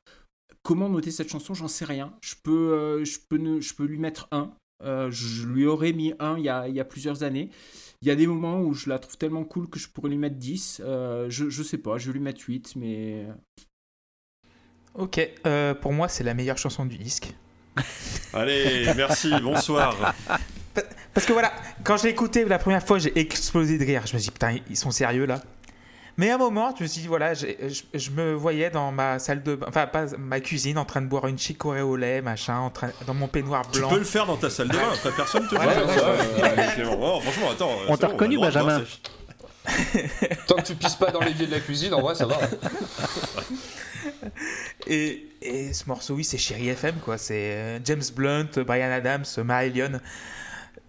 Comment 0.62 0.88
noter 0.88 1.10
cette 1.10 1.28
chanson? 1.28 1.54
J'en 1.54 1.68
sais 1.68 1.84
rien. 1.84 2.14
Je 2.20 2.34
peux, 2.42 3.02
je 3.04 3.18
peux, 3.28 3.38
ne- 3.38 3.60
je 3.60 3.74
peux 3.74 3.84
lui 3.84 3.98
mettre 3.98 4.28
un. 4.32 4.52
Je 4.82 5.46
lui 5.46 5.66
aurais 5.66 5.92
mis 5.92 6.12
un 6.18 6.36
il 6.36 6.44
y 6.44 6.48
a, 6.48 6.68
il 6.68 6.74
y 6.74 6.80
a 6.80 6.84
plusieurs 6.84 7.22
années. 7.22 7.50
Il 8.02 8.08
y 8.08 8.10
a 8.10 8.14
des 8.16 8.26
moments 8.26 8.60
où 8.60 8.74
je 8.74 8.88
la 8.88 8.98
trouve 8.98 9.16
tellement 9.16 9.44
cool 9.44 9.68
que 9.68 9.78
je 9.78 9.88
pourrais 9.88 10.10
lui 10.10 10.18
mettre 10.18 10.36
10. 10.36 10.82
Euh, 10.84 11.28
je, 11.30 11.48
je 11.48 11.62
sais 11.62 11.78
pas, 11.78 11.98
je 11.98 12.08
vais 12.08 12.12
lui 12.18 12.24
mettre 12.24 12.42
8, 12.46 12.76
mais 12.76 13.26
Ok, 14.94 15.20
pour 15.80 15.92
moi 15.92 16.08
c'est 16.08 16.24
la 16.24 16.34
meilleure 16.34 16.58
chanson 16.58 16.84
du 16.84 16.98
disque. 16.98 17.34
Allez, 18.34 18.92
merci, 18.96 19.32
bonsoir. 19.42 20.14
Parce 21.14 21.26
que 21.26 21.32
voilà, 21.32 21.52
quand 21.82 21.96
je 21.96 22.04
l'ai 22.04 22.10
écouté 22.10 22.44
la 22.44 22.58
première 22.58 22.84
fois, 22.86 22.98
j'ai 22.98 23.18
explosé 23.18 23.78
de 23.78 23.84
rire. 23.84 24.02
Je 24.06 24.14
me 24.14 24.18
suis 24.18 24.26
dit, 24.28 24.30
putain, 24.30 24.56
ils 24.70 24.76
sont 24.76 24.90
sérieux 24.90 25.26
là. 25.26 25.40
Mais 26.16 26.30
à 26.30 26.34
un 26.34 26.38
moment, 26.38 26.74
je 26.76 26.82
me 26.82 26.88
suis 26.88 27.00
dit, 27.02 27.06
voilà, 27.06 27.32
je, 27.34 27.46
je 27.94 28.10
me 28.10 28.34
voyais 28.34 28.70
dans 28.70 28.90
ma 28.90 29.20
salle 29.20 29.40
de 29.42 29.54
bain, 29.54 29.66
enfin, 29.68 29.86
pas 29.86 30.06
ma 30.18 30.40
cuisine, 30.40 30.76
en 30.76 30.84
train 30.84 31.00
de 31.00 31.06
boire 31.06 31.28
une 31.28 31.38
chicorée 31.38 31.80
au 31.80 31.94
lait, 31.96 32.20
machin, 32.22 32.58
en 32.58 32.70
train, 32.70 32.90
dans 33.06 33.14
mon 33.14 33.28
peignoir 33.28 33.62
Tu 33.70 33.78
blanc. 33.78 33.88
peux 33.88 33.98
le 33.98 34.04
faire 34.04 34.26
dans 34.26 34.36
ta 34.36 34.50
salle 34.50 34.66
de 34.66 34.72
bain, 34.76 34.82
après 34.92 35.12
personne 35.12 35.46
te 35.46 35.54
voit. 35.54 35.64
Ouais, 35.64 36.56
ouais, 36.56 36.66
Clément. 36.74 36.98
Oh, 37.00 37.20
franchement, 37.20 37.50
attends. 37.52 37.70
On 37.88 37.96
t'a 37.96 38.08
bon, 38.08 38.12
reconnu, 38.14 38.36
Benjamin. 38.38 38.82
Tant 40.48 40.56
que 40.56 40.62
tu 40.62 40.74
pisses 40.74 40.96
pas 40.96 41.12
dans 41.12 41.20
l'évier 41.20 41.46
de 41.46 41.52
la 41.52 41.60
cuisine, 41.60 41.94
en 41.94 42.00
vrai, 42.00 42.16
ça 42.16 42.26
va. 42.26 42.36
Et, 44.86 45.24
ce 45.72 45.86
morceau, 45.86 46.14
oui, 46.14 46.24
c'est 46.24 46.38
Chéri 46.38 46.68
FM, 46.68 46.96
quoi. 47.04 47.18
C'est 47.18 47.52
euh, 47.54 47.78
James 47.84 48.02
Blunt, 48.14 48.48
Brian 48.66 48.90
Adams, 48.90 49.24
Marillion. 49.44 50.00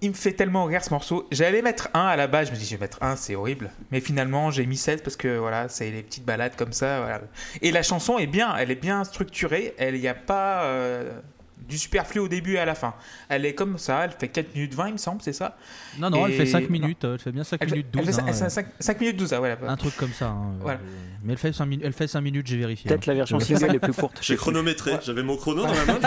Il 0.02 0.12
me 0.12 0.16
fait 0.16 0.32
tellement 0.32 0.66
rire 0.66 0.84
ce 0.84 0.92
morceau. 0.92 1.28
J'allais 1.32 1.62
mettre 1.62 1.90
1 1.94 2.00
à 2.00 2.16
la 2.16 2.28
base, 2.28 2.48
je 2.48 2.54
me 2.54 2.58
dis, 2.58 2.66
je 2.66 2.76
vais 2.76 2.80
mettre 2.80 3.04
1, 3.04 3.18
c'est 3.18 3.36
horrible. 3.36 3.70
Mais 3.92 4.00
finalement, 4.00 4.50
j'ai 4.50 4.66
mis 4.66 4.78
7 4.78 5.04
parce 5.04 5.18
que 5.18 5.38
voilà, 5.38 5.68
c'est 5.68 5.92
les 5.92 6.04
petites 6.04 6.24
balades 6.24 6.56
comme 6.56 6.72
ça. 6.72 7.22
Et 7.62 7.72
la 7.72 7.84
chanson 7.84 8.18
est 8.18 8.28
bien, 8.28 8.56
elle 8.56 8.72
est 8.72 8.76
bien 8.76 9.04
structurée. 9.04 9.76
Elle 9.78 10.00
n'y 10.00 10.08
a 10.08 10.14
pas 10.14 10.64
euh, 10.64 11.20
du 11.68 11.78
superflu 11.78 12.20
au 12.20 12.28
début 12.28 12.56
et 12.56 12.60
à 12.60 12.66
la 12.66 12.76
fin. 12.76 12.94
Elle 13.28 13.46
est 13.46 13.54
comme 13.54 13.78
ça, 13.78 14.06
elle 14.06 14.12
fait 14.12 14.28
4 14.30 14.56
minutes 14.56 14.74
20, 14.74 14.88
il 14.88 14.94
me 14.94 14.98
semble, 14.98 15.22
c'est 15.22 15.34
ça 15.34 15.58
Non, 16.00 16.10
non, 16.10 16.26
elle 16.28 16.34
fait 16.34 16.46
5 16.46 16.64
non. 16.64 16.70
minutes. 16.70 17.06
euh, 17.06 17.14
Elle 17.14 17.20
fait 17.20 17.32
bien 17.32 17.44
5 17.44 17.58
elle 17.62 17.70
fait, 17.70 17.76
minutes 17.76 17.88
elle 17.98 18.06
12. 18.06 18.16
fait- 18.16 18.22
hein, 18.22 18.26
elle 18.28 18.34
fait 18.34 18.44
euh, 18.46 18.50
5, 18.50 18.66
5 18.80 19.00
minutes 19.02 19.18
12, 19.18 19.34
ah, 19.34 19.40
voilà. 19.40 19.58
Un 19.68 19.78
truc 19.78 19.96
comme 19.98 20.14
ça. 20.14 20.28
hein, 20.30 20.52
euh, 20.56 20.58
Voilà. 20.62 20.80
Mais 21.24 21.34
elle 21.34 21.40
fait 21.40 21.54
5, 21.54 21.66
minutes, 21.66 21.86
elle 21.86 21.94
fait 21.94 22.08
5 22.08 22.22
minutes, 22.22 22.48
j'ai 22.48 22.58
vérifié. 22.58 22.88
Peut-être 22.90 23.06
la 23.06 23.14
version 23.14 23.38
Ouais. 23.38 23.44
single 23.46 23.76
est 23.76 23.80
plus 23.80 23.94
courte. 24.00 24.20
J'ai 24.22 24.36
chronométré, 24.36 24.94
j'avais 25.04 25.24
mon 25.24 25.38
chrono 25.38 25.64
dans 25.64 25.74
la 25.74 25.86
main. 25.86 26.00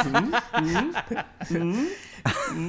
je 1.50 1.56
hum, 1.56 1.72
hum. 1.74 1.86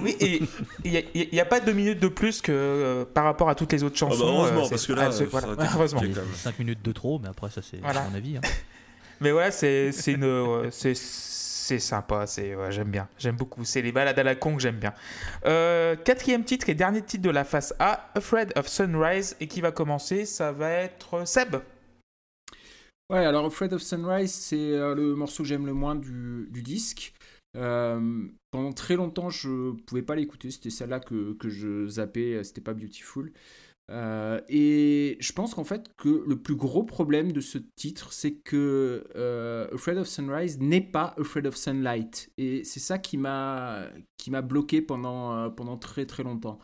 Oui, 0.03 0.15
et 0.19 0.41
il 0.83 1.29
n'y 1.31 1.39
a, 1.39 1.45
pas 1.45 1.59
deux 1.59 1.73
minutes 1.73 1.99
de 1.99 2.07
plus 2.07 2.41
que 2.41 2.51
euh, 2.51 3.05
par 3.05 3.23
rapport 3.23 3.49
à 3.49 3.55
toutes 3.55 3.71
les 3.71 3.83
autres 3.83 3.95
Ah 4.01 4.05
bah, 4.05 4.11
chansons. 4.15 4.25
heureusement, 4.27 4.65
euh, 4.65 4.69
parce 4.69 4.81
c'est- 4.81 4.87
que 4.87 4.93
là, 4.93 5.09
ah, 5.11 5.23
voilà, 5.29 5.47
heureusement. 5.75 5.99
quand 6.01 6.07
même. 6.07 6.25
5 6.35 6.57
minutes 6.59 6.83
de 6.83 6.91
trop, 6.91 7.19
mais 7.19 7.29
après, 7.29 7.49
ça, 7.51 7.61
c'est 7.61 7.77
Voilà. 7.81 8.03
mon 8.09 8.15
avis. 8.17 8.37
hein. 8.37 8.41
Mais 9.21 9.31
voilà, 9.31 9.51
c'est 9.51 9.91
c'est 9.91 10.13
une 10.13 10.23
euh, 10.23 10.69
c'est 10.71 10.95
c'est 11.63 11.79
sympa, 11.79 12.27
c'est 12.27 12.55
j'aime 12.71 12.91
bien, 12.91 13.07
j'aime 13.17 13.37
beaucoup. 13.37 13.63
C'est 13.63 13.81
les 13.81 13.93
balades 13.93 14.19
à 14.19 14.23
la 14.23 14.35
con 14.35 14.55
que 14.55 14.61
j'aime 14.61 14.79
bien. 14.79 14.93
Euh, 15.45 15.95
quatrième 15.95 16.43
titre 16.43 16.67
et 16.69 16.75
dernier 16.75 17.01
titre 17.01 17.23
de 17.23 17.29
la 17.29 17.45
face 17.45 17.73
A, 17.79 18.11
Afraid 18.15 18.51
of 18.57 18.67
Sunrise, 18.67 19.37
et 19.39 19.47
qui 19.47 19.61
va 19.61 19.71
commencer, 19.71 20.25
ça 20.25 20.51
va 20.51 20.69
être 20.69 21.25
Seb. 21.25 21.55
Ouais, 23.09 23.25
alors 23.25 23.45
Afraid 23.45 23.71
of 23.71 23.81
Sunrise, 23.81 24.33
c'est 24.33 24.57
euh, 24.57 24.93
le 24.93 25.15
morceau 25.15 25.43
que 25.43 25.49
j'aime 25.49 25.65
le 25.65 25.73
moins 25.73 25.95
du, 25.95 26.49
disque. 26.51 27.13
Euh, 27.55 28.27
pendant 28.51 28.73
très 28.73 28.95
longtemps, 28.95 29.29
je 29.29 29.71
pouvais 29.85 30.01
pas 30.01 30.15
l'écouter. 30.15 30.51
C'était 30.51 30.69
celle-là 30.69 30.99
que, 30.99 31.33
que 31.33 31.47
je 31.47 31.87
zappais. 31.87 32.43
C'était 32.43 32.61
pas 32.61 32.73
Beautiful. 32.73 33.31
Euh, 33.91 34.39
et 34.47 35.17
je 35.19 35.33
pense 35.33 35.53
qu'en 35.53 35.65
fait 35.65 35.91
que 35.97 36.23
le 36.25 36.41
plus 36.41 36.55
gros 36.55 36.83
problème 36.83 37.31
de 37.31 37.41
ce 37.41 37.57
titre, 37.75 38.13
c'est 38.13 38.35
que 38.35 39.05
euh, 39.15 39.67
Afraid 39.73 39.97
of 39.97 40.07
Sunrise 40.07 40.59
n'est 40.59 40.81
pas 40.81 41.13
Afraid 41.17 41.45
of 41.45 41.55
Sunlight. 41.55 42.31
Et 42.37 42.63
c'est 42.63 42.79
ça 42.79 42.97
qui 42.97 43.17
m'a 43.17 43.89
qui 44.17 44.31
m'a 44.31 44.41
bloqué 44.41 44.81
pendant 44.81 45.33
euh, 45.37 45.49
pendant 45.49 45.77
très 45.77 46.05
très 46.05 46.23
longtemps. 46.23 46.59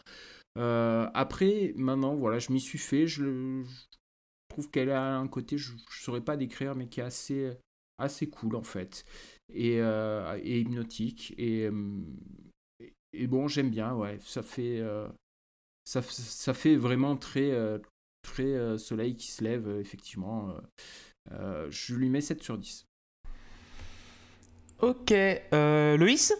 Euh, 0.58 1.10
après, 1.14 1.74
maintenant, 1.76 2.16
voilà, 2.16 2.40
je 2.40 2.52
m'y 2.52 2.62
suis 2.62 2.80
fait. 2.80 3.06
Je, 3.08 3.64
je 3.64 4.50
trouve 4.50 4.70
qu'elle 4.72 4.92
a 4.92 5.18
un 5.18 5.28
côté, 5.28 5.58
je 5.58 5.74
ne 5.74 5.78
saurais 5.90 6.22
pas 6.22 6.38
décrire, 6.38 6.76
mais 6.76 6.88
qui 6.88 7.02
est 7.02 7.04
assez, 7.04 7.52
assez 7.98 8.30
cool 8.30 8.56
en 8.56 8.64
fait. 8.64 9.06
Et, 9.54 9.80
hypnotique. 10.44 11.34
Et, 11.38 11.70
bon, 13.28 13.48
j'aime 13.48 13.70
bien, 13.70 13.94
ouais. 13.94 14.18
Ça 14.22 14.42
fait, 14.44 14.82
ça, 16.02 16.54
fait 16.54 16.76
vraiment 16.76 17.18
très, 17.18 17.52
euh, 17.52 17.80
très 18.22 18.44
euh, 18.44 18.78
soleil 18.78 19.16
qui 19.16 19.32
se 19.32 19.44
lève, 19.44 19.68
euh, 19.68 19.80
effectivement. 19.80 20.54
je 21.32 21.96
lui 21.96 22.10
mets 22.10 22.22
7 22.22 22.44
sur 22.44 22.58
10. 22.58 22.86
Ok, 24.82 25.12
euh, 25.12 25.98
Loïs? 25.98 26.34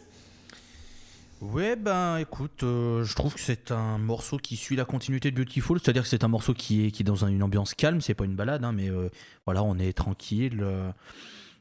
Ouais, 1.42 1.76
ben 1.78 2.18
écoute, 2.18 2.64
euh, 2.64 3.04
je 3.06 3.16
trouve 3.16 3.34
que 3.34 3.40
c'est 3.40 3.72
un 3.72 3.98
morceau 3.98 4.38
qui 4.38 4.58
suit 4.58 4.76
la 4.76 4.84
continuité 4.86 5.32
de 5.32 5.36
Beautiful, 5.38 5.80
c'est-à-dire 5.80 6.04
que 6.04 6.10
c'est 6.10 6.26
un 6.26 6.28
morceau 6.30 6.54
qui 6.54 6.86
est, 6.86 6.92
qui 6.92 7.04
est 7.04 7.06
dans 7.06 7.24
un- 7.24 7.30
une 7.30 7.44
ambiance 7.44 7.74
calme, 7.74 8.02
c'est 8.02 8.14
pas 8.14 8.26
une 8.26 8.36
balade, 8.36 8.64
hein, 8.66 8.74
mais 8.74 8.90
euh, 8.90 9.10
voilà, 9.46 9.64
on 9.64 9.78
est 9.80 9.94
tranquille. 9.94 10.60
euh, 10.62 10.92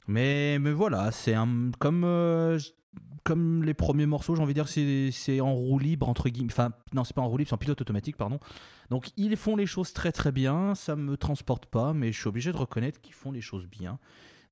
mais, 0.09 0.59
mais 0.59 0.72
voilà, 0.72 1.12
c'est 1.12 1.34
un 1.34 1.70
comme, 1.78 2.03
euh, 2.05 2.59
comme 3.24 3.62
les 3.64 3.74
premiers 3.74 4.07
morceaux, 4.07 4.34
j'ai 4.34 4.43
envie 4.43 4.55
de 4.55 4.59
dire, 4.61 4.68
c'est 4.68 5.11
c'est 5.12 5.41
en 5.41 5.53
roue 5.55 5.78
libre, 5.78 6.09
entre 6.09 6.28
guillemets. 6.30 6.53
Enfin, 6.53 6.70
non, 6.95 7.05
c'est 7.05 7.14
pas 7.14 7.20
en 7.22 7.28
roue 7.28 7.36
libre, 7.39 7.49
c'est 7.51 7.55
en 7.55 7.59
pilote 7.59 7.80
automatique, 7.80 8.16
pardon. 8.16 8.39
Donc 8.91 9.11
ils 9.16 9.36
font 9.36 9.55
les 9.57 9.66
choses 9.66 9.93
très 9.93 10.12
très 10.12 10.32
bien, 10.32 10.74
ça 10.74 10.97
me 10.97 11.16
transporte 11.16 11.66
pas, 11.66 11.93
mais 11.93 12.11
je 12.12 12.18
suis 12.18 12.28
obligé 12.28 12.53
de 12.53 12.57
reconnaître 12.57 13.01
qu'ils 13.01 13.14
font 13.14 13.30
les 13.32 13.43
choses 13.43 13.66
bien. 13.66 13.99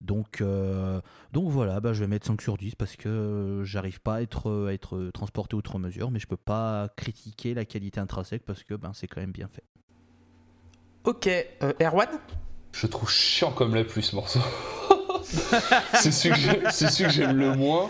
Donc, 0.02 0.42
euh, 0.42 1.00
donc 1.32 1.48
voilà, 1.48 1.80
bah, 1.80 1.94
je 1.94 2.00
vais 2.00 2.06
mettre 2.06 2.26
5 2.26 2.42
sur 2.42 2.58
10 2.58 2.74
parce 2.74 2.96
que 2.96 3.62
j'arrive 3.64 4.02
pas 4.02 4.16
à 4.16 4.20
être, 4.22 4.66
à 4.68 4.74
être 4.74 5.10
transporté 5.14 5.56
outre 5.56 5.78
mesure, 5.78 6.10
mais 6.10 6.18
je 6.18 6.26
peux 6.26 6.36
pas 6.36 6.90
critiquer 6.96 7.54
la 7.54 7.64
qualité 7.64 7.98
intrinsèque 7.98 8.44
parce 8.44 8.62
que 8.62 8.74
ben, 8.74 8.92
c'est 8.92 9.06
quand 9.06 9.22
même 9.22 9.32
bien 9.32 9.48
fait. 9.48 9.64
Ok, 11.04 11.28
euh, 11.28 11.72
Erwan? 11.80 12.08
Je 12.72 12.86
trouve 12.86 13.08
chiant 13.10 13.52
comme 13.52 13.74
la 13.74 13.84
pluie 13.84 14.02
ce 14.02 14.14
morceau. 14.16 14.40
c'est 15.22 16.12
celui 16.12 16.34
que 16.34 16.40
j'ai- 16.40 16.70
c'est 16.70 16.88
celui 16.90 17.04
que 17.08 17.14
j'aime 17.14 17.36
le 17.38 17.54
moins 17.56 17.88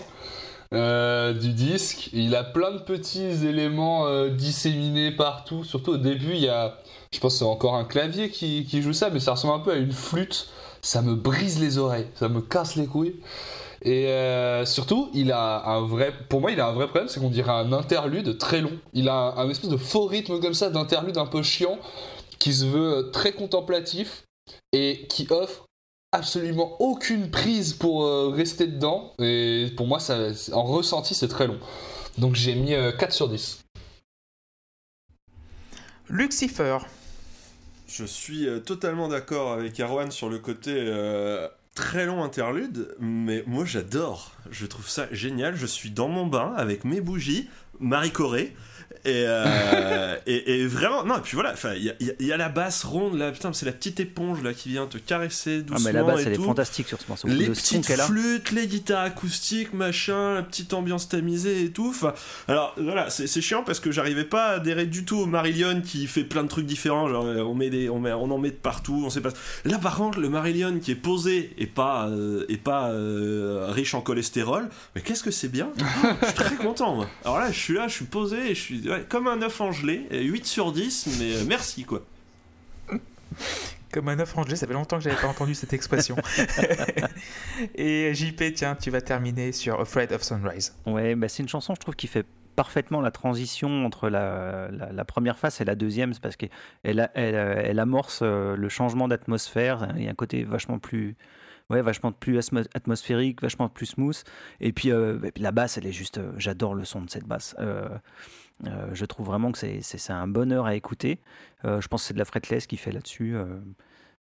euh, 0.73 1.33
du 1.33 1.53
disque. 1.53 2.11
Il 2.13 2.35
a 2.35 2.45
plein 2.45 2.73
de 2.73 2.79
petits 2.79 3.47
éléments 3.47 4.07
euh, 4.07 4.31
disséminés 4.31 5.11
partout. 5.11 5.65
Surtout 5.65 5.93
au 5.93 5.97
début, 5.97 6.33
il 6.33 6.41
y 6.41 6.49
a, 6.49 6.79
je 7.13 7.21
pense 7.21 7.39
c'est 7.39 7.45
encore 7.45 7.75
un 7.75 7.85
clavier 7.85 8.31
qui, 8.31 8.65
qui 8.65 8.83
joue 8.83 8.93
ça, 8.93 9.11
mais 9.11 9.21
ça 9.21 9.33
ressemble 9.33 9.55
un 9.55 9.65
peu 9.65 9.73
à 9.73 9.77
une 9.77 9.93
flûte. 9.93 10.49
Ça 10.83 11.03
me 11.03 11.15
brise 11.15 11.61
les 11.61 11.79
oreilles, 11.79 12.07
ça 12.15 12.29
me 12.29 12.41
casse 12.41 12.77
les 12.77 12.87
couilles. 12.87 13.17
Et 13.83 14.09
euh, 14.09 14.65
surtout, 14.65 15.11
il 15.15 15.33
a 15.33 15.65
un 15.69 15.87
vrai, 15.87 16.13
pour 16.29 16.41
moi, 16.41 16.51
il 16.51 16.61
a 16.61 16.67
un 16.67 16.73
vrai 16.73 16.87
problème, 16.87 17.09
c'est 17.09 17.21
qu'on 17.21 17.31
dirait 17.31 17.53
un 17.53 17.73
interlude 17.73 18.39
très 18.39 18.61
long. 18.61 18.73
Il 18.95 19.09
a 19.09 19.35
un, 19.37 19.49
espèce 19.49 19.71
de 19.71 19.77
faux 19.77 20.07
rythme 20.07 20.41
comme 20.41 20.55
ça, 20.55 20.71
d'interlude 20.71 21.19
un 21.19 21.27
peu 21.27 21.43
chiant, 21.43 21.79
qui 22.39 22.53
se 22.53 22.65
veut 22.65 23.11
très 23.13 23.33
contemplatif 23.33 24.25
et 24.73 25.07
qui 25.09 25.27
offre 25.31 25.66
absolument 26.17 26.81
aucune 26.81 27.31
prise 27.31 27.75
pour 27.75 28.05
euh, 28.05 28.31
rester 28.31 28.67
dedans. 28.67 29.13
Et 29.19 29.73
pour 29.77 29.87
moi, 29.87 30.01
ça, 30.01 30.29
en 30.53 30.65
ressenti, 30.65 31.15
c'est 31.15 31.29
très 31.29 31.47
long. 31.47 31.59
Donc 32.19 32.35
j'ai 32.35 32.55
mis 32.55 32.75
euh, 32.75 32.93
4 32.93 33.13
sur 33.13 33.29
10. 33.29 33.65
Lucifer. 36.09 36.79
Je 37.87 38.05
suis 38.05 38.47
euh, 38.47 38.61
totalement 38.61 39.09
d'accord 39.09 39.53
avec 39.53 39.79
Erwan 39.79 40.11
sur 40.11 40.29
le 40.29 40.39
côté 40.39 40.73
euh, 40.75 41.47
très 41.75 42.07
long 42.07 42.25
interlude, 42.25 42.95
mais 42.99 43.45
moi 43.47 43.65
j'adore. 43.65 44.33
Je 44.51 44.67
trouve 44.67 44.89
ça 44.89 45.07
génial. 45.13 45.57
Je 45.57 45.67
suis 45.67 45.91
dans 45.91 46.09
mon 46.09 46.27
bain 46.27 46.55
avec 46.57 46.85
mes 46.85 47.01
bougies, 47.01 47.49
Marie 47.79 48.11
Corée. 48.11 48.57
Et, 49.07 49.25
euh, 49.25 50.17
et, 50.27 50.61
et 50.63 50.67
vraiment, 50.67 51.05
non, 51.05 51.19
et 51.19 51.21
puis 51.21 51.35
voilà, 51.37 51.53
enfin, 51.53 51.75
il 51.77 51.85
y, 51.85 51.91
a- 51.91 51.95
y 52.01 52.25
y 52.25 52.37
la 52.37 52.49
basse 52.49 52.83
ronde 52.83 53.17
là, 53.17 53.31
putain, 53.31 53.53
c'est 53.53 53.65
la 53.65 53.71
petite 53.73 54.01
éponge 54.01 54.43
là 54.43 54.53
qui 54.53 54.71
vient 54.71 54.87
te 54.87 54.99
caresser 54.99 55.59
Ah, 55.61 55.63
doucement. 55.63 55.85
mais 55.85 55.93
la 55.93 56.03
basse, 56.03 56.21
et 56.21 56.27
elle 56.27 56.33
est 56.33 56.37
tout. 56.37 56.43
fantastique 56.43 56.89
sur 56.89 57.01
ce 57.01 57.05
morceau. 57.09 57.29
Les 57.29 57.47
le 57.47 57.53
petites 57.53 57.87
flûtes, 57.87 58.51
les 58.51 58.67
guitares 58.67 59.05
acoustiques, 59.05 59.73
machin, 59.73 60.35
la 60.35 60.43
petite 60.43 60.75
ambiance 60.75 61.09
tamisée 61.09 61.63
et 61.63 61.71
tout. 61.71 61.89
Enfin, 61.91 62.15
alors 62.49 62.75
voilà, 62.79 63.09
c'est 63.11 63.41
chiant 63.41 63.63
parce 63.63 63.79
que 63.79 63.93
j'arrivais 63.93 64.25
pas 64.25 64.47
à 64.49 64.53
adhérer 64.57 64.87
du 64.87 65.05
tout 65.05 65.19
au 65.19 65.27
Marillion 65.27 65.81
qui 65.83 66.09
fait 66.09 66.25
plein 66.25 66.43
de 66.43 66.49
trucs 66.49 66.67
différents. 66.67 67.09
Genre, 67.09 67.25
euh, 67.27 67.43
on, 67.43 67.55
met 67.55 67.71
des, 67.71 67.89
on, 67.89 68.01
met, 68.01 68.13
on 68.13 68.29
en 68.31 68.39
met 68.39 68.51
de 68.51 68.57
partout, 68.57 69.03
on 69.07 69.11
sait 69.11 69.21
pas. 69.21 69.31
Là, 69.65 69.79
par 69.79 69.95
contre, 69.97 70.19
le 70.19 70.29
Marillion 70.29 70.81
qui 70.81 70.91
est 70.91 70.95
posé 70.97 71.55
et 71.59 71.67
pas, 71.67 72.09
euh, 72.09 72.45
et 72.49 72.57
pas 72.57 72.89
euh, 72.91 73.67
riche 73.71 73.95
en 73.95 74.01
cholestérol, 74.01 74.69
mais 74.97 75.01
qu'est-ce 75.01 75.23
que 75.23 75.31
c'est 75.31 75.49
bien? 75.49 75.71
Je 76.23 76.27
suis 76.27 76.35
très 76.35 76.57
content, 76.57 76.95
moi. 76.97 77.09
Alors 77.25 77.39
là, 77.39 77.53
je 77.53 77.59
suis 77.59 77.75
là, 77.75 77.87
je 77.89 77.95
suis 77.95 78.05
posé 78.05 78.51
et 78.51 78.55
je 78.55 78.61
suis 78.61 78.89
ouais, 78.89 78.96
comme 79.09 79.27
un 79.29 79.41
œuf 79.43 79.61
en 79.61 79.73
gelée, 79.73 80.07
et 80.11 80.23
8 80.25 80.47
sur 80.47 80.73
10, 80.73 81.19
mais 81.21 81.37
euh, 81.37 81.45
merci 81.47 81.85
quoi. 81.85 82.03
Comme 83.93 84.09
un 84.09 84.19
œuf 84.19 84.33
rangé, 84.35 84.57
ça 84.57 84.67
fait 84.67 84.73
longtemps 84.73 84.99
que 84.99 85.05
j'avais 85.05 85.17
pas 85.21 85.29
entendu 85.29 85.55
cette 85.55 85.73
expression. 85.73 86.17
Et 87.75 88.13
JP, 88.15 88.53
tiens, 88.55 88.75
tu 88.75 88.91
vas 88.91 89.01
terminer 89.01 89.53
sur 89.53 89.81
Afraid 89.81 90.13
of 90.13 90.23
Sunrise. 90.23 90.75
Ouais, 90.87 91.15
bah, 91.15 91.29
c'est 91.29 91.43
une 91.43 91.49
chanson, 91.49 91.75
je 91.75 91.81
trouve, 91.81 91.95
qui 91.97 92.07
fait 92.07 92.27
parfaitement 92.57 93.01
la 93.01 93.11
transition 93.11 93.85
entre 93.87 94.09
la, 94.09 94.69
la- 94.71 94.93
la 94.93 95.05
première 95.05 95.39
face 95.39 95.61
et 95.61 95.65
la 95.65 95.75
deuxième, 95.75 96.13
c'est 96.15 96.23
parce 96.23 96.37
qu'elle 96.37 96.51
elle, 96.83 97.11
elle, 97.15 97.79
amorce 97.79 98.21
euh, 98.23 98.57
le 98.57 98.69
changement 98.69 99.09
d'atmosphère. 99.09 99.89
Il 99.97 100.03
y 100.05 100.09
a 100.09 100.11
un 100.11 100.15
côté 100.15 100.43
vachement 100.45 100.79
plus, 100.79 101.17
ouais, 101.71 101.81
vachement 101.83 102.13
plus 102.13 102.39
atmosphérique, 102.75 103.41
vachement 103.43 103.69
plus 103.69 103.87
smooth. 103.87 104.17
Et 104.61 104.73
puis, 104.73 104.91
euh, 104.91 105.19
et 105.23 105.33
puis 105.33 105.43
la 105.43 105.53
basse, 105.53 105.79
elle 105.79 105.87
est 105.87 105.93
juste, 105.93 106.19
euh, 106.19 106.33
j'adore 106.39 106.75
le 106.75 106.85
son 106.85 107.03
de 107.03 107.11
cette 107.11 107.27
basse. 107.27 107.55
Euh, 107.61 107.89
euh, 108.65 108.89
je 108.93 109.05
trouve 109.05 109.27
vraiment 109.27 109.53
que 109.53 109.59
c'est- 109.59 110.11
un 110.11 110.29
bonheur 110.29 110.67
à 110.67 110.75
écouter. 110.75 111.21
Euh, 111.65 111.81
je 111.81 111.89
pense 111.89 112.03
que 112.03 112.09
c'est 112.09 112.15
de 112.15 112.19
la 112.19 112.25
fretless 112.25 112.67
qui 112.67 112.77
fait 112.77 112.93
là-dessus. 112.93 113.37
euh, 113.37 113.47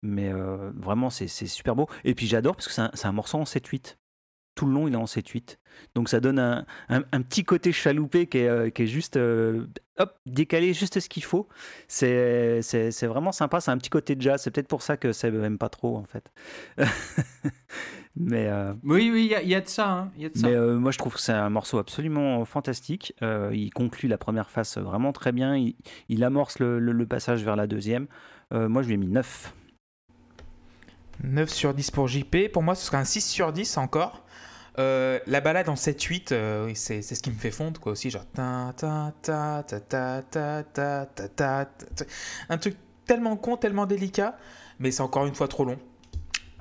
mais 0.02 0.32
vraiment, 0.32 1.10
c'est 1.10 1.28
super 1.28 1.76
beau. 1.76 1.88
Et 2.02 2.16
puis 2.16 2.26
j'adore 2.26 2.56
parce 2.56 2.66
que 2.66 2.72
c'est 2.72 3.06
un, 3.06 3.12
morceau 3.12 3.38
en 3.38 3.44
7-8. 3.44 3.98
Tout 4.56 4.66
le 4.66 4.72
long, 4.72 4.88
il 4.88 4.94
est 4.94 4.96
en 4.96 5.06
7-8. 5.06 5.58
Donc 5.94 6.08
ça 6.08 6.18
donne 6.18 6.40
un, 6.40 7.22
petit 7.22 7.44
côté 7.44 7.70
chaloupé 7.70 8.26
qui 8.26 8.38
est, 8.38 8.86
juste 8.86 9.16
hop, 9.16 10.18
décalé, 10.26 10.74
juste 10.74 10.98
ce 10.98 11.08
qu'il 11.08 11.22
faut. 11.22 11.48
C'est 11.86 12.60
vraiment 13.02 13.30
sympa. 13.30 13.60
C'est 13.60 13.70
un 13.70 13.78
petit 13.78 13.90
côté 13.90 14.16
jazz. 14.18 14.42
C'est 14.42 14.50
peut-être 14.50 14.66
pour 14.66 14.82
ça 14.82 14.96
que 14.96 15.12
Seb 15.12 15.36
aime 15.36 15.56
pas 15.58 15.68
trop, 15.68 15.96
en 15.96 16.04
fait. 16.04 16.32
Mais 18.14 18.46
euh, 18.46 18.74
oui, 18.84 19.10
oui, 19.10 19.30
il 19.30 19.46
y, 19.46 19.50
y, 19.50 19.54
a 19.54 19.60
de 19.60 19.68
ça. 19.68 19.90
Hein, 19.90 20.10
y 20.18 20.26
a 20.26 20.28
de 20.28 20.36
ça. 20.36 20.46
Mais 20.46 20.54
euh, 20.54 20.78
moi, 20.78 20.90
je 20.90 20.98
trouve 20.98 21.14
que 21.14 21.20
c'est 21.20 21.32
un 21.32 21.48
morceau 21.48 21.78
absolument 21.78 22.44
fantastique. 22.44 23.14
Euh, 23.22 23.50
il 23.54 23.70
conclut 23.70 24.08
la 24.08 24.18
première 24.18 24.50
face 24.50 24.76
vraiment 24.76 25.12
très 25.12 25.32
bien. 25.32 25.56
Il, 25.56 25.76
il 26.08 26.22
amorce 26.22 26.58
le, 26.58 26.78
le, 26.78 26.92
le, 26.92 27.06
passage 27.06 27.42
vers 27.42 27.56
la 27.56 27.66
deuxième. 27.66 28.06
moi, 28.50 28.82
je 28.82 28.88
lui 28.88 28.94
ai 28.94 28.98
mis 28.98 29.08
9. 29.08 29.54
9 31.24 31.48
sur 31.48 31.72
10 31.74 31.90
pour 31.90 32.08
JP. 32.08 32.52
Pour 32.52 32.62
moi, 32.62 32.74
ce 32.74 32.84
serait 32.84 32.98
un 32.98 33.04
6 33.04 33.22
sur 33.22 33.52
10 33.52 33.78
encore. 33.78 34.22
Euh, 34.78 35.18
la 35.26 35.40
balade 35.40 35.68
en 35.68 35.74
7-8, 35.74 36.32
euh, 36.32 36.70
c'est, 36.74 37.02
ce 37.02 37.22
qui 37.22 37.30
me 37.30 37.36
fait 37.36 37.50
fondre, 37.50 37.80
quoi, 37.80 37.92
aussi, 37.92 38.10
genre... 38.10 38.24
Un 38.38 38.72
truc 42.58 42.76
tellement 43.06 43.36
con, 43.36 43.56
tellement 43.56 43.86
délicat, 43.86 44.36
mais 44.78 44.90
c'est 44.90 45.02
encore 45.02 45.26
une 45.26 45.34
fois 45.34 45.48
trop 45.48 45.64
long. 45.64 45.78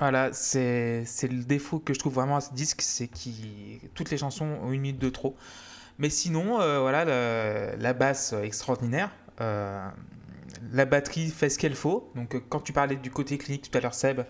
Voilà, 0.01 0.33
c'est 0.33 1.05
le 1.21 1.43
défaut 1.43 1.77
que 1.77 1.93
je 1.93 1.99
trouve 1.99 2.15
vraiment 2.15 2.37
à 2.37 2.41
ce 2.41 2.51
disque, 2.55 2.81
c'est 2.81 3.07
que 3.07 3.85
toutes 3.93 4.09
les 4.09 4.17
chansons 4.17 4.45
ont 4.63 4.71
une 4.71 4.81
minute 4.81 4.97
de 4.99 5.09
trop. 5.09 5.35
Mais 5.99 6.09
sinon, 6.09 6.59
euh, 6.59 6.79
voilà, 6.79 7.05
la 7.77 7.93
basse 7.93 8.33
extraordinaire. 8.33 9.11
euh, 9.41 9.87
la 10.73 10.85
batterie 10.85 11.29
fait 11.29 11.49
ce 11.49 11.59
qu'elle 11.59 11.75
faut. 11.75 12.11
Donc, 12.15 12.35
euh, 12.35 12.41
quand 12.49 12.61
tu 12.61 12.73
parlais 12.73 12.95
du 12.95 13.11
côté 13.11 13.37
clinique 13.37 13.69
tout 13.69 13.77
à 13.77 13.81
l'heure, 13.81 13.93
Seb, 13.93 14.21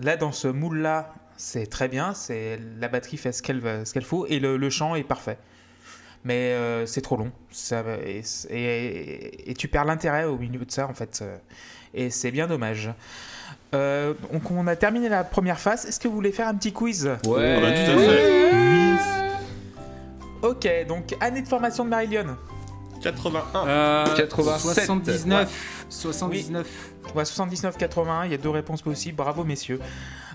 là, 0.00 0.16
dans 0.16 0.32
ce 0.32 0.48
moule-là, 0.48 1.14
c'est 1.36 1.66
très 1.66 1.88
bien. 1.88 2.14
C'est 2.14 2.58
la 2.80 2.88
batterie 2.88 3.18
fait 3.18 3.32
ce 3.32 3.42
qu'elle 3.42 3.62
qu'elle 3.92 4.04
faut 4.04 4.26
et 4.26 4.40
le, 4.40 4.70
chant 4.70 4.94
est 4.94 5.04
parfait. 5.04 5.38
Mais 6.24 6.56
c'est 6.86 7.02
trop 7.02 7.16
long. 7.18 7.32
Ça, 7.50 7.84
et, 8.04 8.22
et- 9.50 9.54
tu 9.54 9.68
perds 9.68 9.84
l'intérêt 9.84 10.24
au 10.24 10.38
milieu 10.38 10.64
de 10.64 10.70
ça, 10.70 10.88
en 10.88 10.94
fait. 10.94 11.22
Et 11.94 12.10
c'est 12.10 12.30
bien 12.30 12.46
dommage. 12.46 12.90
Euh, 13.74 14.14
donc, 14.32 14.50
on 14.50 14.66
a 14.66 14.76
terminé 14.76 15.08
la 15.08 15.24
première 15.24 15.58
phase. 15.58 15.84
Est-ce 15.86 15.98
que 16.00 16.08
vous 16.08 16.14
voulez 16.14 16.32
faire 16.32 16.48
un 16.48 16.54
petit 16.54 16.72
quiz 16.72 17.10
Ouais, 17.26 17.60
bah, 17.60 17.70
tout 17.72 17.92
à 17.92 17.98
fait. 17.98 18.46
Ok, 20.42 20.68
donc 20.88 21.14
année 21.20 21.42
de 21.42 21.48
formation 21.48 21.84
de 21.84 21.90
Marillion. 21.90 22.36
81. 23.02 23.66
Euh, 23.66 24.04
87. 24.16 24.84
79. 24.86 25.84
79. 25.88 26.66
Ouais, 27.14 27.22
79-81, 27.24 28.26
il 28.26 28.30
y 28.32 28.34
a 28.34 28.38
deux 28.38 28.50
réponses 28.50 28.82
possibles. 28.82 29.16
Bravo, 29.16 29.44
messieurs. 29.44 29.80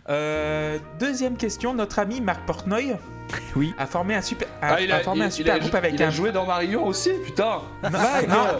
Euh, 0.09 0.77
deuxième 0.99 1.37
question, 1.37 1.73
notre 1.73 1.99
ami 1.99 2.21
Marc 2.21 2.45
Portnoy 2.45 2.95
Oui. 3.55 3.73
a 3.77 3.85
formé 3.85 4.15
un 4.15 4.21
super, 4.21 4.47
a, 4.61 4.73
Ah, 4.75 4.81
il 4.81 4.91
a 4.91 4.95
a, 4.97 4.99
formé 5.01 5.19
il- 5.21 5.23
un 5.23 5.27
il 5.27 5.31
super 5.31 5.55
a- 5.55 5.59
groupe 5.59 5.75
avec 5.75 5.93
il 5.93 6.01
a 6.03 6.07
un 6.07 6.11
joué 6.11 6.31
dans 6.31 6.45
Mario 6.45 6.81
aussi, 6.81 7.11
putain. 7.25 7.59
non, 7.83 7.89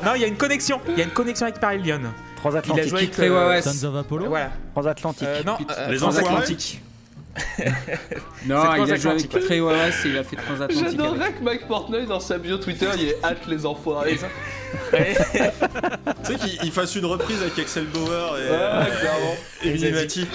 non, 0.06 0.12
il 0.16 0.22
y 0.22 0.24
a 0.24 0.28
une 0.28 0.38
connexion. 0.38 0.80
Il 0.88 0.98
y 0.98 1.02
a 1.02 1.06
une 1.06 1.12
connexion 1.12 1.46
avec 1.48 1.62
Marillion. 1.62 2.02
Il 2.44 2.48
a 2.48 2.62
Transatlantique. 2.62 2.90
joué 2.90 2.98
avec 3.00 3.12
Très 3.12 3.30
euh, 3.30 3.50
ouais, 3.50 3.62
Sons 3.62 3.84
of 3.86 3.96
Apollo 3.96 4.28
Voilà. 4.30 4.52
Transatlantique. 4.74 5.28
Euh, 5.28 5.44
non, 5.46 5.58
euh, 5.78 5.88
Les 5.90 5.98
Transatlantique. 5.98 6.82
non, 8.46 8.76
il 8.86 8.92
a 8.92 8.96
joué 8.98 9.12
avec. 9.12 9.30
Trey 9.30 9.60
Wallace 9.62 10.06
et 10.06 10.10
il 10.10 10.18
a 10.18 10.24
fait 10.24 10.36
Transatlantique. 10.36 10.86
avec. 10.86 11.00
J'adorerais 11.00 11.34
que 11.34 11.44
Mike 11.44 11.68
Portnoy 11.68 12.06
dans 12.06 12.20
sa 12.20 12.38
bio 12.38 12.58
Twitter 12.58 12.90
il 12.98 13.10
est 13.10 13.18
hâte 13.24 13.48
les 13.48 13.66
enfoirés. 13.66 14.20
Ouais. 14.92 15.16
Tu 16.26 16.34
sais 16.34 16.36
qu'il 16.40 16.60
il 16.64 16.72
fasse 16.72 16.96
une 16.96 17.06
reprise 17.06 17.42
avec 17.42 17.58
Axel 17.60 17.86
Bauer 17.86 18.38
et, 18.38 18.42
Ouais, 18.42 18.48
euh, 18.52 18.86
clairement. 18.86 19.36
et 19.64 19.70
Et. 19.70 20.28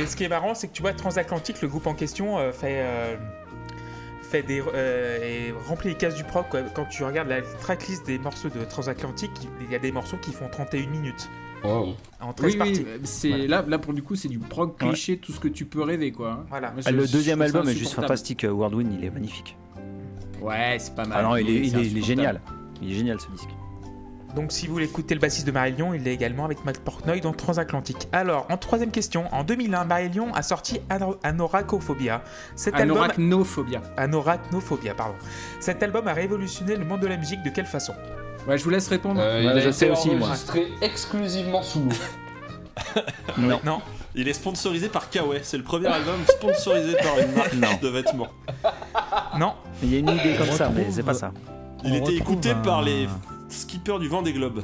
Et 0.00 0.06
ce 0.06 0.14
qui 0.16 0.24
est 0.24 0.28
marrant, 0.28 0.54
c'est 0.54 0.68
que 0.68 0.72
tu 0.72 0.82
vois, 0.82 0.92
Transatlantique, 0.92 1.60
le 1.62 1.68
groupe 1.68 1.86
en 1.86 1.94
question, 1.94 2.38
euh, 2.38 2.52
fait, 2.52 2.80
euh, 2.80 3.16
fait 4.26 4.42
des, 4.42 4.62
euh, 4.74 5.18
et 5.22 5.52
remplit 5.68 5.90
les 5.90 5.94
cases 5.96 6.14
du 6.16 6.24
proc. 6.24 6.46
quoi. 6.50 6.62
Quand 6.74 6.84
tu 6.86 7.04
regardes 7.04 7.28
la 7.28 7.42
tracklist 7.42 8.06
des 8.06 8.18
morceaux 8.18 8.48
de 8.48 8.64
Transatlantique, 8.64 9.30
il 9.60 9.70
y 9.70 9.74
a 9.74 9.78
des 9.78 9.92
morceaux 9.92 10.16
qui 10.18 10.32
font 10.32 10.48
31 10.50 10.86
minutes. 10.88 11.28
Oh. 11.64 11.94
en 12.20 12.32
13 12.32 12.52
Oui, 12.52 12.58
parties. 12.58 12.84
oui, 12.86 13.00
c'est 13.04 13.28
Voilà. 13.28 13.46
là, 13.46 13.64
là 13.66 13.78
pour 13.78 13.92
du 13.94 14.02
coup, 14.02 14.14
c'est 14.14 14.28
du 14.28 14.38
prog 14.38 14.76
cliché, 14.76 15.16
tout 15.16 15.32
ce 15.32 15.40
que 15.40 15.48
tu 15.48 15.64
peux 15.64 15.82
rêver, 15.82 16.12
quoi. 16.12 16.44
Voilà. 16.50 16.70
Moi, 16.70 16.82
Ah, 16.84 16.90
le 16.92 17.06
deuxième 17.08 17.40
album 17.42 17.68
est 17.68 17.74
juste 17.74 17.94
fantastique. 17.94 18.44
euh, 18.44 18.50
Worldwind, 18.52 18.92
il 18.92 19.04
est 19.04 19.10
magnifique. 19.10 19.56
Ouais, 20.40 20.76
c'est 20.78 20.94
pas 20.94 21.06
mal. 21.06 21.18
Ah 21.18 21.22
non, 21.22 21.36
il 21.36 21.48
est, 21.48 21.52
il 21.54 21.56
est- 21.56 21.58
il 21.58 21.64
est 21.64 21.68
insupportable. 21.80 22.04
génial. 22.04 22.40
Il 22.82 22.92
est 22.92 22.94
génial 22.94 23.20
ce 23.20 23.28
disque. 23.30 23.48
Donc 24.36 24.52
si 24.52 24.66
vous 24.66 24.74
voulez 24.74 24.84
écouter 24.84 25.14
le 25.14 25.20
bassiste 25.20 25.46
de 25.46 25.50
Marillion, 25.52 25.94
il 25.94 26.06
est 26.06 26.12
également 26.12 26.44
avec 26.44 26.62
Matt 26.64 26.78
Portnoy 26.80 27.20
dans 27.20 27.32
Transatlantique. 27.32 28.06
Alors, 28.12 28.46
en 28.50 28.58
troisième 28.58 28.90
question, 28.90 29.24
en 29.32 29.42
2001, 29.44 29.84
Marillion 29.86 30.32
a 30.34 30.42
sorti 30.42 30.78
Ano- 30.90 31.16
Anoracophobia. 31.22 32.22
Cet 32.54 32.74
album... 32.74 32.98
Anorachnophobia. 32.98 33.80
Anorachnophobia, 33.96 34.94
pardon. 34.94 35.14
Cet 35.58 35.82
album 35.82 36.06
a 36.06 36.12
révolutionné 36.12 36.76
le 36.76 36.84
monde 36.84 37.00
de 37.00 37.06
la 37.06 37.16
musique 37.16 37.42
de 37.42 37.48
quelle 37.50 37.64
façon? 37.66 37.94
Ouais, 38.46 38.58
je 38.58 38.64
vous 38.64 38.70
laisse 38.70 38.88
répondre. 38.88 39.20
Euh, 39.22 39.40
il 39.40 39.46
Ouais, 39.46 39.52
a 39.52 39.58
je 39.60 39.68
été 39.68 39.72
sais 39.72 39.90
aussi, 39.90 40.10
moi. 40.14 40.28
enregistré 40.28 40.68
exclusivement 40.82 41.62
sous 41.62 41.80
l'eau. 41.80 41.88
Non. 43.38 43.58
Non. 43.64 43.80
Il 44.14 44.28
est 44.28 44.32
sponsorisé 44.34 44.88
par 44.88 45.08
Kawaii. 45.10 45.40
C'est 45.42 45.56
le 45.58 45.62
premier 45.62 45.86
album 45.88 46.16
sponsorisé 46.28 46.94
par 46.96 47.18
une 47.18 47.32
marque 47.32 47.54
Non. 47.54 47.68
de 47.82 47.88
vêtements. 47.88 48.28
Non. 49.38 49.54
Il 49.82 49.92
y 49.92 49.96
a 49.96 49.98
une 50.00 50.10
idée 50.10 50.34
comme 50.36 50.50
ça, 50.50 50.70
mais 50.74 50.86
c'est 50.90 51.02
pas 51.02 51.14
ça. 51.14 51.32
Il 51.84 51.92
On 51.92 51.96
était 51.96 52.14
écouté 52.16 52.50
un- 52.50 52.54
par 52.56 52.82
les 52.82 53.08
skippers 53.48 53.98
du 53.98 54.08
vent 54.08 54.22
des 54.22 54.32
globes. 54.32 54.62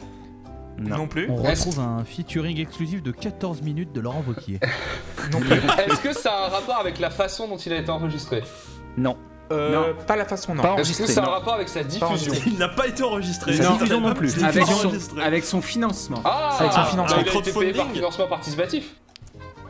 Non, 0.78 0.98
Non. 0.98 1.06
plus. 1.06 1.28
On 1.30 1.44
Est-ce- 1.44 1.66
retrouve 1.66 1.80
un 1.84 2.02
featuring 2.04 2.58
exclusif 2.60 3.02
de 3.02 3.10
14 3.10 3.60
minutes 3.62 3.92
de 3.92 4.00
Laurent 4.00 4.24
Wauquiez. 4.26 4.58
Non 5.32 5.40
plus. 5.40 5.52
Est-ce 5.52 6.00
que 6.00 6.12
ça 6.12 6.32
a 6.32 6.46
un 6.46 6.48
rapport 6.48 6.78
avec 6.78 6.98
la 6.98 7.10
façon 7.10 7.46
dont 7.46 7.56
il 7.58 7.72
a 7.72 7.76
été 7.78 7.90
enregistré? 7.90 8.42
Non. 8.96 9.16
Euh, 9.52 9.92
Pas 10.06 10.16
la 10.16 10.24
façon, 10.24 10.54
non. 10.54 10.62
Pas 10.62 10.76
Est-ce 10.78 10.96
que 11.02 11.06
ça 11.06 11.20
a 11.20 11.24
un 11.24 11.26
non. 11.26 11.32
rapport 11.32 11.54
avec 11.54 11.68
sa 11.68 11.82
diffusion? 11.84 12.32
Il 12.46 12.56
n'a 12.58 12.68
pas 12.70 12.86
été 12.88 13.02
enregistré. 13.02 13.54
Sa 13.54 13.64
Non, 13.64 13.72
diffusion 13.74 14.00
non 14.00 14.14
plus. 14.14 14.42
avec, 14.42 14.64
pas 14.64 14.72
son, 14.72 14.86
enregistré. 14.88 15.22
avec 15.22 15.44
son 15.44 15.60
financement. 15.60 16.22
Ah, 16.24 16.54
C'est 16.56 16.64
avec 16.64 16.72
son 16.72 16.84
financement. 16.84 17.16
il 17.20 17.28
a 17.28 17.30
été 17.30 17.30
payé 17.30 17.52
par 17.52 17.62
Crowdfunding. 17.62 17.94
financement 17.94 18.26
participatif. 18.28 18.94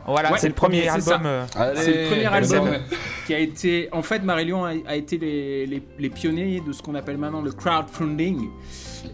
Voilà, 0.05 0.31
Ouais, 0.31 0.37
c'est 0.39 0.47
le 0.47 0.53
premier 0.53 0.87
album. 0.87 1.21
euh, 1.25 1.45
C'est 1.75 2.03
le 2.03 2.07
premier 2.09 2.25
album 2.25 2.69
ouais. 2.69 2.81
qui 3.27 3.33
a 3.33 3.39
été. 3.39 3.89
En 3.91 4.01
fait, 4.03 4.19
Marillion 4.19 4.63
a, 4.65 4.71
a 4.87 4.95
été 4.95 5.17
les, 5.17 5.65
les- 5.65 5.83
les 5.99 6.09
pionniers 6.09 6.61
de 6.65 6.71
ce 6.73 6.81
qu'on 6.81 6.95
appelle 6.95 7.17
maintenant 7.17 7.41
le 7.41 7.51
crowdfunding. 7.51 8.49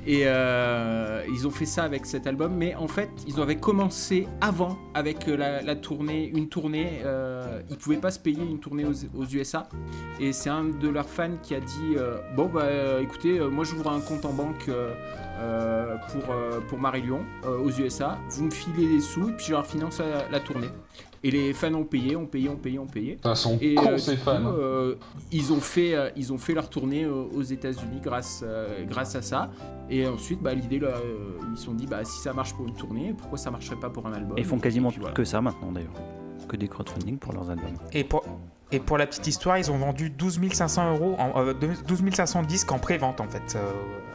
Et 0.06 0.24
euh, 0.26 1.24
ils 1.32 1.48
ont 1.48 1.52
fait 1.52 1.66
ça 1.66 1.84
avec 1.84 2.06
cet 2.06 2.28
album, 2.28 2.54
mais 2.56 2.76
en 2.76 2.88
fait, 2.88 3.10
ils 3.28 3.40
avaient 3.40 3.58
commencé 3.58 4.28
avant 4.42 4.78
avec 4.94 5.28
euh, 5.28 5.38
la, 5.38 5.76
tournée, 5.76 6.32
une 6.34 6.50
tournée. 6.50 7.02
Euh, 7.06 7.62
ils 7.70 7.78
pouvaient 7.78 7.98
pas 7.98 8.12
se 8.12 8.20
payer 8.20 8.44
une 8.44 8.60
tournée 8.60 8.86
aux, 8.86 9.26
USA. 9.26 9.68
Et 10.20 10.34
c'est 10.34 10.50
un 10.50 10.66
de 10.66 10.90
leurs 10.90 11.10
fans 11.10 11.38
qui 11.42 11.56
a 11.56 11.60
dit 11.60 11.96
euh, 11.98 12.18
Bon, 12.36 12.48
bah 12.48 12.68
écoutez, 13.02 13.40
moi 13.40 13.64
j'ouvre 13.64 13.92
un 13.92 14.02
compte 14.02 14.26
en 14.26 14.34
banque 14.34 14.70
pour, 16.12 16.36
pour 16.68 16.80
Marillion 16.80 17.22
euh, 17.46 17.58
aux 17.60 17.72
USA. 17.72 18.18
Vous 18.30 18.46
me 18.46 18.52
filez 18.52 18.88
les 18.88 19.02
sous 19.02 19.30
et 19.30 19.34
puis 19.34 19.48
je 19.48 19.52
leur 19.52 19.66
finance 19.66 20.02
la 20.32 20.40
tournée. 20.40 20.70
Et 21.24 21.32
les 21.32 21.54
fans 21.54 21.74
ont 21.74 21.84
payé, 21.84 22.16
ont 22.16 22.26
payé, 22.26 22.48
ont 22.50 22.56
payé, 22.56 22.80
ont 22.80 22.86
payé. 22.88 23.16
Putain, 23.16 23.36
son 23.36 23.58
Et 23.62 23.76
con, 23.76 23.90
euh, 23.92 23.98
ces 23.98 24.16
coup, 24.16 24.24
fans. 24.24 24.54
euh, 24.58 24.96
ils 25.32 25.52
ont 25.52 25.60
fait, 25.60 25.94
euh, 25.94 26.10
ils 26.16 26.32
ont 26.32 26.38
fait 26.38 26.54
leur 26.54 26.70
tournée 26.70 27.04
euh, 27.04 27.24
aux 27.36 27.42
États-Unis 27.42 28.00
grâce, 28.02 28.42
euh, 28.46 28.86
grâce 28.86 29.16
à 29.16 29.22
ça. 29.22 29.50
Et 29.90 30.08
ensuite, 30.08 30.42
bah, 30.42 30.54
l'idée, 30.54 30.80
là, 30.80 30.90
euh, 30.90 31.38
ils 31.52 31.58
se 31.58 31.66
sont 31.66 31.74
dit, 31.74 31.88
bah, 31.88 32.06
si 32.06 32.20
ça 32.22 32.32
marche 32.34 32.54
pour 32.54 32.68
une 32.68 32.76
tournée, 32.76 33.14
pourquoi 33.18 33.38
ça 33.38 33.52
marcherait 33.52 33.80
pas 33.80 33.90
pour 33.90 34.06
un 34.08 34.14
album? 34.14 34.38
Et 34.38 34.42
ils 34.42 34.48
font 34.48 34.60
quasiment 34.60 34.90
puis, 34.92 35.00
voilà. 35.00 35.14
que 35.14 35.24
ça 35.26 35.42
maintenant 35.42 35.72
d'ailleurs. 35.72 35.94
Que 36.48 36.56
des 36.56 36.68
crowdfunding 36.68 37.18
pour 37.18 37.34
leurs 37.34 37.50
albums. 37.50 37.76
Et 37.94 38.04
pour, 38.04 38.24
et 38.72 38.80
pour 38.80 38.98
la 38.98 39.06
petite 39.06 39.28
histoire, 39.28 39.58
ils 39.58 39.70
ont 39.72 39.78
vendu 39.78 40.10
12 40.10 40.40
500 40.54 40.96
euros, 40.96 41.16
en, 41.20 41.32
euh, 41.46 41.54
12 41.54 42.02
500 42.14 42.44
disques 42.44 42.72
en 42.72 42.80
pré-vente 42.80 43.20
en 43.20 43.28
fait. 43.28 43.56
Euh, 43.56 43.72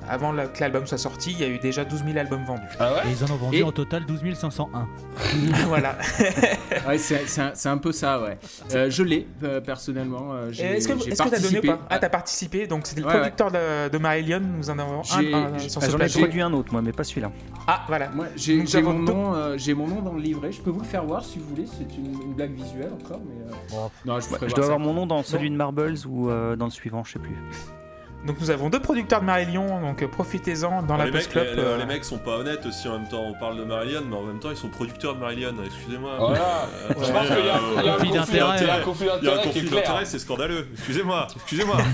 avant 0.08 0.32
la- 0.32 0.46
que 0.46 0.60
l'album 0.60 0.86
soit 0.86 0.98
sorti, 0.98 1.32
il 1.32 1.40
y 1.40 1.44
a 1.44 1.48
eu 1.48 1.58
déjà 1.58 1.84
12 1.84 2.04
000 2.04 2.16
albums 2.18 2.44
vendus. 2.44 2.62
Ah 2.78 2.92
ouais 2.94 2.98
Et 3.08 3.12
ils 3.12 3.24
en 3.24 3.34
ont 3.34 3.36
vendu 3.38 3.56
Et- 3.56 3.62
en 3.62 3.72
total 3.72 4.04
12 4.06 4.20
501. 4.34 4.86
voilà. 5.68 5.96
Ouais, 6.86 6.98
c'est 6.98 7.40
un, 7.40 7.52
c'est 7.54 7.68
un 7.70 7.78
peu 7.78 7.92
ça, 7.92 8.20
ouais. 8.20 8.36
Euh, 8.74 8.90
je 8.90 9.02
l'ai, 9.02 9.26
euh, 9.42 9.60
personnellement. 9.62 10.34
euh, 10.34 10.50
Est-ce 10.50 10.86
que 10.88 10.92
que 10.94 11.14
t'as 11.14 11.14
donné 11.14 11.26
ou 11.26 11.28
participé. 11.38 11.68
pas 11.68 11.78
Ah, 11.88 11.98
t'as 11.98 12.08
participé, 12.10 12.66
donc 12.66 12.86
c'était 12.86 13.00
le 13.00 13.06
Ouais, 13.06 13.12
ouais. 13.14 13.20
producteur 13.20 13.50
de, 13.50 13.88
de 13.88 13.98
Marillion, 13.98 14.40
nous 14.40 14.68
en 14.68 14.78
avons 14.78 15.00
un, 15.00 15.02
J'ai- 15.02 15.32
un 15.34 15.56
j'ai- 15.58 15.68
sur 15.70 15.80
Ah, 15.82 15.86
ce 15.86 15.90
J'en 15.92 15.98
ai 15.98 16.08
produit 16.08 16.42
un 16.42 16.52
autre 16.52 16.72
moi, 16.72 16.82
mais 16.82 16.92
pas 16.92 17.04
celui-là. 17.04 17.30
Ah, 17.66 17.84
voilà. 17.86 18.10
Moi, 18.10 18.26
j'ai 18.36 18.62
mon, 18.82 18.92
nom, 18.98 19.34
euh, 19.34 19.54
j'ai 19.56 19.72
mon 19.72 19.86
nom 19.88 20.02
dans 20.02 20.12
le 20.12 20.20
livret. 20.20 20.52
Je 20.52 20.60
peux 20.60 20.70
vous 20.70 20.80
le 20.80 20.84
faire 20.86 21.04
voir 21.04 21.24
si 21.24 21.38
vous 21.38 21.48
voulez. 21.48 21.64
C'est 21.66 21.96
une, 21.96 22.12
une 22.20 22.34
blague 22.34 22.52
visuelle 22.54 22.90
encore, 23.02 23.20
mais. 23.26 23.50
euh, 23.74 23.88
Non, 24.04 24.20
je 24.20 24.28
vous 24.28 24.34
Je 24.42 24.54
dois 24.54 24.56
ça. 24.56 24.62
avoir 24.72 24.78
mon 24.78 24.92
nom 24.92 25.06
dans 25.06 25.22
celui 25.22 25.48
de 25.50 25.56
Marbles 25.56 25.94
ou 26.06 26.28
dans 26.28 26.66
le 26.66 26.70
suivant, 26.70 27.02
je 27.04 27.12
sais 27.12 27.18
plus. 27.18 27.36
Donc 28.24 28.40
nous 28.40 28.48
avons 28.50 28.70
deux 28.70 28.80
producteurs 28.80 29.20
de 29.20 29.26
Marillion, 29.26 29.80
donc 29.82 30.02
euh, 30.02 30.08
profitez-en 30.08 30.82
dans 30.82 30.96
la 30.96 31.04
les, 31.04 31.10
Post 31.10 31.24
mecs, 31.34 31.44
Club. 31.44 31.56
les- 31.56 31.62
euh, 31.62 31.76
les 31.78 31.84
mecs 31.84 32.04
sont 32.06 32.16
pas 32.16 32.38
honnêtes 32.38 32.64
aussi 32.64 32.88
en 32.88 32.98
même 32.98 33.06
temps. 33.08 33.22
On 33.22 33.34
parle 33.34 33.58
de 33.58 33.64
Marillion, 33.64 34.00
mais 34.08 34.16
en 34.16 34.22
même 34.22 34.38
temps 34.40 34.50
ils 34.50 34.56
sont 34.56 34.68
producteurs 34.70 35.14
de 35.14 35.20
Marillion. 35.20 35.52
Excusez-moi. 35.64 36.12
Voilà. 36.18 36.66
Euh, 36.74 36.88
Je 36.88 37.12
pense 37.12 37.26
qu'il 37.26 37.36
y 37.36 37.50
a, 37.50 37.60
il 37.80 37.84
y 37.84 37.88
a 37.88 37.92
un 37.92 37.96
conflit 37.96 38.10
d'intérêt. 38.12 38.56
Il 38.60 38.66
y 38.66 38.70
a 38.70 38.74
un 38.76 38.80
conflit 38.80 39.06
Il 39.20 39.26
y 39.26 39.28
a 39.28 39.32
un 39.34 39.36
d'intérêt 39.76 40.04
c'est 40.06 40.18
scandaleux. 40.18 40.68
Excusez-moi, 40.72 41.26
excusez-moi. 41.36 41.76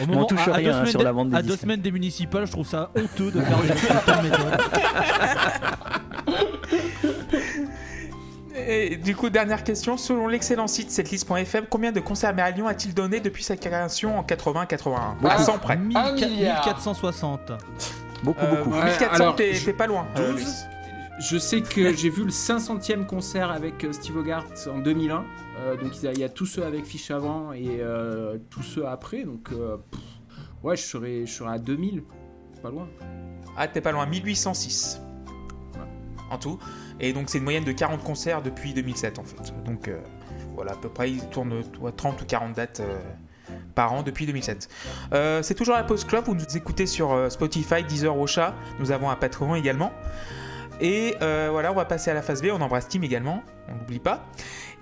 Au 0.00 0.04
on 0.12 0.24
touche 0.24 0.46
à, 0.48 0.52
à 0.52 0.54
rien, 0.54 0.70
deux 0.70 0.70
hein, 0.70 0.78
semaines 0.78 0.90
sur 0.90 0.98
des- 1.00 1.04
la 1.04 1.12
vente 1.12 1.30
des 1.30 1.36
à 1.36 1.42
deux 1.42 1.56
semaines 1.56 1.80
des 1.80 1.90
municipales, 1.92 2.46
je 2.46 2.52
trouve 2.52 2.66
ça 2.66 2.90
honteux 2.96 3.30
de 3.30 3.40
faire 3.40 3.58
une. 3.62 3.70
Et 8.68 8.96
du 8.96 9.14
coup, 9.16 9.30
dernière 9.30 9.64
question. 9.64 9.96
Selon 9.96 10.28
l'excellent 10.28 10.66
site 10.66 10.90
setlist.fm, 10.90 11.66
combien 11.70 11.92
de 11.92 12.00
concerts 12.00 12.34
Marillion 12.34 12.66
a-t-il 12.66 12.94
donné 12.94 13.20
depuis 13.20 13.42
sa 13.42 13.56
création 13.56 14.18
en 14.18 14.22
80-81 14.22 15.14
À 15.28 15.38
100 15.38 15.58
près. 15.58 15.76
1000 15.76 15.96
Un 15.96 16.12
milliard. 16.12 16.64
1460. 16.66 17.52
Beaucoup, 18.22 18.40
Euh, 18.44 18.56
beaucoup. 18.64 18.76
Ouais, 18.76 18.84
1400, 18.84 19.14
alors, 19.14 19.36
t'es 19.36 19.54
je- 19.54 19.70
pas 19.72 19.86
loin. 19.86 20.06
euh, 20.16 20.32
12. 20.32 20.40
Luis. 20.40 20.52
Je 21.20 21.38
sais 21.38 21.60
que 21.60 21.92
j'ai 21.94 22.08
vu 22.10 22.24
le 22.24 22.30
500e 22.30 23.04
concert 23.06 23.50
avec 23.50 23.84
euh, 23.84 23.92
Steve 23.92 24.16
Hogarth 24.16 24.68
en 24.72 24.78
2001. 24.78 25.24
Euh, 25.60 25.76
donc 25.76 25.92
il 26.02 26.18
y, 26.18 26.24
a, 26.24 26.28
tous 26.28 26.46
ceux 26.46 26.64
avec 26.64 26.84
Fish 26.86 27.10
avant 27.10 27.52
et 27.52 27.78
euh, 27.80 28.38
tous 28.50 28.62
ceux 28.62 28.86
après. 28.86 29.22
Donc 29.24 29.50
euh, 29.52 29.76
pff, 29.90 30.00
ouais, 30.64 30.76
je 30.76 30.82
serais, 30.82 31.26
je 31.26 31.30
serais 31.32 31.52
à 31.54 31.58
2000. 31.58 32.02
Pas 32.62 32.70
loin. 32.70 32.88
Ah, 33.56 33.68
t'es 33.68 33.80
pas 33.80 33.92
loin, 33.92 34.06
1806 34.06 35.00
en 36.30 36.38
tout. 36.38 36.58
Et 37.00 37.12
donc 37.12 37.30
c'est 37.30 37.38
une 37.38 37.44
moyenne 37.44 37.64
de 37.64 37.72
40 37.72 38.02
concerts 38.02 38.42
depuis 38.42 38.74
2007 38.74 39.18
en 39.18 39.24
fait. 39.24 39.52
Donc 39.64 39.88
euh, 39.88 40.00
voilà, 40.54 40.72
à 40.72 40.76
peu 40.76 40.88
près, 40.88 41.10
ils 41.10 41.28
tournent 41.28 41.62
ouais, 41.80 41.92
30 41.92 42.22
ou 42.22 42.24
40 42.24 42.54
dates 42.54 42.80
euh, 42.80 42.98
par 43.74 43.92
an 43.92 44.02
depuis 44.02 44.26
2007. 44.26 44.68
Euh, 45.12 45.42
c'est 45.42 45.54
toujours 45.54 45.74
la 45.74 45.84
Post 45.84 46.06
Club, 46.08 46.24
vous 46.26 46.34
nous 46.34 46.56
écoutez 46.56 46.86
sur 46.86 47.12
euh, 47.12 47.28
Spotify, 47.30 47.82
Deezer, 47.82 48.16
Ocha. 48.16 48.54
Nous 48.78 48.92
avons 48.92 49.10
un 49.10 49.16
Patreon 49.16 49.54
également. 49.54 49.92
Et 50.80 51.14
voilà, 51.20 51.70
on 51.70 51.76
va 51.76 51.84
passer 51.84 52.10
à 52.10 52.14
la 52.14 52.22
phase 52.22 52.42
B, 52.42 52.46
on 52.52 52.60
embrasse 52.60 52.88
Tim 52.88 53.02
également, 53.02 53.42
on 53.68 53.76
n'oublie 53.76 54.00
pas. 54.00 54.26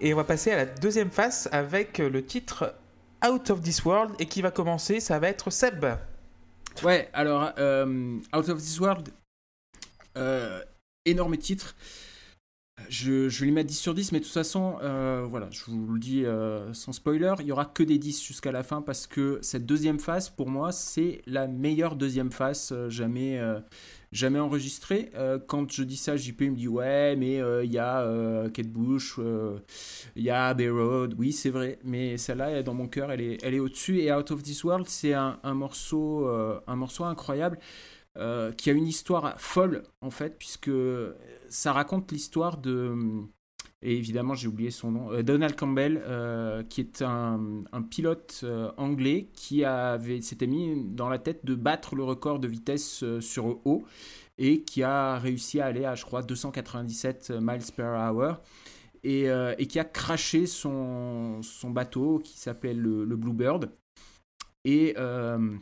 Et 0.01 0.15
on 0.15 0.17
va 0.17 0.25
passer 0.25 0.51
à 0.51 0.57
la 0.57 0.65
deuxième 0.65 1.11
phase 1.11 1.49
avec 1.53 1.99
le 1.99 2.25
titre 2.25 2.75
Out 3.27 3.51
of 3.51 3.61
This 3.61 3.85
World. 3.85 4.15
Et 4.19 4.25
qui 4.25 4.41
va 4.41 4.51
commencer, 4.51 5.01
ça 5.01 5.19
va 5.19 5.29
être 5.29 5.51
Seb. 5.51 5.85
Ouais, 6.83 7.11
alors 7.13 7.53
Out 7.59 8.49
of 8.49 8.59
This 8.59 8.81
World, 8.81 9.11
énorme 11.05 11.37
titre. 11.37 11.75
Je, 12.89 13.29
vais 13.29 13.47
lui 13.47 13.53
mettre 13.53 13.69
10 13.69 13.79
sur 13.79 13.95
10, 13.95 14.13
mais 14.13 14.21
de 14.21 14.25
toute 14.25 14.33
façon, 14.33 14.77
euh, 14.83 15.27
voilà, 15.29 15.49
je 15.51 15.65
vous 15.67 15.95
le 15.95 15.99
dis 16.01 16.25
euh, 16.25 16.73
sans 16.73 16.93
spoiler, 16.93 17.35
il 17.41 17.47
y 17.47 17.53
aura 17.53 17.65
que 17.65 17.83
des 17.83 17.99
10 17.99 18.25
jusqu'à 18.25 18.53
la 18.53 18.63
fin 18.63 18.83
parce 18.83 19.07
que 19.07 19.39
cette 19.43 19.67
deuxième 19.67 19.99
phase, 19.99 20.31
pour 20.31 20.49
moi, 20.49 20.73
c'est 20.73 21.23
la 21.27 21.47
meilleure 21.47 21.97
deuxième 21.97 22.31
phase 22.31 22.71
euh, 22.73 22.89
jamais, 22.89 23.41
jamais 24.13 24.39
enregistrée. 24.39 25.11
Quand 25.47 25.71
je 25.71 25.83
dis 25.83 25.97
ça, 25.97 26.17
JP 26.17 26.41
me 26.43 26.57
dit 26.57 26.69
ouais, 26.69 27.17
mais 27.17 27.41
il 27.65 27.73
y 27.73 27.79
a 27.79 28.49
Kate 28.53 28.69
Bush, 28.69 29.19
il 30.17 30.23
y 30.23 30.31
a 30.31 30.49
Abbey 30.49 30.69
Road, 30.69 31.15
oui, 31.19 31.33
c'est 31.33 31.51
vrai, 31.51 31.79
mais 31.85 32.17
celle-là, 32.17 32.63
dans 32.63 32.75
mon 32.75 32.89
cœur, 32.89 33.13
elle 33.13 33.21
est, 33.21 33.39
elle 33.43 33.55
est 33.55 33.61
au-dessus. 33.61 34.01
Et 34.01 34.13
Out 34.13 34.31
of 34.31 34.43
This 34.43 34.65
World, 34.65 34.87
c'est 34.89 35.15
un, 35.15 35.39
morceau, 35.55 36.27
un 36.27 36.77
morceau 36.77 37.05
incroyable. 37.05 37.59
Euh, 38.19 38.53
qui 38.53 38.71
a 38.71 38.73
une 38.73 38.87
histoire 38.87 39.41
folle 39.41 39.85
en 40.01 40.11
fait, 40.11 40.37
puisque 40.39 40.71
ça 41.49 41.73
raconte 41.73 42.13
l'histoire 42.13 42.59
de. 42.59 42.95
Et 43.83 43.97
évidemment, 43.97 44.35
j'ai 44.35 44.47
oublié 44.49 44.71
son 44.71 44.91
nom. 44.91 45.13
euh, 45.13 45.23
Donald 45.23 45.57
Campbell, 45.57 46.03
euh, 46.07 46.63
qui 46.65 46.83
est 46.83 47.01
un, 47.03 47.63
pilote 47.91 48.41
euh, 48.43 48.71
anglais 48.77 49.29
qui 49.33 49.65
s'était 50.21 50.47
mis 50.47 50.85
dans 50.85 51.09
la 51.09 51.19
tête 51.19 51.45
de 51.47 51.55
battre 51.55 51.97
le 51.97 52.05
record 52.05 52.41
de 52.41 52.49
vitesse 52.49 53.03
euh, 53.03 53.21
sur 53.21 53.67
eau 53.67 53.85
et 54.37 54.63
qui 54.63 54.83
a 54.83 55.19
réussi 55.19 55.61
à 55.61 55.67
aller 55.67 55.85
à, 55.85 55.95
je 55.95 56.05
crois, 56.05 56.23
297 56.23 57.31
miles 57.41 57.61
per 57.75 57.85
hour. 57.85 58.37
Et, 59.03 59.31
euh, 59.31 59.55
qui 59.55 59.79
a 59.79 59.85
craché 59.85 60.47
son, 60.47 61.41
bateau 61.65 62.19
qui 62.19 62.39
s'appelait 62.39 62.75
le, 62.75 63.05
le 63.05 63.17
Bluebird. 63.17 63.71
Et 64.65 64.95
euh, 64.99 65.57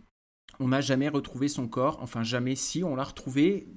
on 0.61 0.69
n'a 0.69 0.81
jamais 0.81 1.09
retrouvé 1.09 1.49
son 1.49 1.69
corps. 1.69 1.99
Enfin, 2.03 2.23
jamais 2.23 2.55
si, 2.55 2.85
on 2.85 2.97
l'a 2.97 3.05
retrouvé 3.05 3.69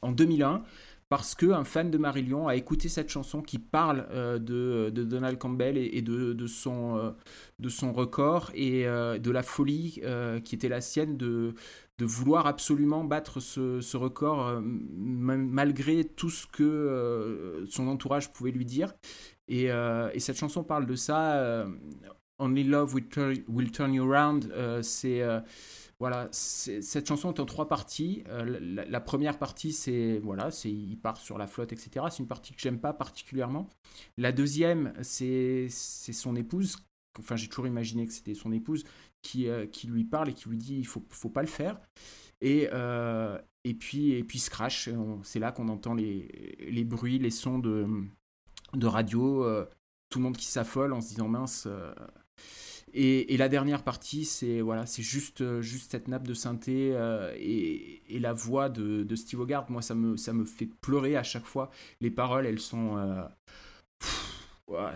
en 0.00 0.12
2001 0.12 0.62
parce 1.08 1.34
qu'un 1.34 1.64
fan 1.64 1.90
de 1.90 1.98
Marillion 1.98 2.48
a 2.48 2.56
écouté 2.56 2.88
cette 2.88 3.10
chanson 3.10 3.42
qui 3.42 3.58
parle 3.58 4.06
euh, 4.12 4.38
de, 4.38 4.88
Donald 5.04 5.36
Campbell 5.36 5.76
et, 5.76 6.02
euh, 6.08 6.32
de 6.32 7.68
son 7.68 7.92
record 7.92 8.50
et 8.54 8.86
euh, 8.86 9.18
de 9.18 9.30
la 9.30 9.42
folie 9.42 10.00
qui 10.42 10.54
était 10.54 10.70
la 10.70 10.80
sienne 10.80 11.18
de, 11.18 11.54
vouloir 12.00 12.46
absolument 12.48 13.04
battre 13.04 13.38
ce, 13.38 13.96
record 13.96 14.60
malgré 14.62 16.02
tout 16.02 16.30
ce 16.30 16.46
que 16.48 17.64
son 17.68 17.86
entourage 17.86 18.32
pouvait 18.32 18.50
lui 18.50 18.64
dire. 18.64 18.92
Et, 19.46 19.66
et 19.66 20.18
cette 20.18 20.36
chanson 20.38 20.64
parle 20.64 20.86
de 20.86 20.96
ça. 20.96 21.64
Only 22.42 22.64
Love 22.64 22.94
will, 22.94 23.08
turn- 23.08 23.44
will 23.48 23.70
Turn 23.70 23.94
You 23.94 24.12
Around. 24.12 24.50
euh, 24.52 24.82
c'est 24.82 25.22
voilà, 26.02 26.26
cette 26.32 27.06
chanson 27.06 27.32
est 27.32 27.38
en 27.38 27.46
trois 27.46 27.68
parties. 27.68 28.24
Euh, 28.26 28.58
la, 28.60 29.00
première 29.00 29.38
partie, 29.38 29.72
c'est 29.72 30.18
voilà, 30.18 30.50
c'est 30.50 30.68
il 30.68 30.96
part 30.96 31.16
sur 31.16 31.38
la 31.38 31.46
flotte, 31.46 31.72
etc. 31.72 32.06
C'est 32.10 32.18
une 32.24 32.26
partie 32.26 32.52
que 32.52 32.60
j'aime 32.60 32.80
pas 32.80 32.92
particulièrement. 32.92 33.70
La 34.18 34.32
deuxième, 34.32 34.94
c'est 35.02 35.68
son 35.68 36.34
épouse. 36.34 36.78
Enfin, 37.20 37.36
j'ai 37.36 37.46
toujours 37.46 37.68
imaginé 37.68 38.04
que 38.04 38.12
c'était 38.12 38.34
son 38.34 38.50
épouse 38.50 38.82
qui, 39.22 39.46
euh, 39.46 39.64
qui 39.66 39.86
lui 39.86 40.02
parle 40.02 40.30
et 40.30 40.34
qui 40.34 40.48
lui 40.48 40.58
dit 40.58 40.74
il 40.76 40.88
faut 40.88 41.04
faut 41.08 41.28
pas 41.28 41.42
le 41.42 41.46
faire. 41.46 41.80
Et 42.40 42.68
euh, 42.72 43.38
et 43.62 43.74
puis 43.74 44.10
et 44.10 44.24
puis. 44.24 44.44
On- 44.96 45.22
C'est 45.22 45.38
là 45.38 45.52
qu'on 45.52 45.68
entend 45.68 45.94
les 45.94 46.56
les 46.68 46.82
bruits, 46.82 47.20
les 47.20 47.30
sons 47.30 47.60
de 47.60 47.86
de 48.74 48.86
radio. 48.88 49.46
tout 50.10 50.18
le 50.18 50.24
monde 50.24 50.36
qui 50.36 50.46
s'affole 50.46 50.94
en 50.94 51.00
se 51.00 51.10
disant 51.10 51.28
mince. 51.28 51.68
Et, 52.94 53.32
et 53.34 53.36
la 53.36 53.48
dernière 53.48 53.82
partie, 53.82 54.24
c'est 54.24 54.60
voilà, 54.60 54.86
c'est 54.86 55.02
juste, 55.02 55.40
euh, 55.40 55.62
juste 55.62 55.90
cette 55.92 56.08
nappe 56.08 56.26
de 56.26 56.34
synthé 56.34 56.90
euh, 56.94 57.32
et, 57.38 58.02
et 58.08 58.18
la 58.18 58.32
voix 58.32 58.68
de, 58.68 59.02
de 59.02 59.16
Steve 59.16 59.40
Hogarth. 59.40 59.70
Moi, 59.70 59.82
ça 59.82 59.94
me, 59.94 60.16
ça 60.16 60.32
me 60.32 60.44
fait 60.44 60.68
pleurer 60.80 61.16
à 61.16 61.22
chaque 61.22 61.46
fois. 61.46 61.70
Les 62.00 62.10
paroles, 62.10 62.46
elles 62.46 62.60
sont. 62.60 62.96
euh, 62.98 63.22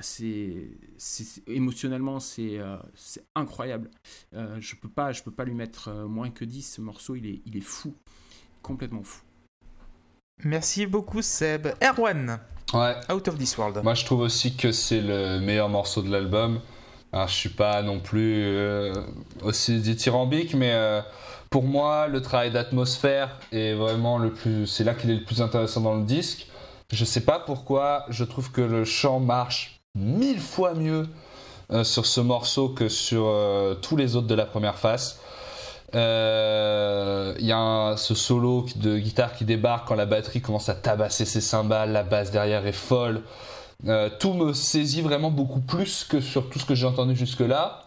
c'est, 0.01 0.69
c'est- 0.97 1.47
émotionnellement, 1.49 2.19
c'est, 2.21 2.59
euh, 2.59 2.77
c'est 2.95 3.25
incroyable. 3.35 3.91
Euh, 4.35 4.57
je 4.61 4.75
peux 4.77 4.89
pas, 4.89 5.13
je 5.13 5.23
peux 5.23 5.31
pas 5.31 5.45
lui 5.45 5.55
mettre 5.55 5.91
moins 6.09 6.31
que 6.31 6.45
10. 6.45 6.63
Ce 6.77 6.81
morceau, 6.81 7.15
il 7.15 7.27
est, 7.27 7.41
il 7.45 7.57
est 7.57 7.61
fou, 7.65 7.95
complètement 8.63 9.03
fou. 9.03 9.23
Merci 10.45 10.87
beaucoup, 10.87 11.23
Seb. 11.23 11.69
Erwan, 11.83 12.39
Ouais. 12.75 12.95
Out 13.13 13.29
of 13.29 13.39
This 13.39 13.57
World. 13.59 13.81
Moi, 13.85 13.95
je 13.95 14.05
trouve 14.05 14.21
aussi 14.21 14.57
que 14.57 14.73
c'est 14.73 15.01
le 15.01 15.39
meilleur 15.41 15.69
morceau 15.69 16.03
de 16.03 16.11
l'album. 16.11 16.61
Alors, 17.17 17.29
je 17.29 17.35
suis 17.35 17.49
pas 17.49 17.81
non 17.81 17.99
plus 17.99 18.45
euh, 18.45 18.93
aussi 19.41 19.81
dithyrambique, 19.81 20.53
mais 20.53 20.73
euh, 20.75 21.01
pour 21.49 21.63
moi, 21.63 22.09
le 22.09 22.21
travail 22.21 22.51
d'atmosphère 22.51 23.39
est 23.53 23.73
vraiment 23.73 24.19
le 24.19 24.35
plus. 24.35 24.67
C'est 24.67 24.85
là 24.85 24.93
qu'il 24.93 25.09
est 25.11 25.15
le 25.15 25.25
plus 25.25 25.41
intéressant 25.41 25.81
dans 25.81 25.95
le 25.95 26.05
disque. 26.05 26.47
Je 26.93 27.07
sais 27.07 27.23
pas 27.23 27.39
pourquoi, 27.39 28.05
je 28.11 28.23
trouve 28.23 28.53
que 28.53 28.61
le 28.61 28.85
chant 28.85 29.19
marche 29.19 29.81
mille 29.95 30.41
fois 30.41 30.75
mieux 30.75 31.09
euh, 31.73 31.85
sur 31.85 32.05
ce 32.05 32.21
morceau 32.21 32.69
que 32.69 32.91
sur 32.91 33.35
tous 33.81 33.97
les 33.97 34.15
autres 34.15 34.27
de 34.27 34.35
la 34.35 34.45
première 34.45 34.77
face. 34.77 35.19
Il 35.95 35.99
y 35.99 37.53
a 37.53 37.95
ce 37.97 38.15
solo 38.15 38.67
de 38.77 38.99
guitare 38.99 39.33
qui 39.33 39.47
débarque 39.47 39.89
quand 39.89 39.95
la 39.95 40.05
batterie 40.05 40.43
commence 40.43 40.69
à 40.69 40.75
tabasser 40.75 41.25
ses 41.25 41.41
cymbales, 41.41 41.93
la 41.93 42.03
basse 42.03 42.31
derrière 42.31 42.67
est 42.67 42.73
folle. 42.73 43.23
Euh, 43.87 44.09
tout 44.19 44.33
me 44.33 44.53
saisit 44.53 45.03
vraiment 45.03 45.31
beaucoup 45.31 45.61
plus 45.61 46.05
que 46.05 46.21
sur 46.21 46.49
tout 46.49 46.59
ce 46.59 46.65
que 46.65 46.75
j'ai 46.75 46.87
entendu 46.87 47.15
jusque-là. 47.15 47.85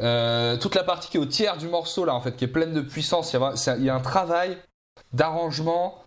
Euh, 0.00 0.56
toute 0.56 0.74
la 0.74 0.82
partie 0.82 1.08
qui 1.08 1.18
est 1.18 1.20
au 1.20 1.26
tiers 1.26 1.56
du 1.56 1.68
morceau, 1.68 2.04
là, 2.04 2.14
en 2.14 2.20
fait, 2.20 2.36
qui 2.36 2.44
est 2.44 2.48
pleine 2.48 2.72
de 2.72 2.80
puissance, 2.80 3.32
il 3.32 3.84
y 3.84 3.90
a, 3.90 3.94
un 3.94 4.00
travail 4.00 4.58
d'arrangement 5.12 6.02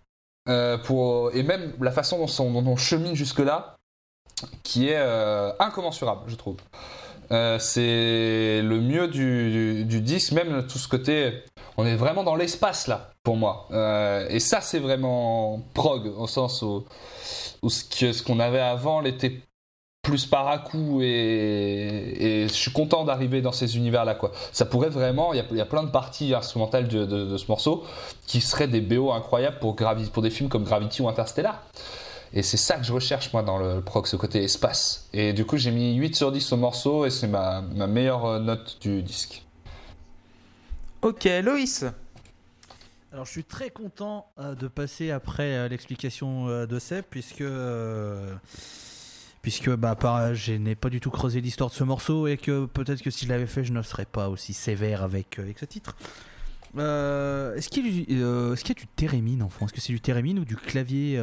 euh, 0.48 0.76
pour, 0.78 1.34
et 1.34 1.42
même 1.42 1.72
la 1.80 1.92
façon 1.92 2.18
dont, 2.18 2.66
on- 2.66 2.76
chemine 2.76 3.14
jusque-là 3.14 3.76
qui 4.62 4.88
est 4.88 5.00
incommensurable, 5.58 6.22
je 6.26 6.34
trouve. 6.34 6.56
C'est 7.30 8.60
le 8.62 8.80
mieux 8.80 9.08
du 9.08 10.00
disque, 10.00 10.32
même 10.32 10.66
tout 10.66 10.78
ce 10.78 10.88
côté. 10.88 11.44
On 11.76 11.86
est 11.86 11.96
vraiment 11.96 12.22
dans 12.22 12.36
l'espace 12.36 12.86
là, 12.86 13.10
pour 13.22 13.36
moi. 13.36 13.66
Euh, 13.72 14.26
et 14.28 14.40
ça, 14.40 14.60
c'est 14.60 14.78
vraiment 14.78 15.60
prog, 15.74 16.06
au 16.16 16.26
sens 16.26 16.62
où, 16.62 16.84
ce 17.68 18.22
qu'on 18.22 18.38
avait 18.38 18.60
avant 18.60 19.00
l'était 19.00 19.40
plus 20.02 20.26
par 20.26 20.46
à 20.48 20.58
coup 20.58 21.00
et, 21.02 22.46
je 22.46 22.52
suis 22.52 22.70
content 22.70 23.04
d'arriver 23.04 23.40
dans 23.40 23.52
ces 23.52 23.76
univers 23.78 24.04
là 24.04 24.14
quoi. 24.14 24.30
Ça 24.52 24.66
pourrait 24.66 24.90
vraiment, 24.90 25.32
il 25.32 25.44
y 25.50 25.56
y 25.56 25.60
a 25.60 25.64
plein 25.64 25.82
de 25.82 25.90
parties 25.90 26.34
instrumentales 26.34 26.86
de, 26.86 27.36
ce 27.36 27.46
morceau 27.48 27.84
qui 28.26 28.40
seraient 28.40 28.68
des 28.68 28.82
BO 28.82 29.10
incroyables 29.12 29.58
pour, 29.58 29.74
pour 30.12 30.22
des 30.22 30.30
films 30.30 30.50
comme 30.50 30.64
Gravity 30.64 31.02
ou 31.02 31.08
Interstellar. 31.08 31.62
Et 32.34 32.42
c'est 32.42 32.56
ça 32.56 32.76
que 32.76 32.84
je 32.84 32.92
recherche 32.92 33.32
moi 33.32 33.42
dans 33.42 33.58
le 33.58 33.80
prog, 33.80 34.06
ce 34.06 34.16
côté 34.16 34.42
espace. 34.44 35.08
Et 35.12 35.32
du 35.32 35.46
coup 35.46 35.56
j'ai 35.56 35.70
mis 35.70 35.94
8 35.94 36.14
sur 36.14 36.30
10 36.30 36.52
au 36.52 36.56
morceau 36.58 37.06
et 37.06 37.10
c'est 37.10 37.28
ma, 37.28 37.62
ma 37.62 37.86
meilleure 37.86 38.26
euh, 38.26 38.38
note 38.40 38.76
du 38.82 39.02
disque. 39.02 39.42
Ok, 41.04 41.28
Loïs. 41.42 41.84
Alors 43.12 43.26
je 43.26 43.30
suis 43.30 43.44
très 43.44 43.68
content 43.68 44.26
euh, 44.38 44.54
de 44.54 44.68
passer 44.68 45.10
après 45.10 45.54
euh, 45.54 45.68
l'explication 45.68 46.48
euh, 46.48 46.64
de 46.64 46.78
Seb 46.78 47.04
puisque 47.10 47.44
puisque 49.42 49.68
bah 49.68 50.32
je 50.32 50.54
n'ai 50.54 50.74
pas 50.74 50.88
du 50.88 51.00
tout 51.00 51.10
creusé 51.10 51.42
l'histoire 51.42 51.68
de 51.68 51.74
ce 51.74 51.84
morceau 51.84 52.26
et 52.26 52.38
que 52.38 52.64
peut-être 52.64 53.02
que 53.02 53.10
si 53.10 53.26
je 53.26 53.30
l'avais 53.30 53.46
fait 53.46 53.64
je 53.64 53.74
ne 53.74 53.82
serais 53.82 54.06
pas 54.06 54.30
aussi 54.30 54.54
sévère 54.54 55.02
avec, 55.02 55.38
avec 55.38 55.58
ce 55.58 55.66
titre. 55.66 55.94
Est-ce 56.74 57.68
qu'il 57.68 57.86
est-ce 57.86 58.64
qu'il 58.64 58.74
y 58.74 58.78
a 58.78 58.80
du 58.80 58.86
thérémine 58.86 59.42
en 59.42 59.50
fond 59.50 59.66
Est-ce 59.66 59.74
que 59.74 59.82
c'est 59.82 59.92
du 59.92 60.00
thérémine 60.00 60.38
ou 60.38 60.46
du 60.46 60.56
clavier 60.56 61.22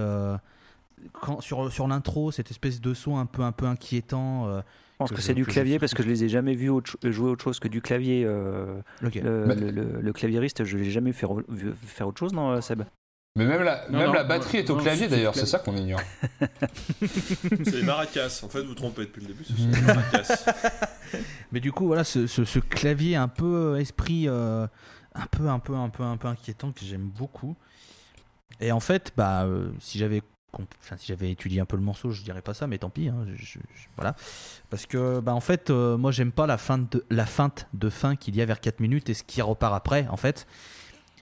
sur, 1.40 1.72
sur 1.74 1.88
l'intro, 1.88 2.30
cette 2.30 2.52
espèce 2.52 2.82
de 2.82 2.94
son 2.94 3.18
un 3.18 3.26
peu, 3.26 3.42
un 3.42 3.52
peu 3.52 3.66
inquiétant 3.66 4.62
pense 5.10 5.12
Que 5.18 5.22
c'est 5.22 5.34
du 5.34 5.46
clavier 5.46 5.80
parce 5.80 5.94
que 5.94 6.04
je 6.04 6.08
les 6.08 6.24
ai 6.24 6.30
jamais 6.30 6.56
vus 6.56 6.70
autre 6.70 6.92
cho- 6.92 7.12
jouer 7.12 7.30
autre 7.30 7.44
chose 7.44 7.60
que 7.60 7.68
du 7.68 7.82
clavier. 7.82 8.24
euh, 8.26 8.80
le, 9.02 9.10
Mais- 9.46 9.56
le- 9.56 9.72
le- 9.72 10.02
le 10.02 10.14
claviériste, 10.14 10.64
je 10.64 10.78
l'ai 10.78 10.90
jamais 10.92 11.12
fait 11.14 11.28
vu- 11.50 11.74
faire 11.86 12.08
autre 12.08 12.20
chose, 12.20 12.34
non, 12.34 12.52
euh, 12.52 12.62
Seb? 12.62 12.84
Mais 13.38 13.46
même 13.46 13.64
la, 13.64 13.88
Non, 13.90 13.98
même 14.00 14.08
non, 14.08 14.14
la 14.14 14.24
batterie 14.26 14.58
non, 14.58 14.64
est 14.66 14.70
au 14.72 14.76
non, 14.76 14.84
clavier 14.84 15.08
d'ailleurs, 15.08 15.34
c'est 15.36 15.46
ça 15.46 15.60
qu'on 15.60 15.76
ignore. 15.78 16.02
C'est 17.64 17.72
les 17.78 17.84
maracas. 17.84 18.42
En 18.44 18.50
fait, 18.50 18.62
vous 18.64 18.74
trompez 18.76 19.04
depuis 19.04 19.22
le 19.22 19.28
début, 19.28 19.44
ce 19.46 19.54
sont 19.56 19.70
les 19.72 19.82
maracas. 19.82 20.46
Mais 21.52 21.60
du 21.62 21.72
coup, 21.72 21.88
voilà, 21.88 22.04
ce, 22.04 22.28
ce- 22.28 22.44
ce 22.46 22.60
clavier 22.60 23.16
un 23.16 23.28
peu 23.30 23.46
euh, 23.76 23.80
esprit, 23.80 24.28
euh, 24.28 24.68
un 25.16 25.26
peu, 25.28 25.48
un 25.48 25.60
peu, 25.60 25.76
un 25.76 25.90
peu, 25.90 26.04
un 26.04 26.18
peu 26.18 26.28
inquiétant 26.28 26.72
que 26.72 26.82
j'aime 26.84 27.08
beaucoup. 27.10 27.56
Et 28.60 28.72
en 28.72 28.80
fait, 28.82 29.12
bah, 29.16 29.44
euh, 29.46 29.70
si 29.80 29.98
j'avais, 29.98 30.22
si 30.98 31.08
j'avais 31.08 31.32
étudié 31.32 31.62
un 31.62 31.66
peu 31.66 31.78
le 31.78 31.84
morceau, 31.84 32.12
je 32.12 32.24
dirais 32.24 32.42
pas 32.42 32.54
ça, 32.54 32.68
mais 32.68 32.78
tant 32.78 32.90
pis. 32.90 33.08
hein, 33.08 33.26
voilà, 33.96 34.16
parce 34.70 34.86
que, 34.86 35.20
bah, 35.20 35.34
en 35.34 35.40
fait, 35.40 35.70
euh, 35.70 35.98
moi, 35.98 36.12
j'aime 36.12 36.32
pas 36.32 36.48
la 36.48 36.58
feinte 36.58 36.98
de 37.74 37.90
fin 37.90 38.16
qu'il 38.16 38.36
y 38.36 38.42
a 38.42 38.46
vers 38.46 38.60
4 38.60 38.80
minutes 38.80 39.10
et 39.10 39.14
ce 39.14 39.24
qui 39.24 39.42
repart 39.42 39.74
après, 39.74 40.08
en 40.10 40.18
fait. 40.18 40.48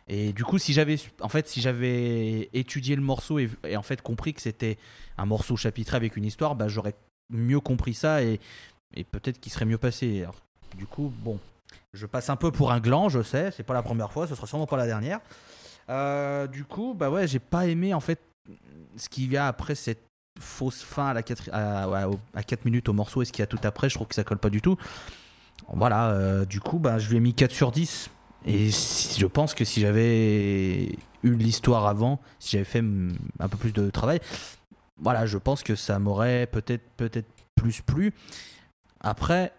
Et 0.08 0.34
du 0.34 0.44
coup, 0.44 0.58
si 0.58 0.74
j'avais, 0.74 0.98
en 1.22 1.30
fait, 1.30 1.48
si 1.48 1.62
j'avais 1.62 2.50
étudié 2.54 2.96
le 2.96 3.02
morceau 3.02 3.38
et, 3.38 3.50
en 3.78 3.84
fait 3.84 4.02
compris 4.02 4.34
que 4.34 4.42
c'était 4.42 4.80
un 5.20 5.28
morceau 5.28 5.56
chapitré 5.56 5.96
avec 5.96 6.18
une 6.18 6.26
histoire, 6.26 6.56
bah, 6.56 6.68
j'aurais 6.68 6.96
mieux 7.30 7.60
compris 7.60 7.94
ça 7.94 8.24
et, 8.24 8.40
peut-être 9.12 9.40
qu'il 9.40 9.52
serait 9.52 9.66
mieux 9.66 9.78
passé. 9.78 10.26
Du 10.76 10.88
coup, 10.88 11.14
bon, 11.20 11.40
je 11.94 12.08
passe 12.08 12.32
un 12.32 12.36
peu 12.36 12.52
pour 12.52 12.72
un 12.72 12.80
gland, 12.80 13.08
je 13.10 13.22
sais, 13.22 13.52
c'est 13.52 13.64
pas 13.64 13.76
la 13.76 13.84
première 13.84 14.12
fois, 14.12 14.26
ce 14.26 14.34
sera 14.34 14.48
sûrement 14.48 14.66
pas 14.66 14.78
la 14.78 14.88
dernière. 14.88 15.20
Euh, 15.90 16.48
du 16.48 16.66
coup, 16.66 16.96
bah 16.96 17.10
ouais, 17.10 17.28
j'ai 17.28 17.40
pas 17.40 17.68
aimé 17.68 17.94
en 17.94 18.00
fait 18.00 18.20
ce 18.98 19.10
qu'il 19.10 19.32
y 19.32 19.38
a 19.38 19.48
après 19.48 19.76
cette 19.76 20.04
fausse 20.40 20.82
fin 20.84 21.08
à 21.08 21.14
la 21.14 21.22
4 21.24 21.50
à, 21.52 21.84
à- 21.84 22.08
au- 22.08 22.20
à 22.34 22.44
4 22.44 22.66
minutes 22.66 22.88
au 22.90 22.94
morceau 22.94 23.22
et 23.22 23.26
ce 23.26 23.32
qu'il 23.32 23.42
y 23.42 23.44
a 23.44 23.48
tout 23.48 23.60
après, 23.64 23.90
je 23.90 23.96
trouve 23.96 24.08
que 24.08 24.16
ça 24.16 24.24
colle 24.24 24.38
pas 24.38 24.50
du 24.50 24.62
tout. 24.62 24.78
Voilà, 25.74 26.12
euh, 26.12 26.46
du 26.46 26.60
coup, 26.62 26.80
bah, 26.80 26.98
je 27.00 27.10
lui 27.10 27.18
ai 27.18 27.20
mis 27.20 27.34
4 27.34 27.52
sur 27.52 27.72
10. 27.72 28.10
Et 28.46 28.72
si- 28.72 29.20
je 29.20 29.26
pense 29.26 29.54
que 29.54 29.66
si 29.66 29.82
j'avais 29.82 30.98
eu 31.24 31.34
l'histoire 31.36 31.86
avant, 31.88 32.20
si 32.40 32.52
j'avais 32.52 32.64
fait 32.64 32.84
un 33.40 33.48
peu 33.50 33.58
plus 33.58 33.74
de 33.74 33.90
travail, 33.90 34.22
voilà, 34.98 35.26
je 35.26 35.38
pense 35.38 35.62
que 35.64 35.76
ça 35.76 36.00
m'aurait 36.00 36.48
peut-être 36.48 36.90
peut-être 36.96 37.28
plus 37.56 37.82
plu. 37.82 38.14
Après, 39.02 39.52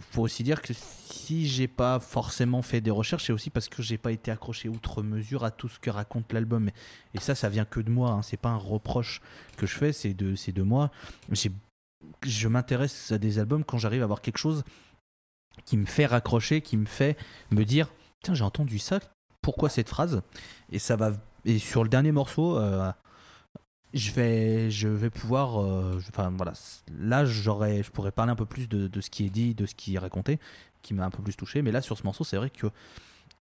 faut 0.00 0.22
aussi 0.22 0.42
dire 0.42 0.62
que 0.62 0.72
si 0.74 1.46
j'ai 1.46 1.68
pas 1.68 2.00
forcément 2.00 2.62
fait 2.62 2.80
des 2.80 2.90
recherches, 2.90 3.26
c'est 3.26 3.32
aussi 3.32 3.50
parce 3.50 3.68
que 3.68 3.82
j'ai 3.82 3.98
pas 3.98 4.12
été 4.12 4.30
accroché 4.30 4.68
outre 4.68 5.02
mesure 5.02 5.44
à 5.44 5.50
tout 5.50 5.68
ce 5.68 5.78
que 5.78 5.90
raconte 5.90 6.32
l'album. 6.32 6.70
Et 7.14 7.20
ça, 7.20 7.34
ça 7.34 7.48
vient 7.48 7.64
que 7.64 7.80
de 7.80 7.90
moi. 7.90 8.10
Hein. 8.10 8.22
C'est 8.22 8.36
pas 8.36 8.50
un 8.50 8.56
reproche 8.56 9.20
que 9.56 9.66
je 9.66 9.76
fais, 9.76 9.92
c'est 9.92 10.14
de, 10.14 10.34
c'est 10.34 10.52
de 10.52 10.62
moi. 10.62 10.90
Je 12.22 12.48
m'intéresse 12.48 13.12
à 13.12 13.18
des 13.18 13.38
albums 13.38 13.64
quand 13.64 13.78
j'arrive 13.78 14.02
à 14.02 14.06
voir 14.06 14.20
quelque 14.20 14.38
chose 14.38 14.64
qui 15.64 15.76
me 15.76 15.86
fait 15.86 16.06
raccrocher, 16.06 16.62
qui 16.62 16.76
me 16.76 16.86
fait 16.86 17.16
me 17.50 17.64
dire 17.64 17.88
tiens, 18.22 18.34
j'ai 18.34 18.44
entendu 18.44 18.78
ça. 18.78 19.00
Pourquoi 19.42 19.68
cette 19.68 19.88
phrase? 19.88 20.22
Et 20.70 20.78
ça 20.78 20.96
va. 20.96 21.12
Et 21.44 21.58
sur 21.58 21.82
le 21.82 21.88
dernier 21.88 22.12
morceau. 22.12 22.58
euh, 22.58 22.92
je 23.94 24.12
vais, 24.12 24.70
je 24.70 24.88
vais 24.88 25.10
pouvoir, 25.10 25.60
euh, 25.60 25.98
je- 26.00 26.08
enfin 26.10 26.32
voilà, 26.36 26.52
là 26.98 27.24
j'aurais, 27.24 27.82
je 27.82 27.90
pourrais 27.90 28.12
parler 28.12 28.32
un 28.32 28.36
peu 28.36 28.46
plus 28.46 28.68
de, 28.68 28.86
de 28.88 29.00
ce 29.00 29.10
qui 29.10 29.26
est 29.26 29.30
dit, 29.30 29.54
de 29.54 29.66
ce 29.66 29.74
qui 29.74 29.94
est 29.94 29.98
raconté, 29.98 30.38
qui 30.82 30.94
m'a 30.94 31.04
un 31.04 31.10
peu 31.10 31.22
plus 31.22 31.36
touché. 31.36 31.62
Mais 31.62 31.72
là 31.72 31.80
sur 31.82 31.98
ce 31.98 32.04
morceau, 32.04 32.24
c'est 32.24 32.36
vrai 32.36 32.50
que 32.50 32.68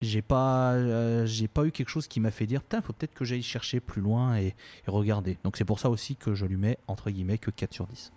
j'ai 0.02 0.22
pas, 0.22 0.74
euh, 0.74 1.26
j'ai 1.26 1.48
pas 1.48 1.66
eu 1.66 1.72
quelque 1.72 1.90
chose 1.90 2.08
qui 2.08 2.20
m'a 2.20 2.30
fait 2.32 2.46
dire, 2.46 2.62
putain, 2.62 2.82
faut 2.82 2.94
peut-être 2.94 3.14
que 3.14 3.26
j'aille 3.26 3.42
chercher 3.44 3.80
plus 3.80 4.02
loin 4.02 4.38
et, 4.38 4.48
et 4.48 4.56
regarder. 4.88 5.38
Donc 5.44 5.58
c'est 5.58 5.66
pour 5.66 5.80
ça 5.80 5.90
aussi 5.90 6.16
que 6.16 6.34
je 6.36 6.46
lui 6.46 6.58
mets 6.58 6.78
entre 6.88 7.10
guillemets 7.10 7.38
que 7.38 7.50
4 7.52 7.74
sur 7.74 7.88
10. 7.88 8.12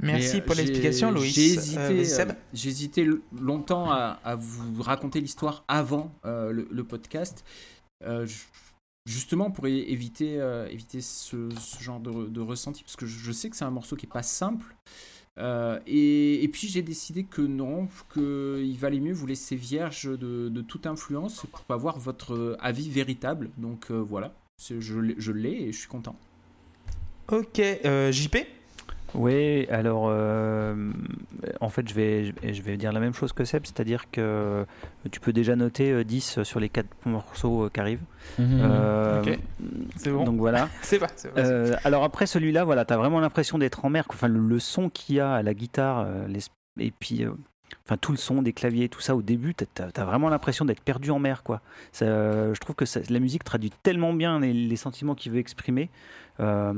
Merci 0.00 0.36
Mais, 0.36 0.42
pour 0.42 0.52
euh, 0.52 0.54
l'explication, 0.56 1.10
Loïs. 1.12 1.32
J'ai 1.34 2.68
hésité, 2.68 3.02
Euh, 3.06 3.20
longtemps 3.38 3.90
à, 3.90 4.18
à 4.24 4.34
vous 4.34 4.82
raconter 4.82 5.20
l'histoire 5.20 5.64
avant 5.68 6.10
euh, 6.24 6.52
le, 6.52 6.68
le 6.70 6.84
podcast, 6.84 7.44
euh, 8.04 8.24
ju- 8.26 8.46
justement 9.10 9.50
pour 9.50 9.66
euh, 9.66 9.68
éviter 9.68 11.00
ce, 11.00 11.48
genre 11.80 12.00
de, 12.00 12.40
ressenti, 12.40 12.82
parce 12.82 12.96
que 12.96 13.06
je, 13.06 13.32
sais 13.32 13.50
que 13.50 13.56
c'est 13.56 13.64
un 13.64 13.70
morceau 13.70 13.96
qui 13.96 14.06
est 14.06 14.12
pas 14.12 14.22
simple. 14.22 14.74
Euh, 15.38 15.78
et, 15.86 16.48
puis 16.52 16.68
j'ai 16.68 16.82
décidé 16.82 17.24
que 17.24 17.42
non, 17.42 17.88
qu'il 18.12 18.76
valait 18.78 19.00
mieux 19.00 19.12
vous 19.12 19.26
laisser 19.26 19.56
vierge 19.56 20.04
de, 20.04 20.60
toute 20.62 20.86
influence 20.86 21.46
pour 21.50 21.74
avoir 21.74 21.98
votre 21.98 22.34
euh, 22.34 22.56
avis 22.60 22.88
véritable. 22.88 23.50
Donc 23.58 23.90
voilà, 23.90 24.32
je, 24.58 24.80
je 24.80 25.32
l'ai 25.32 25.62
et 25.62 25.72
je 25.72 25.78
suis 25.78 25.88
content. 25.88 26.16
Ok, 27.28 27.60
JP 28.10 28.36
Oui, 29.14 29.66
alors 29.70 30.06
euh, 30.08 30.92
en 31.60 31.68
fait, 31.68 31.88
je 31.88 31.94
vais, 31.94 32.32
je 32.52 32.62
vais- 32.62 32.76
dire 32.76 32.92
la 32.92 33.00
même 33.00 33.12
chose 33.14 33.32
que 33.32 33.44
Seb, 33.44 33.66
c'est-à-dire 33.66 34.10
que 34.10 34.64
tu 35.10 35.18
peux 35.20 35.32
déjà 35.32 35.56
noter 35.56 35.90
euh, 35.92 36.04
10 36.04 36.42
sur 36.44 36.60
les 36.60 36.68
4 36.68 36.86
morceaux 37.06 37.64
euh, 37.64 37.70
qui 37.72 37.80
arrivent. 37.80 38.04
Euh, 38.38 39.20
Ok. 39.22 39.38
C'est 39.96 40.10
bon. 40.10 40.24
Donc 40.24 40.38
voilà. 40.38 40.68
C'est 40.82 40.98
pas. 40.98 41.08
Euh, 41.36 41.74
alors 41.84 42.04
après 42.04 42.26
celui-là, 42.26 42.64
voilà, 42.64 42.84
t'as 42.84 42.96
vraiment 42.96 43.20
l'impression 43.20 43.58
d'être 43.58 43.84
en 43.84 43.90
mer. 43.90 44.04
Enfin, 44.08 44.28
le, 44.28 44.38
le 44.40 44.58
son 44.60 44.88
qu'il 44.88 45.16
y 45.16 45.20
a 45.20 45.32
à 45.34 45.42
la 45.42 45.54
guitare, 45.54 46.04
euh, 46.06 46.26
les- 46.28 46.40
et 46.78 46.92
puis, 46.92 47.24
euh, 47.24 47.30
enfin 47.84 47.96
tout 47.96 48.12
le 48.12 48.18
son 48.18 48.42
des 48.42 48.52
claviers, 48.52 48.88
tout 48.88 49.00
ça 49.00 49.16
au 49.16 49.22
début, 49.22 49.54
t'as 49.54 49.88
as, 49.96 50.04
vraiment 50.04 50.28
l'impression 50.28 50.64
d'être 50.64 50.80
perdu 50.82 51.10
en 51.10 51.18
mer, 51.18 51.42
quoi. 51.42 51.60
Ça, 51.92 52.04
euh, 52.04 52.54
je 52.54 52.60
trouve 52.60 52.76
que 52.76 52.84
ça- 52.86 53.00
la 53.10 53.18
musique 53.18 53.42
traduit 53.44 53.72
tellement 53.82 54.12
bien 54.12 54.38
les, 54.40 54.52
les 54.52 54.76
sentiments 54.76 55.14
qu'il 55.16 55.32
veut 55.32 55.38
exprimer. 55.40 55.90
Euh, 56.38 56.72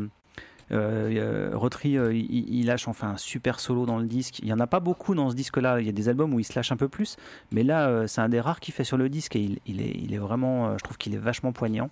euh, 0.73 1.11
euh, 1.16 1.51
Rotary, 1.55 1.99
euh, 1.99 2.14
il, 2.14 2.66
lâche 2.66 2.89
enfin 2.89 3.11
un 3.11 3.16
super 3.16 3.61
solo 3.61 3.87
dans 3.87 3.99
le 3.99 4.07
disque. 4.07 4.39
Il 4.41 4.49
y 4.49 4.53
en 4.53 4.61
a 4.61 4.66
pas 4.66 4.81
beaucoup 4.81 5.14
dans 5.14 5.31
ce 5.31 5.35
disque-là. 5.35 5.81
Il 5.81 5.87
y 5.87 5.89
a 5.89 5.93
des 5.93 6.09
albums 6.09 6.33
où 6.35 6.41
il 6.41 6.45
se 6.45 6.55
lâche 6.55 6.73
un 6.73 6.77
peu 6.77 6.89
plus, 6.89 7.16
mais 7.51 7.62
là, 7.62 7.89
euh, 7.89 8.07
c'est 8.07 8.20
un 8.20 8.29
des 8.29 8.41
rares 8.41 8.61
qu'il 8.61 8.73
fait 8.75 8.85
sur 8.85 8.97
le 8.97 9.09
disque 9.09 9.37
et 9.37 9.59
il, 9.66 9.81
est, 9.81 9.93
il 9.95 10.14
est 10.14 10.18
vraiment, 10.18 10.77
je 10.79 10.83
trouve 10.85 10.97
qu'il 10.97 11.14
est 11.14 11.18
vachement 11.18 11.53
poignant. 11.53 11.91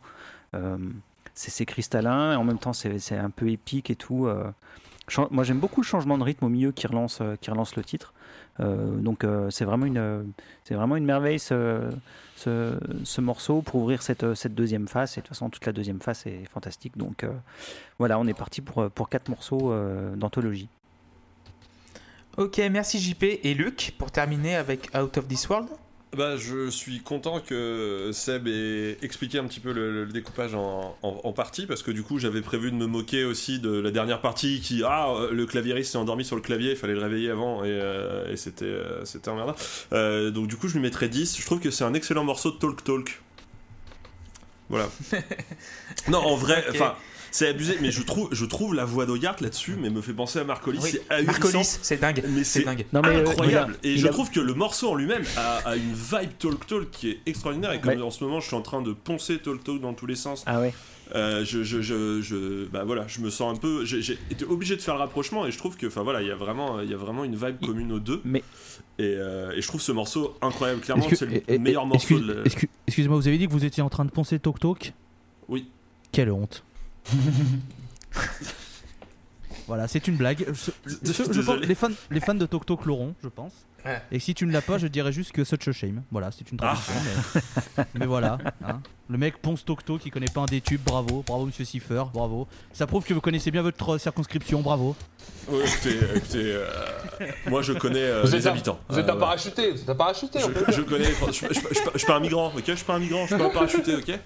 C'est 1.35 1.65
cristallin 1.65 2.33
et 2.33 2.37
en 2.37 2.45
même 2.45 2.59
temps 2.59 2.73
c'est 2.73 3.17
un 3.17 3.31
peu 3.31 3.49
épique 3.51 3.91
et 3.91 3.97
tout. 3.97 4.29
Moi 5.31 5.45
j'aime 5.45 5.59
beaucoup 5.59 5.81
le 5.81 5.87
changement 5.87 6.19
de 6.19 6.25
rythme 6.25 6.45
au 6.45 6.49
milieu 6.49 6.73
qui 6.73 6.87
relance, 6.87 7.23
qui 7.41 7.51
relance 7.51 7.77
le 7.77 7.85
titre. 7.85 8.13
Euh, 8.59 8.97
donc 8.97 9.25
euh, 9.25 9.49
c'est 9.51 9.65
vraiment 9.65 9.87
une, 9.87 9.99
euh, 9.99 10.23
c'est 10.65 10.75
vraiment 10.75 10.97
une 10.97 11.05
merveille 11.05 11.39
ce, 11.39 11.89
ce, 12.37 12.79
ce 13.05 13.21
morceau 13.21 13.63
pour 13.63 13.77
ouvrir 13.83 14.03
cette, 14.03 14.35
cette 14.35 14.55
deuxième 14.55 14.89
phase. 14.89 15.13
Et 15.13 15.21
de 15.21 15.27
toute 15.27 15.29
façon 15.29 15.49
toute 15.51 15.65
la 15.67 15.73
deuxième 15.73 16.01
phase 16.01 16.27
est 16.27 16.45
fantastique. 16.53 16.97
Donc 16.97 17.27
voilà, 17.99 18.19
on 18.19 18.27
est 18.27 18.35
parti 18.35 18.61
pour, 18.61 18.91
pour 18.91 19.09
quatre 19.09 19.29
morceaux 19.29 19.75
d'anthologie. 20.17 20.69
Ok, 22.37 22.59
merci 22.71 22.99
JP 23.01 23.25
et 23.43 23.55
Luc 23.55 23.95
pour 23.99 24.11
terminer 24.11 24.57
avec 24.57 24.91
Out 24.97 25.19
of 25.19 25.29
This 25.29 25.49
World. 25.49 25.69
Bah, 26.17 26.37
je 26.37 26.69
suis 26.71 26.99
content 27.01 27.39
que 27.39 28.11
Seb 28.13 28.49
ait 28.49 28.99
expliqué 29.01 29.39
un 29.39 29.45
petit 29.47 29.61
peu 29.61 29.73
le, 29.73 30.05
le 30.05 30.11
découpage 30.13 30.57
en, 30.57 30.97
en- 31.03 31.21
en 31.23 31.33
partie 31.33 31.67
parce 31.67 31.85
que 31.85 31.93
du 31.93 32.03
coup 32.03 32.19
j'avais 32.19 32.41
prévu 32.41 32.73
de 32.73 32.77
me 32.77 32.87
moquer 32.87 33.23
aussi 33.23 33.61
de 33.61 33.71
la 33.79 33.93
dernière 33.93 34.21
partie 34.21 34.61
qui 34.61 34.83
ah 34.85 35.09
euh, 35.11 35.31
le 35.31 35.47
claviériste 35.47 35.93
s'est 35.93 35.99
endormi 35.99 36.25
sur 36.25 36.35
le 36.35 36.43
clavier 36.43 36.73
il 36.73 36.77
fallait 36.77 36.95
le 36.95 37.01
réveiller 37.01 37.31
avant 37.31 37.63
et, 37.63 37.69
euh, 37.71 38.29
et 38.33 38.37
c'était 38.37 38.65
euh, 38.65 39.05
c'était 39.05 39.29
emmerdant. 39.29 39.55
Euh, 39.93 40.33
donc 40.33 40.49
du 40.49 40.57
coup 40.57 40.67
je 40.67 40.75
lui 40.75 40.81
mettrais 40.81 41.09
10 41.09 41.39
je 41.39 41.47
trouve 41.47 41.61
que 41.61 41.71
c'est 41.71 41.85
un 41.85 41.95
excellent 41.95 42.25
morceau 42.25 42.51
de 42.51 42.57
Talk 42.59 42.83
Talk. 42.83 43.21
Voilà. 44.69 44.89
Non 46.09 46.19
en 46.19 46.35
vrai 46.35 46.65
enfin 46.71 46.97
c'est 47.31 47.49
abusé 47.49 47.77
mais 47.81 47.91
je 47.91 48.03
trouve 48.03 48.29
je 48.33 48.45
trouve 48.45 48.75
la 48.75 48.85
voix 48.85 49.07
d'Hogarth 49.07 49.41
là-dessus 49.41 49.77
mais 49.81 49.91
me 49.91 50.01
fait 50.01 50.13
penser 50.13 50.39
à 50.39 50.45
Marcolis 50.45 50.79
Oui, 50.83 50.91
c'est 50.93 51.03
ahurissant 51.13 51.33
Marcolis, 51.33 51.79
c'est 51.83 52.01
dingue. 52.01 52.23
mais 52.29 52.45
C'est 52.45 52.63
dingue. 52.65 52.87
Non, 52.93 53.01
mais, 53.03 53.09
euh, 53.17 53.27
incroyable. 53.29 53.77
a- 53.83 53.87
et 53.87 53.97
je 53.97 54.07
a- 54.07 54.11
trouve 54.11 54.31
que 54.31 54.41
le 54.41 54.55
morceau 54.55 54.91
en 54.91 54.95
lui-même 54.95 55.23
a, 55.37 55.57
a 55.69 55.77
une 55.77 55.93
vibe 55.93 56.31
Talk 56.39 56.67
Talk 56.67 56.91
qui 56.91 57.11
est 57.11 57.19
extraordinaire. 57.27 57.73
Et 57.73 57.81
comme 57.81 57.95
Ouais. 57.95 58.03
en 58.03 58.11
ce 58.11 58.23
moment, 58.25 58.41
je 58.41 58.47
suis 58.47 58.57
en 58.57 58.63
train 58.63 58.83
de 58.83 58.93
poncer 58.93 59.39
Talk 59.39 59.63
Talk 59.65 59.81
dans 59.81 59.95
tous 59.95 60.07
les 60.07 60.17
sens. 60.17 60.43
Ah 60.47 60.61
ouais. 60.61 60.73
euh, 61.15 61.45
je, 61.45 61.63
je, 61.65 61.81
je, 61.83 62.21
je- 62.23 62.67
bah 62.67 62.85
voilà, 62.85 63.05
je 63.09 63.21
me 63.21 63.31
sens 63.31 63.57
un 63.57 63.61
peu. 63.61 63.85
J'ai 63.85 64.19
été 64.31 64.45
obligé 64.45 64.77
de 64.77 64.81
faire 64.83 64.95
le 64.95 65.01
rapprochement 65.01 65.47
et 65.47 65.51
je 65.51 65.59
trouve 65.59 65.77
que, 65.77 65.87
enfin 65.89 66.03
voilà, 66.03 66.23
il 66.23 66.29
y 66.29 66.31
a 66.31 66.37
vraiment, 66.37 66.81
il 66.81 66.91
y 66.91 66.95
a 66.95 66.97
vraiment 66.97 67.25
une 67.25 67.35
vibe 67.37 67.59
commune 67.65 67.91
aux 67.93 67.99
deux. 68.01 68.21
Mais- 68.25 68.43
Et, 68.99 69.03
euh, 69.17 69.51
et 69.57 69.63
je 69.63 69.67
trouve 69.69 69.81
ce 69.81 69.93
morceau 69.93 70.37
incroyable. 70.43 70.81
Clairement, 70.83 71.07
c'est 71.13 71.49
le 71.49 71.59
meilleur 71.59 71.87
morceau. 71.87 72.19
excuse- 72.45 72.69
Excusez-moi, 72.87 73.17
vous 73.19 73.27
avez 73.29 73.39
dit 73.39 73.47
que 73.47 73.53
vous 73.53 73.65
étiez 73.65 73.83
en 73.83 73.89
train 73.89 74.05
de 74.05 74.11
poncer 74.11 74.39
Tok 74.39 74.59
Tok 74.61 74.93
Oui. 75.49 75.69
Quelle 76.13 76.31
honte. 76.31 76.63
voilà, 79.67 79.89
c'est 79.89 80.07
une 80.09 80.17
blague. 80.17 80.47
Je- 80.49 80.71
je- 81.05 81.13
je 81.13 81.23
pense- 81.23 81.29
Désolé. 81.31 81.67
les, 81.67 81.75
fans, 81.75 81.89
les 82.11 82.21
fans 82.21 82.35
de 82.35 82.47
Tok 82.47 82.67
Tok 82.67 82.87
l'auront, 82.87 83.15
je 83.23 83.29
pense. 83.29 83.53
Ouais. 83.85 84.01
Et 84.13 84.19
si 84.19 84.35
tu 84.35 84.45
ne 84.45 84.53
l'as 84.53 84.61
pas, 84.61 84.77
je 84.77 84.87
dirais 84.89 85.11
juste 85.11 85.33
que 85.33 85.43
such 85.43 85.67
a 85.69 85.73
shame. 85.73 86.03
Voilà, 86.11 86.31
c'est 86.31 86.51
une 86.53 86.59
Ah. 86.61 86.75
traduction. 86.77 87.41
Mais, 87.79 87.85
mais 87.95 88.07
voilà. 88.07 88.37
hein. 88.63 88.81
Le 89.09 89.17
mec 89.17 89.39
ponce 89.39 89.65
Tok 89.65 89.85
Tok, 89.87 90.03
il 90.05 90.11
connaît 90.11 90.27
pas 90.33 90.43
un 90.43 90.47
des 90.47 90.61
tubes, 90.61 90.83
bravo. 90.85 91.25
Bravo, 91.27 91.47
monsieur 91.47 91.65
Cipher, 91.65 92.05
bravo. 92.13 92.47
Ça 92.75 92.87
prouve 92.87 93.05
que 93.05 93.15
vous 93.15 93.23
connaissez 93.23 93.51
bien 93.51 93.63
votre 93.63 93.97
circonscription, 93.99 94.61
bravo. 94.61 94.95
Ouais, 95.49 95.65
écoutez, 95.67 95.97
écoutez, 96.15 96.53
euh, 96.57 96.67
moi 97.49 97.63
je 97.63 97.73
connais 97.73 98.03
euh, 98.03 98.23
Vous 98.23 98.33
les 98.33 98.37
êtes 98.39 98.47
un- 98.47 98.51
habitants. 98.51 98.79
Vous 98.91 98.99
êtes 98.99 99.09
Euh, 99.09 99.15
un 99.15 99.17
parachuté, 99.17 99.71
vous 99.73 99.81
êtes 99.81 99.89
un 99.89 99.95
parachuté. 99.95 100.41
on 100.45 100.49
peut 100.51 100.65
le 100.67 100.73
je, 100.75 100.83
connais, 100.83 101.05
je, 101.07 101.33
je, 101.33 101.47
je- 101.49 101.55
je- 101.55 101.91
je 101.95 101.99
suis 101.99 102.07
pas 102.07 102.17
un 102.17 102.21
migrant, 102.21 102.53
ok 102.55 102.63
Je 102.67 102.73
suis 102.75 102.85
pas 102.85 102.97
un 102.97 102.99
migrant, 102.99 103.23
je 103.23 103.29
suis 103.29 103.39
pas 103.39 103.47
un 103.47 103.51
parachuté, 103.51 103.97
ok 103.97 104.19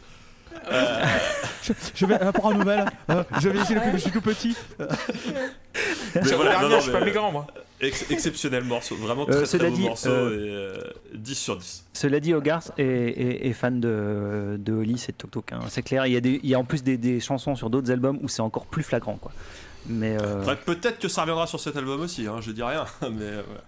Je 1.94 2.04
vais 2.06 2.14
apprendre 2.20 2.52
une 2.56 2.58
nouvelle. 2.60 2.84
euh, 3.10 3.24
je 3.40 3.48
vais 3.48 3.58
essayer 3.58 3.76
depuis 3.76 3.92
que 3.92 3.96
je 3.96 4.02
suis 4.02 4.10
tout 4.10 4.20
petit. 4.20 4.56
Mais 4.78 6.20
J'ai 6.22 6.34
voilà, 6.34 6.60
non, 6.62 6.68
non, 6.68 6.76
je 6.76 6.82
suis 6.82 6.92
pas 6.92 7.00
mais- 7.00 7.06
migrant 7.06 7.32
moi. 7.32 7.46
Ex- 7.80 8.10
exceptionnel 8.10 8.64
morceau, 8.64 8.94
vraiment 8.96 9.26
Euh, 9.28 9.44
très 9.44 9.58
très 9.58 9.70
beau 9.70 9.76
dit, 9.76 9.82
morceau 9.82 10.08
euh, 10.10 10.78
et 10.78 10.78
euh, 10.78 10.92
10 11.14 11.34
sur 11.34 11.56
10. 11.56 11.84
Cela 11.92 12.20
dit, 12.20 12.32
Hogarth 12.34 12.70
est, 12.78 12.84
est- 12.84 13.46
est 13.48 13.52
fan 13.52 13.80
de, 13.80 14.56
de 14.58 14.72
Hollis 14.72 15.04
et 15.08 15.12
de 15.12 15.16
Tok 15.16 15.30
Tok. 15.30 15.52
hein. 15.52 15.60
C'est 15.68 15.82
clair, 15.82 16.06
il 16.06 16.12
y, 16.12 16.16
a 16.16 16.20
des, 16.20 16.38
il 16.42 16.48
y 16.50 16.54
a 16.54 16.58
en 16.58 16.64
plus 16.64 16.82
des, 16.82 16.96
des 16.98 17.18
chansons 17.20 17.56
sur 17.56 17.70
d'autres 17.70 17.90
albums 17.90 18.18
où 18.22 18.28
c'est 18.28 18.42
encore 18.42 18.66
plus 18.66 18.82
flagrant. 18.82 19.16
Quoi. 19.16 19.32
Mais 19.86 20.16
euh, 20.20 20.54
peut-être 20.66 20.98
que 20.98 21.08
ça 21.08 21.22
reviendra 21.22 21.46
sur 21.46 21.60
cet 21.60 21.76
album 21.76 22.00
aussi, 22.02 22.26
hein, 22.26 22.36
je 22.40 22.52
dis 22.52 22.62
rien, 22.62 22.84
mais 23.02 23.08
euh, 23.24 23.42
voilà. 23.46 23.62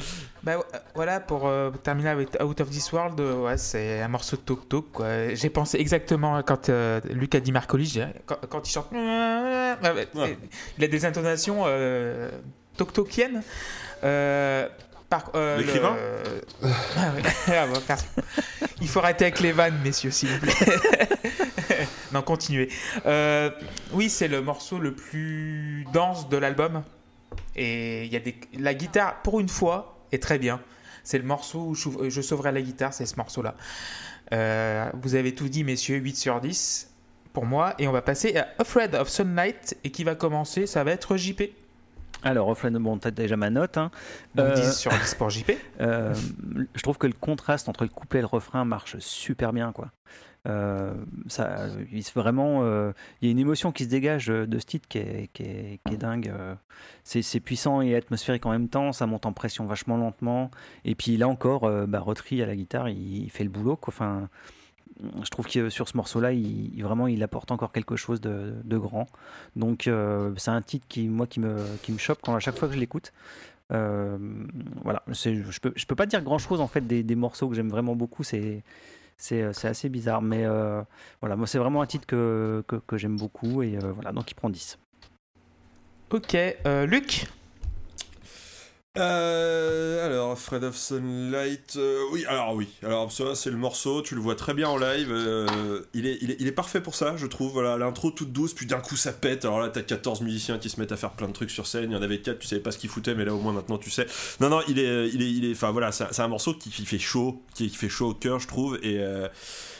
Bah 0.42 0.52
euh, 0.52 0.78
voilà, 0.94 1.20
pour 1.20 1.46
euh, 1.46 1.70
terminer 1.82 2.08
avec 2.08 2.30
Out 2.42 2.60
of 2.62 2.70
This 2.70 2.92
World, 2.92 3.20
euh, 3.20 3.44
ouais, 3.44 3.58
c'est 3.58 4.00
un 4.00 4.08
morceau 4.08 4.36
de 4.36 4.40
Tok 4.42 4.68
Tok. 4.68 5.02
J'ai 5.34 5.50
pensé 5.50 5.76
exactement 5.78 6.42
quand 6.42 6.68
euh, 6.70 7.00
Luc 7.10 7.34
a 7.34 7.40
dit 7.40 7.52
dirais, 7.92 8.14
quand, 8.24 8.36
quand 8.48 8.66
il 8.68 8.72
chante. 8.72 8.90
Ouais. 8.92 10.38
Il 10.78 10.84
a 10.84 10.88
des 10.88 11.04
intonations 11.04 11.64
Tok 12.76 12.92
Tokiennes. 12.92 13.42
Par- 15.10 15.30
euh, 15.34 15.56
le- 15.58 15.64
L'écrivain 15.64 15.96
Ah 16.96 17.12
ouais. 17.14 17.22
Ah, 17.88 17.96
Il 18.80 18.88
faut 18.88 19.00
arrêter 19.00 19.24
avec 19.24 19.40
les 19.40 19.50
vannes, 19.52 19.78
messieurs, 19.82 20.12
s'il 20.12 20.28
vous 20.28 20.38
plaît. 20.38 20.54
non, 22.12 22.22
continuez. 22.22 22.68
Euh, 23.06 23.50
oui, 23.92 24.08
c'est 24.08 24.28
le 24.28 24.40
morceau 24.40 24.78
le 24.78 24.94
plus 24.94 25.84
dense 25.92 26.28
de 26.28 26.36
l'album. 26.36 26.82
Et 27.56 28.04
il 28.04 28.12
y 28.12 28.16
a 28.16 28.20
des... 28.20 28.36
la 28.58 28.74
guitare, 28.74 29.22
pour 29.22 29.40
une 29.40 29.48
fois, 29.48 29.98
est 30.12 30.22
très 30.22 30.38
bien. 30.38 30.60
C'est 31.02 31.18
le 31.18 31.24
morceau 31.24 31.60
où 31.68 31.74
je, 31.74 32.20
sauverai 32.20 32.52
la 32.52 32.62
guitare, 32.62 32.92
c'est 32.92 33.06
ce 33.06 33.16
morceau-là. 33.16 33.54
Euh, 34.32 34.88
vous 35.02 35.14
avez 35.14 35.34
tout 35.34 35.48
dit, 35.48 35.64
messieurs, 35.64 35.96
8 35.96 36.16
sur 36.16 36.40
10 36.40 36.90
pour 37.32 37.46
moi. 37.46 37.74
Et 37.78 37.88
on 37.88 37.92
va 37.92 38.02
passer 38.02 38.36
à 38.36 38.48
Afraid 38.58 38.94
of 38.94 39.08
Sunlight. 39.08 39.76
Et 39.84 39.90
qui 39.90 40.04
va 40.04 40.14
commencer? 40.14 40.66
Ça 40.66 40.84
va 40.84 40.92
être 40.92 41.16
JP. 41.16 41.42
alors, 42.22 42.48
Offline, 42.48 42.78
bon, 42.78 42.98
t'as 42.98 43.10
déjà 43.10 43.36
ma 43.36 43.50
note. 43.50 43.78
hein. 43.78 43.90
Donc 44.34 44.48
Euh, 44.48 44.54
10 44.54 44.76
sur 44.76 44.92
10 44.92 45.14
pour 45.14 45.30
JP. 45.30 45.50
Euh, 45.80 46.14
je 46.74 46.82
trouve 46.82 46.98
que 46.98 47.06
le 47.06 47.14
contraste 47.14 47.68
entre 47.70 47.84
le 47.84 47.88
couplet 47.88 48.18
et 48.18 48.22
le 48.22 48.28
refrain 48.28 48.66
marche 48.66 48.98
super 48.98 49.52
bien. 49.54 49.72
Quoi. 49.72 49.90
Euh, 50.48 50.94
ça, 51.28 51.66
il 51.92 52.02
se 52.02 52.18
vraiment, 52.18 52.60
euh, 52.62 52.92
il 53.20 53.26
y 53.26 53.28
a 53.28 53.32
une 53.32 53.38
émotion 53.38 53.72
qui 53.72 53.84
se 53.84 53.88
dégage 53.88 54.28
de 54.28 54.58
ce 54.58 54.64
titre 54.64 54.88
qui 54.88 54.98
est, 54.98 55.28
qui 55.34 55.42
est, 55.42 55.96
dingue. 55.96 56.28
euh. 56.28 56.54
C'est 57.04 57.40
puissant 57.40 57.82
et 57.82 57.94
atmosphérique 57.94 58.46
en 58.46 58.50
même 58.50 58.68
temps. 58.68 58.92
Ça 58.92 59.06
monte 59.06 59.26
en 59.26 59.32
pression 59.32 59.66
vachement 59.66 59.96
lentement. 59.98 60.50
Et 60.84 60.94
puis 60.94 61.16
là 61.16 61.28
encore, 61.28 61.64
euh, 61.64 61.86
bah, 61.86 62.00
Rotary 62.00 62.42
à 62.42 62.46
la 62.46 62.56
guitare, 62.56 62.88
il, 62.88 63.24
il 63.24 63.30
fait 63.30 63.44
le 63.44 63.50
boulot. 63.50 63.78
Enfin, 63.86 64.28
je 65.22 65.28
trouve 65.30 65.46
que 65.46 65.68
sur 65.68 65.88
ce 65.88 65.96
morceau-là, 65.96 66.32
il, 66.32 66.74
il- 66.74 66.82
vraiment, 66.84 67.06
il 67.06 67.22
apporte 67.22 67.50
encore 67.50 67.72
quelque 67.72 67.96
chose 67.96 68.20
de, 68.20 68.54
de 68.64 68.78
grand. 68.78 69.06
Donc, 69.56 69.86
euh, 69.88 70.32
c'est 70.36 70.50
un 70.50 70.62
titre 70.62 70.86
qui, 70.88 71.08
moi, 71.08 71.26
qui 71.26 71.40
me, 71.40 71.56
qui 71.82 71.92
me 71.92 71.98
chope 71.98 72.20
quand 72.22 72.34
à 72.34 72.40
chaque 72.40 72.56
fois 72.58 72.68
que 72.68 72.74
je 72.74 72.80
l'écoute. 72.80 73.12
Euh, 73.72 74.18
voilà, 74.82 75.02
je 75.06 75.60
peux, 75.60 75.72
je 75.76 75.86
peux 75.86 75.94
pas 75.94 76.06
dire 76.06 76.22
grand 76.22 76.38
chose 76.38 76.60
en 76.60 76.66
fait 76.66 76.84
des, 76.86 77.04
des 77.04 77.14
morceaux 77.14 77.48
que 77.48 77.54
j'aime 77.54 77.68
vraiment 77.68 77.94
beaucoup. 77.94 78.24
C'est 78.24 78.64
c'est 79.20 79.52
c'est 79.52 79.68
assez 79.68 79.88
bizarre, 79.88 80.22
mais 80.22 80.44
euh, 80.44 80.82
voilà, 81.20 81.36
moi 81.36 81.46
c'est 81.46 81.58
vraiment 81.58 81.82
un 81.82 81.86
titre 81.86 82.06
que, 82.06 82.64
j'aime 82.94 83.16
beaucoup 83.16 83.62
et 83.62 83.76
euh, 83.76 83.92
voilà, 83.92 84.12
donc 84.12 84.30
il 84.30 84.34
prend 84.34 84.50
10. 84.50 84.78
Ok, 86.10 86.34
euh, 86.34 86.86
Luc? 86.86 87.26
Euh, 88.98 90.04
alors, 90.04 90.36
Fred 90.36 90.64
of 90.64 90.76
Sunlight, 90.76 91.74
euh, 91.76 92.02
oui, 92.10 92.24
alors 92.26 92.54
oui, 92.54 92.66
alors 92.82 93.12
ça 93.12 93.36
c'est 93.36 93.50
le 93.50 93.56
morceau, 93.56 94.02
tu 94.02 94.16
le 94.16 94.20
vois 94.20 94.34
très 94.34 94.52
bien 94.52 94.68
en 94.68 94.76
live, 94.76 95.12
euh, 95.12 95.82
il, 95.94 96.08
est, 96.08 96.18
il, 96.20 96.44
est, 96.44 96.52
parfait 96.52 96.80
pour 96.80 96.96
ça, 96.96 97.16
je 97.16 97.28
trouve, 97.28 97.52
voilà, 97.52 97.78
l'intro 97.78 98.10
toute 98.10 98.32
douce, 98.32 98.52
puis 98.52 98.66
d'un 98.66 98.80
coup 98.80 98.96
ça 98.96 99.12
pète, 99.12 99.44
alors 99.44 99.60
là 99.60 99.68
t'as 99.68 99.82
14 99.82 100.22
musiciens 100.22 100.58
qui 100.58 100.70
se 100.70 100.80
mettent 100.80 100.90
à 100.90 100.96
faire 100.96 101.12
plein 101.12 101.28
de 101.28 101.32
trucs 101.32 101.52
sur 101.52 101.68
scène, 101.68 101.92
il 101.92 101.94
y 101.94 101.96
en 101.96 102.02
avait 102.02 102.20
4, 102.20 102.40
tu 102.40 102.48
savais 102.48 102.60
pas 102.60 102.72
ce 102.72 102.78
qu'ils 102.78 102.90
foutaient, 102.90 103.14
mais 103.14 103.24
là 103.24 103.32
au 103.32 103.38
moins 103.38 103.52
maintenant 103.52 103.78
tu 103.78 103.90
sais. 103.90 104.06
Non, 104.40 104.48
non, 104.48 104.60
il 104.66 104.80
est, 104.80 105.08
il 105.10 105.22
est, 105.22 105.30
il 105.30 105.44
est, 105.44 105.52
enfin 105.52 105.70
voilà, 105.70 105.92
c'est 105.92 106.20
un 106.20 106.28
morceau 106.28 106.54
qui, 106.54 106.72
fait 106.84 106.98
chaud, 106.98 107.44
qui, 107.54 107.70
qui 107.70 107.76
fait 107.76 107.88
chaud 107.88 108.08
au 108.08 108.14
cœur, 108.14 108.40
je 108.40 108.48
trouve, 108.48 108.76
et... 108.82 109.00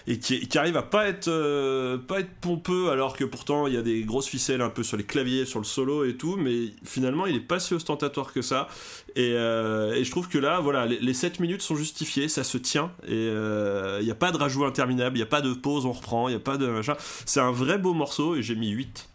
euh, 0.09 0.13
et 0.13 0.19
qui, 0.19 0.59
arrive 0.59 0.77
à 0.77 0.83
pas 0.83 1.07
être 1.07 1.29
euh, 1.29 1.99
pas 1.99 2.21
être 2.21 2.33
pompeux 2.41 2.91
alors 2.91 3.17
que 3.17 3.25
pourtant 3.25 3.67
il 3.67 3.75
y 3.75 3.77
a 3.77 3.83
des 3.83 4.03
grosses 4.03 4.27
ficelles 4.27 4.61
un 4.61 4.71
peu 4.71 4.83
sur 4.83 4.97
les 4.97 5.05
claviers 5.05 5.45
sur 5.45 5.59
le 5.59 5.65
solo 5.65 6.05
et 6.05 6.17
tout 6.17 6.37
mais 6.37 6.73
finalement 6.85 7.27
il 7.27 7.37
est 7.37 7.41
pas 7.41 7.61
si 7.61 7.75
ostentatoire 7.75 8.33
que 8.33 8.43
ça 8.43 8.69
et, 9.17 9.33
euh, 9.33 10.03
je 10.03 10.11
trouve 10.11 10.29
que 10.29 10.39
là 10.39 10.61
voilà 10.61 10.87
les, 10.87 10.99
les 10.99 11.15
7 11.15 11.41
minutes 11.41 11.63
sont 11.63 11.77
justifiées 11.77 12.29
ça 12.29 12.45
se 12.45 12.59
tient 12.59 12.93
et 13.07 13.13
euh, 13.13 13.99
il 14.01 14.05
n'y 14.05 14.11
a 14.11 14.17
pas 14.17 14.33
de 14.33 14.37
rajout 14.37 14.65
interminable 14.65 15.17
il 15.17 15.21
n'y 15.21 15.25
a 15.25 15.27
pas 15.27 15.41
de 15.41 15.53
pause 15.53 15.87
on 15.87 15.93
reprend 15.93 16.29
il 16.29 16.33
n'y 16.33 16.37
a 16.37 16.41
pas 16.41 16.57
de 16.57 16.67
machin 16.67 16.97
c'est 17.27 17.41
un 17.41 17.53
vrai 17.53 17.79
beau 17.79 17.95
morceau 17.95 18.37
et 18.37 18.43
j'ai 18.43 18.57
mis 18.57 18.71
8 18.71 19.11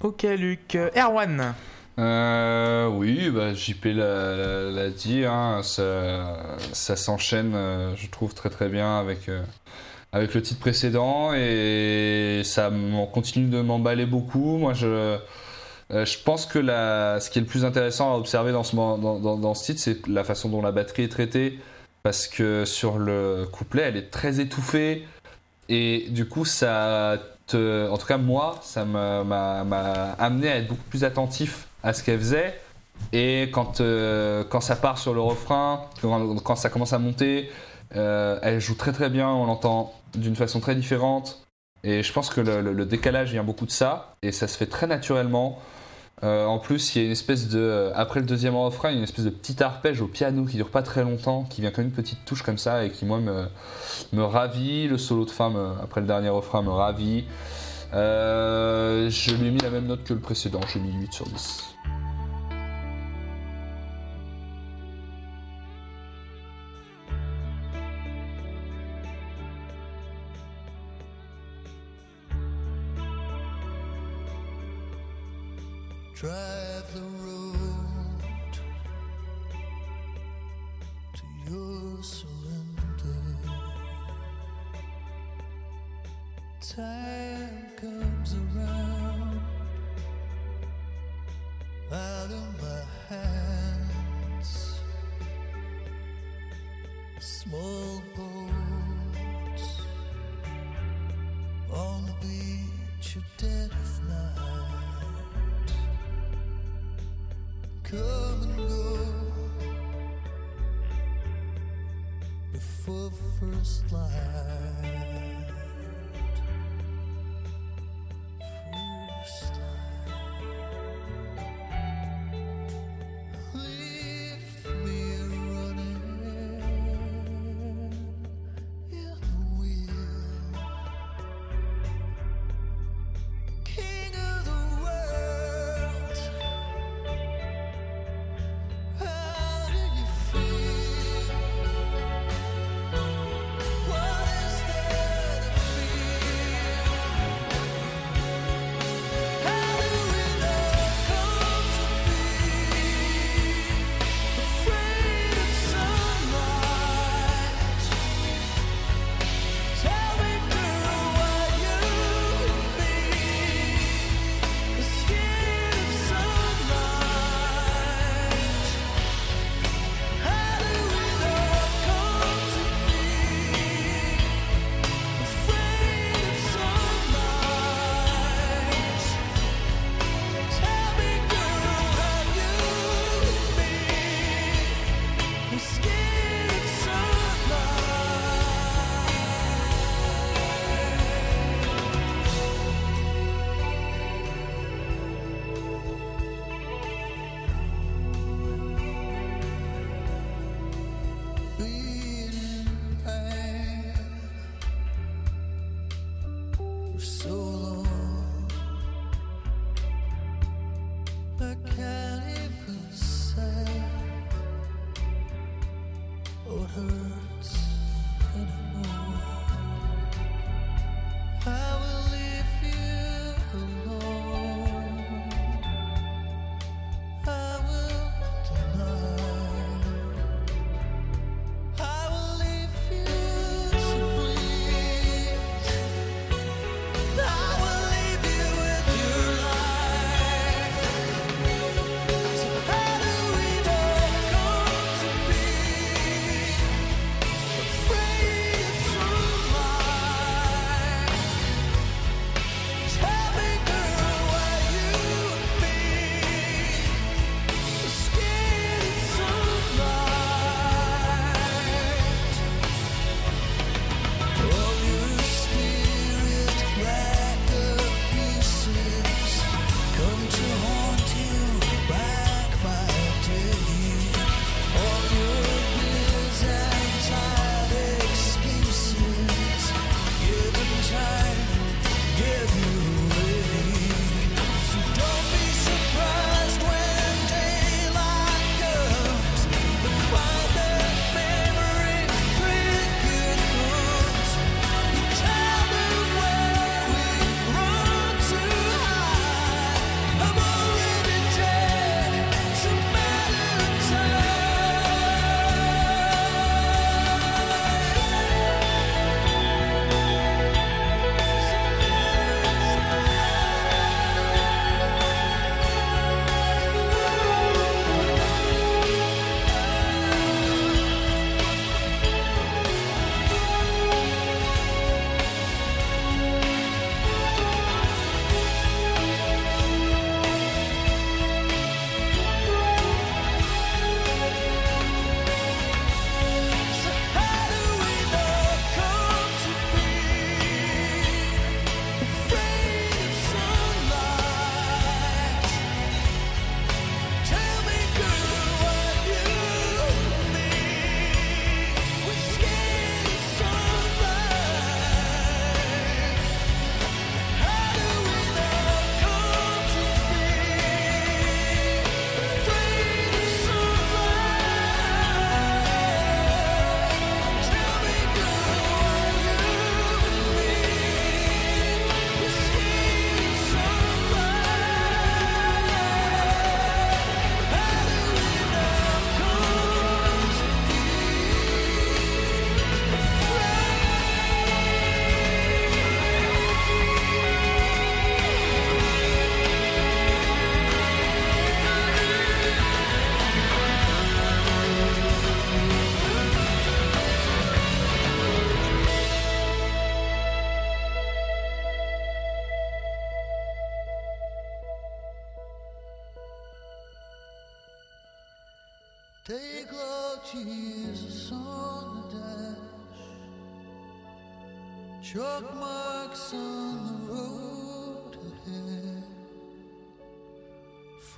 Ok, 0.00 0.22
Luc. 0.22 0.76
Euh, 0.76 0.90
Erwan. 0.96 1.54
Euh, 1.98 2.86
oui, 2.88 3.28
bah, 3.30 3.54
JP 3.54 3.86
l'a, 3.86 4.90
dit, 4.90 5.24
hein, 5.24 5.62
ça, 5.62 6.96
s'enchaîne, 6.96 7.54
euh, 7.54 7.96
je 7.96 8.08
trouve, 8.08 8.34
très 8.34 8.50
très 8.50 8.68
bien 8.68 8.98
avec, 8.98 9.28
euh, 9.28 9.42
avec 10.12 10.32
le 10.34 10.42
titre 10.42 10.60
précédent 10.60 11.32
et 11.34 12.42
ça 12.44 12.70
continue 13.12 13.48
de 13.48 13.60
m'emballer 13.60 14.06
beaucoup. 14.06 14.58
Moi, 14.58 14.74
je, 14.74 15.18
pense 16.24 16.46
que 16.46 16.60
ce 16.60 17.30
qui 17.30 17.38
est 17.40 17.42
le 17.42 17.48
plus 17.48 17.64
intéressant 17.64 18.14
à 18.14 18.16
observer 18.16 18.52
dans 18.52 18.62
ce, 18.62 18.76
dans, 18.76 19.54
ce 19.54 19.64
titre, 19.64 19.80
c'est 19.80 20.06
la 20.06 20.22
façon 20.22 20.48
dont 20.48 20.62
la 20.62 20.72
batterie 20.72 21.04
est 21.04 21.08
traitée 21.08 21.58
parce 22.04 22.28
que 22.28 22.64
sur 22.64 22.98
le 22.98 23.46
couplet, 23.50 23.82
elle 23.82 23.96
est 23.96 24.10
très 24.10 24.40
étouffée 24.40 25.04
et 25.68 26.06
du 26.10 26.28
coup, 26.28 26.44
ça 26.44 27.18
en 27.54 27.96
tout 27.96 28.06
cas, 28.06 28.18
moi, 28.18 28.58
ça 28.62 28.84
m'a 28.84 29.20
amené 30.18 30.48
à 30.48 30.56
être 30.56 30.68
beaucoup 30.68 30.84
plus 30.90 31.02
attentif 31.02 31.67
à 31.82 31.92
ce 31.92 32.02
qu'elle 32.02 32.18
faisait. 32.18 32.58
Et 33.12 33.50
quand, 33.52 33.80
euh, 33.80 34.44
quand 34.48 34.60
ça 34.60 34.76
part 34.76 34.98
sur 34.98 35.14
le 35.14 35.20
refrain, 35.20 35.82
quand, 36.02 36.56
ça 36.56 36.68
commence 36.68 36.92
à 36.92 36.98
monter, 36.98 37.50
euh, 37.96 38.38
elle 38.42 38.60
joue 38.60 38.74
très 38.74 38.92
très 38.92 39.08
bien, 39.08 39.28
on 39.28 39.46
l'entend 39.46 39.94
d'une 40.14 40.36
façon 40.36 40.60
très 40.60 40.74
différente. 40.74 41.46
Et 41.84 42.02
je 42.02 42.12
pense 42.12 42.28
que 42.28 42.40
le, 42.40 42.84
décalage 42.84 43.30
vient 43.30 43.44
beaucoup 43.44 43.66
de 43.66 43.70
ça, 43.70 44.16
et 44.22 44.32
ça 44.32 44.48
se 44.48 44.56
fait 44.56 44.66
très 44.66 44.86
naturellement. 44.86 45.60
Euh, 46.24 46.46
en 46.46 46.58
plus, 46.58 46.94
il 46.94 46.98
y 46.98 47.02
a 47.02 47.06
une 47.06 47.12
espèce 47.12 47.48
de. 47.48 47.92
Après 47.94 48.18
le 48.18 48.26
deuxième 48.26 48.56
refrain, 48.56 48.90
il 48.90 48.94
y 48.94 48.96
a 48.96 48.98
une 48.98 49.04
espèce 49.04 49.24
de 49.24 49.30
petit 49.30 49.62
arpège 49.62 50.00
au 50.00 50.08
piano 50.08 50.44
qui 50.44 50.56
dure 50.56 50.70
pas 50.70 50.82
très 50.82 51.04
longtemps, 51.04 51.44
qui 51.44 51.60
vient 51.60 51.70
comme 51.70 51.84
une 51.84 51.92
petite 51.92 52.24
touche 52.24 52.42
comme 52.42 52.58
ça, 52.58 52.84
et 52.84 52.90
qui, 52.90 53.04
moi, 53.04 53.20
me, 53.20 53.46
me 54.12 54.24
ravit. 54.24 54.88
Le 54.88 54.98
solo 54.98 55.24
de 55.24 55.30
fin, 55.30 55.50
me- 55.50 55.74
après 55.80 56.00
le 56.00 56.08
dernier 56.08 56.28
refrain, 56.30 56.62
me 56.62 56.70
ravit. 56.70 57.24
Euh, 57.94 59.08
je 59.10 59.34
lui 59.34 59.48
ai 59.48 59.50
mis 59.50 59.60
la 59.60 59.70
même 59.70 59.86
note 59.86 60.04
que 60.04 60.12
le 60.14 60.20
précédent, 60.20 60.60
j'ai 60.72 60.80
mis 60.80 60.92
8 60.92 61.12
sur 61.12 61.26
10. 61.26 61.77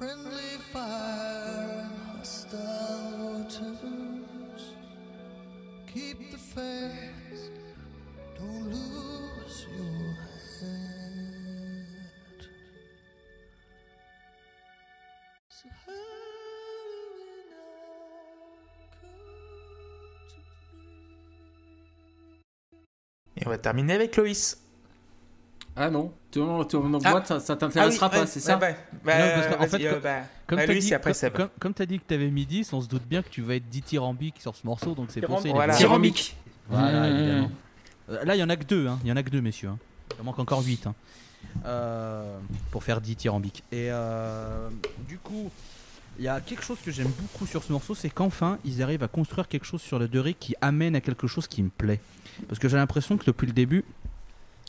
Friendly 0.01 0.57
fire 0.73 1.85
and 1.85 2.17
hostile 2.17 3.19
waters. 3.21 4.65
Keep 5.93 6.31
the 6.31 6.39
faith. 6.39 7.51
Don't 8.39 8.65
lose 8.71 9.67
your 9.69 10.17
head. 10.57 12.41
So? 15.51 15.69
Et 23.37 23.47
on 23.47 23.51
va 23.51 23.59
terminer 23.59 23.93
avec 23.93 24.17
Loïs. 24.17 24.70
Ah 25.77 25.89
non, 25.89 26.13
ton, 26.31 26.65
ton 26.65 26.99
Ah. 27.05 27.11
boîte, 27.13 27.27
ça, 27.29 27.41
ça 27.41 27.57
t'intéressera 27.57 28.07
Ah 28.07 28.09
oui, 28.11 28.17
pas, 28.17 28.21
ouais, 28.23 28.27
c'est 28.27 28.41
ça 28.41 28.59
ouais, 28.59 28.77
bah, 29.05 29.19
Non, 29.19 29.35
parce 29.35 29.47
qu'en 29.47 29.57
vas-y, 29.67 29.71
fait, 29.83 29.87
euh, 29.87 29.93
comme- 29.95 30.03
bah, 30.03 30.21
Comme 30.47 30.59
bah, 30.59 30.67
t'as 30.67 30.73
Loïs 30.73 30.85
dit, 30.85 30.91
et 30.91 30.95
après 30.95 31.11
comme, 31.11 31.15
Seb. 31.19 31.33
comme, 31.33 31.49
comme 31.61 31.75
t'as 31.75 31.87
dit 31.87 31.99
que 31.99 32.05
t'avais 32.05 32.29
mis 32.31 32.45
10, 32.45 32.73
on 32.73 32.81
se 32.81 32.89
doute 32.89 33.05
bien 33.09 33.23
que 33.23 33.29
tu 33.29 33.41
vas 33.43 33.55
être 33.55 33.69
dithyrambique 33.69 34.41
sur 34.41 34.55
ce 34.55 34.67
morceau, 34.67 34.95
donc 34.95 35.09
c'est 35.11 35.21
ça. 35.21 35.27
est 35.49 35.53
Voilà. 35.53 35.73
bon. 35.73 35.79
Céramique. 35.79 36.37
Voilà, 36.69 37.09
Mmh. 37.09 37.17
évidemment. 37.17 37.51
Euh, 38.11 38.25
Là, 38.25 38.35
il 38.37 38.39
y 38.39 38.43
en 38.43 38.49
a 38.49 38.57
que 38.57 38.65
deux, 38.65 38.89
hein. 38.89 38.99
il 39.05 39.09
y 39.09 39.13
en 39.13 39.17
a 39.17 39.23
que 39.23 39.31
deux, 39.31 39.41
messieurs. 39.41 39.69
hein. 39.69 39.79
Il 40.17 40.21
en 40.21 40.25
manque 40.25 40.39
encore 40.41 40.63
8 40.65 40.87
pour 42.71 42.83
faire 42.85 43.01
dithyrambique. 43.01 43.63
Et 43.73 43.89
euh, 43.91 44.69
du 45.09 45.19
coup, 45.19 45.51
il 46.19 46.25
y 46.25 46.29
a 46.29 46.41
quelque 46.41 46.63
chose 46.65 46.79
que 46.85 46.91
j'aime 46.91 47.09
beaucoup 47.21 47.47
sur 47.47 47.63
ce 47.63 47.73
morceau, 47.73 47.95
c'est 47.95 48.11
qu'enfin, 48.11 48.59
ils 48.65 48.83
arrivent 48.83 49.03
à 49.03 49.09
construire 49.09 49.49
quelque 49.49 49.65
chose 49.65 49.81
sur 49.81 49.99
le 49.99 50.09
Derrick 50.09 50.39
qui 50.39 50.55
amène 50.61 50.97
à 50.97 51.01
quelque 51.01 51.27
chose 51.27 51.47
qui 51.47 51.63
me 51.63 51.71
plaît. 51.71 52.01
Parce 52.49 52.59
que 52.59 52.69
j'ai 52.69 52.77
l'impression 52.77 53.17
que 53.17 53.25
depuis 53.25 53.47
le 53.47 53.53
début, 53.53 53.85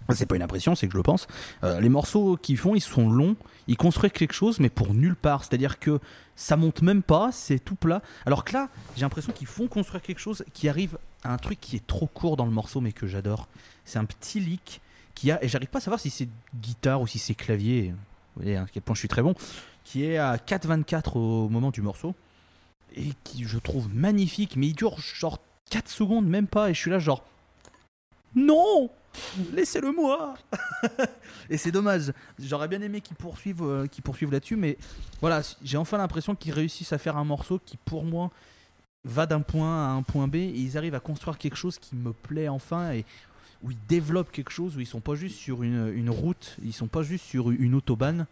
c'est 0.10 0.26
pas 0.26 0.36
une 0.36 0.42
impression, 0.42 0.76
c'est 0.76 0.88
que 0.88 0.94
je 0.94 0.98
le 0.98 1.04
pense. 1.04 1.28
euh, 1.64 1.80
les 1.80 1.90
morceaux 1.90 2.38
qu'ils 2.38 2.58
font, 2.58 2.76
ils 2.76 2.82
sont 2.82 3.10
longs, 3.10 3.36
ils 3.68 3.78
construisent 3.78 4.12
quelque 4.12 4.34
chose, 4.34 4.60
mais 4.60 4.70
pour 4.70 4.94
nulle 4.94 5.16
part. 5.16 5.44
C'est-à-dire 5.44 5.80
que 5.80 6.00
ça 6.36 6.58
monte 6.58 6.82
même 6.82 7.04
pas, 7.04 7.32
c'est 7.32 7.60
tout 7.60 7.76
plat. 7.76 8.02
Alors 8.26 8.44
que 8.44 8.54
là, 8.54 8.70
j'ai 8.96 9.02
l'impression 9.02 9.32
qu'ils 9.32 9.48
font 9.48 9.68
construire 9.68 10.02
quelque 10.02 10.20
chose 10.20 10.44
qui 10.54 10.68
arrive 10.68 10.98
à 11.24 11.34
un 11.34 11.38
truc 11.38 11.60
qui 11.60 11.76
est 11.76 11.86
trop 11.86 12.08
court 12.08 12.36
dans 12.38 12.46
le 12.46 12.52
morceau, 12.52 12.82
mais 12.82 12.92
que 12.92 13.08
j'adore. 13.08 13.48
C'est 13.86 14.00
un 14.00 14.06
petit 14.06 14.40
lick 14.40 14.82
qui 15.16 15.32
a, 15.32 15.44
et 15.44 15.48
j'arrive 15.48 15.70
pas 15.70 15.78
à 15.78 15.82
savoir 15.82 16.00
si 16.00 16.10
c'est 16.10 16.30
guitare 16.56 17.02
ou 17.02 17.08
si 17.08 17.20
c'est 17.20 17.36
clavier. 17.36 17.94
Vous 18.36 18.44
voyez 18.44 18.58
à 18.58 18.66
quel 18.72 18.82
point 18.82 18.96
je 18.96 19.00
suis 19.00 19.08
très 19.08 19.22
bon. 19.22 19.36
Qui 19.84 20.06
est 20.06 20.18
à 20.18 20.38
4,24 20.38 21.18
au 21.18 21.50
moment 21.50 21.72
du 21.72 21.82
morceau 21.82 22.16
et 22.96 23.12
qui 23.24 23.46
je 23.46 23.58
trouve 23.58 23.94
magnifique, 23.94 24.56
mais 24.56 24.68
il 24.68 24.74
dure 24.74 25.00
genre 25.00 25.40
4 25.70 25.90
secondes, 25.90 26.28
même 26.28 26.48
pas, 26.48 26.70
et 26.70 26.74
je 26.74 26.80
suis 26.80 26.92
là 26.92 27.00
genre 27.00 27.24
non 28.36 28.90
Laissez-le 29.54 29.92
moi 29.92 30.36
Et 31.50 31.58
c'est 31.58 31.72
dommage. 31.72 32.12
J'aurais 32.40 32.68
bien 32.68 32.82
aimé 32.82 33.02
qu'ils 33.02 33.16
poursuivent, 33.16 33.64
euh, 33.64 33.88
poursuivent 34.04 34.32
là-dessus, 34.32 34.56
mais 34.56 34.78
voilà, 35.20 35.42
j'ai 35.64 35.78
enfin 35.78 35.98
l'impression 35.98 36.36
qu'ils 36.36 36.54
réussissent 36.54 36.94
à 36.94 36.98
faire 36.98 37.18
un 37.18 37.26
morceau 37.26 37.60
qui, 37.66 37.78
pour 37.78 38.04
moi, 38.04 38.32
va 39.04 39.26
d'un 39.26 39.42
point 39.42 39.88
à 39.88 39.92
un 39.92 40.04
point 40.04 40.28
B, 40.28 40.36
et 40.36 40.48
ils 40.50 40.78
arrivent 40.78 40.96
à 40.96 41.00
construire 41.00 41.38
quelque 41.38 41.58
chose 41.58 41.80
qui 41.80 41.96
me 41.96 42.14
plaît 42.14 42.48
enfin, 42.48 42.92
et 42.92 43.06
où 43.64 43.72
ils 43.72 43.78
développent 43.88 44.32
quelque 44.32 44.52
chose, 44.52 44.78
où 44.78 44.80
ils 44.80 44.88
sont 44.88 45.02
pas 45.02 45.16
juste 45.16 45.38
sur 45.38 45.64
une, 45.64 46.10
route, 46.10 46.58
ils 46.64 46.74
sont 46.74 46.88
pas 46.88 47.04
juste 47.04 47.26
sur 47.26 47.52
une 47.52 47.76
autobahn, 47.76 48.26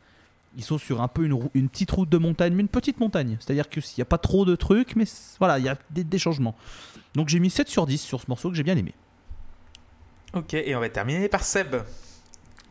ils 0.58 0.64
sont 0.64 0.78
sur 0.78 1.02
un 1.02 1.08
peu 1.08 1.26
une, 1.26 1.70
petite 1.70 1.92
route 1.92 2.10
de 2.10 2.18
montagne, 2.18 2.54
mais 2.54 2.62
une 2.62 2.68
petite 2.68 3.00
montagne. 3.00 3.38
C'est-à-dire 3.40 3.70
qu'il 3.70 3.84
n'y 3.98 4.02
a 4.02 4.06
pas 4.06 4.18
trop 4.18 4.46
de 4.46 4.56
trucs, 4.56 4.96
mais 4.96 5.06
voilà, 5.38 5.60
il 5.60 5.66
y 5.66 5.70
a 5.70 5.78
des, 5.92 6.04
des 6.04 6.20
changements. 6.20 6.56
Donc 7.14 7.30
j'ai 7.30 7.40
mis 7.40 7.50
7 7.50 7.68
sur 7.68 7.86
10 7.86 8.02
sur 8.02 8.22
ce 8.22 8.26
morceau 8.28 8.50
que 8.50 8.56
j'ai 8.56 8.64
bien 8.64 8.78
aimé. 8.78 8.94
Ok, 10.34 10.54
et 10.54 10.76
on 10.76 10.80
va 10.80 10.90
terminer 10.90 11.28
par 11.28 11.44
Seb. 11.44 11.76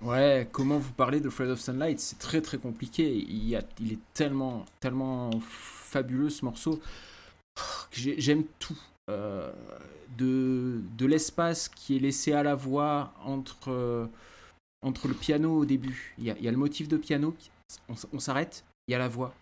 Ouais, 0.01 0.48
comment 0.52 0.78
vous 0.78 0.93
parlez 0.93 1.20
de 1.20 1.28
Fred 1.28 1.51
of 1.51 1.60
Sunlight? 1.60 1.98
C'est 1.98 2.18
très 2.18 2.40
très 2.40 2.59
compliqué. 2.59 3.12
Il, 3.12 3.48
y 3.48 3.56
a, 3.56 3.62
il 3.80 3.94
est 3.94 3.98
tellement, 4.14 4.64
tellement 4.80 5.30
fabuleux 5.40 6.30
ce 6.30 6.44
morceau. 6.44 6.80
J'aime 7.90 8.44
tout. 8.59 8.78
Euh, 9.10 9.51
de 10.18 10.82
de 10.98 11.06
l'espace 11.06 11.68
qui 11.68 11.97
est 11.97 11.98
laissé 11.98 12.32
à 12.32 12.43
la 12.43 12.55
voix 12.55 13.14
entre, 13.24 13.70
euh, 13.70 14.06
entre 14.82 15.09
le 15.09 15.14
piano 15.14 15.56
au 15.56 15.64
début. 15.64 16.14
Il 16.18 16.24
y 16.24 16.30
a, 16.30 16.36
il 16.36 16.44
y 16.44 16.48
a 16.48 16.51
le 16.51 16.59
motif 16.59 16.89
de 16.89 16.98
piano, 16.98 17.35
on 17.89 18.18
s'arrête, 18.18 18.64
il 18.86 18.93
y 18.93 18.94
a 18.94 18.98
la 18.98 19.09
voix. 19.09 19.35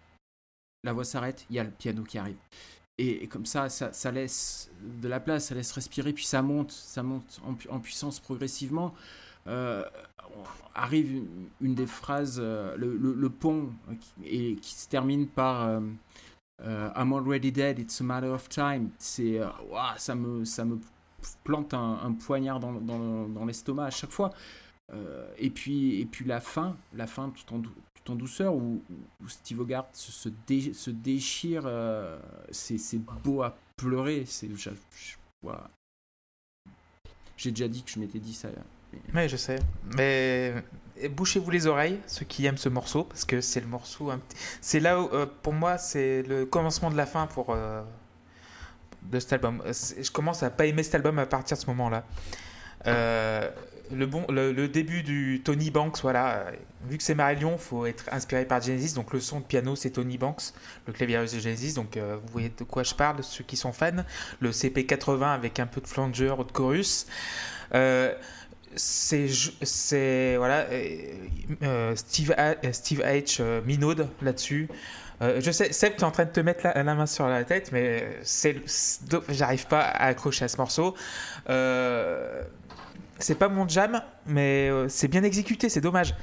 La 0.84 0.93
voix 0.93 1.05
s'arrête, 1.05 1.47
il 1.51 1.56
y 1.56 1.59
a 1.59 1.64
le 1.64 1.70
piano 1.70 2.05
qui 2.05 2.16
arrive. 2.16 2.36
Et, 2.98 3.27
comme 3.28 3.44
ça, 3.44 3.68
ça, 3.68 4.10
laisse 4.10 4.70
de 4.81 5.09
la 5.09 5.20
place, 5.20 5.47
ça 5.47 5.55
laisse 5.55 5.73
respirer, 5.73 6.12
puis 6.14 6.24
ça 6.24 6.40
monte, 6.40 6.73
ça 6.73 7.02
monte 7.02 7.40
en, 7.44 7.55
pu- 7.55 7.68
en 7.68 7.78
puissance 7.78 8.20
progressivement. 8.20 8.94
Euh, 9.47 9.85
arrive 10.74 11.24
une, 11.60 11.74
des 11.74 11.86
phrases, 11.86 12.39
euh, 12.43 12.74
le, 12.77 13.28
pont, 13.28 13.70
euh, 13.89 13.94
qui, 13.94 14.12
et 14.24 14.56
qui 14.56 14.74
se 14.74 14.89
termine 14.89 15.28
par 15.28 15.81
I'm 16.60 17.12
already 17.12 17.52
dead, 17.52 17.78
it's 17.78 18.01
a 18.01 18.05
matter 18.05 18.28
of 18.28 18.48
time. 18.48 18.90
C'est, 18.98 19.40
ouah, 19.70 19.94
ça, 19.98 20.14
me, 20.14 20.44
ça 20.44 20.64
me 20.64 20.81
plante 21.44 21.74
un, 21.74 22.12
poignard 22.12 22.60
dans, 22.60 23.44
l'estomac 23.44 23.85
à 23.85 23.90
chaque 23.90 24.10
fois. 24.10 24.31
Et, 25.36 25.51
puis, 25.51 26.01
et 26.01 26.06
puis 26.06 26.24
la 26.24 26.40
fin, 26.40 26.77
la 26.94 27.06
fin 27.06 27.31
tout 27.31 27.55
en, 27.55 27.60
en 28.11 28.15
douceur, 28.15 28.55
où, 28.55 28.83
Steve 29.28 29.61
Hogarth 29.61 29.95
se, 29.95 30.12
se, 30.12 30.28
dé- 30.47 30.73
se 30.74 30.91
déchire, 30.91 31.62
euh, 31.66 32.19
c'est, 32.51 32.99
beau 33.24 33.43
à 33.43 33.57
pleurer. 33.77 34.24
C'est, 34.27 34.49
voilà. 35.43 35.70
J'ai 37.37 37.51
déjà 37.51 37.69
dit 37.69 37.83
que 37.83 37.91
je 37.91 37.99
m'étais 37.99 38.19
dit 38.19 38.35
ça. 38.35 38.49
Oui, 39.15 39.28
je 39.28 39.37
sais. 39.37 39.59
Mais 39.97 40.55
bouchez-vous 41.11 41.51
les 41.51 41.66
oreilles, 41.66 42.01
ceux 42.07 42.24
qui 42.24 42.47
aiment 42.47 42.57
ce 42.57 42.69
morceau, 42.69 43.05
parce 43.05 43.24
que 43.24 43.41
c'est 43.41 43.61
le 43.61 43.66
morceau. 43.66 44.11
C'est 44.61 44.81
là 44.81 45.01
où, 45.01 45.09
euh, 45.12 45.27
pour 45.43 45.53
moi, 45.53 45.77
c'est 45.77 46.23
le 46.23 46.47
commencement 46.47 46.91
de 46.91 46.97
la 46.97 47.07
fin 47.07 47.27
pour 47.27 47.51
euh, 47.51 47.83
de 49.03 49.20
cet 49.20 49.35
album. 49.35 49.62
Je 49.66 50.11
commence 50.11 50.43
à 50.43 50.51
pas 50.51 50.66
aimer 50.66 50.83
cet 50.83 50.95
album 50.95 51.19
à 51.19 51.27
partir 51.27 51.57
de 51.57 51.62
ce 51.62 51.66
moment-là. 51.66 52.05
Le, 53.92 54.06
bon, 54.06 54.24
le, 54.28 54.68
début 54.68 55.02
du 55.02 55.42
Tony 55.44 55.70
Banks, 55.70 56.00
voilà. 56.02 56.38
euh, 56.38 56.50
Vu 56.88 56.98
que 56.98 57.02
c'est 57.02 57.14
Marillion, 57.14 57.58
faut 57.58 57.86
être 57.86 58.04
inspiré 58.12 58.44
par 58.44 58.62
Genesis. 58.62 58.94
Donc 58.94 59.12
le 59.12 59.20
son 59.20 59.40
de 59.40 59.44
piano, 59.44 59.74
c'est 59.74 59.90
Tony 59.90 60.18
Banks, 60.18 60.52
le 60.86 60.92
clavier 60.92 61.18
de 61.18 61.26
Genesis. 61.26 61.74
Donc 61.74 61.96
euh, 61.96 62.16
vous 62.22 62.32
voyez 62.32 62.52
de 62.56 62.64
quoi 62.64 62.84
je 62.84 62.94
parle, 62.94 63.22
ceux 63.24 63.42
qui 63.42 63.56
sont 63.56 63.72
fans. 63.72 64.04
Le 64.40 64.50
CP80 64.50 65.34
avec 65.34 65.58
un 65.58 65.66
peu 65.66 65.80
de 65.80 65.86
flanger 65.88 66.30
ou 66.38 66.44
de 66.44 66.52
chorus. 66.52 67.06
Euh, 67.74 68.14
c'est 68.78 70.36
voilà 70.36 70.66
Steve 71.94 72.34
euh, 72.38 72.72
Steve 72.72 73.00
H 73.00 73.62
Minaude 73.64 74.06
là-dessus 74.20 74.68
je 75.20 75.50
sais 75.50 75.72
Seb 75.72 75.94
tu 75.96 76.02
es 76.02 76.04
en 76.04 76.10
train 76.10 76.26
de 76.26 76.30
te 76.30 76.40
mettre 76.40 76.66
la, 76.66 76.84
main 76.84 77.06
sur 77.06 77.26
la 77.26 77.42
tête 77.44 77.70
mais 77.72 78.18
c'est 78.22 78.56
j'arrive 79.30 79.66
pas 79.66 79.80
à 79.80 80.08
accrocher 80.08 80.44
à 80.44 80.48
ce 80.48 80.58
morceau 80.58 80.94
c'est 83.18 83.34
pas 83.36 83.48
mon 83.48 83.66
jam 83.68 84.01
mais 84.26 84.68
euh, 84.70 84.88
c'est 84.88 85.09
bien 85.09 85.22
exécuté 85.22 85.68
c'est 85.68 85.80
dommage 85.80 86.14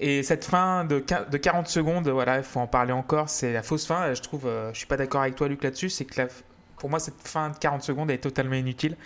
et 0.00 0.22
cette 0.22 0.44
fin 0.44 0.84
de, 0.84 0.98
quin- 1.00 1.28
de 1.28 1.36
40 1.36 1.68
secondes 1.68 2.08
voilà 2.08 2.38
il 2.38 2.44
faut 2.44 2.60
en 2.60 2.66
parler 2.66 2.92
encore 2.92 3.28
c'est 3.28 3.52
la 3.52 3.62
fausse 3.62 3.86
fin 3.86 4.12
je 4.14 4.22
trouve 4.22 4.46
euh, 4.46 4.72
je 4.72 4.78
suis 4.78 4.86
pas 4.86 4.96
d'accord 4.96 5.20
avec 5.22 5.34
toi 5.36 5.48
Luc 5.48 5.62
là-dessus 5.62 5.90
c'est 5.90 6.04
que 6.04 6.20
la- 6.22 6.28
pour 6.78 6.90
moi 6.90 6.98
cette 6.98 7.26
fin 7.26 7.50
de 7.50 7.56
40 7.56 7.82
secondes 7.82 8.10
est 8.10 8.18
totalement 8.18 8.54
inutile 8.56 8.96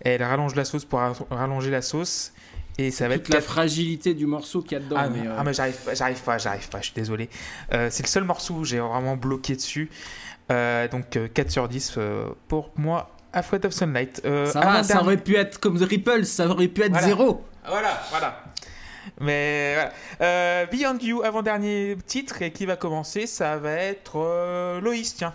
elle 0.00 0.22
rallonge 0.22 0.54
la 0.54 0.64
sauce 0.64 0.84
pour 0.84 0.98
ra- 0.98 1.12
rallonger 1.30 1.70
la 1.70 1.80
sauce. 1.82 2.32
Et 2.76 2.90
ça 2.90 3.06
va 3.06 3.14
être 3.14 3.22
Toute 3.24 3.34
la 3.34 3.40
quatre- 3.40 3.50
fragilité 3.52 4.14
du 4.14 4.26
morceau 4.26 4.60
qu'il 4.62 4.72
y 4.72 4.74
a 4.76 4.80
dedans. 4.80 4.96
Ah, 4.98 5.08
mais, 5.08 5.28
euh, 5.28 5.36
ah, 5.38 5.44
mais 5.44 5.52
j'arrive 5.52 5.76
pas, 5.76 5.94
j'arrive 5.94 6.20
pas, 6.22 6.38
j'arrive 6.38 6.68
pas, 6.70 6.78
je 6.80 6.86
suis 6.86 6.94
désolé. 6.94 7.28
Euh, 7.72 7.86
c'est 7.88 8.02
le 8.02 8.08
seul 8.08 8.24
morceau 8.24 8.54
où 8.54 8.64
j'ai 8.64 8.80
vraiment 8.80 9.16
bloqué 9.16 9.54
dessus. 9.54 9.90
Euh, 10.50 10.88
donc 10.88 11.16
euh, 11.16 11.28
4 11.32 11.50
sur 11.52 11.68
10 11.68 11.94
euh, 11.98 12.30
pour 12.48 12.72
moi 12.76 13.10
à 13.32 13.42
Fred 13.42 13.64
of 13.66 13.72
Sunlight. 13.72 14.20
Euh, 14.24 14.46
ça 14.46 14.60
va, 14.60 14.82
ça 14.82 15.00
aurait 15.02 15.16
pu 15.16 15.36
être 15.36 15.58
comme 15.60 15.78
The 15.78 15.88
Ripples, 15.88 16.24
ça 16.26 16.46
aurait 16.46 16.68
pu 16.68 16.82
être 16.82 16.92
Voilà. 16.92 17.06
zéro. 17.06 17.44
Voilà, 17.66 18.02
voilà. 18.10 18.40
Mais 19.20 19.74
voilà. 19.74 19.92
Euh, 20.20 20.66
Beyond 20.66 20.98
You, 21.00 21.22
avant-dernier 21.22 21.96
titre, 22.06 22.42
et 22.42 22.50
qui 22.52 22.66
va 22.66 22.76
commencer, 22.76 23.26
ça 23.26 23.56
va 23.56 23.72
être 23.72 24.12
euh, 24.16 24.80
Loïs, 24.80 25.14
tiens. 25.14 25.32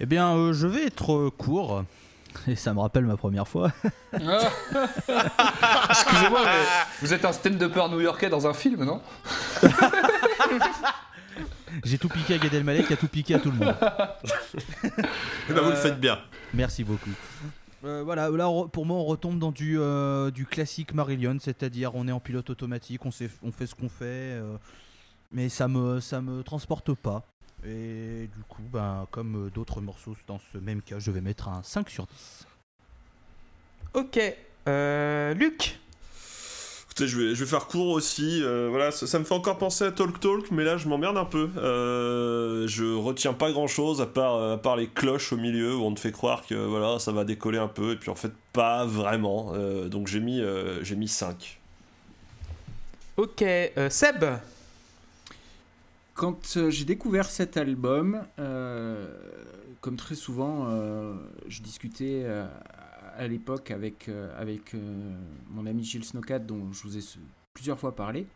Eh 0.00 0.06
bien, 0.06 0.34
euh, 0.34 0.52
je 0.52 0.66
vais 0.66 0.86
être 0.86 1.12
euh, 1.12 1.30
court. 1.30 1.84
Et 2.48 2.56
ça 2.56 2.74
me 2.74 2.80
rappelle 2.80 3.04
ma 3.04 3.16
première 3.16 3.46
fois. 3.46 3.70
Excusez-moi, 4.12 4.40
mais 6.44 6.64
vous 7.00 7.14
êtes 7.14 7.24
un 7.24 7.32
stand-upper 7.32 7.88
new-yorkais 7.90 8.28
dans 8.28 8.48
un 8.48 8.52
film, 8.52 8.82
non? 8.84 9.00
J'ai 11.82 11.98
tout 11.98 12.08
piqué 12.08 12.34
à 12.34 12.38
Gad 12.38 12.54
Elmaleh 12.54 12.84
qui 12.84 12.92
a 12.92 12.96
tout 12.96 13.08
piqué 13.08 13.34
à 13.34 13.38
tout 13.38 13.50
le 13.50 13.58
monde. 13.58 13.74
Eh 15.48 15.52
ben, 15.52 15.60
vous 15.62 15.70
le 15.70 15.76
faites 15.76 16.00
bien. 16.00 16.18
Merci 16.52 16.84
beaucoup. 16.84 17.10
Euh, 17.84 18.02
voilà, 18.02 18.30
là 18.30 18.48
on 18.48 18.66
pour 18.66 18.86
moi 18.86 18.96
on 18.96 19.04
retombe 19.04 19.38
dans 19.38 19.52
du, 19.52 19.78
euh, 19.78 20.30
du 20.30 20.46
classique 20.46 20.94
Marillion, 20.94 21.36
c'est-à-dire 21.38 21.94
on 21.94 22.08
est 22.08 22.12
en 22.12 22.20
pilote 22.20 22.48
automatique, 22.48 23.04
on, 23.04 23.10
sait, 23.10 23.28
on 23.42 23.52
fait 23.52 23.66
ce 23.66 23.74
qu'on 23.74 23.90
fait, 23.90 24.04
euh, 24.04 24.56
mais 25.32 25.50
ça 25.50 25.68
me, 25.68 26.00
ça 26.00 26.22
me 26.22 26.42
transporte 26.42 26.94
pas. 26.94 27.24
Et 27.66 28.28
du 28.34 28.42
coup, 28.48 28.62
ben, 28.72 29.06
comme 29.10 29.50
d'autres 29.54 29.80
morceaux 29.82 30.16
dans 30.26 30.38
ce 30.52 30.58
même 30.58 30.80
cas, 30.80 30.98
je 30.98 31.10
vais 31.10 31.20
mettre 31.20 31.48
un 31.48 31.62
5 31.62 31.90
sur 31.90 32.06
10. 32.06 32.46
Ok. 33.94 34.18
Euh, 34.66 35.34
Luc 35.34 35.78
Écoutez, 36.96 37.08
je 37.08 37.18
vais, 37.20 37.34
je 37.34 37.40
vais 37.42 37.50
faire 37.50 37.66
court 37.66 37.88
aussi. 37.88 38.40
euh, 38.44 38.68
voilà, 38.70 38.92
ça, 38.92 39.08
ça 39.08 39.18
me 39.18 39.24
fait 39.24 39.34
encore 39.34 39.58
penser 39.58 39.82
à 39.82 39.90
Talk 39.90 40.20
Talk, 40.20 40.52
mais 40.52 40.62
là, 40.62 40.76
je 40.76 40.86
m'emmerde 40.86 41.16
un 41.16 41.24
peu. 41.24 41.50
Euh, 41.56 42.68
je 42.68 42.84
retiens 42.84 43.32
pas 43.32 43.50
grand 43.50 43.66
chose 43.66 44.00
à 44.00 44.06
part, 44.06 44.40
à 44.52 44.58
part 44.58 44.76
les 44.76 44.86
cloches 44.86 45.32
au 45.32 45.36
milieu 45.36 45.74
où 45.74 45.82
on 45.82 45.92
te 45.92 45.98
fait 45.98 46.12
croire 46.12 46.46
que 46.46 46.54
voilà, 46.54 47.00
ça 47.00 47.10
va 47.10 47.24
décoller 47.24 47.58
un 47.58 47.66
peu, 47.66 47.94
et 47.94 47.96
puis 47.96 48.10
en 48.10 48.14
fait, 48.14 48.30
pas 48.52 48.86
vraiment. 48.86 49.50
Euh, 49.54 49.88
donc 49.88 50.06
j'ai 50.06 50.20
mis, 50.20 50.40
euh, 50.40 50.84
j'ai 50.84 50.94
mis 50.94 51.08
5. 51.08 51.58
Ok. 53.16 53.42
Euh, 53.42 53.90
Seb 53.90 54.24
Quand 56.14 56.56
euh, 56.56 56.70
j'ai 56.70 56.84
découvert 56.84 57.28
cet 57.28 57.56
album, 57.56 58.22
euh, 58.38 59.04
comme 59.80 59.96
très 59.96 60.14
souvent, 60.14 60.68
euh, 60.68 61.14
je 61.48 61.60
discutais 61.60 62.22
euh, 62.24 62.46
à 63.16 63.26
l'époque 63.26 63.70
avec, 63.70 64.08
euh, 64.08 64.32
avec 64.40 64.74
euh, 64.74 65.16
mon 65.50 65.66
ami 65.66 65.84
Gilles 65.84 66.04
Snowcat, 66.04 66.40
dont 66.40 66.72
je 66.72 66.82
vous 66.82 66.98
ai 66.98 67.02
plusieurs 67.52 67.78
fois 67.78 67.94
parlé, 67.94 68.26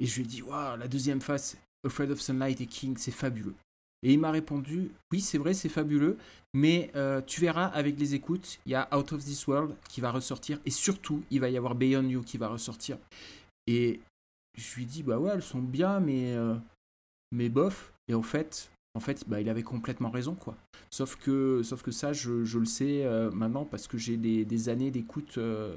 et 0.00 0.06
je 0.06 0.16
lui 0.16 0.22
ai 0.22 0.26
dit 0.26 0.42
Waouh, 0.42 0.76
la 0.76 0.88
deuxième 0.88 1.20
face, 1.20 1.56
Afraid 1.84 2.10
of 2.10 2.20
Sunlight 2.20 2.60
et 2.60 2.66
King, 2.66 2.96
c'est 2.96 3.12
fabuleux. 3.12 3.54
Et 4.02 4.12
il 4.12 4.18
m'a 4.18 4.30
répondu 4.30 4.90
Oui, 5.12 5.20
c'est 5.20 5.38
vrai, 5.38 5.54
c'est 5.54 5.68
fabuleux, 5.68 6.18
mais 6.54 6.90
euh, 6.94 7.20
tu 7.26 7.40
verras 7.40 7.66
avec 7.66 7.98
les 7.98 8.14
écoutes, 8.14 8.58
il 8.66 8.72
y 8.72 8.74
a 8.74 8.88
Out 8.96 9.12
of 9.12 9.24
This 9.24 9.46
World 9.46 9.74
qui 9.88 10.00
va 10.00 10.10
ressortir, 10.10 10.58
et 10.64 10.70
surtout, 10.70 11.22
il 11.30 11.40
va 11.40 11.48
y 11.48 11.56
avoir 11.56 11.74
Beyond 11.74 12.08
You 12.08 12.22
qui 12.22 12.38
va 12.38 12.48
ressortir. 12.48 12.98
Et 13.66 14.00
je 14.56 14.76
lui 14.76 14.82
ai 14.84 14.86
dit 14.86 15.02
Bah 15.02 15.18
ouais, 15.18 15.32
elles 15.34 15.42
sont 15.42 15.60
bien, 15.60 16.00
mais. 16.00 16.36
mais 17.32 17.48
bof. 17.48 17.92
Et 18.08 18.14
en 18.14 18.22
fait, 18.22 18.70
en 18.96 19.00
fait 19.00 19.24
bah, 19.28 19.40
il 19.40 19.48
avait 19.48 19.62
complètement 19.62 20.10
raison. 20.10 20.34
quoi. 20.34 20.56
Sauf 20.90 21.16
que, 21.16 21.62
ça, 21.62 22.12
je, 22.12 22.58
le 22.58 22.64
sais 22.64 23.04
euh, 23.04 23.30
maintenant 23.30 23.64
parce 23.64 23.86
que 23.86 23.98
j'ai 23.98 24.16
des, 24.16 24.68
années 24.68 24.90
d'écoute 24.90 25.36
euh, 25.36 25.76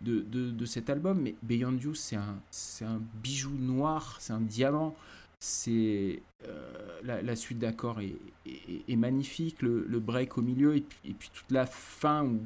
de, 0.00 0.20
de, 0.20 0.64
cet 0.66 0.90
album. 0.90 1.20
Mais 1.20 1.36
Beyond 1.42 1.78
You, 1.78 1.94
c'est 1.94 2.16
un, 2.16 3.00
bijou 3.22 3.50
noir, 3.50 4.16
c'est 4.20 4.32
un 4.32 4.40
diamant. 4.40 4.96
C'est 5.38 6.22
euh, 6.48 7.22
la, 7.22 7.36
suite 7.36 7.58
d'accords 7.58 8.00
est, 8.00 8.96
magnifique, 8.96 9.62
le, 9.62 10.00
break 10.00 10.36
au 10.36 10.42
milieu 10.42 10.76
et 10.76 10.80
puis, 10.80 11.30
toute 11.32 11.50
la 11.50 11.66
fin 11.66 12.24
où 12.24 12.40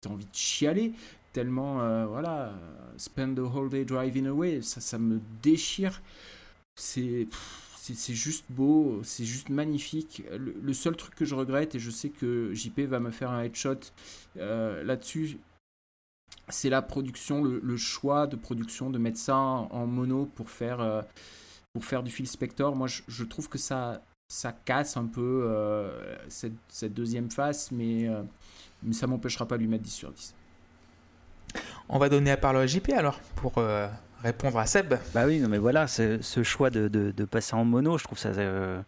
t'as 0.00 0.10
envie 0.10 0.24
de 0.24 0.34
chialer 0.34 0.92
tellement 1.32 2.06
voilà 2.06 2.52
spend 2.96 3.36
the 3.36 3.40
whole 3.40 3.68
day 3.68 3.84
driving 3.84 4.26
away 4.26 4.62
ça 4.62 4.98
me 4.98 5.20
déchire 5.42 6.00
c'est 6.74 7.28
c'est 7.94 8.14
juste 8.14 8.44
beau, 8.48 9.00
c'est 9.02 9.24
juste 9.24 9.48
magnifique. 9.48 10.22
Le, 10.36 10.72
seul 10.72 10.96
truc 10.96 11.14
que 11.14 11.24
je 11.24 11.34
regrette, 11.34 11.74
et 11.74 11.78
je 11.78 11.90
sais 11.90 12.08
que 12.08 12.52
JP 12.54 12.80
va 12.80 13.00
me 13.00 13.10
faire 13.10 13.30
un 13.30 13.42
headshot 13.42 13.78
euh, 14.38 14.82
là-dessus, 14.82 15.38
c'est 16.48 16.70
la 16.70 16.82
production, 16.82 17.42
le, 17.44 17.76
choix 17.76 18.26
de 18.26 18.36
production 18.36 18.90
de 18.90 18.98
mettre 18.98 19.18
ça 19.18 19.36
en, 19.36 19.86
mono 19.86 20.26
pour 20.26 20.50
faire, 20.50 20.80
euh, 20.80 21.02
pour 21.72 21.84
faire 21.84 22.02
du 22.02 22.10
Phil 22.10 22.26
Spector. 22.26 22.74
Moi, 22.74 22.88
je, 22.88 23.24
trouve 23.24 23.48
que 23.48 23.58
ça, 23.58 24.02
ça 24.28 24.52
casse 24.52 24.96
un 24.96 25.06
peu 25.06 25.44
euh, 25.44 26.16
cette, 26.28 26.92
deuxième 26.92 27.30
face, 27.30 27.70
mais, 27.70 28.08
ça 28.92 29.06
m'empêchera 29.06 29.46
pas 29.46 29.56
de 29.56 29.62
lui 29.62 29.68
mettre 29.68 29.84
10 29.84 29.90
sur 29.90 30.12
10. 30.12 30.34
On 31.88 31.98
va 31.98 32.08
donner 32.08 32.30
la 32.30 32.36
parole 32.36 32.58
à 32.58 32.66
JP 32.66 32.90
alors 32.90 33.18
pour 33.34 33.54
répondre 34.22 34.58
à 34.58 34.66
Seb. 34.66 34.94
Bah 35.14 35.24
oui, 35.26 35.40
non 35.40 35.48
mais 35.48 35.58
voilà, 35.58 35.86
ce 35.86 36.42
choix 36.42 36.70
de, 36.70 37.24
passer 37.24 37.54
en 37.54 37.64
mono, 37.64 37.98
je 37.98 38.04
trouve 38.04 38.18
ça, 38.18 38.28
euh, 38.30 38.80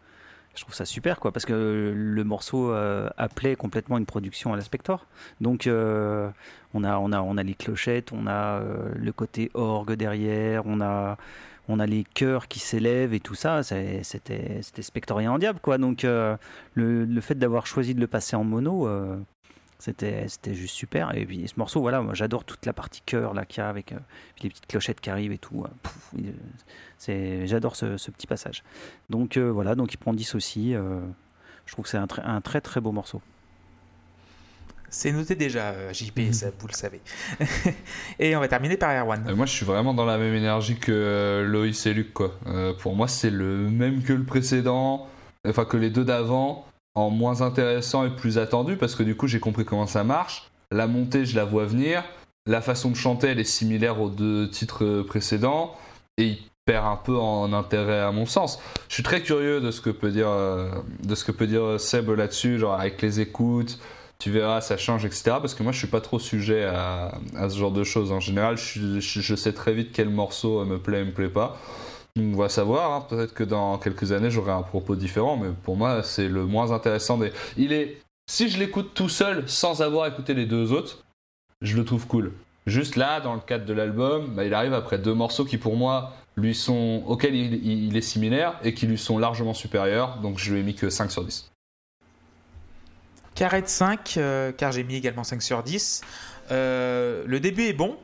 je 0.54 0.62
trouve 0.62 0.74
ça 0.74 0.84
super 0.84 1.20
quoi, 1.20 1.32
parce 1.32 1.44
que 1.44 1.92
le 1.94 2.24
morceau 2.24 2.72
euh, 2.72 3.09
appelait 3.16 3.56
complètement 3.56 3.98
une 3.98 4.06
production 4.06 4.52
à 4.52 4.56
la 4.56 4.62
Spector. 4.62 5.06
Donc 5.40 5.66
euh, 5.66 6.28
on 6.74 6.84
a, 6.84 6.98
on 6.98 7.12
a, 7.12 7.20
on 7.20 7.36
a 7.36 7.42
les 7.42 7.54
clochettes, 7.54 8.12
on 8.12 8.26
a 8.26 8.62
le 8.94 9.12
côté 9.12 9.50
orgue 9.54 9.92
derrière, 9.92 10.62
on 10.66 10.80
a, 10.80 11.16
on 11.68 11.78
a 11.78 11.86
les 11.86 12.04
chœurs 12.04 12.48
qui 12.48 12.59
s'élèvent 12.59 13.14
et 13.14 13.20
tout 13.20 13.34
ça. 13.34 13.62
C'était, 13.62 14.60
c'était 14.62 14.82
spectorien 14.82 15.32
en 15.32 15.38
diable 15.38 15.60
quoi. 15.60 15.78
Donc 15.78 16.04
le 16.04 17.20
fait 17.20 17.34
d'avoir 17.34 17.66
choisi 17.66 17.94
de 17.94 18.00
le 18.00 18.06
passer 18.06 18.36
en 18.36 18.44
mono. 18.44 18.88
Euh, 19.82 19.84
c'était, 19.84 20.28
c'était 20.28 20.54
juste 20.54 20.74
super. 20.74 21.14
Et 21.16 21.24
puis 21.26 21.46
ce 21.48 21.54
morceau, 21.59 21.80
voilà, 21.80 22.00
moi 22.02 22.14
j'adore 22.14 22.44
toute 22.44 22.64
la 22.66 22.72
partie 22.72 23.02
chœur 23.04 23.34
là 23.34 23.44
qu'il 23.44 23.59
y 23.62 23.64
a 23.64 23.68
avec 23.68 23.92
euh, 23.92 23.96
les 24.42 24.48
petites 24.48 24.66
clochettes 24.66 25.00
qui 25.00 25.10
arrivent 25.10 25.32
et 25.32 25.38
tout. 25.38 25.64
euh, 26.18 26.20
c'est, 26.98 27.46
j'adore 27.46 27.76
ce, 27.76 27.96
ce 27.96 28.10
petit 28.10 28.26
passage. 28.26 28.62
Donc 29.10 29.36
euh, 29.36 29.50
voilà, 29.50 29.74
donc 29.74 29.92
il 29.92 29.96
prend 29.96 30.12
10 30.12 30.34
aussi. 30.34 30.74
euh, 30.74 31.00
je 31.66 31.72
trouve 31.72 31.84
que 31.84 31.90
c'est 31.90 31.96
un, 31.98 32.06
très- 32.06 32.22
un 32.22 32.40
très 32.40 32.60
très 32.60 32.80
beau 32.80 32.92
morceau. 32.92 33.20
C'est 34.94 35.10
noté 35.10 35.34
déjà, 35.36 35.70
euh, 35.70 35.92
JP 35.94 36.32
Seb, 36.32 36.52
vous 36.59 36.66
le 36.68 36.74
savez. 36.74 37.00
et 38.18 38.36
on 38.36 38.40
va 38.40 38.48
terminer 38.48 38.76
par 38.76 38.90
Erwan. 38.90 39.24
Euh, 39.26 39.34
moi, 39.34 39.46
je 39.46 39.52
suis 39.52 39.64
vraiment 39.64 39.94
dans 39.94 40.04
la 40.04 40.18
même 40.18 40.34
énergie 40.34 40.76
que 40.76 40.92
euh, 40.92 41.44
Loïs 41.46 41.86
et 41.86 41.94
Luc, 41.94 42.12
quoi. 42.12 42.38
Euh, 42.46 42.74
pour 42.74 42.94
moi, 42.94 43.09
c'est 43.09 43.30
le 43.30 43.70
même 43.70 44.02
que 44.02 44.12
le 44.12 44.24
précédent, 44.24 45.09
enfin 45.48 45.64
que 45.64 45.78
les 45.78 45.88
deux 45.88 46.04
d'avant, 46.04 46.66
en 46.94 47.10
moins 47.10 47.43
intéressant 47.43 48.05
et 48.05 48.10
plus 48.10 48.39
attendu, 48.39 48.77
parce 48.77 48.94
que 48.94 49.02
du 49.02 49.16
coup, 49.16 49.27
j'ai 49.27 49.40
compris 49.40 49.64
comment 49.64 49.86
ça 49.86 50.05
marche. 50.05 50.51
La 50.70 50.86
montée, 50.86 51.24
je 51.24 51.36
la 51.36 51.44
vois 51.44 51.64
venir. 51.64 52.02
La 52.47 52.60
façon 52.60 52.90
de 52.90 52.97
chanter, 52.97 53.28
elle 53.28 53.40
est 53.40 53.44
similaire 53.44 54.01
aux 54.01 54.10
deux 54.10 54.51
titres 54.51 54.85
euh, 54.85 55.05
précédents, 55.05 55.74
et 56.19 56.27
il 56.27 56.39
perd 56.64 56.86
un 56.86 56.97
peu 56.97 57.16
en 57.16 57.52
intérêt 57.52 58.01
à 58.01 58.12
mon 58.12 58.27
sens. 58.27 58.60
Je 58.89 58.94
suis 58.94 59.02
très 59.02 59.23
curieux 59.23 59.60
de 59.60 59.70
ce 59.70 59.81
que 59.81 59.90
peut 59.90 60.10
dire, 60.10 60.28
euh, 60.28 60.70
de 61.02 61.14
ce 61.14 61.24
que 61.24 61.32
peut 61.32 61.47
dire 61.47 61.81
Seb 61.81 62.10
là-dessus, 62.10 62.59
genre 62.59 62.78
avec 62.78 63.01
les 63.02 63.20
écoutes 63.20 63.78
tu 64.23 64.31
verras, 64.31 64.60
ça 64.60 64.77
change, 64.77 65.05
etc. 65.05 65.23
Parce 65.40 65.52
que 65.52 65.64
moi, 65.64 65.73
je 65.73 65.78
suis 65.78 65.89
pas 65.89 66.01
trop 66.01 66.20
sujet 66.20 66.62
à, 66.62 67.10
ce 67.48 67.59
genre 67.59 67.73
de 67.73 67.82
choses. 67.82 68.12
En 68.12 68.20
général, 68.20 68.56
je, 68.56 69.35
sais 69.35 69.52
très 69.52 69.74
vite 69.74 69.90
quel 69.93 70.10
morceau 70.10 70.64
me 70.64 70.78
plaît 70.78 71.01
et 71.01 71.05
me 71.05 71.10
plaît 71.10 71.28
pas. 71.28 71.59
On 72.18 72.36
va 72.36 72.48
savoir. 72.48 72.93
hein. 72.93 73.06
Peut-être 73.09 73.32
que 73.32 73.44
dans 73.44 73.78
quelques 73.78 74.12
années, 74.12 74.30
j'aurai 74.30 74.52
un 74.52 74.62
propos 74.62 74.97
différent. 74.97 75.36
Mais 75.36 75.48
pour 75.62 75.76
moi, 75.76 76.02
c'est 76.02 76.28
le 76.28 76.44
moins 76.44 76.72
intéressant 76.72 77.16
des. 77.18 77.32
Il 77.56 77.72
est. 77.72 77.98
Si 78.30 78.48
je 78.48 78.59
l'écoute 78.59 78.93
tout 78.94 79.09
seul, 79.09 79.48
sans 79.48 79.82
avoir 79.82 80.06
écouté 80.06 80.34
les 80.34 80.47
deux 80.47 80.72
autres, 80.72 81.05
je 81.60 81.76
le 81.76 81.84
trouve 81.84 82.06
cool. 82.06 82.32
Juste 82.66 82.97
là, 82.97 83.20
dans 83.20 83.34
le 83.34 83.40
cadre 83.40 83.64
de 83.64 83.72
l'album, 83.72 84.34
bah, 84.34 84.44
il 84.44 84.55
arrive 84.55 84.74
après 84.74 84.98
deux 84.98 85.14
morceaux 85.14 85.44
qui, 85.44 85.59
pour 85.59 85.76
moi, 85.76 86.12
lui 86.36 86.55
sont 86.55 87.02
auxquels 87.06 87.34
il 87.34 87.97
est 87.97 88.01
similaire 88.02 88.59
et 88.62 88.74
qui 88.74 88.86
lui 88.86 88.98
sont 88.98 89.18
largement 89.18 89.55
supérieurs. 89.55 90.18
Donc, 90.18 90.39
je 90.39 90.52
lui 90.52 90.60
ai 90.60 90.62
mis 90.62 90.74
que 90.74 90.89
5 90.89 91.10
sur 91.10 91.24
10. 91.24 91.51
Carré 93.34 93.62
de 93.62 93.66
5, 93.66 94.14
euh, 94.18 94.52
car 94.52 94.70
j'ai 94.72 94.84
mis 94.84 94.94
également 94.94 95.24
5 95.24 95.43
sur 95.43 95.62
10. 95.62 96.02
Euh, 96.51 97.24
le 97.26 97.40
début 97.40 97.64
est 97.64 97.72
bon, 97.72 97.97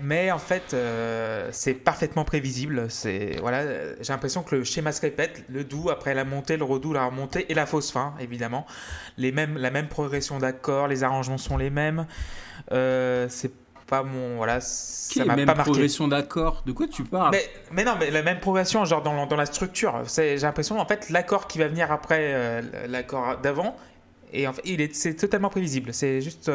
mais 0.00 0.30
en 0.30 0.38
fait, 0.38 0.74
euh, 0.74 1.48
c'est 1.52 1.74
parfaitement 1.74 2.24
prévisible. 2.24 2.86
C'est 2.88 3.36
voilà, 3.40 3.94
j'ai 4.00 4.12
l'impression 4.12 4.42
que 4.42 4.56
le 4.56 4.64
schéma 4.64 4.92
se 4.92 5.00
répète, 5.00 5.44
le 5.48 5.64
doux 5.64 5.90
après 5.90 6.14
la 6.14 6.24
montée, 6.24 6.56
le 6.56 6.64
redoux, 6.64 6.92
la 6.92 7.06
remontée 7.06 7.50
et 7.50 7.54
la 7.54 7.66
fausse 7.66 7.92
fin, 7.92 8.14
évidemment. 8.18 8.66
Les 9.18 9.32
mêmes, 9.32 9.56
la 9.58 9.70
même 9.70 9.88
progression 9.88 10.38
d'accords, 10.38 10.88
les 10.88 11.04
arrangements 11.04 11.38
sont 11.38 11.56
les 11.56 11.70
mêmes. 11.70 12.06
Euh, 12.72 13.26
c'est 13.28 13.52
pas 13.86 14.02
mon 14.02 14.36
voilà, 14.36 14.60
ça 14.60 15.24
m'a 15.26 15.36
même 15.36 15.44
pas 15.44 15.54
marqué. 15.54 15.70
progression 15.70 16.08
d'accords? 16.08 16.62
De 16.64 16.72
quoi 16.72 16.86
tu 16.88 17.04
parles? 17.04 17.32
Mais, 17.32 17.44
mais 17.72 17.84
non, 17.84 17.92
mais 18.00 18.10
la 18.10 18.22
même 18.22 18.40
progression, 18.40 18.84
genre 18.86 19.02
dans, 19.02 19.26
dans 19.26 19.36
la 19.36 19.46
structure. 19.46 20.02
J'ai 20.16 20.36
l'impression, 20.38 20.80
en 20.80 20.86
fait, 20.86 21.10
l'accord 21.10 21.46
qui 21.46 21.58
va 21.58 21.68
venir 21.68 21.92
après 21.92 22.32
euh, 22.32 22.62
l'accord 22.88 23.36
d'avant, 23.42 23.76
et 24.32 24.48
en 24.48 24.54
fait, 24.54 24.62
il 24.64 24.80
est, 24.80 24.94
c'est 24.94 25.14
totalement 25.14 25.50
prévisible. 25.50 25.92
C'est 25.92 26.22
juste, 26.22 26.50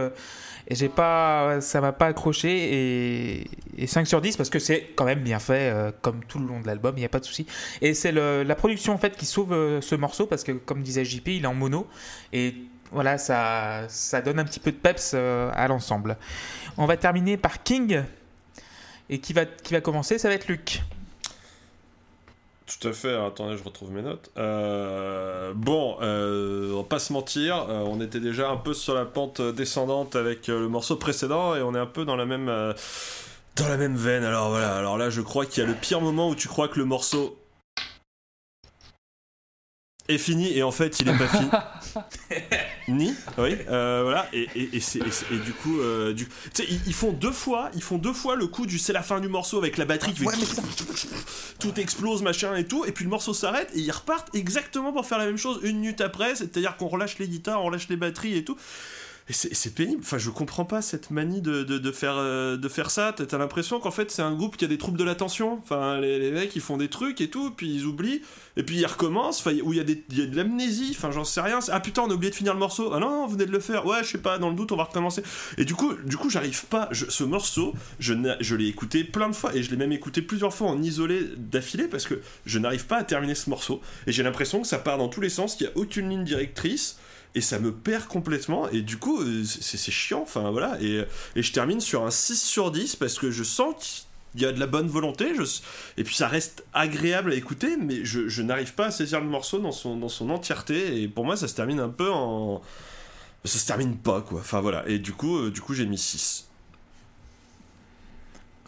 et 0.69 0.76
j'ai 0.76 0.89
pas, 0.89 1.61
ça 1.61 1.80
m'a 1.80 1.94
pas 1.94 2.07
accroché 2.07 2.49
et, 2.49 3.48
et 3.77 3.88
5 3.88 4.06
sur 4.06 4.19
10 4.19 4.35
parce 4.35 4.49
que 4.49 4.60
c'est 4.60 4.91
quand 4.95 5.06
même 5.06 5.22
bien 5.22 5.39
fait, 5.39 5.72
euh, 5.72 5.91
comme 6.02 6.23
tout 6.26 6.39
le 6.39 6.45
long 6.45 6.60
de 6.60 6.68
l'album, 6.68 6.94
il 6.98 6.99
n'y 6.99 7.06
a 7.06 7.10
pas 7.10 7.22
de 7.22 7.26
souci. 7.26 7.45
Et 7.81 7.94
c'est 7.94 8.11
la 8.11 8.56
production 8.56 8.94
en 8.94 8.98
fait 8.98 9.15
qui 9.15 9.26
sauve 9.26 9.53
euh, 9.53 9.80
ce 9.80 9.95
morceau 9.95 10.27
parce 10.27 10.44
que, 10.44 10.52
comme 10.52 10.84
disait 10.84 11.06
JP, 11.06 11.27
il 11.30 11.44
est 11.44 11.48
en 11.48 11.53
mono 11.53 11.88
et 12.34 12.56
voilà, 12.91 13.18
ça, 13.18 13.85
ça 13.88 14.22
donne 14.22 14.39
un 14.39 14.45
petit 14.45 14.60
peu 14.60 14.72
de 14.72 14.77
peps 14.77 15.11
euh, 15.14 15.52
à 15.53 15.68
l'ensemble. 15.68 16.18
On 16.77 16.85
va 16.85 16.98
terminer 16.98 17.38
par 17.38 17.64
King. 17.64 18.03
Et 19.10 19.19
qui 19.19 19.31
va, 19.31 19.45
qui 19.45 19.73
va 19.73 19.80
commencer 19.80 20.18
Ça 20.18 20.27
va 20.27 20.35
être 20.35 20.49
Luc. 20.49 20.81
Tout 22.68 22.89
à 22.89 22.91
fait, 22.91 23.11
alors, 23.11 23.27
attendez, 23.27 23.56
je 23.56 23.64
retrouve 23.64 23.91
mes 23.91 24.02
notes. 24.02 24.30
Euh, 24.38 25.53
bon, 25.56 25.98
euh, 26.02 26.73
on 26.73 26.81
va 26.81 26.84
pas 26.84 26.99
se 26.99 27.14
mentir, 27.14 27.65
euh, 27.69 27.85
on 27.88 28.02
était 28.02 28.19
déjà 28.19 28.49
un 28.49 28.57
peu 28.57 28.73
sur 28.73 28.94
la 28.94 29.06
pente 29.06 29.39
descendante 29.41 30.18
avec 30.18 30.48
le 30.48 30.68
morceau 30.68 30.98
précédent 30.98 31.56
et 31.56 31.61
on 31.61 31.73
est 31.76 31.80
un 31.80 31.85
peu 31.85 32.03
dans 32.03 32.18
la 32.18 32.26
même 32.26 32.48
dans 33.56 33.69
la 33.69 33.77
même 33.77 33.95
veine. 33.95 34.26
Alors 34.26 34.49
voilà, 34.49 34.76
alors 34.76 34.98
là 34.98 35.10
je 35.10 35.22
crois 35.22 35.45
qu'il 35.45 35.64
y 35.64 35.65
a 35.65 35.69
le 35.69 35.76
pire 35.76 36.02
moment 36.02 36.27
où 36.27 36.35
tu 36.35 36.49
crois 36.49 36.68
que 36.68 36.77
le 36.77 36.84
morceau 36.84 37.39
est 40.10 40.18
fini 40.18 40.52
et 40.52 40.61
en 40.61 40.72
fait 40.72 40.99
il 40.99 41.07
est 41.07 41.18
pas 41.18 41.27
fini. 41.27 41.49
Ni, 42.89 43.14
oui, 43.38 43.55
euh, 43.69 44.01
voilà, 44.03 44.30
et, 44.31 44.47
et, 44.55 44.77
et, 44.77 44.80
c'est- 44.80 44.99
du 45.43 45.51
coup, 45.51 45.81
euh, 45.81 46.14
du, 46.14 46.26
ils, 46.59 46.80
ils 46.88 46.93
font 46.93 47.11
deux 47.11 47.34
fois, 47.34 47.69
ils 47.76 47.84
font 47.84 47.97
deux 47.97 48.14
fois 48.14 48.38
le 48.38 48.47
coup 48.47 48.65
du 48.65 48.80
c'est 48.80 48.93
la 48.93 49.01
fin 49.03 49.19
du 49.19 49.27
morceau 49.27 49.57
avec 49.57 49.76
la 49.77 49.84
batterie 49.84 50.14
qui 50.14 50.23
fait 50.23 50.26
tout 51.59 51.77
explose, 51.80 52.22
machin 52.22 52.55
et 52.55 52.65
tout, 52.65 52.85
et 52.85 52.91
puis 52.93 53.03
le 53.03 53.09
morceau 53.09 53.34
s'arrête 53.34 53.69
et 53.76 53.80
ils 53.80 53.91
repartent 53.91 54.34
exactement 54.34 54.93
pour 54.93 55.05
faire 55.05 55.18
la 55.18 55.26
même 55.26 55.38
chose 55.38 55.59
une 55.64 55.80
minute 55.80 55.99
après, 56.01 56.35
c'est-à-dire 56.35 56.77
qu'on 56.77 56.88
relâche 56.88 57.18
les 57.19 57.27
guitares, 57.27 57.61
on 57.61 57.65
relâche 57.65 57.89
les 57.89 57.97
batteries 57.97 58.38
et 58.38 58.45
tout. 58.45 58.55
C'est 59.30 59.76
pénible, 59.76 59.99
enfin 60.04 60.18
je 60.18 60.30
comprends 60.30 60.64
pas 60.64 60.82
cette 60.82 61.12
manie 61.12 61.41
de, 61.41 61.64
de, 61.64 61.91
faire, 61.91 62.16
euh, 62.18 62.56
de 62.56 62.70
faire 62.70 62.90
ça, 62.90 63.12
T'as- 63.14 63.38
l'impression 63.38 63.78
qu'en 63.82 63.91
fait 63.91 64.10
c'est 64.10 64.22
un 64.22 64.34
groupe 64.34 64.56
qui 64.56 64.64
a 64.64 64.70
des 64.70 64.78
troubles 64.78 64.98
de 64.98 65.04
l'attention, 65.04 65.60
enfin 65.62 65.99
les, 65.99 66.18
les 66.18 66.32
mecs 66.32 66.56
ils 66.56 66.62
font 66.62 66.78
des 66.78 66.88
trucs 66.88 67.20
et 67.20 67.30
tout, 67.30 67.52
puis 67.52 67.76
ils 67.76 67.84
oublient, 67.84 68.22
et 68.56 68.64
puis 68.64 68.78
ils 68.78 68.86
recommencent, 68.86 69.41
enfin 69.41 69.54
où 69.64 69.74
il 69.74 69.80
y, 69.80 69.82
a 69.82 69.84
y 69.84 70.22
a 70.22 70.26
de 70.28 70.36
l'amnésie, 70.38 70.95
enfin 70.98 71.12
j'en 71.12 71.26
sais 71.26 71.41
rien, 71.41 71.60
ah 71.70 71.80
putain 71.82 72.04
on 72.04 72.10
a 72.10 72.14
oublié 72.14 72.32
de 72.32 72.36
finir 72.38 72.54
le 72.54 72.60
morceau, 72.60 72.94
ah 72.94 72.99
non, 72.99 73.28
vous 73.28 73.34
venez 73.34 73.45
de 73.45 73.52
le 73.52 73.60
faire, 73.60 73.86
ouais 73.86 74.02
je 74.02 74.12
sais 74.12 74.18
pas, 74.18 74.38
dans 74.38 74.48
le 74.49 74.56
doute 74.56 74.72
on 74.72 74.78
va 74.78 74.86
recommencer, 74.86 75.24
et 75.58 75.66
du 75.66 75.76
coup, 75.76 75.94
du 76.06 76.16
coup 76.16 76.30
j'arrive 76.30 76.64
pas, 76.68 76.88
ce 76.94 77.24
morceau, 77.26 77.74
je, 77.99 78.14
je 78.40 78.56
l'ai 78.56 78.68
écouté 78.68 79.04
plein 79.04 79.28
de 79.28 79.36
fois, 79.36 79.54
et 79.54 79.62
je 79.62 79.70
l'ai 79.72 79.78
même 79.78 79.91
écouté 79.91 80.22
plusieurs 80.22 80.54
fois 80.54 80.70
en 80.70 80.82
isolé 80.82 81.22
d'affilée, 81.36 81.90
parce 81.90 82.06
que 82.06 82.22
je 82.45 82.60
n'arrive 82.60 82.86
pas 82.86 82.95
à 82.98 83.04
terminer 83.04 83.36
ce 83.36 83.49
morceau, 83.49 83.82
et 84.08 84.14
j'ai 84.14 84.24
l'impression 84.24 84.62
que 84.62 84.68
ça 84.68 84.78
part 84.80 84.98
dans 84.98 85.10
tous 85.10 85.20
les 85.20 85.30
sens, 85.30 85.56
qu'il 85.56 85.68
y 85.68 85.70
a 85.70 85.74
aucune 85.76 86.10
ligne 86.10 86.24
directrice, 86.24 86.98
et 87.38 87.41
ça 87.41 87.59
me 87.59 87.72
perd 87.72 88.05
complètement 88.07 88.68
et 88.69 88.81
du 88.81 88.97
coup 88.97 89.22
euh, 89.22 89.43
c'est 89.45 89.91
chiant 89.91 90.22
enfin 90.23 90.49
voilà 90.51 90.77
et, 90.81 91.03
et 91.35 91.41
je 91.43 91.51
termine 91.53 91.80
sur 91.80 92.05
un 92.05 92.11
6 92.11 92.41
sur 92.41 92.72
10 92.72 92.95
parce 92.95 93.18
que 93.19 93.31
je 93.31 93.43
sens 93.43 94.05
qu'il 94.31 94.41
y 94.41 94.45
a 94.45 94.51
de 94.51 94.59
la 94.59 94.68
bonne 94.68 94.88
volonté 94.88 95.34
je, 95.35 95.43
et 95.97 96.03
puis 96.03 96.15
ça 96.15 96.27
reste 96.27 96.65
agréable 96.73 97.31
à 97.31 97.35
écouter 97.35 97.77
mais 97.77 98.03
je, 98.03 98.27
je 98.27 98.41
n'arrive 98.41 98.73
pas 98.73 98.88
à 98.88 98.91
saisir 98.91 99.19
le 99.22 99.27
morceau 99.27 99.59
dans 99.59 99.72
son, 99.72 99.97
dans 99.97 100.09
son 100.09 100.30
entièreté 100.30 101.01
et 101.01 101.07
pour 101.07 101.26
moi 101.26 101.38
ça 101.38 101.47
se 101.47 101.55
termine 101.55 101.80
un 101.80 101.89
peu 101.89 102.11
en 102.11 102.61
ça 103.45 103.59
se 103.59 103.65
termine 103.68 103.95
pas 103.97 104.22
quoi 104.22 104.39
enfin 104.41 104.59
voilà 104.61 104.84
et 104.89 104.99
du 104.99 105.14
coup 105.14 105.38
euh, 105.38 105.51
du 105.51 105.61
coup 105.61 105.73
j'ai 105.73 105.85
mis 105.85 105.97
6 105.97 106.45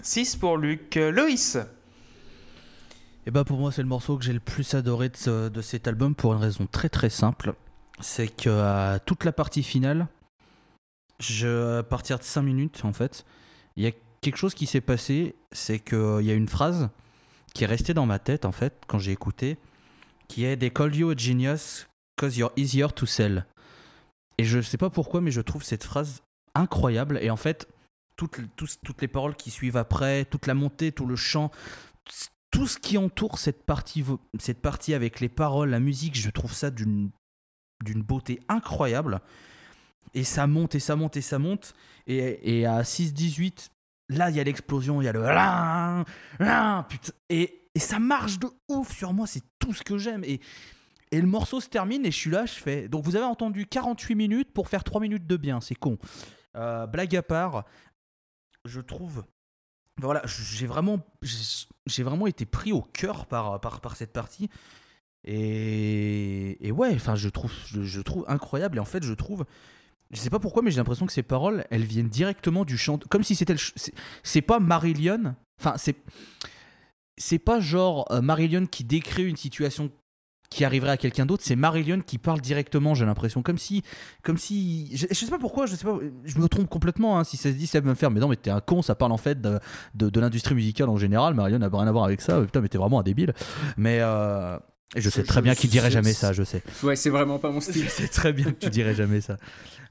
6 0.01 0.35
pour 0.37 0.57
Luc. 0.57 0.95
Euh, 0.97 1.11
Loïs 1.11 1.57
Et 3.27 3.31
bah 3.31 3.43
pour 3.43 3.57
moi 3.59 3.71
c'est 3.71 3.81
le 3.81 3.87
morceau 3.87 4.17
que 4.17 4.23
j'ai 4.23 4.33
le 4.33 4.39
plus 4.39 4.73
adoré 4.73 5.09
de, 5.09 5.17
ce- 5.17 5.49
de 5.49 5.61
cet 5.61 5.87
album 5.87 6.15
pour 6.15 6.33
une 6.33 6.39
raison 6.39 6.67
très 6.71 6.89
très 6.89 7.09
simple. 7.09 7.53
C'est 8.01 8.27
que 8.27 8.49
à 8.49 8.99
toute 8.99 9.26
la 9.26 9.31
partie 9.31 9.63
finale, 9.63 10.07
je, 11.19 11.80
à 11.80 11.84
partir 11.84 12.17
de 12.17 12.23
5 12.23 12.41
minutes 12.41 12.85
en 12.85 12.93
fait, 12.93 13.26
il 13.76 13.84
y 13.84 13.88
a 13.88 13.91
quelque 14.21 14.38
chose 14.38 14.53
qui 14.53 14.65
s'est 14.65 14.81
passé, 14.81 15.35
c'est 15.51 15.80
qu'il 15.80 16.21
y 16.21 16.31
a 16.31 16.34
une 16.34 16.47
phrase 16.47 16.89
qui 17.53 17.63
est 17.63 17.67
restée 17.67 17.93
dans 17.93 18.05
ma 18.05 18.19
tête 18.19 18.45
en 18.45 18.51
fait 18.51 18.81
quand 18.88 18.99
j'ai 18.99 19.11
écouté, 19.11 19.57
qui 20.27 20.45
est 20.45 20.57
They 20.57 20.71
call 20.71 20.95
you 20.95 21.09
a 21.09 21.15
genius 21.15 21.88
cause 22.17 22.38
you're 22.38 22.51
easier 22.55 22.88
to 22.95 23.05
sell. 23.05 23.45
Et 24.38 24.45
je 24.45 24.61
sais 24.61 24.77
pas 24.77 24.89
pourquoi 24.89 25.19
mais 25.19 25.31
je 25.31 25.41
trouve 25.41 25.63
cette 25.63 25.84
phrase 25.84 26.21
incroyable 26.55 27.19
et 27.21 27.30
en 27.30 27.38
fait 27.38 27.67
toutes, 28.15 28.39
toutes 28.55 29.01
les 29.01 29.07
paroles 29.07 29.35
qui 29.35 29.49
suivent 29.49 29.77
après, 29.77 30.26
toute 30.26 30.47
la 30.47 30.53
montée, 30.53 30.91
tout 30.91 31.05
le 31.05 31.15
chant, 31.15 31.51
tout 32.51 32.67
ce 32.67 32.77
qui 32.77 32.97
entoure 32.97 33.38
cette 33.38 33.63
partie, 33.63 34.03
cette 34.39 34.61
partie 34.61 34.93
avec 34.93 35.19
les 35.19 35.30
paroles, 35.30 35.69
la 35.69 35.80
musique, 35.80 36.15
je 36.17 36.30
trouve 36.30 36.53
ça 36.53 36.71
d'une 36.71 37.11
d'une 37.84 38.01
beauté 38.01 38.39
incroyable. 38.47 39.22
Et 40.14 40.23
ça 40.23 40.47
monte 40.47 40.76
et 40.76 40.80
ça 40.80 40.95
monte 40.95 41.18
et 41.18 41.22
ça 41.22 41.39
monte. 41.39 41.73
Et, 42.07 42.65
à 42.65 42.81
6-18, 42.81 43.69
là, 44.10 44.30
il 44.30 44.35
y 44.35 44.39
a 44.39 44.43
l'explosion, 44.43 45.01
il 45.01 45.06
y 45.06 45.07
a 45.07 45.14
le... 45.14 45.23
Et, 47.30 47.61
et 47.76 47.80
ça 47.80 47.99
marche 47.99 48.39
de 48.39 48.47
ouf 48.68 48.91
sur 48.95 49.14
moi, 49.14 49.27
c'est 49.27 49.43
tout 49.60 49.73
ce 49.73 49.84
que 49.84 49.97
j'aime. 49.97 50.23
Et, 50.23 50.39
et 51.11 51.22
le 51.22 51.27
morceau 51.27 51.60
se 51.60 51.69
termine 51.69 52.06
et 52.06 52.11
je 52.11 52.18
suis 52.18 52.30
là, 52.30 52.45
je 52.45 52.53
fais... 52.53 52.88
Donc 52.88 53.03
vous 53.03 53.15
avez 53.15 53.26
entendu 53.26 53.65
48 53.65 54.15
minutes 54.15 54.53
pour 54.53 54.69
faire 54.69 54.84
3 54.84 55.01
minutes 55.01 55.26
de 55.27 55.38
bien, 55.38 55.61
c'est 55.61 55.76
con. 55.76 55.97
Euh, 56.56 56.88
blague 56.88 57.15
à 57.15 57.23
part, 57.23 57.65
je 58.65 58.81
trouve... 58.81 59.23
Voilà, 60.01 60.22
j'ai 60.26 60.65
vraiment, 60.65 60.99
j'ai 61.85 62.03
vraiment 62.03 62.26
été 62.26 62.45
pris 62.45 62.72
au 62.72 62.81
cœur 62.81 63.26
par, 63.26 63.60
par, 63.60 63.81
par 63.81 63.97
cette 63.97 64.14
partie. 64.14 64.49
Et, 65.25 66.71
ouais, 66.71 66.91
enfin, 66.95 67.15
je 67.15 67.29
trouve, 67.29 67.51
je, 67.65 68.01
trouve 68.01 68.25
incroyable. 68.27 68.77
Et 68.77 68.79
en 68.79 68.85
fait, 68.85 69.03
je 69.03 69.13
trouve, 69.13 69.45
je 70.11 70.17
sais 70.17 70.29
pas 70.29 70.39
pourquoi, 70.39 70.61
mais 70.61 70.71
j'ai 70.71 70.77
l'impression 70.77 71.05
que 71.05 71.13
ces 71.13 71.23
paroles, 71.23 71.65
elles 71.71 71.83
viennent 71.83 72.09
directement 72.09 72.65
du 72.65 72.77
chant, 72.77 72.97
comme 73.09 73.23
si 73.23 73.35
c'était 73.35 73.53
le, 73.53 73.59
c'est- 74.23 74.41
pas 74.41 74.59
Marillion. 74.59 75.35
Enfin, 75.59 75.73
c'est, 75.77 75.95
c'est 77.17 77.39
pas 77.39 77.59
genre 77.59 78.07
euh, 78.11 78.65
qui 78.65 78.83
décrit 78.83 79.25
une 79.25 79.35
situation 79.37 79.91
qui 80.49 80.65
arriverait 80.65 80.91
à 80.91 80.97
quelqu'un 80.97 81.25
d'autre. 81.25 81.43
C'est 81.45 81.55
Marillion 81.55 82.01
qui 82.01 82.17
parle 82.17 82.41
directement. 82.41 82.95
J'ai 82.95 83.05
l'impression, 83.05 83.43
comme 83.43 83.57
si, 83.59 83.83
comme 84.23 84.37
si, 84.37 84.89
je, 84.97 85.05
je 85.09 85.13
sais 85.13 85.27
pas 85.29 85.37
pourquoi, 85.37 85.65
je 85.67 85.75
sais 85.75 85.85
pas, 85.85 85.99
je 86.25 86.39
me 86.39 86.47
trompe 86.47 86.69
complètement. 86.69 87.19
hein, 87.19 87.23
si 87.23 87.37
ça 87.37 87.51
se 87.51 87.55
dit, 87.55 87.67
ça 87.67 87.79
va 87.81 87.89
me 87.89 87.93
faire, 87.95 88.09
mais 88.09 88.19
non, 88.19 88.29
mais 88.29 88.35
t'es 88.35 88.49
un 88.49 88.61
con. 88.61 88.81
Ça 88.81 88.95
parle 88.95 89.11
en 89.11 89.17
fait 89.17 89.39
de, 89.41 89.59
de, 89.93 90.09
de 90.09 90.19
l'industrie 90.19 90.55
musicale 90.55 90.89
en 90.89 90.97
général. 90.97 91.35
Marillion 91.35 91.59
n'a 91.59 91.69
rien 91.69 91.87
à 91.87 91.91
voir 91.91 92.05
avec 92.05 92.21
ça. 92.21 92.41
Putain, 92.41 92.61
mais 92.61 92.69
t'es 92.69 92.77
vraiment 92.79 92.99
un 92.99 93.03
débile. 93.03 93.33
Mais 93.77 93.99
euh, 94.01 94.57
et 94.95 95.01
je 95.01 95.09
sais 95.09 95.23
très 95.23 95.41
bien 95.41 95.53
qu'il 95.55 95.69
dirait 95.69 95.91
jamais 95.91 96.13
ça, 96.13 96.33
je 96.33 96.43
sais. 96.43 96.63
Ouais, 96.83 96.95
c'est 96.95 97.09
vraiment 97.09 97.37
pas 97.39 97.51
mon 97.51 97.61
style. 97.61 97.83
Je 97.85 97.89
sais 97.89 98.07
très 98.07 98.33
bien 98.33 98.45
que 98.51 98.57
tu 98.59 98.69
dirais 98.69 98.95
jamais 98.95 99.21
ça. 99.21 99.37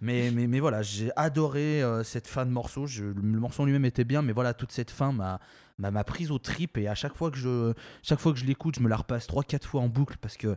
Mais, 0.00 0.30
mais, 0.32 0.46
mais 0.46 0.60
voilà, 0.60 0.82
j'ai 0.82 1.10
adoré 1.16 1.82
euh, 1.82 2.02
cette 2.04 2.26
fin 2.26 2.46
de 2.46 2.50
morceau. 2.50 2.86
Je- 2.86 3.04
le 3.04 3.38
morceau 3.38 3.62
en 3.62 3.66
lui-même 3.66 3.84
était 3.84 4.04
bien, 4.04 4.22
mais 4.22 4.32
voilà, 4.32 4.54
toute 4.54 4.70
cette 4.72 4.90
fin 4.90 5.12
m'a 5.12 6.04
prise 6.04 6.30
au 6.30 6.38
trip. 6.38 6.78
Et 6.78 6.88
à 6.88 6.94
chaque 6.94 7.16
fois 7.16 7.30
que 7.30 7.36
je, 7.38 7.72
chaque 8.02 8.18
fois 8.20 8.32
que 8.32 8.38
je 8.38 8.44
l'écoute, 8.44 8.76
je 8.76 8.80
me 8.80 8.88
la 8.88 8.96
repasse 8.96 9.26
3-4 9.28 9.64
fois 9.66 9.80
en 9.82 9.88
boucle 9.88 10.16
parce 10.20 10.36
que 10.36 10.56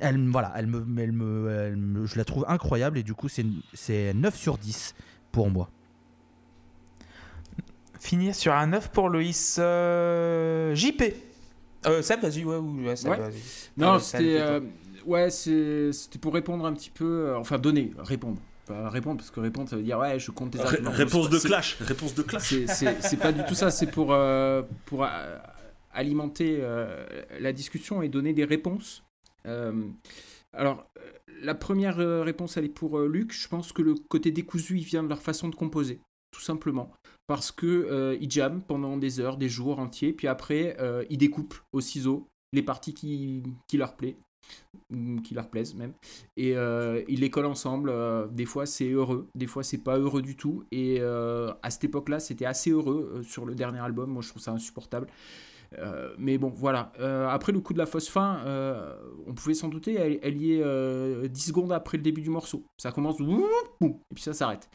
elle, 0.00 0.28
voilà, 0.28 0.52
elle 0.56 0.66
me, 0.66 0.84
elle 1.02 1.12
me, 1.12 1.50
elle 1.50 1.76
me- 1.76 2.06
je 2.06 2.16
la 2.16 2.24
trouve 2.24 2.44
incroyable. 2.48 2.98
Et 2.98 3.02
du 3.02 3.14
coup, 3.14 3.28
c'est 3.28 3.46
c'est 3.72 4.12
9 4.14 4.34
sur 4.36 4.58
10 4.58 4.94
pour 5.32 5.50
moi. 5.50 5.70
Finir 8.00 8.34
sur 8.34 8.52
un 8.52 8.66
9 8.66 8.90
pour 8.90 9.08
Loïs. 9.08 9.56
Euh, 9.58 10.74
JP. 10.74 11.02
Euh, 11.86 12.02
Seb, 12.02 12.20
vas-y, 12.20 12.44
ouais, 12.44 12.56
ou- 12.56 12.84
ouais, 12.84 12.96
Seb, 12.96 13.10
Ouais. 13.10 13.18
vas-y. 13.18 13.40
Non, 13.76 13.92
Allez, 13.92 14.00
c'était 14.02 14.40
euh, 14.40 14.60
ouais, 15.06 15.30
c'est- 15.30 15.92
c'était 15.92 16.18
pour 16.18 16.34
répondre 16.34 16.64
un 16.66 16.72
petit 16.72 16.90
peu, 16.90 17.04
euh, 17.28 17.38
enfin 17.38 17.58
donner, 17.58 17.92
répondre, 17.98 18.38
pas 18.66 18.88
répondre 18.88 19.18
parce 19.18 19.30
que 19.30 19.40
répondre 19.40 19.68
ça 19.68 19.76
veut 19.76 19.82
dire 19.82 19.98
ouais, 19.98 20.18
je 20.18 20.30
compte 20.30 20.52
tes 20.52 20.58
Ré- 20.58 20.64
arguments. 20.66 20.90
réponse 20.90 21.28
de 21.30 21.38
C'est- 21.38 21.48
clash 21.48 21.76
réponse 21.80 22.14
de 22.14 22.22
clash 22.22 22.42
C'est- 22.48 22.66
C'est 22.66 23.02
c'est 23.02 23.16
pas 23.18 23.32
du 23.32 23.44
tout 23.44 23.54
ça, 23.54 23.70
c'est 23.70 23.86
pour, 23.90 24.12
euh, 24.12 24.62
pour 24.86 25.04
euh, 25.04 25.38
alimenter 25.92 26.58
euh, 26.60 27.04
la 27.40 27.52
discussion 27.52 28.02
et 28.02 28.08
donner 28.08 28.32
des 28.32 28.44
réponses. 28.44 29.02
Euh, 29.46 29.82
alors, 30.52 30.86
euh, 30.98 31.02
la 31.42 31.54
première 31.54 32.00
euh, 32.00 32.22
réponse, 32.22 32.56
elle 32.56 32.64
est 32.64 32.68
pour 32.68 32.98
euh, 32.98 33.06
Luc. 33.08 33.32
Je 33.32 33.46
pense 33.48 33.72
que 33.72 33.82
le 33.82 33.94
côté 34.08 34.30
décousu, 34.30 34.78
il 34.78 34.84
vient 34.84 35.02
de 35.02 35.08
leur 35.08 35.20
façon 35.22 35.48
de 35.48 35.54
composer, 35.54 36.00
tout 36.32 36.40
simplement. 36.40 36.90
Parce 37.26 37.50
que 37.52 37.66
euh, 37.66 38.18
jamment 38.28 38.60
pendant 38.60 38.96
des 38.96 39.20
heures, 39.20 39.36
des 39.36 39.48
jours 39.48 39.78
entiers, 39.78 40.12
puis 40.12 40.26
après, 40.28 40.76
euh, 40.80 41.04
ils 41.10 41.18
découpent 41.18 41.58
au 41.72 41.80
ciseau 41.80 42.28
les 42.52 42.62
parties 42.62 42.94
qui, 42.94 43.42
qui 43.66 43.76
leur 43.78 43.96
plaisent, 43.96 44.16
ou 44.92 45.20
qui 45.22 45.32
leur 45.34 45.48
plaisent 45.48 45.74
même, 45.74 45.94
et 46.36 46.54
euh, 46.54 47.02
ils 47.08 47.20
les 47.20 47.30
collent 47.30 47.46
ensemble. 47.46 47.88
euh, 47.88 48.26
des 48.28 48.44
fois, 48.44 48.66
c'est 48.66 48.90
heureux, 48.90 49.26
des 49.34 49.46
fois, 49.46 49.62
c'est 49.62 49.78
pas 49.82 49.96
heureux 49.98 50.20
du 50.22 50.36
tout. 50.36 50.64
Et 50.70 50.98
euh, 51.00 51.50
à 51.62 51.70
cette 51.70 51.84
époque-là, 51.84 52.20
c'était 52.20 52.44
assez 52.44 52.70
heureux 52.70 53.10
euh, 53.14 53.22
sur 53.22 53.46
le 53.46 53.54
dernier 53.54 53.80
album. 53.80 54.10
Moi, 54.10 54.20
je 54.22 54.28
trouve 54.28 54.42
ça 54.42 54.52
insupportable. 54.52 55.06
Mais 56.18 56.38
bon, 56.38 56.52
voilà. 56.54 56.92
Après 57.32 57.50
le 57.50 57.58
coup 57.58 57.72
de 57.72 57.78
la 57.78 57.86
fausse 57.86 58.08
fin, 58.08 58.38
on 59.26 59.34
pouvait 59.34 59.54
s'en 59.54 59.66
douter, 59.66 59.94
elle, 60.22 60.36
y 60.40 60.52
est 60.52 60.62
euh, 60.62 61.26
10 61.26 61.46
secondes 61.46 61.72
après 61.72 61.96
le 61.96 62.04
début 62.04 62.20
du 62.20 62.30
morceau. 62.30 62.62
Ça 62.78 62.92
commence, 62.92 63.18
et 63.20 64.14
puis 64.14 64.22
ça 64.22 64.32
s'arrête. 64.32 64.68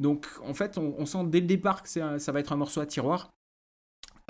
Donc 0.00 0.26
en 0.42 0.54
fait, 0.54 0.78
on, 0.78 1.04
sent 1.04 1.24
dès 1.26 1.40
le 1.40 1.46
départ 1.46 1.82
que 1.82 1.88
ça 1.88 2.32
va 2.32 2.40
être 2.40 2.52
un 2.52 2.56
morceau 2.56 2.80
à 2.80 2.86
tiroir. 2.86 3.30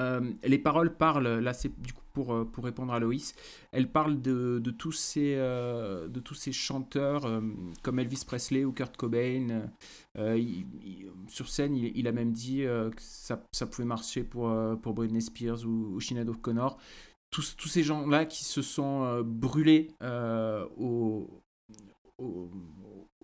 Euh, 0.01 0.33
les 0.43 0.59
paroles 0.59 0.97
parlent, 0.97 1.39
là 1.39 1.53
c'est 1.53 1.79
du 1.81 1.93
coup 1.93 2.03
pour, 2.13 2.33
euh, 2.33 2.51
répondre 2.63 2.93
à 2.93 2.99
Loïs, 2.99 3.35
elles 3.71 3.91
parlent 3.91 4.21
de, 4.21 4.59
de 4.59 4.71
tous, 4.71 4.93
ces, 4.93 5.35
euh, 5.37 6.09
tous 6.09 6.35
ces 6.35 6.53
chanteurs 6.53 7.41
comme 7.83 7.99
Elvis 7.99 8.25
Presley 8.27 8.65
ou 8.65 8.73
Kurt 8.73 8.97
Cobain. 8.97 9.69
Sur 11.29 11.49
scène, 11.49 11.77
il, 11.77 12.09
a 12.09 12.13
même 12.13 12.33
dit 12.33 12.63
que 12.63 12.91
ça, 12.99 13.45
ça 13.53 13.67
pouvait 13.67 13.87
marcher 13.87 14.25
pour, 14.25 14.53
pour 14.83 14.95
Britney 14.95 15.21
Spears 15.21 15.65
ou, 15.65 15.95
ou 15.95 16.01
Sinead 16.01 16.29
O'Connor. 16.29 16.79
Tous, 17.31 17.55
tous 17.57 17.69
ces 17.69 17.85
gens-là 17.85 18.25
qui 18.25 18.43
se 18.43 18.63
sont 18.63 19.23
brûlés 19.23 19.95
au, 20.77 21.31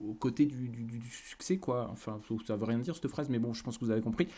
au 0.00 0.14
côté 0.14 0.46
du, 0.46 1.00
succès, 1.10 1.58
quoi. 1.58 1.88
Enfin, 1.90 2.20
ça 2.46 2.56
veut 2.56 2.64
rien 2.64 2.78
dire 2.78 2.94
cette 2.94 3.08
phrase, 3.08 3.28
mais 3.28 3.38
bon, 3.38 3.54
je 3.54 3.62
pense 3.62 3.78
que 3.78 3.84
vous 3.84 3.90
avez 3.90 4.02
compris. 4.02 4.28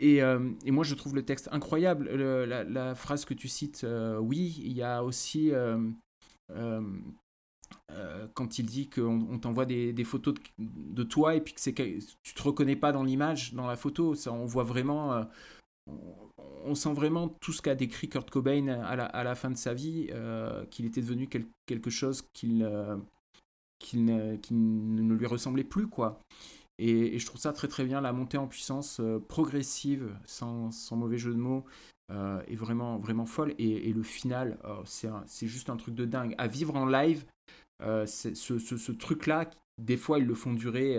Et, 0.00 0.22
euh, 0.22 0.38
moi, 0.66 0.84
je 0.84 0.94
trouve 0.94 1.14
le 1.14 1.24
texte 1.24 1.48
incroyable. 1.52 2.08
Le- 2.10 2.44
la, 2.44 2.94
phrase 2.94 3.24
que 3.24 3.34
tu 3.34 3.48
cites, 3.48 3.84
euh, 3.84 4.18
oui, 4.18 4.60
il 4.64 4.72
y 4.72 4.82
a 4.82 5.02
aussi. 5.02 5.50
euh, 5.52 5.88
quand 8.34 8.58
il 8.58 8.66
dit 8.66 8.88
qu'on 8.90 9.26
on 9.30 9.38
t'envoie 9.38 9.64
des, 9.64 10.04
photos 10.04 10.34
de, 10.58 11.02
toi 11.02 11.34
et 11.34 11.40
puis 11.40 11.54
que 11.54 11.70
que 11.70 11.98
tu 12.22 12.34
te 12.34 12.42
reconnais 12.42 12.76
pas 12.76 12.92
dans 12.92 13.02
l'image, 13.02 13.54
dans 13.54 13.66
la 13.66 13.76
photo, 13.76 14.14
ça 14.14 14.32
on 14.32 14.44
voit 14.44 14.64
vraiment, 14.64 15.26
on, 15.86 16.74
sent 16.74 16.92
vraiment 16.92 17.28
tout 17.28 17.52
ce 17.52 17.62
qu'a 17.62 17.74
décrit 17.74 18.08
Kurt 18.08 18.30
Cobain 18.30 18.68
à 18.68 19.24
la, 19.24 19.34
fin 19.34 19.50
de 19.50 19.56
sa 19.56 19.72
vie, 19.72 20.10
qu'il 20.70 20.84
était 20.84 21.00
devenu 21.00 21.28
quel- 21.28 21.46
quelque 21.66 21.90
chose 21.90 22.22
qu'il 22.34 22.66
qui 23.82 23.98
ne 23.98 25.14
lui 25.14 25.26
ressemblait 25.26 25.64
plus 25.64 25.88
quoi. 25.88 26.20
Et, 26.78 27.18
je 27.18 27.26
trouve 27.26 27.40
ça 27.40 27.52
très 27.52 27.68
très 27.68 27.84
bien, 27.84 28.00
la 28.00 28.12
montée 28.12 28.38
en 28.38 28.46
puissance 28.46 28.98
euh, 29.00 29.18
progressive, 29.20 30.16
sans, 30.24 30.70
mauvais 30.92 31.18
jeu 31.18 31.32
de 31.32 31.38
mots, 31.38 31.64
euh, 32.10 32.42
est 32.48 32.56
vraiment, 32.56 32.98
vraiment 32.98 33.26
folle. 33.26 33.54
Et, 33.58 33.92
le 33.92 34.02
final, 34.02 34.58
euh, 34.64 34.82
c'est 35.26 35.46
juste 35.46 35.70
un 35.70 35.76
truc 35.76 35.94
de 35.94 36.04
dingue. 36.04 36.34
À 36.38 36.48
vivre 36.48 36.74
en 36.76 36.86
live, 36.86 37.24
euh, 37.82 38.06
ce, 38.06 38.92
truc-là, 38.92 39.50
des 39.78 39.96
fois, 39.96 40.18
ils 40.18 40.26
le 40.26 40.34
font 40.34 40.52
durer. 40.52 40.98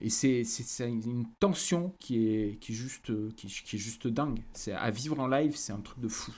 et 0.00 0.10
c'est 0.10 0.44
une 0.80 1.26
tension 1.40 1.92
qui 1.98 2.28
est, 2.28 2.58
qui 2.60 2.72
est, 2.72 2.74
juste, 2.74 3.34
qui, 3.34 3.48
qui 3.48 3.76
est 3.76 3.78
juste 3.78 4.06
dingue. 4.06 4.42
À 4.76 4.90
vivre 4.90 5.18
en 5.18 5.26
live, 5.26 5.56
c'est 5.56 5.72
un 5.72 5.80
truc 5.80 5.98
de 6.00 6.08
fou. 6.08 6.32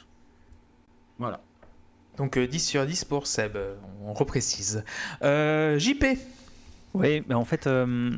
Voilà. 1.19 1.43
Donc 2.16 2.36
euh, 2.38 2.47
10 2.47 2.60
sur 2.60 2.86
10 2.86 3.05
pour 3.05 3.26
Seb, 3.26 3.56
euh, 3.56 3.74
on 4.05 4.12
reprécise. 4.12 4.84
Euh, 5.22 5.78
JP, 5.78 6.05
Oui, 6.94 7.22
mais 7.28 7.34
en 7.34 7.44
fait, 7.44 7.66
euh, 7.66 8.10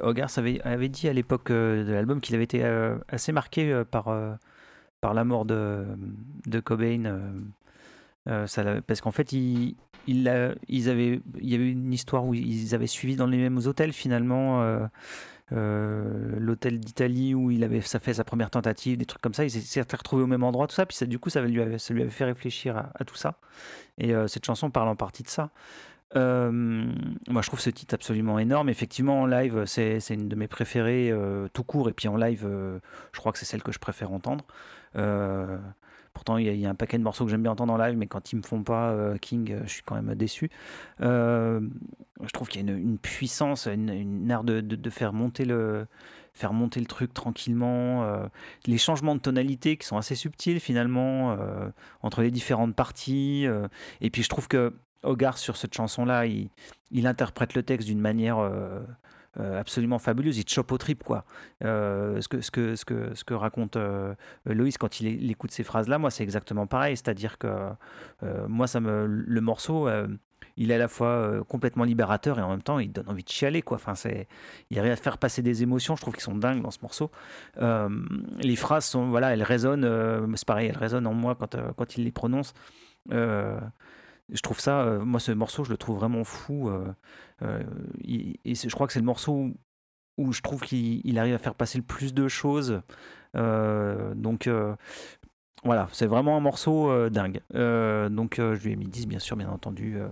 Hogarth 0.00 0.38
avait, 0.38 0.88
dit 0.88 1.08
à 1.08 1.12
l'époque 1.12 1.50
euh, 1.50 1.84
de 1.84 1.92
l'album 1.92 2.20
qu'il 2.20 2.34
avait 2.34 2.44
été 2.44 2.64
euh, 2.64 2.96
assez 3.08 3.32
marqué 3.32 3.72
euh, 3.72 3.84
par, 3.84 4.08
euh, 4.08 4.32
par 5.00 5.14
la 5.14 5.24
mort 5.24 5.44
de, 5.44 5.84
de 6.46 6.60
Cobain. 6.60 7.04
euh, 7.04 7.30
euh, 8.28 8.46
ça 8.46 8.62
parce 8.86 9.00
qu'en 9.00 9.10
fait, 9.10 9.32
il, 9.32 9.74
ils 10.06 10.28
avaient, 10.28 10.54
il 10.68 11.50
y 11.50 11.54
avait 11.54 11.70
une 11.70 11.92
histoire 11.92 12.24
où 12.24 12.34
ils 12.34 12.74
avaient 12.74 12.86
suivi 12.86 13.16
dans 13.16 13.26
les 13.26 13.38
mêmes 13.38 13.58
hôtels 13.66 13.92
finalement. 13.92 14.88
Euh, 15.52 16.38
l'hôtel 16.38 16.80
d'Italie 16.80 17.34
où 17.34 17.50
il 17.50 17.62
avait 17.64 17.80
ça 17.80 18.00
fait 18.00 18.14
sa 18.14 18.24
première 18.24 18.50
tentative, 18.50 18.96
des 18.96 19.04
trucs 19.04 19.20
comme 19.22 19.34
ça, 19.34 19.44
ils 19.44 19.50
s'étaient 19.50 19.96
retrouvés 19.96 20.22
au 20.22 20.26
même 20.26 20.42
endroit, 20.42 20.66
tout 20.66 20.74
ça, 20.74 20.86
puis 20.86 20.96
ça, 20.96 21.06
du 21.06 21.18
coup 21.18 21.30
ça 21.30 21.42
lui 21.42 21.60
avait, 21.60 21.78
ça 21.78 21.92
lui 21.94 22.02
avait 22.02 22.10
fait 22.10 22.24
réfléchir 22.24 22.76
à, 22.76 23.04
tout 23.04 23.16
ça. 23.16 23.34
Et 23.98 24.14
euh, 24.14 24.26
cette 24.28 24.46
chanson 24.46 24.70
parle 24.70 24.88
en 24.88 24.96
partie 24.96 25.22
de 25.22 25.28
ça. 25.28 25.50
Euh, 26.14 26.50
moi, 27.28 27.40
je 27.40 27.46
trouve 27.46 27.60
ce 27.60 27.70
titre 27.70 27.94
absolument 27.94 28.38
énorme. 28.38 28.68
Effectivement, 28.68 29.22
en 29.22 29.26
live, 29.26 29.64
c'est 29.66 29.98
c'est 30.00 30.14
une 30.14 30.28
de 30.28 30.36
mes 30.36 30.46
préférées 30.46 31.12
tout 31.54 31.64
court. 31.64 31.88
Et 31.88 31.94
puis 31.94 32.08
en 32.08 32.16
live, 32.16 32.46
je 33.12 33.18
crois 33.18 33.32
que 33.32 33.38
c'est 33.38 33.46
celle 33.46 33.62
que 33.62 33.72
je 33.72 33.78
préfère 33.78 34.12
entendre. 34.12 34.44
Pourtant, 36.12 36.36
il 36.36 36.54
y, 36.54 36.66
a- 36.66 36.70
un 36.70 36.74
paquet 36.74 36.98
de 36.98 37.02
morceaux 37.02 37.24
que 37.24 37.30
j'aime 37.30 37.42
bien 37.42 37.52
entendre 37.52 37.72
en 37.72 37.78
live, 37.78 37.96
mais 37.96 38.06
quand 38.06 38.32
ils 38.32 38.36
me 38.36 38.42
font 38.42 38.62
pas 38.62 38.90
euh, 38.90 39.16
King, 39.18 39.52
euh, 39.52 39.60
je 39.64 39.72
suis 39.72 39.82
quand 39.82 39.94
même 40.00 40.14
déçu. 40.14 40.50
Euh, 41.00 41.60
je 42.22 42.30
trouve 42.30 42.48
qu'il 42.48 42.66
y 42.66 42.70
a 42.70 42.74
une, 42.74 42.98
puissance, 42.98 43.66
une, 43.66 44.30
art 44.30 44.44
de, 44.44 44.90
faire 44.90 45.12
monter 45.12 45.44
le 45.44 45.86
truc 46.86 47.14
tranquillement, 47.14 48.28
les 48.66 48.78
changements 48.78 49.16
de 49.16 49.20
tonalité 49.20 49.76
qui 49.76 49.86
sont 49.86 49.96
assez 49.96 50.14
subtils 50.14 50.60
finalement 50.60 51.36
entre 52.02 52.22
les 52.22 52.30
différentes 52.30 52.76
parties. 52.76 53.46
et 54.00 54.10
puis 54.10 54.22
je 54.22 54.28
trouve 54.28 54.46
que 54.46 54.72
Hogarth 55.02 55.38
sur 55.38 55.56
cette 55.56 55.74
chanson-là, 55.74 56.26
il, 56.26 57.06
interprète 57.06 57.54
le 57.54 57.64
texte 57.64 57.88
d'une 57.88 58.00
manière 58.00 58.38
absolument 59.38 59.98
fabuleuse. 59.98 60.38
Il 60.38 60.44
te 60.44 60.50
chope 60.50 60.72
au 60.72 60.78
trip, 60.78 61.02
quoi. 61.02 61.24
Euh, 61.64 62.20
ce, 62.20 62.28
que, 62.28 62.40
ce, 62.40 62.50
que, 62.50 62.76
ce, 62.76 62.84
que, 62.84 63.14
ce 63.14 63.24
que 63.24 63.34
raconte 63.34 63.76
euh, 63.76 64.14
Loïs 64.44 64.76
quand 64.78 65.00
il, 65.00 65.30
écoute 65.30 65.50
ces 65.52 65.62
phrases-là, 65.62 65.98
moi, 65.98 66.10
c'est 66.10 66.22
exactement 66.22 66.66
pareil. 66.66 66.96
C'est-à-dire 66.96 67.38
que 67.38 67.46
euh, 68.22 68.46
moi, 68.48 68.66
ça 68.66 68.80
me, 68.80 69.06
le 69.06 69.40
morceau, 69.40 69.88
euh, 69.88 70.06
il 70.58 70.70
est 70.70 70.74
à 70.74 70.78
la 70.78 70.88
fois 70.88 71.08
euh, 71.08 71.44
complètement 71.44 71.84
libérateur 71.84 72.38
et 72.38 72.42
en 72.42 72.50
même 72.50 72.62
temps, 72.62 72.78
il 72.78 72.92
donne 72.92 73.08
envie 73.08 73.24
de 73.24 73.28
chialer, 73.28 73.62
quoi. 73.62 73.76
Enfin, 73.76 73.94
c'est, 73.94 74.28
il 74.70 74.78
arrive 74.78 74.92
à 74.92 74.96
faire 74.96 75.16
passer 75.16 75.40
des 75.40 75.62
émotions. 75.62 75.96
Je 75.96 76.02
trouve 76.02 76.14
qu'ils 76.14 76.22
sont 76.22 76.36
dingues 76.36 76.60
dans 76.60 76.70
ce 76.70 76.80
morceau. 76.82 77.10
Euh, 77.58 77.88
les 78.40 78.56
phrases 78.56 78.84
sont, 78.84 79.08
voilà, 79.08 79.32
elles 79.32 79.42
résonnent. 79.42 79.84
euh, 79.84 80.26
c'est 80.34 80.46
pareil, 80.46 80.68
elles 80.68 80.76
résonnent 80.76 81.06
en 81.06 81.14
moi 81.14 81.36
quand, 81.36 81.54
euh, 81.54 81.72
quand 81.76 81.96
il 81.96 82.04
les 82.04 82.12
prononce. 82.12 82.52
Je 84.32 84.40
trouve 84.40 84.58
ça, 84.60 84.80
euh, 84.82 85.04
moi 85.04 85.20
ce 85.20 85.30
morceau, 85.32 85.62
je 85.64 85.70
le 85.70 85.76
trouve 85.76 85.96
vraiment 85.98 86.24
fou. 86.24 86.68
euh, 86.68 86.86
euh, 87.42 87.62
il- 88.02 88.36
et 88.44 88.54
je 88.54 88.68
crois 88.70 88.86
que 88.86 88.92
c'est 88.92 88.98
le 89.00 89.04
morceau 89.06 89.32
où, 89.32 89.54
où 90.18 90.32
je 90.32 90.40
trouve 90.42 90.62
qu'il 90.62 91.00
il 91.04 91.18
arrive 91.18 91.34
à 91.34 91.38
faire 91.38 91.54
passer 91.54 91.78
le 91.78 91.84
plus 91.84 92.14
de 92.14 92.28
choses. 92.28 92.80
Euh, 93.36 94.14
donc 94.14 94.46
euh, 94.46 94.74
voilà, 95.64 95.88
c'est 95.92 96.06
vraiment 96.06 96.36
un 96.36 96.40
morceau 96.40 96.90
euh, 96.90 97.10
dingue. 97.10 97.40
Euh, 97.54 98.08
donc 98.08 98.38
euh, 98.38 98.54
je 98.56 98.64
lui 98.64 98.72
ai 98.72 98.76
mis 98.76 98.86
10, 98.88 99.06
bien 99.06 99.18
sûr, 99.18 99.36
bien 99.36 99.48
entendu. 99.50 99.96
euh. 99.98 100.08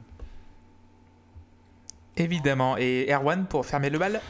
évidemment. 2.16 2.76
Et 2.76 3.06
Erwan 3.10 3.47
pour 3.47 3.64
fermer 3.66 3.90
le 3.90 3.98
bal? 3.98 4.20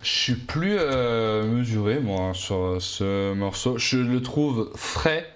Je 0.00 0.08
suis 0.08 0.34
plus 0.34 0.76
euh, 0.78 1.46
mesuré, 1.46 2.00
moi, 2.00 2.32
sur 2.34 2.80
ce 2.80 3.34
morceau. 3.34 3.76
Je 3.78 3.98
le 3.98 4.22
trouve 4.22 4.70
frais 4.76 5.33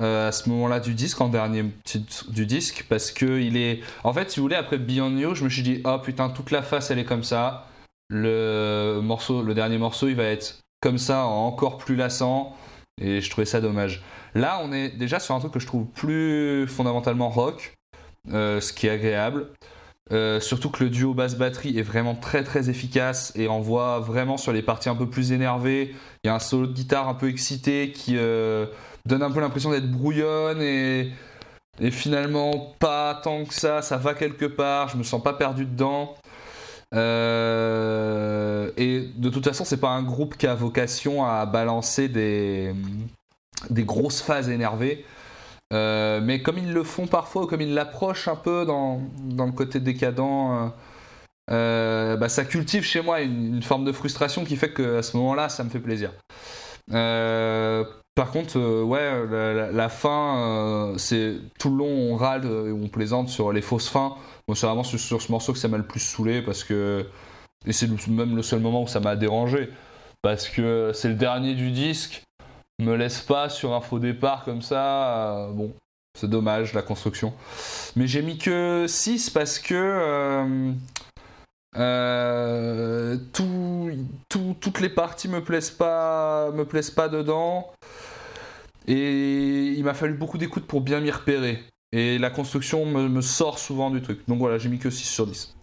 euh, 0.00 0.28
à 0.28 0.32
ce 0.32 0.48
moment-là 0.48 0.80
du 0.80 0.94
disque, 0.94 1.20
en 1.20 1.28
dernier 1.28 1.64
titre 1.84 2.30
du 2.30 2.46
disque, 2.46 2.86
parce 2.88 3.10
que 3.10 3.40
il 3.40 3.56
est. 3.56 3.80
En 4.04 4.12
fait, 4.12 4.30
si 4.30 4.40
vous 4.40 4.44
voulez, 4.44 4.56
après 4.56 4.78
Beyond 4.78 5.16
You, 5.16 5.34
je 5.34 5.44
me 5.44 5.48
suis 5.48 5.62
dit, 5.62 5.80
oh 5.84 5.98
putain, 5.98 6.28
toute 6.30 6.50
la 6.50 6.62
face, 6.62 6.90
elle 6.90 6.98
est 6.98 7.04
comme 7.04 7.24
ça. 7.24 7.66
Le 8.08 9.00
morceau, 9.02 9.42
le 9.42 9.54
dernier 9.54 9.78
morceau, 9.78 10.08
il 10.08 10.14
va 10.14 10.24
être 10.24 10.60
comme 10.80 10.98
ça, 10.98 11.24
encore 11.24 11.78
plus 11.78 11.96
lassant. 11.96 12.56
Et 13.00 13.20
je 13.20 13.30
trouvais 13.30 13.44
ça 13.44 13.60
dommage. 13.60 14.02
Là, 14.34 14.60
on 14.62 14.72
est 14.72 14.90
déjà 14.90 15.18
sur 15.20 15.34
un 15.34 15.40
truc 15.40 15.52
que 15.52 15.60
je 15.60 15.66
trouve 15.66 15.86
plus 15.86 16.66
fondamentalement 16.66 17.28
rock, 17.28 17.74
euh, 18.32 18.60
ce 18.60 18.72
qui 18.72 18.86
est 18.86 18.90
agréable. 18.90 19.48
Euh, 20.10 20.40
surtout 20.40 20.70
que 20.70 20.84
le 20.84 20.90
duo 20.90 21.12
basse-batterie 21.12 21.78
est 21.78 21.82
vraiment 21.82 22.14
très 22.14 22.42
très 22.42 22.70
efficace 22.70 23.32
et 23.36 23.46
on 23.48 23.60
voit 23.60 24.00
vraiment 24.00 24.38
sur 24.38 24.52
les 24.52 24.62
parties 24.62 24.88
un 24.88 24.94
peu 24.94 25.08
plus 25.10 25.32
énervées, 25.32 25.94
il 26.24 26.28
y 26.28 26.30
a 26.30 26.34
un 26.34 26.38
solo 26.38 26.66
de 26.66 26.72
guitare 26.72 27.08
un 27.08 27.14
peu 27.14 27.28
excité 27.28 27.92
qui 27.92 28.16
donne 29.08 29.22
un 29.22 29.30
peu 29.30 29.40
l'impression 29.40 29.70
d'être 29.70 29.90
brouillonne 29.90 30.62
et, 30.62 31.12
finalement 31.90 32.74
pas 32.80 33.20
tant 33.22 33.44
que 33.44 33.54
ça, 33.54 33.82
ça 33.82 33.96
va 33.96 34.14
quelque 34.14 34.46
part, 34.46 34.88
je 34.88 34.96
me 34.96 35.04
sens 35.04 35.22
pas 35.22 35.32
perdu 35.32 35.64
dedans. 35.64 36.16
Euh, 36.94 38.70
et 38.76 39.08
de 39.16 39.28
toute 39.28 39.44
façon, 39.44 39.64
c'est 39.64 39.76
pas 39.76 39.90
un 39.90 40.02
groupe 40.02 40.36
qui 40.36 40.46
a 40.46 40.54
vocation 40.54 41.24
à 41.24 41.46
balancer 41.46 42.08
des, 42.08 42.74
grosses 43.70 44.20
phases 44.20 44.48
énervées. 44.48 45.04
Euh, 45.72 46.20
mais 46.22 46.42
comme 46.42 46.58
ils 46.58 46.72
le 46.72 46.82
font 46.82 47.06
parfois, 47.06 47.46
comme 47.46 47.60
ils 47.60 47.74
l'approchent 47.74 48.26
un 48.26 48.36
peu 48.36 48.64
dans, 48.64 49.00
le 49.20 49.52
côté 49.52 49.78
décadent, 49.78 50.72
euh, 51.50 52.16
bah, 52.16 52.28
ça 52.28 52.44
cultive 52.44 52.82
chez 52.82 53.02
moi 53.02 53.20
une, 53.20 53.56
une 53.56 53.62
forme 53.62 53.84
de 53.84 53.92
frustration 53.92 54.44
qui 54.44 54.56
fait 54.56 54.72
que 54.72 54.98
à 54.98 55.02
ce 55.02 55.16
moment-là, 55.16 55.48
ça 55.48 55.62
me 55.62 55.70
fait 55.70 55.78
plaisir. 55.78 56.10
Par 58.18 58.32
contre, 58.32 58.58
euh, 58.58 58.82
ouais, 58.82 59.70
la, 59.72 59.88
fin, 59.88 60.38
euh, 60.38 60.98
c'est 60.98 61.36
tout 61.56 61.70
le 61.70 61.76
long 61.76 61.86
on 61.86 62.16
râle 62.16 62.44
et 62.46 62.72
on 62.72 62.88
plaisante 62.88 63.28
sur 63.28 63.52
les 63.52 63.62
fausses 63.62 63.88
fins. 63.88 64.16
Moi, 64.48 64.56
c'est 64.56 64.66
vraiment 64.66 64.82
sur, 64.82 64.98
ce 65.22 65.30
morceau 65.30 65.52
que 65.52 65.58
ça 65.60 65.68
m'a 65.68 65.76
le 65.76 65.86
plus 65.86 66.00
saoulé 66.00 66.42
parce 66.42 66.64
que 66.64 67.06
et 67.64 67.72
c'est 67.72 67.88
même 68.08 68.34
le 68.34 68.42
seul 68.42 68.58
moment 68.58 68.82
où 68.82 68.88
ça 68.88 68.98
m'a 68.98 69.14
dérangé 69.14 69.70
parce 70.20 70.48
que 70.48 70.90
c'est 70.94 71.06
le 71.10 71.14
dernier 71.14 71.54
du 71.54 71.70
disque 71.70 72.24
me 72.80 72.96
laisse 72.96 73.20
pas 73.20 73.48
sur 73.50 73.72
un 73.72 73.80
faux 73.80 74.00
départ 74.00 74.42
comme 74.44 74.62
ça. 74.62 75.36
euh, 75.36 75.52
bon, 75.52 75.72
c'est 76.18 76.28
dommage 76.28 76.74
la 76.74 76.82
construction. 76.82 77.32
Mais 77.94 78.08
j'ai 78.08 78.22
mis 78.22 78.36
que 78.36 78.86
6 78.88 79.30
parce 79.30 79.60
que 79.60 80.72
tout- 83.32 83.90
tout- 84.28 84.56
toutes 84.60 84.80
les 84.80 84.88
parties 84.88 85.28
me 85.28 85.40
plaisent 85.40 85.70
pas, 85.70 86.50
me 86.50 86.64
plaisent 86.64 86.90
pas 86.90 87.08
dedans. 87.08 87.70
Et 88.88 89.74
il 89.76 89.84
m'a 89.84 89.92
fallu 89.92 90.14
beaucoup 90.14 90.38
d'écoute 90.38 90.66
pour 90.66 90.80
bien 90.80 91.00
m'y 91.00 91.10
repérer. 91.10 91.62
Et 91.92 92.18
la 92.18 92.30
construction 92.30 92.86
me, 92.86 93.20
sort 93.20 93.58
souvent 93.58 93.90
du 93.90 94.00
truc. 94.00 94.20
Donc 94.26 94.38
voilà, 94.38 94.56
j'ai 94.56 94.70
mis 94.70 94.78
que 94.78 94.88
6 94.88 95.04
sur 95.04 95.26
10. 95.26 95.54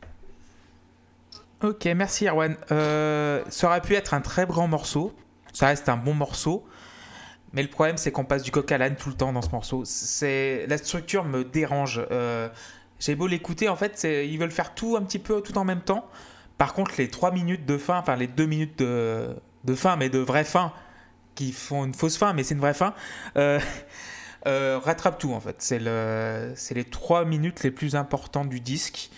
Ok, 1.64 1.86
merci 1.96 2.28
Erwan. 2.28 2.56
Euh, 2.72 3.44
ça 3.50 3.68
aurait 3.68 3.82
pu 3.82 3.96
être 3.96 4.14
un 4.14 4.22
très 4.22 4.46
grand 4.46 4.68
morceau. 4.68 5.12
Ça 5.54 5.68
reste 5.68 5.90
un 5.90 5.98
bon 5.98 6.14
morceau. 6.14 6.66
Mais 7.54 7.64
le 7.64 7.70
problème, 7.70 7.98
c'est 7.98 8.12
qu'on 8.12 8.26
passe 8.26 8.44
du 8.44 8.52
coq 8.52 8.72
à 8.72 8.78
l'âne 8.78 8.96
tout 8.96 9.10
le 9.10 9.16
temps 9.16 9.34
dans 9.34 9.42
ce 9.42 9.50
morceau. 9.50 9.84
C'est 9.86 10.68
La 10.68 10.78
structure 10.78 11.26
me 11.26 11.44
dérange. 11.44 12.06
Euh, 12.12 12.48
J'ai 13.00 13.16
beau 13.16 13.26
l'écouter, 13.26 13.70
en 13.70 13.76
fait, 13.76 14.04
ils 14.04 14.38
veulent 14.38 14.52
faire 14.52 14.76
tout 14.76 14.98
un 14.98 15.02
petit 15.02 15.20
peu 15.20 15.42
tout 15.42 15.58
en 15.58 15.64
même 15.66 15.82
temps. 15.82 16.08
Par 16.60 16.74
contre, 16.74 16.92
les 17.00 17.10
3 17.10 17.32
minutes 17.32 17.66
de 17.66 17.78
fin, 17.80 17.98
enfin 17.98 18.16
les 18.16 18.28
2 18.28 18.46
minutes 18.46 18.78
de, 18.80 19.36
de 19.64 19.76
fin, 19.76 19.96
mais 19.96 20.10
de 20.10 20.20
vraie 20.20 20.44
fin, 20.44 20.72
qui 21.36 21.52
font 21.52 21.86
une 21.86 21.94
fausse 21.94 22.18
fin, 22.18 22.34
mais 22.34 22.44
c'est 22.44 22.56
une 22.56 22.62
vraie 22.62 22.74
fin, 22.74 22.94
euh, 23.38 23.60
euh, 24.48 24.80
rattrape 24.84 25.20
tout 25.20 25.34
en 25.34 25.40
fait. 25.40 25.58
C'est 25.60 25.80
le, 25.80 26.54
c'est 26.56 26.74
les 26.74 26.86
3 26.86 27.26
minutes 27.26 27.64
les 27.64 27.72
plus 27.72 27.96
importantes 27.96 28.50
du 28.50 28.60
disque 28.60 29.12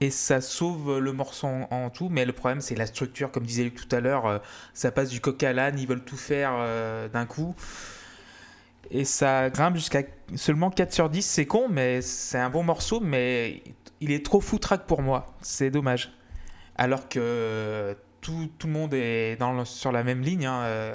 et 0.00 0.10
ça 0.10 0.40
sauve 0.40 0.98
le 0.98 1.12
morceau 1.12 1.48
en, 1.70 1.90
tout. 1.90 2.08
Mais 2.08 2.24
le 2.24 2.32
problème, 2.32 2.60
c'est 2.60 2.74
la 2.74 2.86
structure, 2.86 3.30
comme 3.30 3.44
disait 3.44 3.70
tout 3.70 3.94
à 3.94 4.00
l'heure. 4.00 4.26
euh, 4.26 4.38
ça 4.74 4.90
passe 4.90 5.10
du 5.10 5.20
coq 5.20 5.42
à 5.42 5.52
l'âne, 5.52 5.78
ils 5.78 5.86
veulent 5.86 6.04
tout 6.04 6.16
faire 6.16 6.52
d'un 7.10 7.26
coup. 7.26 7.54
Et 8.90 9.04
ça 9.04 9.50
grimpe 9.50 9.74
jusqu'à 9.76 10.02
seulement 10.36 10.70
4 10.70 10.92
sur 10.92 11.10
10. 11.10 11.22
C'est 11.22 11.46
con, 11.46 11.68
mais 11.68 12.02
c'est 12.02 12.38
un 12.38 12.50
bon 12.50 12.62
morceau, 12.62 13.00
mais 13.00 13.62
il 14.00 14.12
est 14.12 14.24
trop 14.24 14.40
foutraque 14.40 14.86
pour 14.86 15.02
moi. 15.02 15.34
C'est 15.42 15.70
dommage. 15.70 16.12
Alors 16.76 17.08
que 17.08 17.96
tout, 18.26 18.66
le 18.66 18.72
monde 18.72 18.94
est 18.94 19.38
sur 19.64 19.92
la 19.92 20.02
même 20.02 20.20
ligne. 20.20 20.46
hein. 20.46 20.62
Euh, 20.62 20.94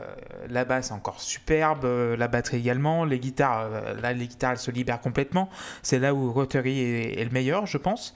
La 0.50 0.66
basse 0.66 0.90
est 0.90 0.94
encore 0.94 1.22
superbe, 1.22 1.86
euh, 1.86 2.18
la 2.18 2.28
batterie 2.28 2.58
également, 2.58 3.06
les 3.06 3.20
guitares, 3.20 3.70
euh, 3.72 4.02
là 4.02 4.14
les 4.14 4.28
guitares 4.28 4.52
elles 4.52 4.58
se 4.58 4.72
libèrent 4.72 5.00
complètement. 5.00 5.50
C'est 5.82 6.00
là 6.00 6.14
où 6.14 6.32
Rotary 6.32 6.80
est, 6.80 7.24
le 7.24 7.30
meilleur, 7.30 7.66
je 7.66 7.78
pense. 7.78 8.14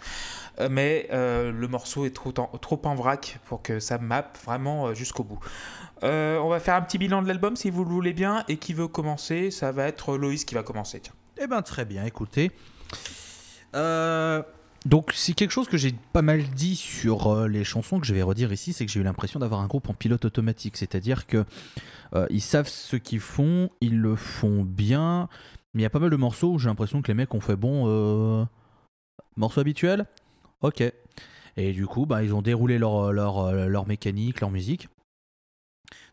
Mais 0.70 1.08
le 1.12 1.68
morceau 1.68 2.06
est 2.06 2.16
trop 2.16 2.34
en, 2.38 2.96
vrac 2.96 3.40
pour 3.46 3.62
que 3.62 3.82
ça 3.82 3.98
mappe 3.98 4.38
vraiment 4.46 4.94
jusqu'au 4.94 5.24
bout. 5.24 5.40
On 6.02 6.48
va 6.48 6.60
faire 6.62 6.76
un 6.76 6.82
petit 6.82 6.98
bilan 6.98 7.22
de 7.22 7.28
l'album 7.28 7.58
si 7.58 7.70
vous 7.70 7.84
le 7.84 7.90
voulez 7.90 8.14
bien. 8.14 8.46
Et 8.48 8.56
qui 8.56 8.74
veut 8.74 8.88
commencer? 8.88 9.52
Ça 9.52 9.74
va 9.74 9.86
être 9.86 10.18
Loïs 10.18 10.46
qui 10.46 10.56
va 10.56 10.64
commencer. 10.64 11.02
Eh 11.38 11.48
ben 11.48 11.62
très 11.62 11.84
bien, 11.84 12.06
écoutez. 12.06 12.52
Euh, 13.76 14.42
donc 14.86 15.12
c'est 15.14 15.34
quelque 15.34 15.52
chose 15.52 15.68
que 15.68 15.78
j'ai 15.78 15.94
pas 16.14 16.22
mal 16.22 16.44
dit 16.44 16.76
sur 16.76 17.28
euh, 17.28 17.48
les 17.48 17.64
chansons 17.64 18.00
que 18.00 18.06
je 18.06 18.14
vais 18.14 18.22
redire 18.22 18.54
ici, 18.54 18.74
c'est 18.74 18.86
que 18.86 18.92
j'ai 18.92 19.00
eu 19.00 19.04
l'impression 19.04 19.40
d'avoir 19.40 19.62
un 19.62 19.68
groupe 19.68 19.90
en 19.90 19.94
pilote 19.94 20.26
automatique, 20.26 20.78
c'est-à-dire 20.78 21.28
que 21.28 21.46
euh, 22.14 22.28
ils 22.30 22.42
savent 22.42 22.68
ce 22.68 22.96
qu'ils 22.96 23.20
font, 23.20 23.70
ils 23.82 24.00
le 24.00 24.16
font 24.16 24.64
bien, 24.64 25.28
mais 25.74 25.82
il 25.82 25.84
y 25.84 25.88
a 25.88 25.90
pas 25.90 26.00
mal 26.00 26.10
de 26.10 26.16
morceaux 26.16 26.54
où 26.54 26.60
j'ai 26.60 26.70
l'impression 26.70 27.02
que 27.02 27.08
les 27.08 27.16
mecs 27.16 27.34
ont 27.34 27.42
fait 27.42 27.56
bon 27.56 27.86
euh, 27.88 28.46
morceau 29.36 29.62
habituel, 29.62 30.06
ok, 30.62 30.84
et 31.58 31.74
du 31.74 31.88
coup 31.88 32.06
bah 32.06 32.24
ils 32.24 32.34
ont 32.34 32.42
déroulé 32.42 32.78
leur 32.78 33.12
leur, 33.12 33.40
euh, 33.40 33.68
leur 33.68 33.88
mécanique, 33.88 34.42
leur 34.42 34.52
musique. 34.52 34.88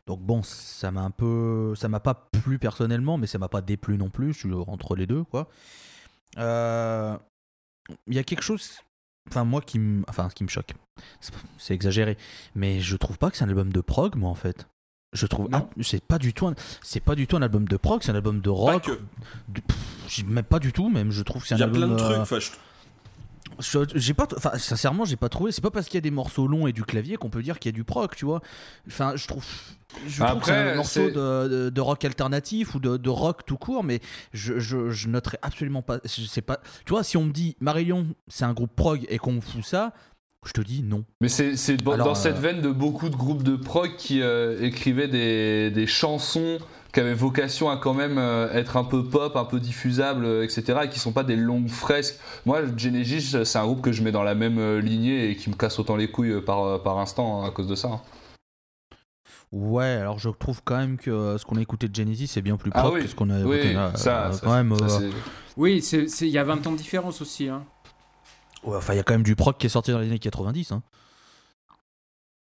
Donc 0.07 0.20
bon, 0.20 0.43
ça 0.43 0.90
m'a 0.90 1.03
un 1.03 1.11
peu, 1.11 1.74
ça 1.77 1.89
m'a 1.89 2.01
pas 2.01 2.15
plu 2.15 2.59
personnellement, 2.59 3.19
mais 3.19 3.27
ça 3.27 3.39
m'a 3.39 3.49
pas 3.49 3.61
déplu 3.61 3.97
non 3.99 4.11
plus. 4.11 4.44
Entre 4.66 4.97
les 4.97 5.07
deux, 5.07 5.23
quoi. 5.23 5.49
Euh, 6.39 7.16
Il 8.06 8.14
y 8.14 8.18
a 8.18 8.24
quelque 8.24 8.42
chose, 8.42 8.70
enfin 9.28 9.44
moi 9.44 9.60
qui 9.60 9.78
me, 9.78 10.04
enfin 10.09 10.28
qui 10.34 10.44
me 10.44 10.48
choque. 10.48 10.72
C'est- 11.59 11.74
exagéré, 11.74 12.16
mais 12.54 12.80
je 12.80 12.96
trouve 12.96 13.18
pas 13.18 13.30
que 13.30 13.36
c'est 13.36 13.44
un 13.44 13.48
album 13.48 13.72
de 13.72 13.80
prog, 13.80 14.14
moi 14.16 14.30
en 14.30 14.34
fait. 14.34 14.66
Je 15.14 15.26
trouve, 15.26 15.48
ah, 15.52 15.66
c'est 15.82 16.02
pas 16.02 16.18
du 16.18 16.32
tout, 16.32 16.46
un- 16.46 16.54
c'est 16.82 17.00
pas 17.00 17.14
du 17.14 17.26
tout 17.26 17.36
un 17.36 17.42
album 17.42 17.66
de 17.68 17.76
prog, 17.76 18.02
c'est 18.02 18.12
un 18.12 18.14
album 18.14 18.40
de 18.40 18.48
Pas 18.50 18.56
rock. 18.56 18.84
que. 18.84 18.92
de- 19.48 19.60
pff, 19.60 19.76
j'ai- 20.09 20.22
même 20.22 20.44
pas 20.44 20.59
du 20.59 20.72
tout, 20.72 20.88
même 20.88 21.10
je 21.10 21.22
trouve 21.22 21.42
que 21.42 21.48
c'est 21.48 21.54
un 21.54 21.59
Il 21.59 21.60
y 21.60 21.62
a 21.62 21.66
album. 21.66 21.96
plein 21.96 21.96
de 21.96 22.02
euh, 22.20 22.24
trucs. 22.24 22.40
Je- 22.42 22.50
J'ai 23.95 24.15
pas, 24.15 24.27
enfin 24.37 24.53
sincèrement, 24.59 25.05
j'ai 25.05 25.16
pas 25.16 25.29
trouvé. 25.29 25.53
C'est 25.53 25.61
pas 25.61 25.70
parce 25.70 25.87
qu'il 25.87 25.95
y 25.95 25.99
a 25.99 26.03
des 26.03 26.11
morceaux 26.11 26.47
longs 26.47 26.66
et 26.66 26.73
du 26.73 26.83
clavier 26.85 27.16
qu'on 27.16 27.31
peut 27.31 27.43
dire 27.43 27.59
qu'il 27.59 27.70
y 27.70 27.74
a 27.74 27.77
du 27.77 27.85
prog, 27.85 28.15
tu 28.16 28.24
vois. 28.24 28.41
Enfin, 28.87 29.15
je 29.16 29.27
trouve, 29.27 29.45
je 30.07 30.23
trouve 30.24 30.41
que 30.41 30.47
c'est 30.47 30.53
Après, 30.53 30.73
un 30.73 30.74
morceau 30.77 31.11
de, 31.11 31.49
de- 31.49 31.70
de 31.70 31.81
rock 31.81 32.05
alternatif 32.05 32.74
ou 32.74 32.81
de, 32.81 32.97
de 32.97 33.11
rock 33.11 33.45
tout 33.47 33.57
court, 33.59 33.85
mais 33.85 34.01
je, 34.33 34.59
je, 34.59 34.91
je 34.91 35.09
noterai 35.09 35.39
absolument 35.43 35.83
pas. 35.83 35.99
Je 36.05 36.23
sais 36.23 36.43
pas. 36.43 36.61
Tu 36.85 36.91
vois, 36.91 37.05
si 37.05 37.16
on 37.16 37.24
me 37.24 37.33
dit 37.33 37.57
Marillion, 37.61 38.07
c'est 38.29 38.45
un 38.45 38.53
groupe 38.55 38.74
prog 38.74 39.05
et 39.09 39.19
qu'on 39.19 39.41
fout 39.41 39.65
ça, 39.65 39.93
je 40.45 40.53
te 40.53 40.61
dis 40.61 40.83
non. 40.83 41.05
Mais 41.20 41.29
c'est 41.29 41.57
c'est 41.57 41.77
dans 41.77 41.93
Alors, 41.93 42.07
dans 42.09 42.15
cette 42.16 42.37
euh, 42.37 42.41
veine 42.41 42.61
de 42.61 42.70
beaucoup 42.70 43.09
de 43.09 43.15
groupes 43.16 43.45
de 43.45 43.55
prog 43.57 43.95
qui 43.97 44.23
euh, 44.23 44.61
écrivaient 44.61 45.07
des, 45.09 45.70
des 45.70 45.87
chansons 45.87 46.59
qui 46.93 47.01
avaient 47.01 47.14
vocation 47.14 47.70
à 47.70 47.77
quand 47.77 47.94
même 47.94 48.19
euh, 48.19 48.52
être 48.52 48.77
un 48.77 48.85
peu 48.85 49.02
pop, 49.05 49.35
un 49.36 49.44
peu 49.44 49.59
diffusables, 49.60 50.24
euh, 50.24 50.44
etc. 50.44 50.81
et 50.85 50.89
qui 50.89 50.98
sont 50.98 51.12
pas 51.12 51.24
des 51.24 51.36
longues 51.36 51.69
fresques. 51.70 52.19
Moi, 52.47 52.60
Genesis, 52.77 53.36
c'est 53.44 53.59
un 53.59 53.64
groupe 53.64 53.81
que 53.81 53.93
je 53.93 54.02
mets 54.02 54.12
dans 54.12 54.23
la 54.23 54.35
même 54.35 54.59
euh, 54.59 54.81
lignée 54.81 55.31
et 55.31 55.36
qui 55.36 55.48
me 55.51 55.55
casse 55.55 55.78
autant 55.78 55.97
les 55.97 56.10
couilles 56.10 56.40
par, 56.43 56.82
par 56.82 56.98
instant 56.98 57.43
hein, 57.43 57.48
à 57.48 57.51
cause 57.51 57.66
de 57.66 57.74
ça. 57.74 57.89
hein. 57.89 58.01
Ouais, 59.52 59.85
alors 59.85 60.19
je 60.19 60.31
trouve 60.31 60.62
quand 60.64 60.78
même 60.78 60.97
que 60.97 61.36
ce 61.39 61.44
qu'on 61.44 61.56
a 61.56 61.60
écouté 61.60 61.86
de 61.86 61.94
Genesis 61.94 62.27
c'est 62.28 62.40
bien 62.40 62.56
plus 62.56 62.70
Ah 62.74 62.90
oui, 62.90 63.01
que 63.02 63.06
ce 63.06 63.14
qu'on 63.14 63.28
a 63.28 63.39
Oui, 63.43 63.56
écouté 63.56 63.74
là. 63.74 63.93
ça, 63.97 64.27
Euh, 64.28 64.32
ça, 64.32 64.40
quand 64.43 64.55
même. 64.55 64.74
ça, 64.78 64.85
euh, 64.85 65.10
c'est- 65.10 65.10
Oui, 65.59 65.85
il 66.23 66.28
y 66.28 66.39
a 66.39 66.44
20 66.44 66.66
ans 66.66 66.73
de 66.73 66.78
différence 66.78 67.20
aussi. 67.20 67.48
Hein. 67.48 67.62
Ouais, 68.64 68.77
enfin, 68.78 68.94
il 68.94 68.97
y 68.97 69.01
a 69.01 69.02
quand 69.02 69.12
même 69.12 69.23
du 69.23 69.36
prog 69.36 69.56
qui 69.59 69.66
est 69.66 69.70
sorti 69.70 69.90
dans 69.90 69.98
les 69.98 70.06
années 70.06 70.19
90. 70.19 70.73
hein. 70.73 70.82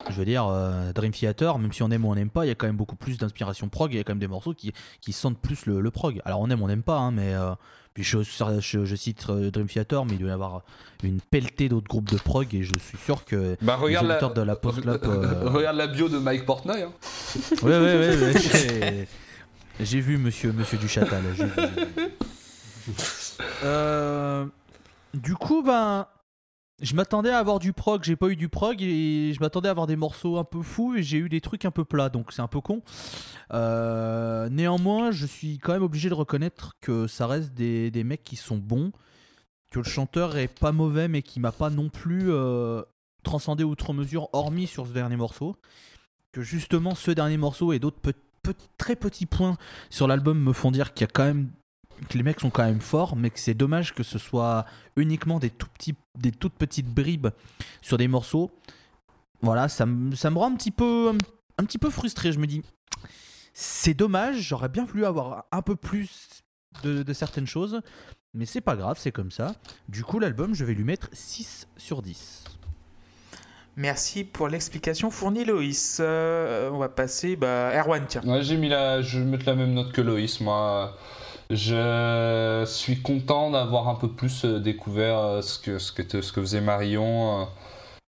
Je 0.09 0.15
veux 0.15 0.25
dire, 0.25 0.45
euh, 0.47 0.93
Dream 0.93 1.11
Theater, 1.11 1.59
même 1.59 1.71
si 1.73 1.83
on 1.83 1.91
aime 1.91 2.05
ou 2.05 2.09
on 2.11 2.15
n'aime 2.15 2.29
pas, 2.29 2.45
il 2.45 2.47
y 2.49 2.51
a 2.51 2.55
quand 2.55 2.67
même 2.67 2.77
beaucoup 2.77 2.95
plus 2.95 3.17
d'inspiration 3.17 3.69
prog. 3.69 3.93
Il 3.93 3.97
y 3.97 3.99
a 3.99 4.03
quand 4.03 4.13
même 4.13 4.19
des 4.19 4.27
morceaux 4.27 4.53
qui, 4.53 4.73
qui 5.01 5.11
sentent 5.13 5.39
plus 5.39 5.65
le, 5.65 5.79
le 5.81 5.91
prog. 5.91 6.21
Alors 6.25 6.39
on 6.41 6.49
aime, 6.49 6.61
on 6.61 6.67
n'aime 6.67 6.83
pas, 6.83 6.97
hein, 6.97 7.11
mais 7.11 7.33
euh, 7.33 7.51
puis 7.93 8.03
je, 8.03 8.19
je- 8.23 8.85
je 8.85 8.95
cite 8.95 9.25
euh, 9.29 9.51
Dream 9.51 9.67
Theater, 9.67 10.05
mais 10.05 10.13
il 10.13 10.19
doit 10.19 10.29
y 10.29 10.33
avoir 10.33 10.61
une 11.03 11.19
pelletée 11.21 11.67
d'autres 11.69 11.87
groupes 11.87 12.09
de 12.09 12.17
prog 12.17 12.53
et 12.55 12.63
je 12.63 12.73
suis 12.79 12.97
sûr 12.97 13.25
que 13.25 13.57
Bah, 13.61 13.75
regarde 13.75 14.05
les 14.05 14.13
la... 14.13 14.19
de 14.81 14.99
euh, 15.09 15.49
Regarde 15.49 15.77
la 15.77 15.87
bio 15.87 16.07
de 16.09 16.17
Mike 16.17 16.45
Portnoy. 16.45 16.83
hein. 16.83 16.91
Ouais, 17.63 17.77
ouais, 17.77 17.95
ouais. 17.95 18.33
ouais, 18.33 19.07
j'ai- 19.81 19.99
vu 19.99 20.17
monsieur, 20.17 20.51
monsieur 20.53 20.77
vu, 20.77 20.87
vu. 21.33 21.43
Euh, 23.63 24.45
du 25.13 25.35
coup, 25.35 25.61
ben. 25.61 26.07
Je 26.79 26.93
m'attendais 26.93 27.31
à 27.31 27.39
avoir 27.39 27.57
du 27.57 27.73
prog, 27.73 28.03
j'ai 28.03 28.15
pas 28.15 28.27
eu 28.27 28.35
du 28.35 28.49
prog 28.49 28.83
et 28.83 29.33
je 29.33 29.39
m'attendais 29.39 29.67
à 29.67 29.71
avoir 29.71 29.87
des 29.87 29.95
morceaux 29.95 30.37
un 30.37 30.43
peu 30.43 30.61
fous 30.61 30.95
et 30.95 31.01
j'ai 31.01 31.17
eu 31.17 31.27
des 31.27 31.41
trucs 31.41 31.65
un 31.65 31.71
peu 31.71 31.83
plats, 31.83 32.09
donc 32.09 32.31
c'est 32.31 32.43
un 32.43 32.47
peu 32.47 32.61
con. 32.61 32.83
Euh, 33.51 34.47
néanmoins, 34.49 35.09
je 35.09 35.25
suis 35.25 35.57
quand 35.57 35.73
même 35.73 35.81
obligé 35.81 36.09
de 36.09 36.13
reconnaître 36.13 36.77
que 36.79 37.07
ça 37.07 37.25
reste 37.25 37.55
des, 37.55 37.89
des 37.89 38.03
mecs 38.03 38.23
qui 38.23 38.35
sont 38.35 38.57
bons, 38.57 38.91
que 39.71 39.79
le 39.79 39.85
chanteur 39.85 40.37
est 40.37 40.47
pas 40.47 40.71
mauvais 40.71 41.07
mais 41.07 41.23
qui 41.23 41.39
m'a 41.39 41.51
pas 41.51 41.71
non 41.71 41.89
plus 41.89 42.31
euh, 42.31 42.83
transcendé 43.23 43.63
outre 43.63 43.93
mesure, 43.93 44.29
hormis 44.33 44.67
sur 44.67 44.85
ce 44.85 44.91
dernier 44.91 45.15
morceau. 45.15 45.55
Que 46.31 46.43
justement 46.43 46.93
ce 46.93 47.09
dernier 47.09 47.37
morceau 47.37 47.73
et 47.73 47.79
d'autres 47.79 47.99
très 48.77 48.95
petits 48.95 49.25
points 49.25 49.57
sur 49.89 50.07
l'album 50.07 50.39
me 50.39 50.53
font 50.53 50.69
dire 50.69 50.93
qu'il 50.93 51.05
y 51.05 51.09
a 51.09 51.11
quand 51.11 51.25
même 51.25 51.49
que 52.09 52.17
les 52.17 52.23
mecs 52.23 52.39
sont 52.39 52.49
quand 52.49 52.63
même 52.65 52.81
forts, 52.81 53.15
mais 53.15 53.29
que 53.29 53.39
c'est 53.39 53.53
dommage 53.53 53.93
que 53.93 54.03
ce 54.03 54.17
soit 54.19 54.65
uniquement 54.95 55.39
des, 55.39 55.49
tout 55.49 55.67
petits, 55.73 55.95
des 56.17 56.31
toutes 56.31 56.53
petites 56.53 56.87
bribes 56.93 57.27
sur 57.81 57.97
des 57.97 58.07
morceaux. 58.07 58.51
Voilà, 59.41 59.67
ça, 59.67 59.85
me- 59.85 60.15
ça 60.15 60.29
me 60.29 60.37
rend 60.37 60.51
un 60.51 60.55
petit 60.55 60.71
peu, 60.71 61.09
un, 61.09 61.17
un 61.61 61.65
petit 61.65 61.77
peu 61.77 61.89
frustré. 61.89 62.31
Je 62.31 62.39
me 62.39 62.47
dis, 62.47 62.63
c'est 63.53 63.93
dommage, 63.93 64.37
j'aurais 64.41 64.69
bien 64.69 64.85
voulu 64.85 65.05
avoir 65.05 65.45
un 65.51 65.61
peu 65.61 65.75
plus 65.75 66.43
de, 66.83 67.01
de 67.03 67.13
certaines 67.13 67.47
choses, 67.47 67.81
mais 68.33 68.45
c'est 68.45 68.61
pas 68.61 68.75
grave, 68.75 68.97
c'est 68.99 69.11
comme 69.11 69.31
ça. 69.31 69.53
Du 69.89 70.03
coup, 70.03 70.19
l'album, 70.19 70.53
je 70.53 70.63
vais 70.65 70.73
lui 70.75 70.83
mettre 70.83 71.09
6 71.13 71.67
sur 71.77 72.01
10. 72.01 72.43
Merci 73.75 74.23
pour 74.23 74.47
l'explication 74.47 75.11
fournie, 75.11 75.45
Loïs. 75.45 75.97
Euh, 75.99 76.71
on 76.71 76.79
va 76.79 76.89
passer, 76.89 77.35
bah, 77.35 77.71
Erwan, 77.79 78.05
tiens. 78.07 78.23
Ouais, 78.25 78.41
j'ai 78.41 78.57
mis 78.57 78.69
la, 78.69 79.01
je 79.03 79.19
vais 79.19 79.25
mettre 79.25 79.45
la 79.45 79.53
même 79.55 79.73
note 79.73 79.91
que 79.91 80.01
Loïs. 80.01 80.39
Moi, 80.41 80.97
je 81.49 82.63
suis 82.65 83.01
content 83.01 83.51
d'avoir 83.51 83.87
un 83.87 83.95
peu 83.95 84.09
plus 84.09 84.45
euh, 84.45 84.59
découvert 84.59 85.19
euh, 85.19 85.41
ce 85.41 85.59
que, 85.59 85.79
ce 85.79 85.91
que, 85.91 86.41
faisait 86.41 86.61
Marion. 86.61 87.41
euh, 87.41 87.45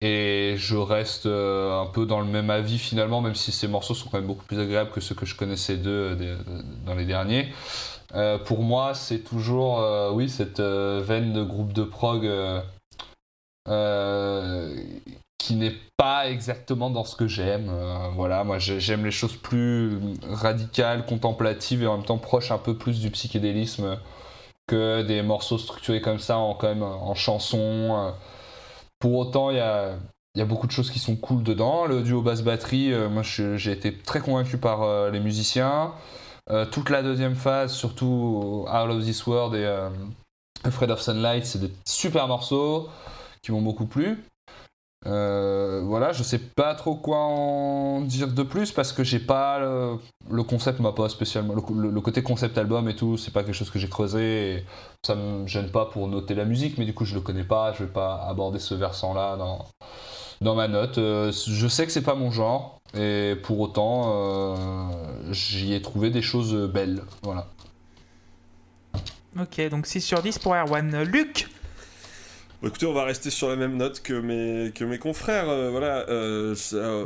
Et 0.02 0.56
je 0.58 0.78
reste 0.78 1.26
un 1.26 1.86
peu 1.94 2.06
dans 2.06 2.20
le 2.22 2.26
même 2.26 2.50
avis 2.50 2.80
finalement, 2.80 3.22
même 3.22 3.36
si 3.36 3.52
ces 3.52 3.68
morceaux 3.68 3.94
sont 3.94 4.10
quand 4.10 4.18
même 4.18 4.28
beaucoup 4.28 4.46
plus 4.46 4.60
agréables 4.60 4.92
que 4.92 5.02
ceux 5.02 5.16
que 5.16 5.26
je 5.26 5.36
connaissais 5.36 5.78
d'eux 5.78 6.18
dans 6.86 6.96
les 6.96 7.06
derniers. 7.06 7.50
Pour 8.46 8.64
moi, 8.64 8.94
c'est 8.94 9.20
toujours, 9.20 9.84
oui, 10.14 10.30
cette 10.30 10.62
veine 10.62 11.34
de 11.34 11.44
groupe 11.44 11.74
de 11.74 11.84
prog 11.84 12.26
n'est 15.56 15.76
pas 15.98 16.30
exactement 16.30 16.90
dans 16.90 17.04
ce 17.04 17.16
que 17.16 17.28
j'aime. 17.28 17.70
Euh, 17.70 18.10
voilà, 18.16 18.44
moi 18.44 18.60
j'ai- 18.60 18.80
j'aime 18.80 19.06
les 19.06 19.12
choses 19.12 19.36
plus 19.36 19.98
radicales, 20.30 21.06
contemplatives 21.06 21.84
et 21.84 21.88
en 21.88 21.98
même 21.98 22.06
temps 22.06 22.18
proches 22.18 22.52
un 22.52 22.58
peu 22.58 22.78
plus 22.78 23.00
du 23.00 23.10
psychédélisme 23.12 23.98
que 24.68 25.02
des 25.04 25.22
morceaux 25.22 25.58
structurés 25.58 26.02
comme 26.02 26.20
ça 26.20 26.38
en, 26.38 26.54
quand 26.54 26.68
même, 26.68 26.84
en 26.84 27.16
chansons. 27.16 27.58
euh. 27.60 28.12
Pour 29.00 29.16
autant, 29.18 29.50
il 29.50 29.58
y 29.58 29.60
a, 29.62 29.96
y 30.36 30.42
a 30.42 30.46
beaucoup 30.46 30.68
de 30.68 30.72
choses 30.72 30.92
qui 30.92 31.00
sont 31.00 31.16
cool 31.16 31.44
dedans. 31.44 31.86
Le 31.86 32.02
duo 32.02 32.22
basse-batterie, 32.22 32.94
euh, 32.94 33.10
moi 33.10 33.24
j'ai 33.24 33.72
été 33.72 33.94
très 33.98 34.20
convaincu 34.20 34.58
par 34.58 35.10
les 35.12 35.20
musiciens. 35.20 35.94
Toute 36.72 36.90
la 36.90 37.04
deuxième 37.04 37.36
phase, 37.36 37.74
surtout 37.74 38.66
Out 38.68 38.90
of 38.90 39.04
This 39.04 39.28
World 39.28 39.54
et 39.54 39.68
Afraid 40.64 40.90
of 40.90 41.00
Sunlight, 41.00 41.46
c'est 41.46 41.60
des 41.60 41.72
super 41.86 42.28
morceaux 42.28 42.90
qui 43.44 43.52
m'ont 43.52 43.62
beaucoup 43.62 43.86
plu. 43.86 44.18
Euh, 45.06 45.82
voilà, 45.86 46.12
je 46.12 46.24
sais 46.24 46.40
pas 46.40 46.76
trop 46.76 46.96
quoi 46.96 47.20
en 47.20 48.02
dire 48.02 48.28
de 48.28 48.44
plus 48.44 48.74
parce 48.74 48.92
que 48.92 49.04
j'ai 49.06 49.20
pas 49.20 49.60
le, 49.60 50.44
concept 50.44 50.82
m'a 50.82 50.92
pas 50.92 51.08
spécialement 51.08 51.56
le, 51.56 52.02
côté 52.02 52.22
concept 52.22 52.58
album 52.58 52.90
et 52.90 52.96
tout, 52.96 53.16
c'est 53.16 53.32
pas 53.32 53.44
quelque 53.44 53.56
chose 53.56 53.70
que 53.70 53.80
j'ai 53.80 53.88
creusé 53.88 54.56
et 54.56 54.66
ça 55.06 55.16
me 55.16 55.48
gêne 55.48 55.70
pas 55.70 55.86
pour 55.86 56.10
noter 56.10 56.36
la 56.36 56.44
musique, 56.44 56.78
mais 56.78 56.86
du 56.86 56.94
coup 56.94 57.06
je 57.06 57.16
le 57.16 57.22
connais 57.22 57.46
pas, 57.46 57.72
je 57.72 57.86
vais 57.86 57.90
pas 57.90 58.26
aborder 58.28 58.60
ce 58.60 58.76
versant 58.76 59.14
là 59.14 59.38
dans 60.42 60.56
ma 60.56 60.68
note. 60.68 60.98
Euh, 60.98 61.32
je 61.32 61.68
sais 61.70 61.86
que 61.86 61.94
c'est 61.94 62.02
pas 62.02 62.16
mon 62.16 62.30
genre 62.30 62.82
et 62.94 63.36
pour 63.44 63.62
autant 63.62 64.04
euh, 64.08 64.56
j'y 65.32 65.74
ai 65.74 65.82
trouvé 65.82 66.10
des 66.10 66.22
choses 66.22 66.54
belles, 66.74 67.04
voilà. 67.24 67.48
Ok, 69.40 69.62
donc 69.70 69.86
6 69.86 70.02
sur 70.02 70.22
10 70.22 70.40
pour 70.40 70.56
Erwan. 70.56 71.04
Luc 71.04 71.48
Bon, 72.62 72.68
écoutez, 72.68 72.86
on 72.86 72.94
va 72.94 73.06
rester 73.06 73.30
sur 73.30 73.48
la 73.48 73.56
même 73.56 73.78
note 73.78 74.02
que 74.02 74.14
mes, 74.14 74.72
que 74.74 74.84
mes 74.84 74.98
confrères. 74.98 75.50
euh, 75.50 75.70
voilà, 75.70 76.06
euh, 76.10 76.56
c'est 76.56 76.76
euh, 76.76 77.06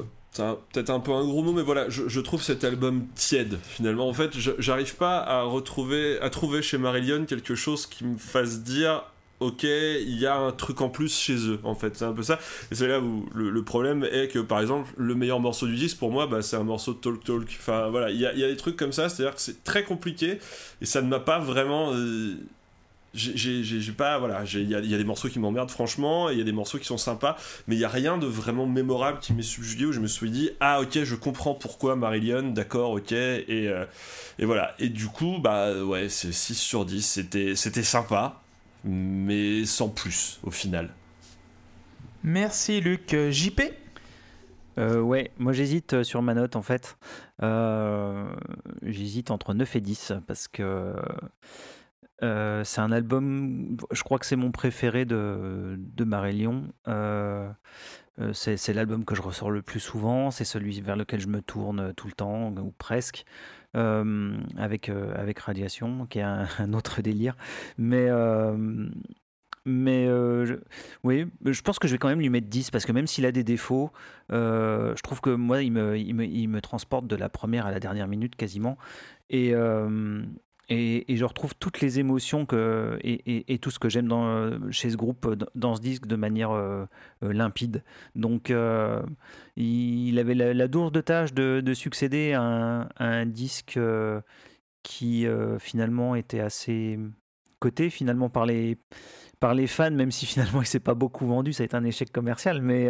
peut-être 0.71 0.89
un 0.89 0.99
peu 0.99 1.11
un 1.11 1.23
gros 1.23 1.43
mot, 1.43 1.53
mais 1.53 1.61
voilà, 1.61 1.87
je, 1.89 2.19
trouve 2.21 2.41
cet 2.41 2.63
album 2.63 3.05
tiède. 3.13 3.59
Finalement, 3.61 4.09
en 4.09 4.13
fait, 4.13 4.31
j'arrive 4.57 4.95
pas 4.95 5.19
à 5.19 5.43
retrouver, 5.43 6.19
à 6.21 6.31
trouver 6.31 6.63
chez 6.63 6.79
Marillion 6.79 7.25
quelque 7.25 7.53
chose 7.53 7.85
qui 7.85 8.03
me 8.03 8.17
fasse 8.17 8.61
dire. 8.61 9.03
Ok, 9.41 9.63
il 9.63 10.17
y 10.17 10.25
a 10.25 10.37
un 10.37 10.51
truc 10.53 10.81
en 10.81 10.89
plus 10.89 11.13
chez 11.15 11.35
eux, 11.49 11.59
en 11.63 11.75
fait, 11.75 11.97
c'est 11.97 12.05
un 12.05 12.13
peu 12.13 12.23
ça. 12.23 12.39
Et 12.71 12.75
c'est 12.75 12.87
là 12.87 12.99
où 12.99 13.25
le, 13.35 13.63
problème 13.63 14.07
est 14.09 14.29
que, 14.29 14.39
par 14.39 14.59
exemple, 14.59 14.89
le 14.97 15.13
meilleur 15.15 15.39
morceau 15.39 15.67
du 15.67 15.75
disque, 15.75 15.97
pour 15.97 16.11
moi, 16.11 16.25
bah, 16.27 16.41
c'est 16.41 16.55
un 16.55 16.63
morceau 16.63 16.93
de 16.93 16.99
Talk 16.99 17.23
Talk. 17.23 17.57
Enfin, 17.59 17.89
voilà, 17.89 18.09
il 18.09 18.19
y 18.19 18.25
a, 18.25 18.33
des 18.33 18.57
trucs 18.57 18.77
comme 18.77 18.93
ça, 18.93 19.09
c'est-à-dire 19.09 19.35
que 19.35 19.41
c'est 19.41 19.63
très 19.63 19.83
compliqué, 19.83 20.39
et 20.81 20.85
ça 20.85 21.01
ne 21.01 21.09
m'a 21.09 21.19
pas 21.19 21.39
vraiment 21.39 21.93
j'ai- 23.13 23.91
pas 23.91 24.17
voilà 24.17 24.43
j'ai- 24.45 24.61
il 24.61 24.69
y 24.69 24.75
a, 24.75 24.79
il 24.79 24.89
y 24.89 24.95
a 24.95 24.97
des 24.97 25.03
morceaux 25.03 25.29
qui 25.29 25.39
m'emmerdent 25.39 25.69
franchement 25.71 26.29
et 26.29 26.33
il 26.33 26.37
y 26.39 26.41
a 26.41 26.45
des 26.45 26.51
morceaux 26.51 26.79
qui 26.79 26.85
sont 26.85 26.97
sympas 26.97 27.37
mais 27.67 27.75
il 27.75 27.79
y 27.79 27.85
a 27.85 27.89
rien 27.89 28.17
de 28.17 28.25
vraiment 28.25 28.65
mémorable 28.65 29.19
qui 29.19 29.33
m'est 29.33 29.41
subjugué 29.43 29.85
où 29.85 29.91
je 29.91 29.99
me 29.99 30.07
suis 30.07 30.31
dit 30.31 30.49
ah 30.59 30.81
ok 30.81 31.03
je 31.03 31.15
comprends 31.15 31.53
pourquoi 31.53 31.95
Marillion 31.95 32.49
d'accord 32.51 32.91
ok 32.91 33.11
et, 33.11 33.45
euh, 33.69 33.85
et 34.39 34.45
voilà 34.45 34.73
et 34.79 34.89
du 34.89 35.07
coup 35.07 35.37
bah 35.39 35.73
ouais 35.83 36.09
c'est 36.09 36.31
6 36.31 36.55
sur 36.55 36.85
10 36.85 37.05
c'était 37.05 37.55
c'était 37.55 37.83
sympa 37.83 38.41
mais 38.83 39.65
sans 39.65 39.89
plus 39.89 40.39
au 40.43 40.51
final 40.51 40.89
Merci 42.23 42.79
Luc. 42.81 43.13
Euh, 43.13 43.31
JP 43.31 43.61
Euh, 44.79 44.99
ouais, 45.01 45.29
moi 45.37 45.53
j'hésite 45.53 46.01
sur 46.03 46.21
ma 46.23 46.33
note 46.33 46.55
en 46.55 46.61
fait. 46.63 46.97
Euh, 47.43 48.25
j'hésite 48.81 49.29
entre 49.29 49.53
9 49.53 49.75
et 49.75 49.81
10 49.81 50.13
parce 50.25 50.47
que 50.47 50.95
euh, 52.21 52.63
c'est 52.63 52.81
un 52.81 52.91
album, 52.91 53.77
je 53.91 54.03
crois 54.03 54.19
que 54.19 54.25
c'est 54.25 54.35
mon 54.35 54.51
préféré 54.51 55.05
de, 55.05 55.75
de. 55.77 56.05
Euh, 56.87 57.51
euh, 58.19 58.33
c'est 58.33 58.73
l'album 58.73 59.05
que 59.05 59.15
je 59.15 59.21
ressors 59.21 59.49
le 59.49 59.61
plus 59.63 59.79
souvent, 59.79 60.29
c'est 60.29 60.45
celui 60.45 60.79
vers 60.81 60.95
lequel 60.95 61.19
je 61.19 61.27
me 61.27 61.41
tourne 61.41 61.93
tout 61.95 62.07
le 62.07 62.13
temps, 62.13 62.51
ou 62.51 62.71
presque, 62.77 63.25
avec, 63.73 64.89
avec 64.89 65.39
Radiation, 65.39 66.05
qui 66.05 66.19
est 66.19 66.21
un, 66.21 66.47
autre 66.73 67.01
délire. 67.01 67.35
Mais, 67.79 68.09
mais 69.65 70.07
oui, 71.03 71.25
je 71.45 71.61
pense 71.61 71.79
que 71.79 71.87
je 71.87 71.93
vais 71.93 71.97
quand 71.97 72.09
même 72.09 72.19
lui 72.19 72.29
mettre 72.29 72.47
10 72.47 72.69
parce 72.69 72.85
que 72.85 72.91
même 72.91 73.07
s'il 73.07 73.25
a 73.25 73.31
des 73.31 73.43
défauts, 73.43 73.91
je 74.29 75.01
trouve 75.01 75.19
que 75.19 75.31
moi, 75.31 75.63
il 75.63 75.71
me, 75.71 75.97
il, 75.97 76.13
me, 76.13 76.25
il 76.25 76.47
me 76.47 76.61
transporte 76.61 77.07
de 77.07 77.15
la 77.15 77.29
première 77.29 77.65
à 77.65 77.71
la 77.71 77.79
dernière 77.79 78.07
minute 78.07 78.35
quasiment. 78.35 78.77
Et, 79.31 79.55
et, 80.73 81.15
je 81.15 81.25
retrouve 81.25 81.53
toutes 81.55 81.81
les 81.81 81.99
émotions 81.99 82.45
et, 83.03 83.57
tout 83.61 83.71
ce 83.71 83.79
que 83.79 83.89
j'aime 83.89 84.11
euh, 84.11 84.59
chez 84.71 84.89
ce 84.89 84.97
groupe 84.97 85.35
dans, 85.55 85.75
ce 85.75 85.81
disque 85.81 86.07
de 86.07 86.15
manière 86.15 86.51
euh, 86.51 86.85
euh, 87.23 87.33
limpide. 87.33 87.83
Donc, 88.15 88.53
il 89.55 90.19
avait 90.19 90.35
la, 90.35 90.53
la 90.53 90.67
lourde 90.67 91.03
tâche 91.03 91.33
de, 91.33 91.61
de 91.61 91.73
succéder 91.73 92.33
à 92.33 92.89
un, 92.97 93.25
disque 93.25 93.79
qui 94.83 95.25
finalement 95.59 96.15
était 96.15 96.39
assez 96.39 96.99
coté 97.59 97.89
finalement 97.89 98.29
par 98.29 98.45
les, 98.45 98.77
par 99.39 99.53
les 99.53 99.67
fans, 99.67 99.91
même 99.91 100.11
si 100.11 100.25
finalement 100.27 100.61
il 100.61 100.67
s'est 100.67 100.79
pas 100.79 100.95
beaucoup 100.95 101.25
vendu, 101.25 101.53
ça 101.53 101.63
a 101.63 101.65
été 101.65 101.75
un 101.75 101.85
échec 101.85 102.11
commercial, 102.11 102.61
mais 102.61 102.89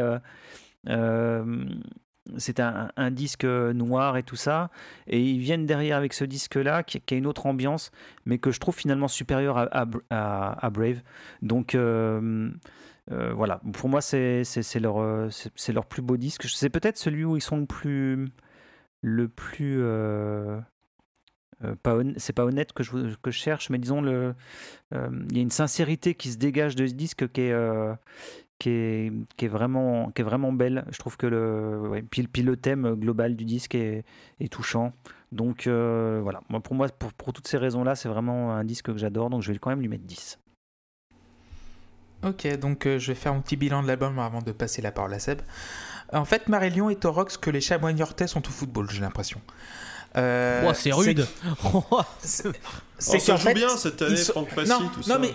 c'est 2.37 2.59
un, 2.59 3.11
disque 3.11 3.45
noir 3.45 4.17
et 4.17 4.23
tout 4.23 4.35
ça, 4.35 4.69
et 5.07 5.21
ils 5.21 5.39
viennent 5.39 5.65
derrière 5.65 5.97
avec 5.97 6.13
ce 6.13 6.23
disque-là 6.23 6.83
qui, 6.83 6.97
a 6.97 7.17
une 7.17 7.27
autre 7.27 7.45
ambiance, 7.45 7.91
mais 8.25 8.37
que 8.37 8.51
je 8.51 8.59
trouve 8.59 8.75
finalement 8.75 9.07
supérieur 9.07 9.69
à, 9.69 10.69
Brave. 10.69 11.01
Donc 11.41 11.75
euh, 11.75 12.49
euh, 13.11 13.33
voilà, 13.33 13.61
pour 13.73 13.89
moi 13.89 14.01
c'est 14.01 14.43
leur, 14.79 15.01
euh, 15.01 15.29
leur 15.69 15.85
plus 15.85 16.01
beau 16.01 16.17
disque. 16.17 16.45
C'est 16.47 16.69
peut-être 16.69 16.97
celui 16.97 17.25
où 17.25 17.35
ils 17.35 17.41
sont 17.41 17.57
le 17.57 17.65
plus 17.65 18.29
le 19.01 19.27
plus 19.27 19.81
euh, 19.81 20.59
euh, 21.63 21.75
pas 21.81 21.97
c'est 22.17 22.33
pas 22.33 22.45
honnête 22.45 22.73
que 22.73 22.83
je, 22.83 23.15
que 23.21 23.31
je 23.31 23.37
cherche, 23.37 23.69
mais 23.69 23.77
disons 23.77 24.03
euh, 24.05 24.33
il 24.91 25.37
y 25.37 25.39
a 25.39 25.41
une 25.41 25.51
sincérité 25.51 26.15
qui 26.15 26.31
se 26.31 26.37
dégage 26.37 26.75
de 26.75 26.87
ce 26.87 26.93
disque 26.93 27.31
qui 27.31 27.41
est 27.41 27.51
euh, 27.51 27.93
qui 28.63 28.69
est, 28.69 29.11
qui 29.35 29.45
est 29.45 29.49
vraiment 29.49 30.09
qui 30.11 30.21
est 30.21 30.25
vraiment 30.25 30.53
belle. 30.53 30.85
Je 30.91 30.97
trouve 30.97 31.17
que 31.17 31.27
le 31.27 31.79
ouais, 31.89 32.01
puis, 32.01 32.23
puis 32.27 32.41
le 32.43 32.55
thème 32.55 32.95
global 32.95 33.35
du 33.35 33.43
disque 33.45 33.75
est, 33.75 34.05
est 34.39 34.47
touchant. 34.51 34.93
Donc 35.31 35.67
euh, 35.67 36.19
voilà, 36.23 36.41
moi 36.49 36.59
pour 36.61 36.75
moi 36.75 36.87
pour, 36.87 37.11
pour 37.13 37.33
toutes 37.33 37.47
ces 37.47 37.57
raisons 37.57 37.83
là, 37.83 37.95
c'est 37.95 38.07
vraiment 38.09 38.53
un 38.53 38.63
disque 38.63 38.85
que 38.93 38.97
j'adore, 38.97 39.29
donc 39.29 39.41
je 39.41 39.51
vais 39.51 39.57
quand 39.59 39.69
même 39.69 39.81
lui 39.81 39.89
mettre 39.89 40.05
10. 40.05 40.39
Ok, 42.23 42.47
donc 42.57 42.85
euh, 42.87 42.99
je 42.99 43.07
vais 43.11 43.15
faire 43.15 43.33
un 43.33 43.41
petit 43.41 43.57
bilan 43.57 43.83
de 43.83 43.87
l'album 43.87 44.17
avant 44.19 44.41
de 44.41 44.51
passer 44.53 44.81
la 44.81 44.91
parole 44.93 45.13
à 45.13 45.19
Seb. 45.19 45.41
En 46.13 46.23
fait, 46.25 46.47
Marillion 46.47 46.89
est 46.89 47.03
au 47.05 47.11
rock 47.11 47.31
ce 47.31 47.37
que 47.37 47.49
les 47.49 47.59
chamois 47.59 47.91
niortais 47.91 48.27
sont 48.27 48.47
au 48.47 48.51
football, 48.51 48.89
j'ai 48.89 49.01
l'impression. 49.01 49.41
Euh, 50.15 50.63
Oh, 50.69 50.71
c'est 50.73 50.91
rude. 50.93 51.25
C'est 52.19 52.47
Oh, 53.15 53.19
ça 53.19 53.35
joue 53.35 53.47
fait, 53.47 53.53
bien 53.55 53.67
cette 53.69 54.01
année 54.01 54.15
sont- 54.15 54.31
Franck 54.33 54.55
Passy 54.55 54.69
non, 54.69 54.79
tout 54.89 54.97
non, 54.99 55.03
ça 55.03 55.19
mais 55.19 55.33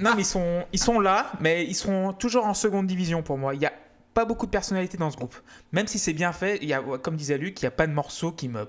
non 0.00 0.14
mais 0.14 0.22
ils 0.22 0.26
sont 0.26 0.64
ils 0.72 0.78
sont 0.78 1.00
là, 1.00 1.32
mais 1.40 1.64
ils 1.64 1.74
sont 1.74 2.12
toujours 2.12 2.46
en 2.46 2.54
seconde 2.54 2.86
division 2.86 3.22
pour 3.22 3.38
moi. 3.38 3.54
Il 3.54 3.60
y 3.60 3.66
a 3.66 3.72
pas 4.14 4.24
beaucoup 4.24 4.46
de 4.46 4.50
personnalité 4.50 4.98
dans 4.98 5.10
ce 5.10 5.16
groupe. 5.16 5.36
Même 5.72 5.86
si 5.86 5.98
c'est 5.98 6.12
bien 6.12 6.32
fait, 6.32 6.58
il 6.62 6.68
y 6.68 6.74
a, 6.74 6.82
comme 7.02 7.16
disait 7.16 7.38
Luc, 7.38 7.60
il 7.60 7.64
n'y 7.64 7.68
a 7.68 7.72
pas 7.72 7.86
de 7.86 7.92
morceau 7.92 8.32
qui 8.32 8.48
me 8.48 8.66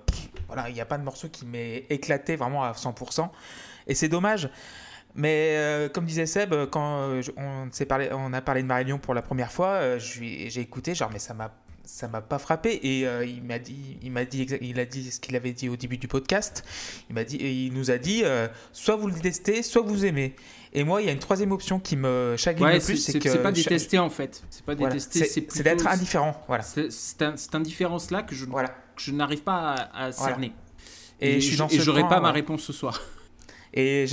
voilà, 0.47 0.69
il 0.69 0.73
n'y 0.73 0.81
a 0.81 0.85
pas 0.85 0.97
de 0.97 1.03
morceau 1.03 1.29
qui 1.29 1.45
m'est 1.45 1.85
éclaté 1.89 2.35
vraiment 2.35 2.63
à 2.63 2.73
100%. 2.73 3.29
Et 3.87 3.95
c'est 3.95 4.09
dommage. 4.09 4.49
Mais 5.15 5.55
euh, 5.57 5.89
comme 5.89 6.05
disait 6.05 6.25
Seb, 6.25 6.53
quand 6.71 7.09
euh, 7.09 7.21
on, 7.37 8.33
a 8.33 8.41
parlé 8.41 8.61
de 8.61 8.67
Marillion 8.67 8.97
pour 8.97 9.13
la 9.13 9.21
première 9.21 9.51
fois, 9.51 9.67
euh, 9.67 9.99
j'ai 9.99 10.59
écouté, 10.59 10.95
genre, 10.95 11.09
mais 11.11 11.19
ça 11.19 11.33
m'a 11.33 11.53
ça 11.83 12.07
m'a 12.07 12.21
pas 12.21 12.37
frappé 12.37 12.69
et 12.73 13.01
il 13.25 13.43
m'a 13.43 13.57
dit 13.57 13.97
dit 13.99 14.73
a 14.79 14.85
dit 14.85 15.11
ce 15.11 15.19
qu'il 15.19 15.35
avait 15.35 15.51
dit 15.51 15.67
au 15.67 15.75
début 15.75 15.97
du 15.97 16.07
podcast 16.07 16.63
il 17.09 17.25
dit 17.25 17.37
il 17.37 17.73
nous 17.73 17.89
a 17.89 17.97
dit 17.97 18.23
soit 18.71 18.95
vous 18.95 19.07
le 19.07 19.13
détestez 19.13 19.63
soit 19.63 19.81
vous 19.81 20.05
aimez 20.05 20.35
et 20.73 20.83
moi 20.83 21.01
il 21.01 21.05
y 21.07 21.09
a 21.09 21.11
une 21.13 21.19
troisième 21.19 21.51
option 21.51 21.79
qui 21.79 21.95
me 21.95 22.35
chagrine 22.37 22.65
Ouais, 22.67 22.73
le 22.75 22.81
plus 22.81 22.97
c'est 22.97 23.19
que 23.19 23.29
c'est 23.29 23.41
pas 23.43 23.51
détester 23.51 23.99
en 23.99 24.09
fait. 24.09 24.43
C'est 24.49 24.63
pas 24.65 24.75
voilà, 24.75 24.93
détester, 24.95 25.25
c'est 25.25 25.63
d'être 25.63 25.87
indifférent 25.87 26.41
voilà 26.47 26.63
cette 26.63 27.55
indifférence-là 27.55 28.23
que 28.23 28.35
je, 28.35 28.45
voilà 28.45 28.69
que 28.69 29.01
je 29.01 29.11
n'arrive 29.11 29.41
pas 29.43 29.71
à, 29.73 30.05
à 30.05 30.09
Voilà. 30.11 30.33
cerner. 30.33 30.53
et, 31.19 31.37
et 31.37 31.41
j'aurai 31.41 32.07
pas 32.07 32.19
ma 32.19 32.29
ouais. 32.29 32.33
réponse 32.35 32.61
ce 32.63 32.73
soir. 32.73 32.99
Et, 33.73 34.03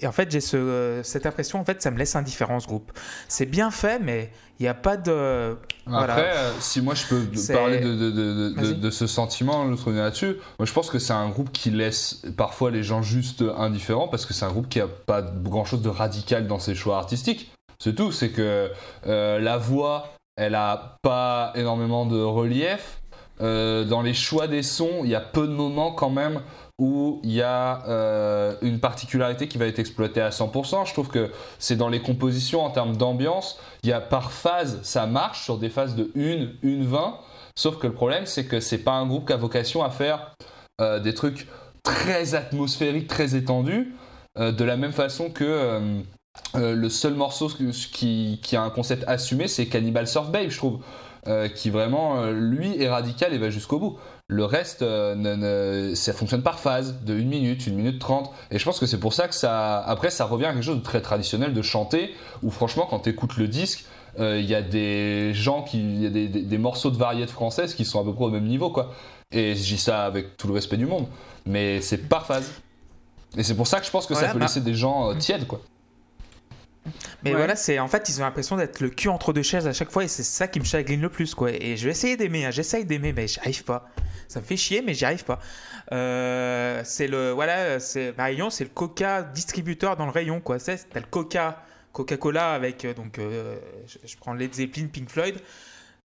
et 0.00 0.06
en 0.06 0.12
fait, 0.12 0.30
j'ai 0.30 0.40
ce, 0.40 1.00
cette 1.04 1.26
impression, 1.26 1.60
en 1.60 1.64
fait, 1.64 1.80
ça 1.82 1.90
me 1.90 1.98
laisse 1.98 2.16
indifférent 2.16 2.58
ce 2.58 2.66
groupe. 2.66 2.92
C'est 3.28 3.46
bien 3.46 3.70
fait, 3.70 4.00
mais 4.00 4.30
il 4.58 4.64
n'y 4.64 4.68
a 4.68 4.74
pas 4.74 4.96
de. 4.96 5.56
Voilà. 5.86 6.12
Après, 6.12 6.36
euh, 6.36 6.52
si 6.60 6.82
moi 6.82 6.94
je 6.94 7.06
peux 7.06 7.24
parler 7.52 7.78
de, 7.78 7.94
de, 7.94 8.72
de, 8.72 8.90
ce 8.90 9.06
sentiment, 9.06 9.64
le 9.64 9.74
revenir 9.74 10.02
là-dessus, 10.02 10.36
moi 10.58 10.66
je 10.66 10.72
pense 10.72 10.90
que 10.90 10.98
c'est 10.98 11.14
un 11.14 11.30
groupe 11.30 11.50
qui 11.50 11.70
laisse 11.70 12.22
parfois 12.36 12.70
les 12.70 12.82
gens 12.82 13.02
juste 13.02 13.42
indifférents 13.56 14.06
parce 14.06 14.26
que 14.26 14.34
c'est 14.34 14.44
un 14.44 14.50
groupe 14.50 14.68
qui 14.68 14.80
a 14.80 14.86
pas 14.86 15.22
grand 15.22 15.64
chose 15.64 15.80
de 15.80 15.88
radical 15.88 16.46
dans 16.46 16.58
ses 16.58 16.74
choix 16.74 16.98
artistiques. 16.98 17.52
C'est 17.78 17.94
tout, 17.94 18.12
c'est 18.12 18.30
que 18.30 18.70
euh, 19.06 19.38
la 19.38 19.56
voix, 19.56 20.12
elle 20.36 20.54
a 20.54 20.98
pas 21.02 21.52
énormément 21.54 22.04
de 22.04 22.20
relief. 22.20 23.00
Euh, 23.40 23.84
dans 23.84 24.02
les 24.02 24.12
choix 24.12 24.46
des 24.46 24.62
sons, 24.62 25.00
il 25.04 25.10
y 25.10 25.14
a 25.14 25.20
peu 25.20 25.46
de 25.46 25.52
moments 25.52 25.92
quand 25.92 26.10
même 26.10 26.42
où 26.80 27.20
il 27.22 27.32
y 27.32 27.42
a 27.42 27.84
euh, 27.88 28.56
une 28.62 28.80
particularité 28.80 29.46
qui 29.46 29.58
va 29.58 29.66
être 29.66 29.78
exploitée 29.78 30.22
à 30.22 30.30
100%. 30.30 30.86
Je 30.86 30.92
trouve 30.94 31.08
que 31.08 31.30
c'est 31.58 31.76
dans 31.76 31.90
les 31.90 32.00
compositions 32.00 32.62
en 32.62 32.70
termes 32.70 32.96
d'ambiance. 32.96 33.60
Il 33.84 33.90
y 33.90 33.92
a 33.92 34.00
par 34.00 34.32
phase, 34.32 34.80
ça 34.82 35.06
marche 35.06 35.44
sur 35.44 35.58
des 35.58 35.68
phases 35.68 35.94
de 35.94 36.10
1, 36.16 36.66
1, 36.66 36.84
20. 36.84 37.18
Sauf 37.54 37.76
que 37.78 37.86
le 37.86 37.92
problème, 37.92 38.24
c'est 38.24 38.46
que 38.46 38.60
c'est 38.60 38.78
pas 38.78 38.94
un 38.94 39.06
groupe 39.06 39.26
qui 39.26 39.34
a 39.34 39.36
vocation 39.36 39.84
à 39.84 39.90
faire 39.90 40.34
euh, 40.80 40.98
des 40.98 41.12
trucs 41.12 41.46
très 41.82 42.34
atmosphériques, 42.34 43.08
très 43.08 43.36
étendus. 43.36 43.94
euh, 44.38 44.50
de 44.50 44.64
la 44.64 44.78
même 44.78 44.92
façon 44.92 45.28
que 45.28 46.02
le 46.54 46.88
seul 46.88 47.14
morceau 47.14 47.48
qui, 47.48 48.40
qui 48.42 48.56
a 48.56 48.62
un 48.62 48.70
concept 48.70 49.04
assumé, 49.06 49.48
c'est 49.48 49.66
Cannibal 49.66 50.08
Surf 50.08 50.30
Babe, 50.30 50.48
je 50.48 50.56
trouve. 50.56 50.80
qui 51.54 51.68
vraiment, 51.68 52.30
lui, 52.30 52.82
est 52.82 52.88
radical 52.88 53.34
et 53.34 53.38
va 53.38 53.50
jusqu'au 53.50 53.78
bout. 53.78 53.98
Le 54.32 54.44
reste, 54.44 54.82
euh, 54.82 55.16
ne- 55.16 55.88
ne- 55.90 55.94
ça 55.96 56.12
fonctionne 56.12 56.42
par 56.42 56.60
phase, 56.60 56.94
de 57.04 57.14
1 57.14 57.24
minute, 57.28 57.66
1 57.66 57.72
minute 57.72 57.98
30. 57.98 58.30
Et 58.52 58.60
je 58.60 58.64
pense 58.64 58.78
que 58.78 58.86
c'est 58.86 59.00
pour 59.00 59.12
ça 59.12 59.26
que 59.26 59.34
ça. 59.34 59.80
Après, 59.80 60.08
ça 60.10 60.24
revient 60.24 60.44
à 60.46 60.52
quelque 60.52 60.62
chose 60.62 60.78
de 60.78 60.82
très 60.84 61.00
traditionnel 61.00 61.52
de 61.52 61.62
chanter, 61.62 62.14
où 62.44 62.50
franchement, 62.50 62.86
quand 62.88 63.00
tu 63.00 63.10
écoutes 63.10 63.36
le 63.38 63.48
disque, 63.48 63.86
euh, 64.20 64.38
il 64.38 64.46
y 64.46 64.54
a 64.54 64.62
des 64.62 65.34
gens 65.34 65.62
qui. 65.62 65.80
Il 65.80 66.00
y 66.02 66.06
a 66.06 66.10
des, 66.10 66.28
des- 66.28 66.42
des 66.42 66.58
morceaux 66.58 66.92
de 66.92 66.96
variétés 66.96 67.32
françaises 67.32 67.74
qui 67.74 67.84
sont 67.84 68.00
à 68.00 68.04
peu 68.04 68.14
près 68.14 68.24
au 68.26 68.30
même 68.30 68.46
niveau, 68.46 68.70
quoi. 68.70 68.92
Et 69.32 69.56
je 69.56 69.64
dis 69.64 69.78
ça 69.78 70.04
avec 70.04 70.36
tout 70.36 70.46
le 70.46 70.54
respect 70.54 70.76
du 70.76 70.86
monde. 70.86 71.06
Mais 71.44 71.80
c'est 71.80 71.98
par 72.08 72.24
phase. 72.24 72.52
Et 73.36 73.42
c'est 73.42 73.56
pour 73.56 73.66
ça 73.66 73.80
que 73.80 73.86
je 73.86 73.90
pense 73.90 74.06
que 74.06 74.12
Voilà, 74.14 74.28
ça 74.28 74.32
peut 74.32 74.38
bah- 74.38 74.44
laisser 74.46 74.60
des 74.60 74.74
gens 74.74 75.10
euh, 75.10 75.14
tièdes, 75.16 75.46
quoi. 75.48 75.60
Mais 77.22 77.30
Ouais. 77.30 77.36
voilà, 77.36 77.56
c'est 77.56 77.78
en 77.78 77.88
fait, 77.88 78.08
ils 78.08 78.20
ont 78.20 78.24
l'impression 78.24 78.56
d'être 78.56 78.80
le 78.80 78.88
cul 78.88 79.08
entre 79.08 79.32
deux 79.32 79.42
chaises 79.42 79.66
à 79.66 79.72
chaque 79.72 79.90
fois, 79.90 80.04
et 80.04 80.08
c'est 80.08 80.22
ça 80.22 80.48
qui 80.48 80.60
me 80.60 80.64
chagrine 80.64 81.00
le 81.00 81.10
plus, 81.10 81.34
quoi. 81.34 81.50
Et 81.52 81.76
je 81.76 81.84
vais 81.84 81.90
essayer 81.90 82.16
d'aimer, 82.16 82.46
hein, 82.46 82.50
j'essaye 82.50 82.84
d'aimer, 82.84 83.12
mais 83.12 83.28
j'y 83.28 83.38
arrive 83.40 83.64
pas. 83.64 83.88
Ça 84.28 84.40
me 84.40 84.44
fait 84.44 84.56
chier, 84.56 84.80
mais 84.82 84.94
j'y 84.94 85.04
arrive 85.04 85.24
pas. 85.24 85.40
Euh, 85.92 86.80
c'est 86.84 87.06
le, 87.08 87.32
voilà, 87.32 87.80
c'est 87.80 88.16
Marion, 88.16 88.48
c'est 88.50 88.64
le 88.64 88.70
Coca 88.70 89.22
distributeur 89.22 89.96
dans 89.96 90.06
le 90.06 90.12
rayon, 90.12 90.40
quoi. 90.40 90.58
C'est, 90.58 90.88
t'as 90.88 91.00
le 91.00 91.06
Coca, 91.06 91.62
Coca-Cola 91.92 92.52
avec, 92.52 92.84
euh, 92.84 92.94
donc, 92.94 93.18
euh, 93.18 93.56
je, 93.86 93.98
je 94.04 94.16
prends 94.16 94.32
Led 94.32 94.54
Zeppelin, 94.54 94.86
Pink 94.86 95.10
Floyd. 95.10 95.36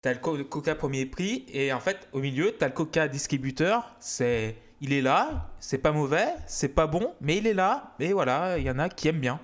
T'as 0.02 0.12
le 0.12 0.18
Coca 0.44 0.74
premier 0.74 1.06
prix, 1.06 1.44
et 1.52 1.72
en 1.72 1.80
fait, 1.80 2.08
au 2.12 2.20
milieu, 2.20 2.54
t'as 2.56 2.66
le 2.66 2.72
Coca 2.72 3.08
distributeur. 3.08 3.96
C'est, 4.00 4.54
il 4.80 4.92
est 4.92 5.00
là, 5.02 5.50
c'est 5.58 5.78
pas 5.78 5.90
mauvais, 5.92 6.28
c'est 6.46 6.68
pas 6.68 6.86
bon, 6.86 7.14
mais 7.20 7.38
il 7.38 7.46
est 7.48 7.54
là, 7.54 7.94
et 7.98 8.12
voilà, 8.12 8.58
il 8.58 8.64
y 8.64 8.70
en 8.70 8.78
a 8.78 8.88
qui 8.88 9.08
aiment 9.08 9.18
bien. 9.18 9.40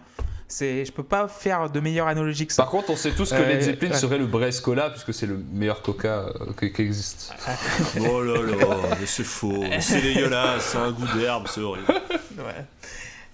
C'est, 0.57 0.85
je 0.85 0.93
peux 0.93 1.03
pas 1.03 1.27
faire 1.27 1.69
de 1.69 1.81
meilleure 1.81 2.07
analogie 2.07 2.47
que 2.47 2.53
ça. 2.53 2.63
Par 2.63 2.71
contre, 2.71 2.91
on 2.91 2.95
sait 2.97 3.11
tous 3.11 3.29
que 3.31 3.35
Euh, 3.35 3.49
Led 3.49 3.61
Zeppelin 3.61 3.91
ouais. 3.91 3.97
serait 3.97 4.19
le 4.19 4.27
Brest 4.27 4.61
Cola, 4.63 4.89
puisque 4.91 5.13
c'est 5.13 5.27
le 5.27 5.37
meilleur 5.53 5.83
coca 5.83 6.27
euh, 6.29 6.53
qui 6.57 6.73
qui 6.73 6.83
existe. 6.83 7.35
Oh 8.09 8.23
là 8.23 8.41
là, 8.41 8.77
mais 9.01 9.07
c'est 9.07 9.25
faux, 9.25 9.65
c'est 9.81 10.01
dégueulasse, 10.01 10.67
c'est 10.67 10.79
un 10.79 10.93
goût 10.93 11.09
d'herbe, 11.19 11.49
c'est 11.49 11.61
horrible. 11.61 11.87
Ouais. 12.39 12.65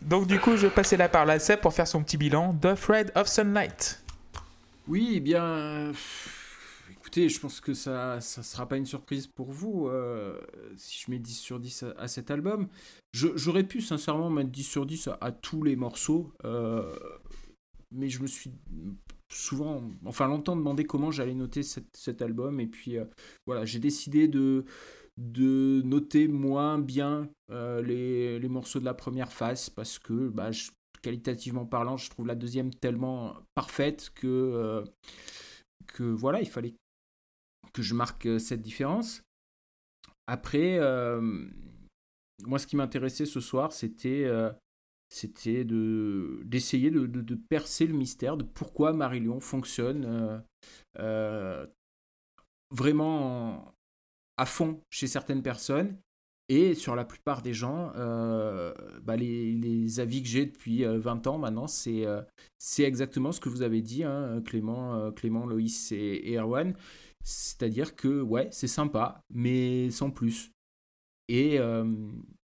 Donc 0.00 0.28
du 0.28 0.40
coup, 0.40 0.56
je 0.56 0.68
vais 0.68 0.70
passer 0.72 0.96
la 0.96 1.10
parole 1.10 1.28
à 1.30 1.38
Seb 1.38 1.60
pour 1.60 1.74
faire 1.74 1.86
son 1.86 2.02
petit 2.02 2.16
bilan 2.16 2.54
de 2.58 2.74
Thread 2.74 3.12
of 3.14 3.28
Sunlight. 3.28 3.98
Oui, 4.88 5.12
eh 5.16 5.20
bien, 5.20 5.44
euh, 5.44 5.92
je 7.14 7.40
pense 7.40 7.60
que 7.60 7.74
ça 7.74 8.16
ne 8.16 8.20
sera 8.42 8.66
pas 8.66 8.76
une 8.76 8.86
surprise 8.86 9.26
pour 9.26 9.50
vous 9.50 9.88
euh, 9.88 10.40
si 10.76 11.04
je 11.04 11.10
mets 11.10 11.18
10 11.18 11.34
sur 11.34 11.60
10 11.60 11.84
à, 11.96 12.08
cet 12.08 12.30
album. 12.30 12.68
J'aurais 13.12 13.64
pu 13.64 13.80
sincèrement 13.80 14.30
mettre 14.30 14.50
10 14.50 14.62
sur 14.62 14.86
10 14.86 15.10
à, 15.20 15.32
tous 15.32 15.62
les 15.62 15.76
morceaux, 15.76 16.32
euh, 16.44 16.94
mais 17.90 18.08
je 18.08 18.22
me 18.22 18.26
suis 18.26 18.52
souvent, 19.32 19.82
enfin 20.04 20.26
longtemps 20.26 20.56
demandé 20.56 20.84
comment 20.84 21.10
j'allais 21.10 21.34
noter 21.34 21.62
cet, 21.62 22.22
album, 22.22 22.60
et 22.60 22.66
puis 22.66 22.98
euh, 22.98 23.04
voilà, 23.46 23.64
j'ai 23.64 23.78
décidé 23.78 24.28
de, 24.28 24.64
noter 25.84 26.28
moins 26.28 26.78
bien 26.78 27.28
les, 27.50 28.40
morceaux 28.48 28.80
de 28.80 28.84
la 28.84 28.94
première 28.94 29.32
phase 29.32 29.68
parce 29.70 29.98
que 29.98 30.28
bah, 30.28 30.50
qualitativement 31.02 31.66
parlant, 31.66 31.96
je 31.96 32.10
trouve 32.10 32.26
la 32.26 32.34
deuxième 32.34 32.72
tellement 32.72 33.36
parfaite 33.54 34.10
que, 34.14 34.84
que 35.88 36.04
voilà, 36.04 36.40
il 36.40 36.48
fallait 36.48 36.74
que 37.72 37.82
je 37.82 37.94
marque 37.94 38.26
euh, 38.26 38.38
cette 38.38 38.62
différence. 38.62 39.22
Après, 40.26 40.78
euh, 40.78 41.20
moi, 42.46 42.58
ce 42.58 42.66
qui 42.66 42.76
m'intéressait 42.76 43.26
ce 43.26 43.40
soir, 43.40 43.72
c'était 43.72 44.24
euh, 44.24 44.50
d'essayer 46.44 46.90
de, 46.90 47.34
percer 47.48 47.86
le 47.86 47.94
mystère 47.94 48.36
de 48.36 48.44
pourquoi 48.44 48.92
Marillion 48.92 49.40
fonctionne 49.40 50.42
vraiment 52.72 53.56
en- 53.56 53.74
à 54.36 54.46
fond 54.46 54.80
chez 54.88 55.08
certaines 55.08 55.42
personnes 55.42 55.96
et 56.48 56.74
sur 56.74 56.96
la 56.96 57.04
plupart 57.04 57.42
des 57.42 57.54
gens, 57.54 57.92
bah, 59.04 59.16
les, 59.16 60.00
avis 60.00 60.20
que 60.22 60.28
j'ai 60.28 60.46
depuis 60.46 60.84
euh, 60.84 60.98
20 60.98 61.26
ans 61.28 61.38
maintenant, 61.38 61.68
c'est 61.68 62.04
exactement 62.82 63.30
ce 63.30 63.40
que 63.40 63.48
vous 63.48 63.62
avez 63.62 63.82
dit, 63.82 64.02
hein, 64.02 64.42
Clément, 64.44 65.12
Clément, 65.12 65.46
Loïs 65.46 65.92
et, 65.92 66.32
et 66.32 66.38
Erwan. 66.38 66.74
C'est-à-dire 67.24 67.96
que, 67.96 68.20
ouais, 68.22 68.48
c'est 68.50 68.66
sympa, 68.68 69.22
mais 69.30 69.90
sans 69.90 70.10
plus. 70.10 70.52
Et, 71.28 71.58
euh, 71.58 71.84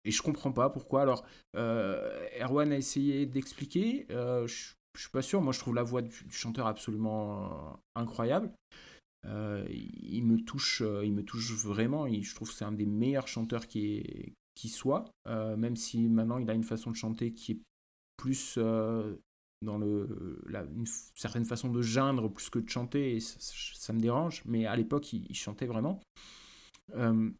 et 0.05 0.11
je 0.11 0.21
comprends 0.21 0.51
pas 0.51 0.69
pourquoi. 0.69 1.01
Alors, 1.01 1.25
euh, 1.55 2.27
Erwan 2.41 2.71
a 2.71 2.77
essayé 2.77 3.25
d'expliquer. 3.25 4.07
euh, 4.11 4.47
je 4.47 4.73
je 4.95 5.01
suis 5.01 5.09
pas 5.09 5.23
sûr. 5.23 5.41
Moi, 5.41 5.53
je 5.53 5.59
trouve 5.59 5.73
la 5.73 5.81
voix 5.81 6.03
du, 6.03 6.13
chanteur 6.29 6.67
absolument 6.67 7.79
incroyable. 7.95 8.51
Euh, 9.25 9.65
il 9.69 10.23
me 10.23 10.37
touche, 10.37 10.83
il 11.03 11.13
me 11.13 11.23
touche 11.23 11.51
vraiment. 11.53 12.05
Il- 12.05 12.23
je 12.23 12.35
trouve 12.35 12.49
que 12.49 12.55
c'est 12.55 12.65
un 12.65 12.71
des 12.71 12.85
meilleurs 12.85 13.27
chanteurs 13.27 13.67
qui, 13.67 13.97
est- 13.97 14.33
qui 14.55 14.69
soit. 14.69 15.05
Même 15.27 15.75
si 15.75 16.09
maintenant 16.09 16.37
il 16.37 16.49
a 16.51 16.53
une 16.53 16.63
façon 16.63 16.91
de 16.91 16.95
chanter 16.95 17.33
qui 17.33 17.53
est 17.53 17.59
plus 18.17 18.59
dans 19.63 19.79
une 19.81 20.85
certaine 21.15 21.45
façon 21.45 21.69
de 21.69 21.81
geindre 21.81 22.29
plus 22.29 22.49
que 22.49 22.59
de 22.59 22.69
chanter. 22.69 23.15
Et 23.15 23.19
ça, 23.19 23.93
me 23.93 23.99
dérange. 23.99 24.43
Mais 24.45 24.65
à 24.65 24.75
l'époque, 24.75 25.13
il, 25.13 25.25
il 25.29 25.35
chantait 25.35 25.65
vraiment. 25.65 25.99
Euh, 26.95 27.31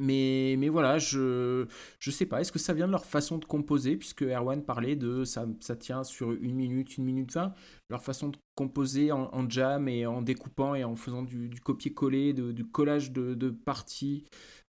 mais, 0.00 0.56
mais 0.58 0.68
voilà, 0.70 0.98
je 0.98 1.66
je 1.98 2.10
sais 2.10 2.24
pas, 2.24 2.40
est-ce 2.40 2.52
que 2.52 2.58
ça 2.58 2.72
vient 2.72 2.86
de 2.86 2.92
leur 2.92 3.04
façon 3.04 3.36
de 3.38 3.44
composer, 3.44 3.96
puisque 3.96 4.22
Erwan 4.22 4.62
parlait 4.64 4.96
de 4.96 5.24
ça, 5.24 5.46
ça 5.60 5.76
tient 5.76 6.04
sur 6.04 6.32
une 6.32 6.54
minute, 6.54 6.96
une 6.96 7.04
minute 7.04 7.32
vingt, 7.32 7.54
leur 7.90 8.02
façon 8.02 8.28
de 8.30 8.38
composer 8.54 9.12
en, 9.12 9.48
jam 9.50 9.88
et 9.88 10.06
en 10.06 10.22
découpant 10.22 10.74
et 10.74 10.84
en 10.84 10.96
faisant 10.96 11.22
du, 11.22 11.50
copier-coller, 11.62 12.32
du 12.32 12.64
collage 12.66 13.12
de, 13.12 13.50
parties, 13.50 14.24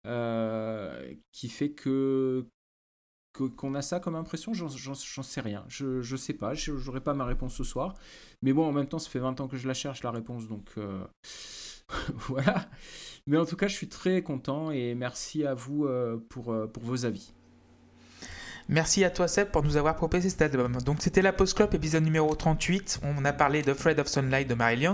euh, 0.05 1.13
qui 1.31 1.47
fait 1.47 1.71
que- 1.71 2.45
qu'on 3.33 3.75
a 3.75 3.81
ça 3.81 3.99
comme 3.99 4.15
impression, 4.15 4.53
j'en 4.53 4.97
sais 5.23 5.41
rien. 5.41 5.63
Je, 5.67 6.01
je 6.01 6.15
sais 6.15 6.33
pas, 6.33 6.53
j'aurai 6.53 7.01
pas 7.01 7.13
ma 7.13 7.25
réponse 7.25 7.55
ce 7.55 7.63
soir. 7.63 7.95
Mais 8.41 8.53
bon, 8.53 8.65
en 8.65 8.71
même 8.71 8.87
temps, 8.87 8.99
ça 8.99 9.09
fait 9.09 9.19
20 9.19 9.39
ans 9.41 9.47
que 9.47 9.57
je 9.57 9.67
la 9.67 9.73
cherche, 9.73 10.03
la 10.03 10.11
réponse, 10.11 10.47
donc 10.47 10.69
euh, 10.77 11.03
voilà. 12.27 12.69
Mais 13.27 13.37
en 13.37 13.45
tout 13.45 13.55
cas, 13.55 13.67
je 13.67 13.75
suis 13.75 13.89
très 13.89 14.21
content 14.23 14.71
et 14.71 14.95
merci 14.95 15.45
à 15.45 15.53
vous 15.53 15.85
euh, 15.85 16.17
pour, 16.29 16.51
euh, 16.51 16.67
pour 16.67 16.83
vos 16.83 17.05
avis. 17.05 17.33
Merci 18.71 19.03
à 19.03 19.09
toi 19.09 19.27
Seb 19.27 19.49
pour 19.49 19.63
nous 19.63 19.75
avoir 19.75 19.97
proposé 19.97 20.29
cet 20.29 20.41
album. 20.41 20.77
Donc 20.85 20.99
c'était 21.01 21.21
la 21.21 21.33
Post 21.33 21.55
Club 21.55 21.75
épisode 21.75 22.05
numéro 22.05 22.33
38. 22.33 23.01
On 23.03 23.25
a 23.25 23.33
parlé 23.33 23.63
de 23.63 23.73
Fred 23.73 23.99
of 23.99 24.07
Sunlight 24.07 24.47
de 24.47 24.53
Marillion. 24.53 24.93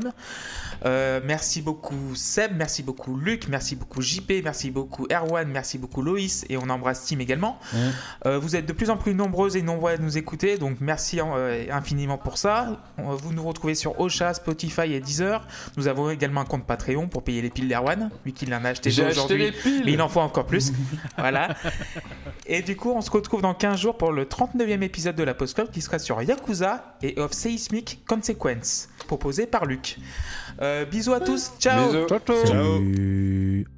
Euh, 0.84 1.20
merci 1.24 1.62
beaucoup 1.62 2.16
Seb, 2.16 2.54
merci 2.58 2.82
beaucoup 2.82 3.16
Luc, 3.16 3.48
merci 3.48 3.76
beaucoup 3.76 4.02
JP, 4.02 4.42
merci 4.44 4.72
beaucoup 4.72 5.06
Erwan, 5.12 5.48
merci 5.48 5.78
beaucoup 5.78 6.02
Loïs 6.02 6.44
et 6.50 6.58
on 6.58 6.68
embrasse 6.72 7.06
Tim 7.06 7.20
également. 7.20 7.60
Euh, 8.26 8.40
vous 8.40 8.56
êtes 8.56 8.66
de 8.66 8.74
plus 8.74 8.90
en 8.90 8.98
plus 8.98 9.14
nombreuses 9.14 9.56
et 9.56 9.62
nombreux 9.62 9.92
à 9.92 9.98
nous 9.98 10.18
écouter, 10.18 10.58
donc 10.58 10.78
merci 10.80 11.20
euh, 11.22 11.66
infiniment 11.72 12.18
pour 12.18 12.40
ça. 12.40 12.82
Vous 12.98 13.32
nous 13.32 13.44
retrouvez 13.44 13.76
sur 13.76 14.00
Ocha, 14.02 14.34
Spotify 14.34 14.94
et 14.94 15.00
Deezer. 15.00 15.46
Nous 15.78 15.88
avons 15.88 16.10
également 16.10 16.42
un 16.42 16.46
compte 16.46 16.66
Patreon 16.66 17.08
pour 17.08 17.22
payer 17.22 17.44
les 17.44 17.52
piles 17.52 17.68
d'Erwan, 17.68 18.10
lui 18.26 18.34
qui 18.34 18.52
en 18.52 18.66
a 18.66 18.70
acheté 18.70 18.90
aujourd'hui. 18.90 19.54
Mais 19.86 19.92
il 19.92 20.02
en 20.02 20.10
faut 20.10 20.20
encore 20.20 20.48
plus. 20.48 20.74
voilà. 21.20 21.56
Et 22.48 22.64
du 22.64 22.76
coup, 22.76 22.92
on 22.92 23.02
se 23.02 23.12
retrouve 23.12 23.44
dans 23.44 23.54
15 23.54 23.67
jours 23.76 23.98
pour 23.98 24.12
le 24.12 24.26
39e 24.26 24.82
épisode 24.82 25.16
de 25.16 25.24
la 25.24 25.34
Post 25.34 25.56
Club 25.56 25.70
qui 25.72 25.82
sera 25.82 26.00
sur 26.00 26.22
Yakuza 26.22 26.98
et 27.02 27.20
of 27.20 27.34
Seismic 27.34 28.04
Consequence, 28.08 28.90
proposé 29.08 29.48
par 29.48 29.66
Luc. 29.66 29.98
Euh, 30.62 30.86
bisous 30.86 31.14
à 31.14 31.20
tous, 31.20 31.52
ciao 31.60 31.88
Bisous. 31.88 32.08
Ciao. 32.46 33.77